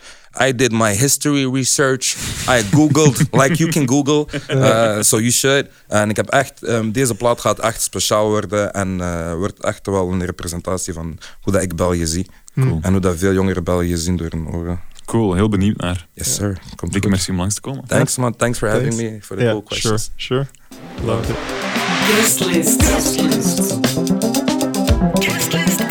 I 0.43 0.55
did 0.55 0.73
my 0.73 0.95
history 0.97 1.51
research. 1.55 2.17
I 2.49 2.63
googled, 2.71 3.19
like 3.43 3.55
you 3.57 3.71
can 3.71 3.89
google. 3.89 4.27
Uh, 4.51 5.03
so 5.03 5.17
you 5.19 5.31
should. 5.31 5.67
En 5.89 6.11
ik 6.11 6.17
heb 6.17 6.29
echt, 6.29 6.63
ehm, 6.63 6.91
deze 6.91 7.15
plaat 7.15 7.41
gaat 7.41 7.59
echt 7.59 7.83
speciaal 7.83 8.29
worden. 8.29 8.73
En 8.73 9.01
eh, 9.01 9.35
wordt 9.35 9.63
echt 9.65 9.87
wel 9.87 10.13
een 10.13 10.25
representatie 10.25 10.93
van 10.93 11.19
hoe 11.41 11.53
dat 11.53 11.63
ik 11.63 11.77
België 11.77 12.07
zie. 12.07 12.27
Cool. 12.55 12.79
En 12.83 12.93
hoe 12.93 13.01
dat 13.01 13.17
veel 13.19 13.33
jongere 13.33 13.63
België 13.63 13.97
zien 13.97 14.17
door 14.17 14.31
hun 14.31 14.49
ogen. 14.53 14.81
Cool, 15.05 15.35
heel 15.35 15.49
benieuwd 15.49 15.77
naar. 15.77 16.07
Yes, 16.15 16.35
sir. 16.35 16.59
Komt 16.77 16.93
Dikke 16.93 17.09
merci 17.09 17.31
om 17.31 17.37
langs 17.39 17.55
te 17.55 17.61
komen. 17.61 17.85
Thanks, 17.87 18.17
man. 18.17 18.37
Thanks 18.37 18.59
for 18.59 18.69
having 18.69 18.95
Thanks. 18.95 19.11
me. 19.13 19.19
For 19.23 19.37
the 19.37 19.43
Yeah, 19.43 19.53
cool 19.53 19.65
sure, 19.67 19.81
questions. 19.81 20.11
sure. 20.17 20.47
Love 21.05 21.33
it. 21.33 21.37
Guest 22.15 22.45
list. 22.45 22.83
Guest 22.83 23.21
list. 23.21 23.79
Guest 25.21 25.53
list 25.53 25.88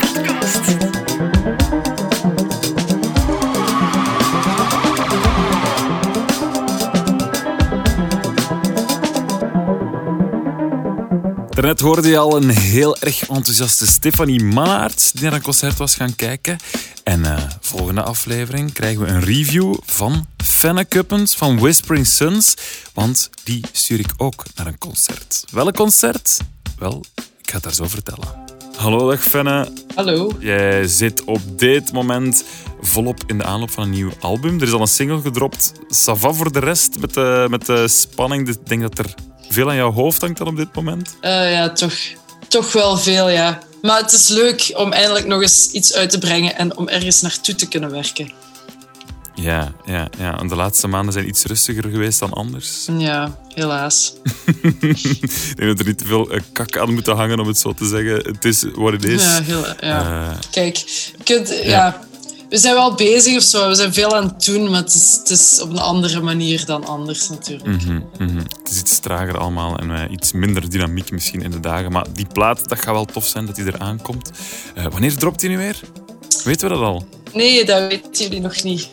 Daarnet 11.58 11.80
hoorde 11.80 12.08
je 12.08 12.18
al 12.18 12.36
een 12.36 12.48
heel 12.48 12.96
erg 12.96 13.28
enthousiaste 13.28 13.86
Stefanie 13.86 14.44
Mannaert 14.44 15.10
die 15.12 15.22
naar 15.22 15.32
een 15.32 15.42
concert 15.42 15.76
was 15.76 15.94
gaan 15.94 16.16
kijken. 16.16 16.58
En 17.04 17.24
eh, 17.24 17.42
volgende 17.60 18.02
aflevering 18.02 18.72
krijgen 18.72 19.00
we 19.00 19.06
een 19.06 19.20
review 19.20 19.74
van 19.84 20.26
Fenne 20.44 20.84
Kuppens 20.84 21.36
van 21.36 21.58
Whispering 21.58 22.06
Suns. 22.06 22.54
Want 22.94 23.30
die 23.44 23.64
stuur 23.72 23.98
ik 23.98 24.12
ook 24.16 24.44
naar 24.54 24.66
een 24.66 24.78
concert. 24.78 25.44
Welk 25.50 25.74
concert? 25.74 26.40
Wel, 26.78 27.04
ik 27.16 27.50
ga 27.50 27.54
het 27.54 27.62
daar 27.62 27.74
zo 27.74 27.88
vertellen. 27.88 28.28
Hallo, 28.76 29.10
dag 29.10 29.22
Fenne. 29.22 29.72
Hallo. 29.94 30.32
Jij 30.38 30.86
zit 30.86 31.24
op 31.24 31.40
dit 31.58 31.92
moment 31.92 32.44
volop 32.80 33.20
in 33.26 33.38
de 33.38 33.44
aanloop 33.44 33.70
van 33.70 33.82
een 33.82 33.90
nieuw 33.90 34.12
album. 34.20 34.56
Er 34.56 34.66
is 34.66 34.72
al 34.72 34.80
een 34.80 34.86
single 34.86 35.20
gedropt. 35.20 35.72
Sava 35.88 36.32
voor 36.32 36.52
de 36.52 36.60
rest 36.60 37.00
met 37.00 37.14
de, 37.14 37.46
met 37.50 37.66
de 37.66 37.88
spanning. 37.88 38.48
Ik 38.48 38.66
denk 38.66 38.82
dat 38.82 38.98
er 38.98 39.14
veel 39.48 39.68
aan 39.68 39.76
jouw 39.76 39.92
hoofd 39.92 40.20
hangt 40.20 40.38
dan 40.38 40.46
op 40.46 40.56
dit 40.56 40.74
moment. 40.74 41.16
Eh, 41.20 41.52
ja, 41.52 41.70
toch, 41.72 41.94
toch 42.48 42.72
wel 42.72 42.96
veel, 42.96 43.28
ja. 43.28 43.58
Maar 43.82 44.00
het 44.00 44.12
is 44.12 44.28
leuk 44.28 44.72
om 44.74 44.92
eindelijk 44.92 45.26
nog 45.26 45.42
eens 45.42 45.70
iets 45.70 45.94
uit 45.94 46.10
te 46.10 46.18
brengen 46.18 46.56
en 46.56 46.76
om 46.76 46.88
ergens 46.88 47.20
naartoe 47.20 47.54
te 47.54 47.68
kunnen 47.68 47.90
werken. 47.90 48.32
Ja, 49.34 49.72
ja, 49.84 50.08
ja. 50.18 50.38
En 50.38 50.48
de 50.48 50.54
laatste 50.56 50.86
maanden 50.86 51.12
zijn 51.12 51.28
iets 51.28 51.44
rustiger 51.44 51.90
geweest 51.90 52.18
dan 52.18 52.32
anders. 52.32 52.86
Ja, 52.98 53.38
helaas. 53.54 54.14
Ik 54.80 55.56
denk 55.56 55.68
dat 55.68 55.78
er 55.78 55.86
niet 55.86 55.98
te 55.98 56.06
veel 56.06 56.30
eh, 56.30 56.40
kak 56.52 56.78
aan 56.78 56.94
moet 56.94 57.06
hangen, 57.06 57.40
om 57.40 57.46
het 57.46 57.58
zo 57.58 57.72
te 57.72 57.86
zeggen. 57.86 58.14
Het 58.14 58.44
is 58.44 58.64
wat 58.74 58.92
het 58.92 59.04
is. 59.04 59.22
Ja, 59.22 59.42
heel, 59.42 59.66
ja. 59.80 60.30
Eh, 60.30 60.38
Kijk, 60.50 60.76
je 60.76 61.24
kunt, 61.24 61.60
ja. 61.62 62.00
We 62.48 62.58
zijn 62.58 62.74
wel 62.74 62.94
bezig 62.94 63.36
of 63.36 63.42
zo. 63.42 63.68
We 63.68 63.74
zijn 63.74 63.92
veel 63.92 64.16
aan 64.16 64.24
het 64.24 64.44
doen, 64.44 64.70
maar 64.70 64.80
het 64.80 64.94
is, 64.94 65.16
het 65.18 65.30
is 65.30 65.60
op 65.62 65.70
een 65.70 65.78
andere 65.78 66.20
manier 66.20 66.64
dan 66.64 66.86
anders 66.86 67.28
natuurlijk. 67.28 67.66
mhm, 67.66 68.00
mhm. 68.18 68.36
Het 68.36 68.70
is 68.70 68.78
iets 68.80 68.98
trager 68.98 69.38
allemaal 69.38 69.78
en 69.78 69.90
eh, 69.90 70.10
iets 70.10 70.32
minder 70.32 70.70
dynamiek 70.70 71.10
misschien 71.10 71.42
in 71.42 71.50
de 71.50 71.60
dagen. 71.60 71.92
Maar 71.92 72.06
die 72.12 72.26
plaat, 72.32 72.68
dat 72.68 72.78
gaat 72.78 72.94
wel 72.94 73.04
tof 73.04 73.26
zijn 73.26 73.46
dat 73.46 73.54
die 73.54 73.64
er 73.64 73.78
aankomt. 73.78 74.30
Eh, 74.74 74.84
wanneer 74.84 75.16
dropt 75.16 75.40
die 75.40 75.48
nu 75.48 75.56
weer? 75.56 75.80
Weten 76.44 76.68
we 76.68 76.74
dat 76.74 76.84
al? 76.84 77.06
Nee, 77.32 77.64
dat 77.64 77.88
weten 77.88 78.24
jullie 78.24 78.40
nog 78.40 78.62
niet. 78.62 78.88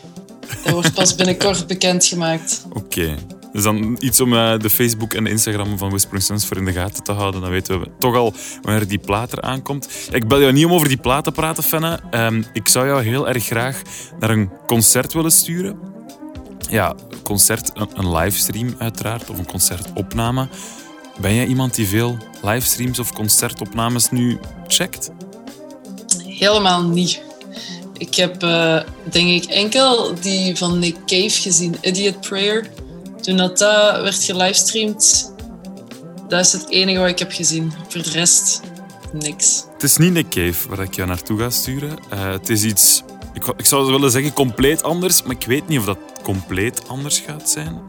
Dat 0.64 0.72
wordt 0.72 0.94
pas 0.94 1.14
binnenkort 1.14 1.66
bekendgemaakt. 1.66 2.64
Oké. 2.72 3.14
Dus 3.56 3.64
dan 3.64 3.96
iets 3.98 4.20
om 4.20 4.34
eh, 4.34 4.58
de 4.58 4.70
Facebook 4.70 5.14
en 5.14 5.24
de 5.24 5.30
Instagram 5.30 5.78
van 5.78 5.88
Whispering 5.88 6.22
Suns 6.22 6.46
voor 6.46 6.56
in 6.56 6.64
de 6.64 6.72
gaten 6.72 7.04
te 7.04 7.12
houden. 7.12 7.40
Dan 7.40 7.50
weten 7.50 7.80
we 7.80 7.90
toch 7.98 8.16
al 8.16 8.34
wanneer 8.62 8.88
die 8.88 8.98
plaat 8.98 9.40
aankomt. 9.40 9.88
Ik 10.10 10.28
bel 10.28 10.40
jou 10.40 10.52
niet 10.52 10.64
om 10.64 10.72
over 10.72 10.88
die 10.88 10.96
plaat 10.96 11.24
te 11.24 11.32
praten, 11.32 11.62
Fenne. 11.62 12.00
Ehm, 12.10 12.42
ik 12.52 12.68
zou 12.68 12.86
jou 12.86 13.02
heel 13.02 13.28
erg 13.28 13.44
graag 13.44 13.82
naar 14.20 14.30
een 14.30 14.50
concert 14.66 15.12
willen 15.12 15.30
sturen. 15.30 15.78
Ja, 16.68 16.94
concert, 17.22 17.70
een, 17.74 17.88
een 17.94 18.16
livestream 18.16 18.74
uiteraard, 18.78 19.30
of 19.30 19.38
een 19.38 19.46
concertopname. 19.46 20.48
Ben 21.20 21.34
jij 21.34 21.46
iemand 21.46 21.74
die 21.74 21.86
veel 21.86 22.16
livestreams 22.42 22.98
of 22.98 23.12
concertopnames 23.12 24.10
nu 24.10 24.38
checkt? 24.66 25.10
Helemaal 26.24 26.82
niet. 26.82 27.22
Ik 27.98 28.14
heb, 28.14 28.42
eh, 28.42 28.80
denk 29.10 29.28
ik, 29.28 29.44
enkel 29.44 30.14
die 30.20 30.56
van 30.56 30.78
Nick 30.78 30.96
Cave 31.06 31.40
gezien, 31.40 31.76
Idiot 31.80 32.20
Prayer. 32.20 32.84
Toen 33.26 33.36
dat, 33.36 33.58
dat 33.58 34.02
werd 34.02 34.24
gelivestreamd, 34.24 35.32
dat 36.28 36.40
is 36.40 36.52
het 36.52 36.70
enige 36.70 36.98
wat 36.98 37.08
ik 37.08 37.18
heb 37.18 37.32
gezien. 37.32 37.72
Voor 37.88 38.02
de 38.02 38.10
rest, 38.10 38.60
niks. 39.12 39.64
Het 39.72 39.82
is 39.82 39.96
niet 39.96 40.12
Nick 40.12 40.28
Cave 40.28 40.68
waar 40.68 40.80
ik 40.80 40.94
jou 40.94 41.08
naartoe 41.08 41.38
ga 41.38 41.50
sturen. 41.50 41.98
Eh, 42.10 42.30
het 42.30 42.48
is 42.48 42.62
iets, 42.62 43.02
ik, 43.34 43.46
ik 43.56 43.64
zou 43.64 43.90
willen 43.90 44.10
zeggen 44.10 44.32
compleet 44.32 44.82
anders, 44.82 45.22
maar 45.22 45.36
ik 45.36 45.46
weet 45.46 45.68
niet 45.68 45.78
of 45.78 45.84
dat 45.84 45.98
compleet 46.22 46.88
anders 46.88 47.18
gaat 47.18 47.50
zijn. 47.50 47.80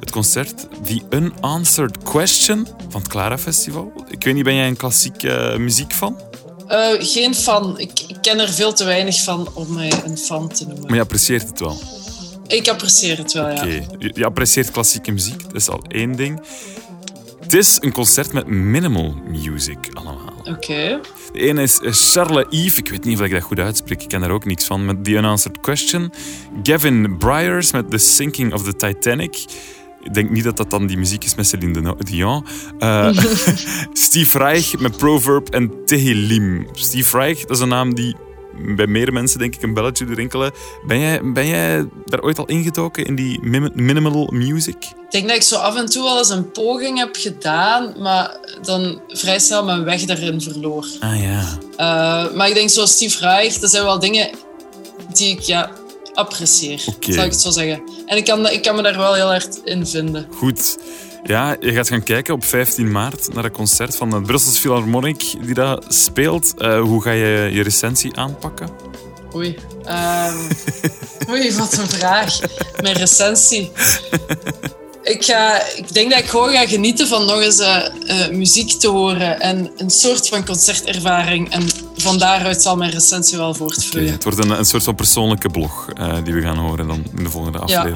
Het 0.00 0.10
concert 0.10 0.66
The 0.84 1.02
Unanswered 1.10 1.98
Question 2.02 2.66
van 2.88 3.00
het 3.00 3.10
Clara 3.10 3.38
Festival. 3.38 3.92
Ik 4.08 4.24
weet 4.24 4.34
niet, 4.34 4.44
ben 4.44 4.54
jij 4.54 4.66
een 4.66 4.76
klassieke 4.76 5.32
eh, 5.32 5.58
muziekfan? 5.58 6.16
Eh, 6.66 6.88
geen 6.98 7.34
fan. 7.34 7.78
Ik, 7.78 8.00
ik 8.08 8.16
ken 8.20 8.38
er 8.38 8.48
veel 8.48 8.72
te 8.72 8.84
weinig 8.84 9.22
van 9.22 9.48
om 9.54 9.72
mij 9.72 9.92
een 10.04 10.18
fan 10.18 10.48
te 10.48 10.66
noemen. 10.66 10.86
Maar 10.86 10.94
je 10.94 11.00
apprecieert 11.00 11.48
het 11.48 11.60
wel. 11.60 11.78
Ik 12.50 12.68
apprecieer 12.68 13.18
het 13.18 13.32
wel, 13.32 13.48
ja. 13.48 13.54
Oké, 13.54 13.86
je, 13.98 14.10
je 14.14 14.24
apprecieert 14.24 14.70
klassieke 14.70 15.12
muziek, 15.12 15.42
dat 15.42 15.54
is 15.54 15.68
al 15.68 15.84
één 15.88 16.16
ding. 16.16 16.40
Het 17.40 17.52
is 17.52 17.78
een 17.80 17.92
concert 17.92 18.32
met 18.32 18.46
minimal 18.46 19.14
music 19.28 19.78
allemaal. 19.92 20.32
Oké. 20.44 21.00
De 21.32 21.38
ene 21.38 21.62
is 21.62 21.78
Charles 21.82 22.44
Yves, 22.48 22.78
ik 22.78 22.88
weet 22.88 23.04
niet 23.04 23.18
of 23.18 23.24
ik 23.24 23.32
dat 23.32 23.42
goed 23.42 23.58
uitspreek, 23.58 24.02
ik 24.02 24.08
ken 24.08 24.20
daar 24.20 24.30
ook 24.30 24.44
niks 24.44 24.64
van, 24.64 24.84
met 24.84 25.04
The 25.04 25.10
Unanswered 25.10 25.60
Question. 25.60 26.12
Gavin 26.62 27.18
Bryars 27.18 27.72
met 27.72 27.90
The 27.90 27.98
Sinking 27.98 28.52
of 28.52 28.62
the 28.62 28.76
Titanic. 28.76 29.44
Ik 30.02 30.14
denk 30.14 30.30
niet 30.30 30.44
dat 30.44 30.56
dat 30.56 30.70
dan 30.70 30.86
die 30.86 30.98
muziek 30.98 31.24
is 31.24 31.34
met 31.34 31.46
Celine 31.46 31.96
Dion. 31.98 32.46
Eh, 32.78 33.18
Steve 33.92 34.38
Reich 34.38 34.78
met 34.78 34.96
Proverb 34.96 35.48
en 35.48 35.72
Tehillim. 35.84 36.66
Steve 36.72 37.16
Reich, 37.16 37.40
dat 37.40 37.56
is 37.56 37.62
een 37.62 37.68
naam 37.68 37.94
die 37.94 38.16
bij 38.76 38.86
meer 38.86 39.12
mensen 39.12 39.38
denk 39.38 39.54
ik 39.54 39.62
een 39.62 39.74
belletje 39.74 40.06
rinkelen. 40.14 40.52
Ben 40.86 41.00
jij, 41.00 41.20
ben 41.32 41.46
jij 41.46 41.88
daar 42.04 42.20
ooit 42.20 42.38
al 42.38 42.46
ingetoken 42.46 43.04
in 43.04 43.14
die 43.14 43.40
minimal 43.74 44.28
music? 44.32 44.76
Ik 44.76 45.10
denk 45.10 45.28
dat 45.28 45.36
ik 45.36 45.42
zo 45.42 45.56
af 45.56 45.76
en 45.76 45.86
toe 45.86 46.02
wel 46.02 46.18
eens 46.18 46.28
een 46.28 46.50
poging 46.50 46.98
heb 46.98 47.16
gedaan, 47.18 47.94
maar 47.98 48.36
dan 48.62 49.00
vrij 49.08 49.38
snel 49.38 49.64
mijn 49.64 49.84
weg 49.84 50.04
daarin 50.04 50.40
verloor. 50.40 50.86
Ah 51.00 51.22
ja. 51.22 51.58
Uh, 51.72 52.36
maar 52.36 52.48
ik 52.48 52.54
denk 52.54 52.70
zo 52.70 52.86
Steve 52.86 53.18
Reich, 53.18 53.58
dat 53.58 53.70
zijn 53.70 53.84
wel 53.84 53.98
dingen 53.98 54.30
die 55.12 55.30
ik 55.30 55.40
ja, 55.40 55.70
apprecieer, 56.14 56.84
Oké. 56.86 57.12
zal 57.12 57.24
ik 57.24 57.30
het 57.30 57.40
zo 57.40 57.50
zeggen. 57.50 57.82
En 58.06 58.16
ik 58.16 58.24
kan, 58.24 58.48
ik 58.50 58.62
kan 58.62 58.76
me 58.76 58.82
daar 58.82 58.96
wel 58.96 59.14
heel 59.14 59.32
erg 59.32 59.46
in 59.64 59.86
vinden. 59.86 60.26
Goed. 60.30 60.78
Ja, 61.24 61.56
je 61.60 61.72
gaat 61.72 61.88
gaan 61.88 62.02
kijken 62.02 62.34
op 62.34 62.44
15 62.44 62.90
maart 62.90 63.34
naar 63.34 63.44
een 63.44 63.50
concert 63.50 63.96
van 63.96 64.12
het 64.12 64.26
Brussels 64.26 64.58
Philharmonic 64.58 65.34
die 65.44 65.54
dat 65.54 65.84
speelt. 65.88 66.54
Eh, 66.56 66.80
hoe 66.80 67.02
ga 67.02 67.10
je 67.10 67.48
je 67.52 67.62
recensie 67.62 68.16
aanpakken? 68.16 68.68
Oei. 69.34 69.58
Ehm, 69.84 70.36
oei, 71.30 71.56
wat 71.56 71.78
een 71.78 71.88
vraag. 71.88 72.38
Mijn 72.82 72.94
recensie. 72.94 73.70
Ik, 75.02 75.24
ga, 75.24 75.62
ik 75.76 75.92
denk 75.92 76.10
dat 76.10 76.18
ik 76.18 76.26
gewoon 76.26 76.50
ga 76.50 76.66
genieten 76.66 77.06
van 77.06 77.26
nog 77.26 77.40
eens 77.40 77.58
eh, 77.58 77.86
eh, 78.06 78.30
muziek 78.30 78.70
te 78.70 78.88
horen 78.88 79.40
en 79.40 79.70
een 79.76 79.90
soort 79.90 80.28
van 80.28 80.46
concertervaring. 80.46 81.50
En 81.50 81.68
van 81.96 82.18
daaruit 82.18 82.62
zal 82.62 82.76
mijn 82.76 82.90
recensie 82.90 83.38
wel 83.38 83.54
voortvloeien. 83.54 84.12
het 84.12 84.24
wordt 84.24 84.38
een, 84.38 84.50
een 84.50 84.64
soort 84.64 84.82
van 84.82 84.94
persoonlijke 84.94 85.48
blog 85.48 85.88
die 86.24 86.34
we 86.34 86.40
gaan 86.40 86.58
horen 86.58 86.86
dan 86.86 87.04
in 87.16 87.24
de 87.24 87.30
volgende 87.30 87.60
Ja. 87.66 87.92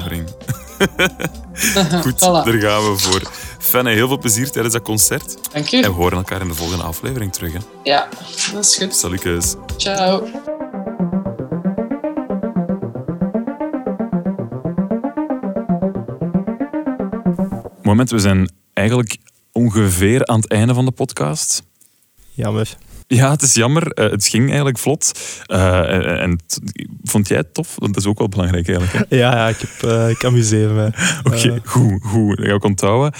Goed, 2.03 2.15
Voilà. 2.15 2.43
daar 2.43 2.59
gaan 2.59 2.91
we 2.91 2.93
voor. 2.97 3.21
Fenne, 3.59 3.89
heel 3.89 4.07
veel 4.07 4.17
plezier 4.17 4.51
tijdens 4.51 4.73
dat 4.73 4.83
concert. 4.83 5.37
Dank 5.53 5.71
En 5.71 5.81
we 5.81 5.87
horen 5.87 6.17
elkaar 6.17 6.41
in 6.41 6.47
de 6.47 6.53
volgende 6.53 6.83
aflevering 6.83 7.33
terug. 7.33 7.53
Hè. 7.53 7.59
Ja, 7.83 8.07
dat 8.53 8.65
is 8.65 8.75
goed. 8.75 8.95
Salutjes. 8.95 9.55
Ciao. 9.77 10.27
Moment, 17.83 18.09
we 18.09 18.19
zijn 18.19 18.51
eigenlijk 18.73 19.17
ongeveer 19.51 20.25
aan 20.25 20.39
het 20.39 20.49
einde 20.49 20.73
van 20.73 20.85
de 20.85 20.91
podcast. 20.91 21.63
Jammer. 22.33 22.77
Ja, 23.07 23.31
het 23.31 23.41
is 23.41 23.53
jammer. 23.53 23.87
Eh, 23.91 24.09
het 24.11 24.27
ging 24.27 24.47
eigenlijk 24.47 24.77
vlot. 24.77 25.19
Eh, 25.45 26.21
en 26.21 26.39
vond 27.03 27.27
jij 27.27 27.37
het 27.37 27.53
tof? 27.53 27.75
Dat 27.75 27.97
is 27.97 28.05
ook 28.05 28.17
wel 28.17 28.29
belangrijk 28.29 28.67
eigenlijk. 28.69 29.09
hè? 29.09 29.15
Ja, 29.17 29.31
ja 29.35 29.47
ik, 29.47 29.57
heb, 29.59 29.89
eh, 29.91 30.09
ik 30.09 30.25
amuseer 30.25 30.69
me. 30.71 30.85
Oké, 31.23 31.49
Eh, 31.51 31.59
goed, 31.63 32.03
goed. 32.03 32.37
Dat 32.37 32.45
ga 32.45 32.53
ik 32.53 32.63
onthouden. 32.63 33.13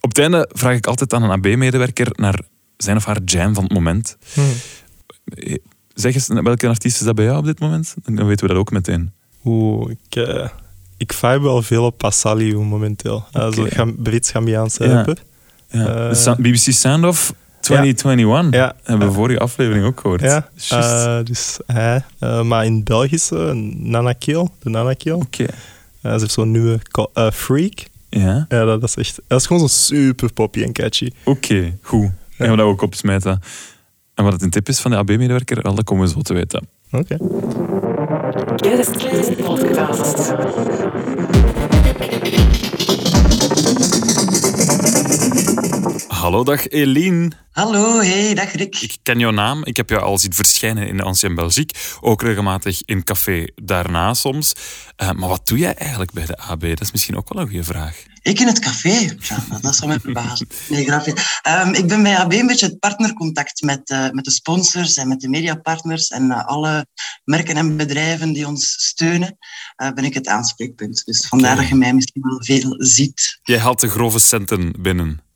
Op 0.00 0.08
het 0.08 0.18
einde 0.18 0.48
vraag 0.52 0.76
ik 0.76 0.86
altijd 0.86 1.12
aan 1.12 1.22
een 1.22 1.30
AB-medewerker 1.30 2.08
naar 2.12 2.40
zijn 2.76 2.96
of 2.96 3.04
haar 3.04 3.18
jam 3.24 3.54
van 3.54 3.62
het 3.64 3.72
moment. 3.72 4.16
hmm. 4.34 4.44
Zeg 5.94 6.14
eens, 6.14 6.28
welke 6.28 6.68
artiest 6.68 7.00
is 7.00 7.06
dat 7.06 7.14
bij 7.14 7.24
jou 7.24 7.38
op 7.38 7.44
dit 7.44 7.58
moment? 7.60 7.94
Dan 8.04 8.26
weten 8.26 8.46
we 8.46 8.52
dat 8.52 8.60
ook 8.60 8.70
meteen. 8.70 9.12
Oeh, 9.44 9.90
ik, 9.90 10.28
ik 10.96 11.12
vibe 11.12 11.40
wel 11.40 11.62
veel 11.62 11.84
op 11.84 11.98
Passalio 11.98 12.62
momenteel. 12.64 13.24
Gam- 13.32 13.96
Brits-Gambiaanse 14.02 14.84
Ja. 14.84 14.94
rapper. 14.94 15.16
Ja. 15.68 16.34
BBC 16.38 16.56
Sound 16.72 17.04
of 17.04 17.34
2021. 17.62 18.60
Ja. 18.60 18.74
Hebben 18.82 19.08
we 19.08 19.14
vorige 19.14 19.38
aflevering 19.38 19.84
ook 19.86 20.00
gehoord. 20.00 20.20
Ja, 20.20 20.48
eh, 20.68 21.18
dus 21.24 21.58
hij. 21.66 22.04
Eh, 22.18 22.42
maar 22.42 22.64
in 22.64 22.84
Belgische, 22.84 23.52
Nana 23.76 24.12
Kill, 24.12 24.48
de 24.58 24.70
Nana 24.70 24.92
Kill. 24.92 25.12
Oké. 25.12 25.42
Eh, 25.42 26.12
ze 26.12 26.18
heeft 26.18 26.32
zo'n 26.32 26.50
nieuwe 26.50 26.78
eh, 27.14 27.30
Freak. 27.30 27.90
Ja, 28.08 28.46
Ja, 28.48 28.64
dat 28.64 28.82
is 28.82 28.96
echt... 28.96 29.20
Dat 29.26 29.40
is 29.40 29.46
gewoon 29.46 29.68
zo 29.68 29.94
super 29.94 30.32
poppy 30.32 30.62
en 30.62 30.72
catchy. 30.72 31.10
oké, 31.24 31.76
goed. 31.82 32.00
Dan 32.00 32.10
gaan 32.36 32.50
we 32.50 32.56
dat 32.56 32.66
ook 32.66 32.82
opsmijten. 32.82 33.40
En 34.14 34.24
wat 34.24 34.32
het 34.32 34.42
een 34.42 34.50
tip 34.50 34.68
is 34.68 34.80
van 34.80 34.90
de 34.90 34.96
AB-medewerker, 34.96 35.62
wel, 35.62 35.74
dat 35.74 35.84
komen 35.84 36.04
we 36.06 36.10
zo 36.12 36.20
te 36.20 36.34
weten. 36.34 36.68
Oké. 36.90 37.16
Guest 38.56 39.36
Podcast. 39.36 40.34
Hallo, 46.22 46.44
dag 46.44 46.68
Eline. 46.68 47.30
Hallo, 47.50 48.00
hey, 48.00 48.34
dag 48.34 48.52
Rick. 48.52 48.76
Ik 48.80 48.96
ken 49.02 49.18
jouw 49.18 49.30
naam. 49.30 49.64
Ik 49.64 49.76
heb 49.76 49.88
jou 49.88 50.02
al 50.02 50.18
zien 50.18 50.32
verschijnen 50.32 50.88
in 50.88 50.96
de 50.96 51.02
Ancien 51.02 51.34
Belgique. 51.34 51.80
Ook 52.00 52.22
regelmatig 52.22 52.82
in 52.84 53.04
café 53.04 53.46
daarna 53.54 54.14
soms. 54.14 54.52
Eh, 54.96 55.10
maar 55.10 55.28
wat 55.28 55.46
doe 55.46 55.58
jij 55.58 55.74
eigenlijk 55.74 56.12
bij 56.12 56.26
de 56.26 56.36
AB? 56.36 56.60
Dat 56.60 56.80
is 56.80 56.92
misschien 56.92 57.16
ook 57.16 57.32
wel 57.32 57.42
een 57.42 57.48
goede 57.48 57.64
vraag. 57.64 58.02
Ik 58.22 58.40
in 58.40 58.46
het 58.46 58.58
café. 58.58 59.16
Ja, 59.18 59.58
dat 59.60 59.74
zou 59.74 59.88
mij 59.88 60.00
verbazen. 60.00 60.46
Nee, 60.68 60.84
grapje. 60.84 61.14
Ehm, 61.42 61.72
ik 61.72 61.86
ben 61.86 62.02
bij 62.02 62.16
AB 62.16 62.32
een 62.32 62.46
beetje 62.46 62.66
het 62.66 62.78
partnercontact 62.78 63.62
met, 63.62 63.90
eh, 63.90 64.10
met 64.10 64.24
de 64.24 64.30
sponsors 64.30 64.94
en 64.94 65.08
met 65.08 65.20
de 65.20 65.28
mediapartners 65.28 66.08
en 66.08 66.30
eh, 66.30 66.46
alle 66.46 66.86
merken 67.24 67.56
en 67.56 67.76
bedrijven 67.76 68.32
die 68.32 68.46
ons 68.46 68.74
steunen, 68.78 69.38
ben 69.76 70.04
ik 70.04 70.14
het 70.14 70.26
aanspreekpunt. 70.26 71.04
Dus 71.04 71.26
vandaar 71.26 71.56
dat 71.56 71.68
je 71.68 71.74
mij 71.74 71.94
misschien 71.94 72.22
wel 72.22 72.44
veel 72.44 72.74
ziet. 72.78 73.38
Jij 73.42 73.58
haalt 73.58 73.80
de 73.80 73.88
grove 73.88 74.18
centen 74.18 74.74
binnen. 74.78 75.30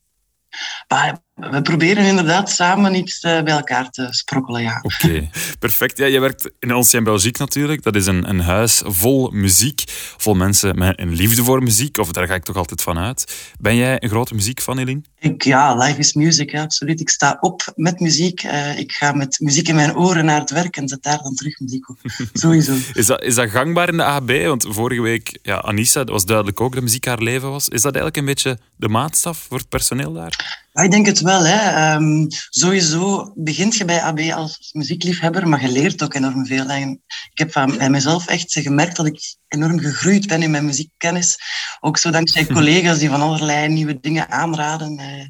Maar 0.88 1.24
we 1.36 1.62
proberen 1.62 2.04
inderdaad 2.04 2.50
samen 2.50 2.94
iets 2.94 3.20
eh, 3.20 3.42
bij 3.42 3.54
elkaar 3.54 3.90
te 3.90 4.06
sprokkelen, 4.10 4.62
ja. 4.62 4.78
Oké, 4.82 5.28
perfect. 5.58 5.98
Ja, 5.98 6.06
je 6.06 6.20
werkt 6.20 6.50
in 6.58 6.70
Ancien 6.70 7.04
Belgique 7.04 7.42
natuurlijk. 7.42 7.82
Dat 7.82 7.96
is 7.96 8.06
een, 8.06 8.28
een 8.28 8.40
huis 8.40 8.82
vol 8.84 9.30
muziek. 9.30 9.82
Vol 10.16 10.34
mensen 10.34 10.78
met 10.78 11.00
een 11.00 11.12
liefde 11.12 11.44
voor 11.44 11.62
muziek. 11.62 11.98
Of 11.98 12.12
daar 12.12 12.26
ga 12.26 12.34
ik 12.34 12.44
toch 12.44 12.56
altijd 12.56 12.82
van 12.82 12.98
uit. 12.98 13.52
Ben 13.58 13.76
jij 13.76 14.02
een 14.02 14.08
grote 14.08 14.34
muziekfan, 14.34 14.78
Eline? 14.78 15.02
Ik, 15.18 15.42
ja, 15.42 15.74
life 15.74 15.98
is 15.98 16.12
music, 16.12 16.50
hè, 16.50 16.60
absoluut. 16.60 17.00
Ik 17.00 17.08
sta 17.08 17.36
op 17.40 17.72
met 17.74 18.00
muziek. 18.00 18.42
Eh, 18.42 18.78
ik 18.78 18.92
ga 18.92 19.12
met 19.12 19.40
muziek 19.40 19.68
in 19.68 19.74
mijn 19.74 19.96
oren 19.96 20.24
naar 20.24 20.40
het 20.40 20.50
werk 20.50 20.76
en 20.76 20.88
zet 20.88 21.02
daar 21.02 21.22
dan 21.22 21.34
terug 21.34 21.60
muziek 21.60 21.88
op. 21.88 21.98
Sowieso. 22.32 22.76
Is 22.92 23.06
dat, 23.06 23.22
is 23.22 23.34
dat 23.34 23.50
gangbaar 23.50 23.88
in 23.88 23.96
de 23.96 24.04
AB? 24.04 24.30
Want 24.30 24.66
vorige 24.68 25.00
week, 25.00 25.38
ja, 25.42 25.56
Anissa, 25.56 26.00
dat 26.00 26.08
was 26.08 26.24
duidelijk 26.24 26.60
ook 26.60 26.74
dat 26.74 26.82
muziek 26.82 27.04
haar 27.04 27.22
leven 27.22 27.50
was. 27.50 27.68
Is 27.68 27.82
dat 27.82 27.94
eigenlijk 27.94 28.16
een 28.16 28.34
beetje 28.34 28.58
de 28.76 28.88
maatstaf 28.88 29.46
voor 29.48 29.58
het 29.58 29.68
personeel 29.68 30.12
daar? 30.12 30.64
Ja, 30.76 30.82
ik 30.82 30.90
denk 30.90 31.06
het 31.06 31.20
wel. 31.20 31.46
Hè. 31.46 31.56
Ehm, 31.56 32.26
sowieso 32.48 33.32
begint 33.34 33.76
je 33.76 33.84
bij 33.84 34.02
AB 34.02 34.20
als 34.20 34.70
muziekliefhebber, 34.72 35.48
maar 35.48 35.60
je 35.60 35.68
leert 35.68 36.02
ook 36.02 36.14
enorm 36.14 36.46
veel. 36.46 36.68
En 36.68 37.02
ik 37.30 37.38
heb 37.38 37.52
van 37.52 37.76
bij 37.76 37.90
mezelf 37.90 38.26
echt 38.26 38.52
gemerkt 38.52 38.96
dat 38.96 39.06
ik 39.06 39.36
enorm 39.48 39.78
gegroeid 39.78 40.26
ben 40.26 40.42
in 40.42 40.50
mijn 40.50 40.64
muziekkennis. 40.64 41.38
Ook 41.80 41.98
zo 41.98 42.10
dankzij 42.10 42.46
collega's 42.46 42.98
die 42.98 43.08
van 43.08 43.20
allerlei 43.20 43.68
nieuwe 43.68 44.00
dingen 44.00 44.30
aanraden. 44.30 44.98
Eh, 44.98 45.26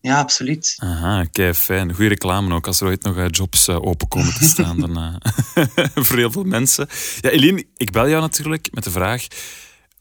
ja, 0.00 0.18
absoluut. 0.18 0.74
Aha, 0.76 1.24
kei 1.32 1.54
fijn. 1.54 1.94
Goede 1.94 2.08
reclame 2.08 2.54
ook. 2.54 2.66
Als 2.66 2.80
er 2.80 2.86
ooit 2.86 3.02
nog 3.02 3.16
eh, 3.16 3.26
jobs 3.30 3.68
eh, 3.68 3.82
open 3.82 4.08
komen 4.08 4.34
te 4.34 4.44
staan, 4.44 4.80
dan 4.80 5.20
voor 6.06 6.16
heel 6.16 6.32
veel 6.32 6.44
mensen. 6.44 6.88
Ja, 7.20 7.30
Eline, 7.30 7.64
ik 7.76 7.90
bel 7.90 8.08
jou 8.08 8.20
natuurlijk 8.20 8.68
met 8.72 8.84
de 8.84 8.90
vraag: 8.90 9.26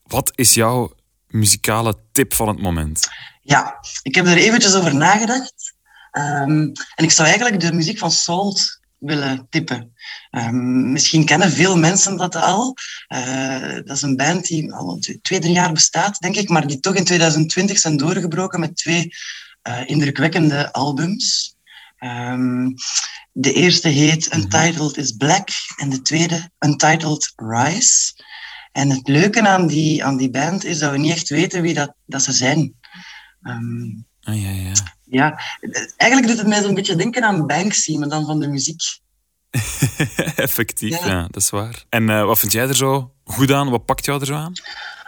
wat 0.03 0.31
is 0.35 0.53
jouw 0.53 0.95
muzikale 1.27 1.97
tip 2.11 2.33
van 2.33 2.47
het 2.47 2.61
moment? 2.61 3.07
Ja, 3.47 3.79
ik 4.01 4.15
heb 4.15 4.25
er 4.25 4.37
eventjes 4.37 4.75
over 4.75 4.95
nagedacht. 4.95 5.73
Ehm, 6.11 6.61
en 6.95 7.03
ik 7.03 7.11
zou 7.11 7.27
eigenlijk 7.27 7.59
de 7.59 7.73
muziek 7.73 7.97
van 7.97 8.11
Salt 8.11 8.79
willen 8.97 9.47
tippen. 9.49 9.93
Ehm, 10.29 10.91
misschien 10.91 11.25
kennen 11.25 11.51
veel 11.51 11.77
mensen 11.77 12.17
dat 12.17 12.35
al. 12.35 12.75
Eh, 13.07 13.73
dat 13.73 13.95
is 13.95 14.01
een 14.01 14.15
band 14.15 14.47
die 14.47 14.73
al 14.73 14.99
twee, 15.21 15.39
drie 15.39 15.53
jaar 15.53 15.73
bestaat, 15.73 16.19
denk 16.19 16.35
ik, 16.35 16.49
maar 16.49 16.67
die 16.67 16.79
toch 16.79 16.95
in 16.95 17.03
2020 17.03 17.79
zijn 17.79 17.97
doorgebroken 17.97 18.59
met 18.59 18.75
twee 18.75 19.09
eh, 19.61 19.81
indrukwekkende 19.85 20.73
albums. 20.73 21.55
Ehm, 21.97 22.69
de 23.31 23.53
eerste 23.53 23.87
heet 23.87 24.33
Untitled 24.33 24.97
is 24.97 25.11
Black 25.11 25.49
en 25.77 25.89
de 25.89 26.01
tweede 26.01 26.49
Untitled 26.59 27.33
Rise. 27.35 28.13
En 28.71 28.89
het 28.89 29.07
leuke 29.07 29.47
aan 29.47 29.67
die, 29.67 30.03
aan 30.03 30.17
die 30.17 30.29
band 30.29 30.65
is 30.65 30.79
dat 30.79 30.91
we 30.91 30.97
niet 30.97 31.11
echt 31.11 31.29
weten 31.29 31.61
wie 31.61 31.73
dat, 31.73 31.93
dat 32.05 32.23
ze 32.23 32.31
zijn. 32.31 32.76
Ehm, 33.47 34.05
Ah, 34.27 34.41
ja, 34.41 34.49
ja. 34.49 34.71
ja, 35.03 35.39
eigenlijk 35.97 36.27
doet 36.31 36.37
het 36.37 36.47
mij 36.47 36.61
zo'n 36.61 36.73
beetje 36.73 36.95
denken 36.95 37.23
aan 37.23 37.47
Banksy, 37.47 37.97
maar 37.97 38.09
dan 38.09 38.25
van 38.25 38.39
de 38.39 38.47
muziek. 38.47 38.81
Effectief, 40.35 40.99
ja. 40.99 41.07
Ja. 41.07 41.21
dat 41.21 41.41
is 41.41 41.49
waar. 41.49 41.85
En 41.89 42.09
eh, 42.09 42.25
wat 42.25 42.39
vind 42.39 42.51
jij 42.51 42.67
er 42.67 42.75
zo 42.75 43.13
goed 43.23 43.51
aan? 43.51 43.69
Wat 43.69 43.85
pakt 43.85 44.05
jou 44.05 44.19
er 44.19 44.25
zo 44.25 44.33
aan? 44.33 44.53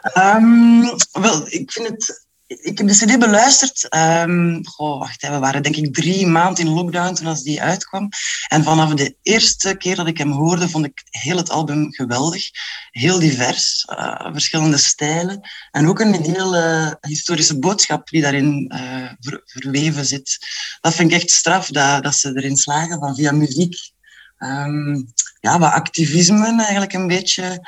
Ehm, 0.01 0.81
wel, 1.11 1.45
ik 1.47 1.71
vind 1.71 1.87
het... 1.87 2.27
Ik 2.49 2.77
heb 2.77 2.87
de 2.87 2.93
cd 2.93 3.19
beluisterd. 3.19 3.89
Ehm, 3.89 4.63
goh, 4.63 4.99
wacht, 4.99 5.21
we 5.21 5.39
waren 5.39 5.63
denk 5.63 5.75
ik 5.75 5.93
drie 5.93 6.27
maanden 6.27 6.65
in 6.65 6.73
lockdown 6.73 7.13
toen 7.13 7.27
als 7.27 7.43
die 7.43 7.61
uitkwam. 7.61 8.09
En 8.47 8.63
vanaf 8.63 8.93
de 8.93 9.15
eerste 9.21 9.75
keer 9.75 9.95
dat 9.95 10.07
ik 10.07 10.17
hem 10.17 10.31
hoorde, 10.31 10.69
vond 10.69 10.85
ik 10.85 11.03
heel 11.09 11.37
het 11.37 11.49
album 11.49 11.93
geweldig. 11.93 12.43
Heel 12.91 13.19
divers, 13.19 13.85
eh, 13.85 14.31
verschillende 14.31 14.77
stijlen. 14.77 15.41
En 15.71 15.87
ook 15.87 15.99
een 15.99 16.13
heel 16.23 16.55
eh, 16.55 16.91
historische 17.01 17.59
boodschap 17.59 18.09
die 18.09 18.21
daarin 18.21 18.69
eh, 18.69 19.11
ver- 19.19 19.41
verweven 19.45 20.05
zit. 20.05 20.37
Dat 20.81 20.95
vind 20.95 21.11
ik 21.11 21.17
echt 21.17 21.29
straf, 21.31 21.67
dat, 21.67 22.03
dat 22.03 22.15
ze 22.15 22.31
erin 22.35 22.57
slagen 22.57 22.99
van 22.99 23.15
via 23.15 23.31
muziek 23.31 23.75
ehm, 24.37 25.01
ja, 25.39 25.59
wat 25.59 25.71
activisme 25.71 26.55
eigenlijk 26.61 26.93
een 26.93 27.07
beetje 27.07 27.67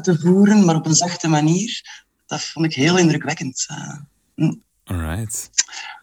te 0.00 0.18
voeren, 0.20 0.64
maar 0.64 0.74
op 0.74 0.86
een 0.86 0.94
zachte 0.94 1.28
manier. 1.28 2.03
Dat 2.38 2.44
vond 2.52 2.66
ik 2.66 2.74
heel 2.74 2.98
indrukwekkend. 2.98 3.64
eh. 3.68 3.94
mm. 4.34 4.62
Alright. 4.84 5.50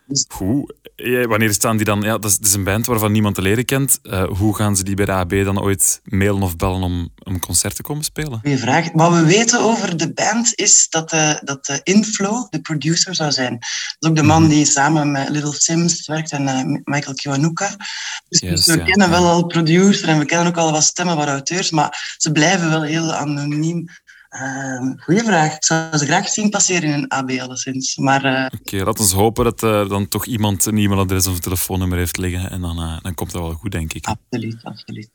Dus- 0.08 0.26
Goed. 0.28 0.74
Eh, 0.96 1.26
Wanneer 1.26 1.54
staan 1.54 1.76
die 1.78 1.86
dan? 1.86 2.02
Ja, 2.02 2.18
dat 2.18 2.32
is, 2.32 2.38
dat 2.38 2.48
is 2.48 2.54
een 2.54 2.64
band 2.64 2.86
waarvan 2.86 3.12
niemand 3.12 3.36
te 3.36 3.42
leren 3.42 3.66
kent. 3.66 4.00
Eh, 4.04 4.24
hoe 4.24 4.56
gaan 4.56 4.76
ze 4.76 4.84
die 4.84 4.96
bij 4.96 5.06
de 5.06 5.12
AB 5.12 5.44
dan 5.44 5.62
ooit 5.62 6.00
mailen 6.04 6.42
of 6.42 6.56
bellen 6.56 6.82
om 6.82 7.10
een 7.18 7.40
concert 7.40 7.76
te 7.76 7.82
komen 7.82 8.04
spelen? 8.04 8.40
Goeie 8.42 8.58
vraag. 8.58 8.90
Wat 8.94 9.12
we 9.14 9.26
weten 9.26 9.60
over 9.60 9.98
de 9.98 10.14
band 10.14 10.56
is 10.56 10.88
dat 10.90 11.10
de, 11.10 11.42
dat 11.44 11.66
de 11.66 11.80
Inflow 11.84 12.48
de 12.50 12.62
producer 12.62 13.16
zou 13.16 13.32
zijn. 13.32 13.52
Dat 13.52 13.60
is 14.00 14.10
ook 14.10 14.16
de 14.16 14.24
man 14.24 14.48
die 14.48 14.66
samen 14.66 15.12
met 15.12 15.30
Little 15.30 15.54
Sims 15.54 16.08
werkt 16.08 16.32
en 16.32 16.48
eh, 16.48 16.64
Michael 16.84 17.16
Kiwanuka. 17.16 17.76
Dus, 18.30 18.40
dus 18.40 18.66
we 18.66 18.78
ja. 18.78 18.84
kennen 18.84 19.10
wel 19.10 19.28
al 19.28 19.46
producer 19.46 20.08
en 20.08 20.20
we 20.20 20.26
kennen 20.26 20.48
ook 20.48 20.58
al 20.58 20.72
wat 20.72 20.84
stemmen 20.84 21.16
van 21.16 21.28
auteurs, 21.28 21.72
maar 21.72 22.16
ze 22.18 22.32
blijven 22.32 22.70
wel 22.70 22.84
heel 22.84 23.14
anoniem. 23.14 23.88
Uh, 24.32 24.94
goeie 24.98 25.24
vraag. 25.24 25.56
Ik 25.56 25.64
zou 25.64 25.98
ze 25.98 26.06
graag 26.06 26.30
zien 26.30 26.50
passeren 26.50 26.90
in 26.90 26.94
een 26.94 27.08
AB 27.08 27.30
alleszins. 27.30 27.96
Maar 27.96 28.24
eh, 28.24 28.60
Oké, 28.60 28.84
laten 28.84 29.08
we 29.08 29.16
hopen 29.16 29.44
dat 29.44 29.62
er 29.62 29.88
dan 29.88 30.08
toch 30.08 30.26
iemand 30.26 30.66
een 30.66 30.78
e-mailadres 30.78 31.28
of 31.28 31.34
een 31.34 31.40
telefoonnummer 31.40 31.98
heeft 31.98 32.18
liggen. 32.18 32.52
En 32.52 32.62
dan, 32.62 32.78
eh, 32.78 32.98
dan 33.02 33.14
komt 33.14 33.32
dat 33.32 33.42
wel 33.42 33.54
goed, 33.54 33.72
denk 33.72 33.94
ik. 33.94 34.06
absoluut, 34.30 34.60
absoluut. 34.64 35.10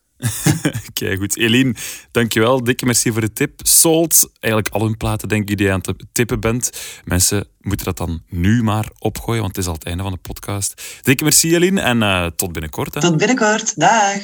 Oké, 0.89 1.15
goed. 1.15 1.37
Eline, 1.37 1.75
dankjewel. 2.11 2.63
Dikke 2.63 2.85
merci 2.85 3.11
voor 3.11 3.21
de 3.21 3.33
tip. 3.33 3.59
Sold, 3.63 4.29
eigenlijk 4.39 4.73
al 4.73 4.81
hun 4.81 4.97
platen, 4.97 5.27
denk 5.29 5.49
ik, 5.49 5.57
die 5.57 5.67
je 5.67 5.73
aan 5.73 5.81
het 5.81 6.05
tippen 6.11 6.39
bent. 6.39 6.69
Mensen 7.05 7.47
moeten 7.59 7.85
dat 7.85 7.97
dan 7.97 8.23
nu 8.27 8.63
maar 8.63 8.89
opgooien, 8.99 9.41
want 9.41 9.55
het 9.55 9.65
is 9.65 9.69
al 9.69 9.77
het 9.77 9.85
einde 9.85 10.03
van 10.03 10.11
de 10.11 10.17
podcast. 10.17 10.81
Dikke 11.01 11.23
merci, 11.23 11.55
Eline, 11.55 11.81
en 11.81 12.03
eh, 12.03 12.25
tot 12.25 12.51
binnenkort. 12.51 12.93
Hè. 12.93 12.99
Tot 12.99 13.17
binnenkort. 13.17 13.79
Dag. 13.79 14.19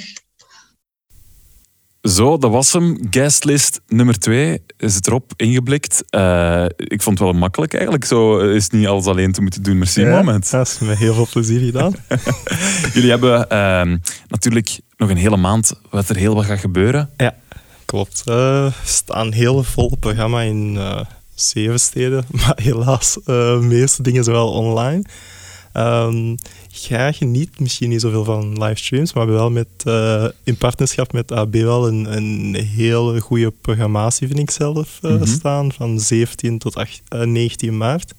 Zo, 2.03 2.37
dat 2.37 2.51
was 2.51 2.73
hem. 2.73 2.97
Guestlist 3.09 3.81
nummer 3.87 4.19
twee 4.19 4.61
is 4.77 4.95
het 4.95 5.07
erop 5.07 5.33
ingeblikt. 5.35 6.03
Eh, 6.09 6.65
ik 6.77 7.01
vond 7.01 7.19
het 7.19 7.27
wel 7.27 7.37
makkelijk 7.37 7.73
eigenlijk. 7.73 8.05
Zo 8.05 8.39
is 8.39 8.69
niet 8.69 8.87
alles 8.87 9.05
alleen 9.05 9.31
te 9.31 9.41
moeten 9.41 9.63
doen. 9.63 9.77
Merci, 9.77 10.05
moment. 10.05 10.51
Dat 10.51 10.67
is 10.67 10.79
met 10.79 10.97
heel 10.97 11.13
veel 11.13 11.27
plezier 11.31 11.59
gedaan. 11.59 11.95
Jullie 12.93 13.09
hebben 13.09 13.49
ehm, 13.49 13.97
natuurlijk 14.27 14.79
nog 14.97 15.09
een 15.09 15.17
hele 15.17 15.37
maand 15.37 15.73
wat 15.89 16.09
er 16.09 16.15
heel 16.15 16.35
wat 16.35 16.45
gaat 16.45 16.59
gebeuren. 16.59 17.09
Ja, 17.17 17.35
klopt. 17.85 18.21
Eh, 18.25 18.65
Er 18.65 18.73
staan 18.85 19.25
een 19.27 19.33
heel 19.33 19.63
vol 19.63 19.95
programma 19.99 20.41
in 20.41 20.75
eh, 20.77 20.99
zeven 21.35 21.79
steden, 21.79 22.25
maar 22.45 22.59
helaas, 22.61 23.17
eh, 23.17 23.25
de 23.25 23.59
meeste 23.61 24.01
dingen 24.03 24.23
zijn 24.23 24.35
wel 24.35 24.51
online. 24.51 25.03
Ehm 25.73 26.35
jij 26.75 27.13
geniet 27.13 27.59
misschien 27.59 27.89
niet 27.89 28.01
zoveel 28.01 28.23
van 28.23 28.63
livestreams, 28.63 29.13
maar 29.13 29.25
we 29.27 29.31
hebben 29.31 29.53
wel 29.53 29.63
met, 29.63 29.67
eh, 29.85 30.29
in 30.43 30.55
partnerschap 30.57 31.13
met 31.13 31.31
AB 31.31 31.53
wel 31.53 31.87
een, 31.87 32.15
een 32.17 32.55
hele 32.55 33.19
goede 33.21 33.51
programmatie, 33.61 34.27
vind 34.27 34.39
ik 34.39 34.51
zelf, 34.51 34.99
eh, 35.01 35.11
Mhm. 35.11 35.25
staan. 35.25 35.71
Van 35.71 35.99
17 35.99 36.57
tot 36.57 36.75
8, 36.75 37.01
eh, 37.07 37.21
19 37.21 37.77
maart. 37.77 38.13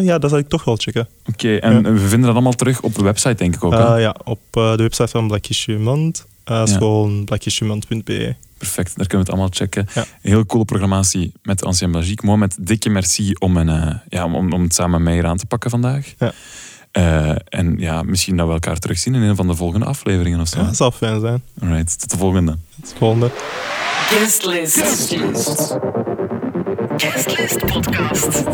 Ja, 0.00 0.18
dat 0.18 0.30
zal 0.30 0.38
ik 0.38 0.48
toch 0.48 0.64
wel 0.64 0.76
checken. 0.76 1.08
Oké, 1.26 1.56
en 1.56 1.82
we 1.82 1.98
vinden 1.98 2.20
dat 2.20 2.32
allemaal 2.32 2.52
terug 2.52 2.80
op 2.82 2.94
de 2.94 3.02
website, 3.02 3.34
denk 3.34 3.54
ik 3.54 3.64
ook. 3.64 3.72
hè? 3.72 3.96
Ja, 3.96 4.16
op 4.24 4.40
de 4.50 4.74
website 4.76 5.08
van 5.08 5.26
Black 5.26 5.46
History 5.46 5.78
Month. 5.80 6.26
eh 6.44 6.56
Ja. 6.56 6.62
is 6.62 6.72
gewoon. 6.72 7.24
Perfect, 8.58 8.96
daar 8.96 9.06
kunnen 9.06 9.10
we 9.10 9.16
het 9.16 9.28
allemaal 9.28 9.48
checken. 9.50 9.86
Ja. 9.94 10.04
Heel 10.20 10.46
coole 10.46 10.64
programmatie 10.64 11.32
met 11.42 11.64
Ancien 11.64 11.90
Belgique. 11.92 12.26
Mohamed, 12.26 12.56
dikke 12.60 12.88
merci 12.90 13.32
om, 13.38 13.56
een, 13.56 14.00
ja, 14.08 14.24
om, 14.24 14.34
om, 14.34 14.52
om 14.52 14.62
het 14.62 14.74
samen 14.74 14.90
met 14.90 15.00
mij 15.02 15.12
hier 15.14 15.26
aan 15.26 15.36
te 15.36 15.46
pakken 15.46 15.70
vandaag. 15.70 16.12
Ja. 16.18 16.32
Eh, 16.92 17.34
en 17.48 17.74
ja, 17.78 18.02
misschien 18.02 18.36
dat 18.36 18.46
we 18.46 18.52
elkaar 18.52 18.78
terugzien 18.78 19.14
in 19.14 19.22
een 19.22 19.36
van 19.36 19.46
de 19.46 19.54
volgende 19.54 19.86
afleveringen 19.86 20.40
of 20.40 20.48
zo. 20.48 20.64
Dat 20.64 20.76
zal 20.76 20.90
fijn 20.90 21.20
zijn. 21.20 21.42
Alright, 21.60 22.00
tot 22.00 22.10
de 22.10 22.16
volgende. 22.16 22.56
Tot 22.80 22.88
de 22.90 22.96
volgende. 22.98 23.30
Guestlist. 24.08 24.78
Guestlist. 24.78 25.76
Guestlist 26.96 27.66
podcast. 27.66 28.44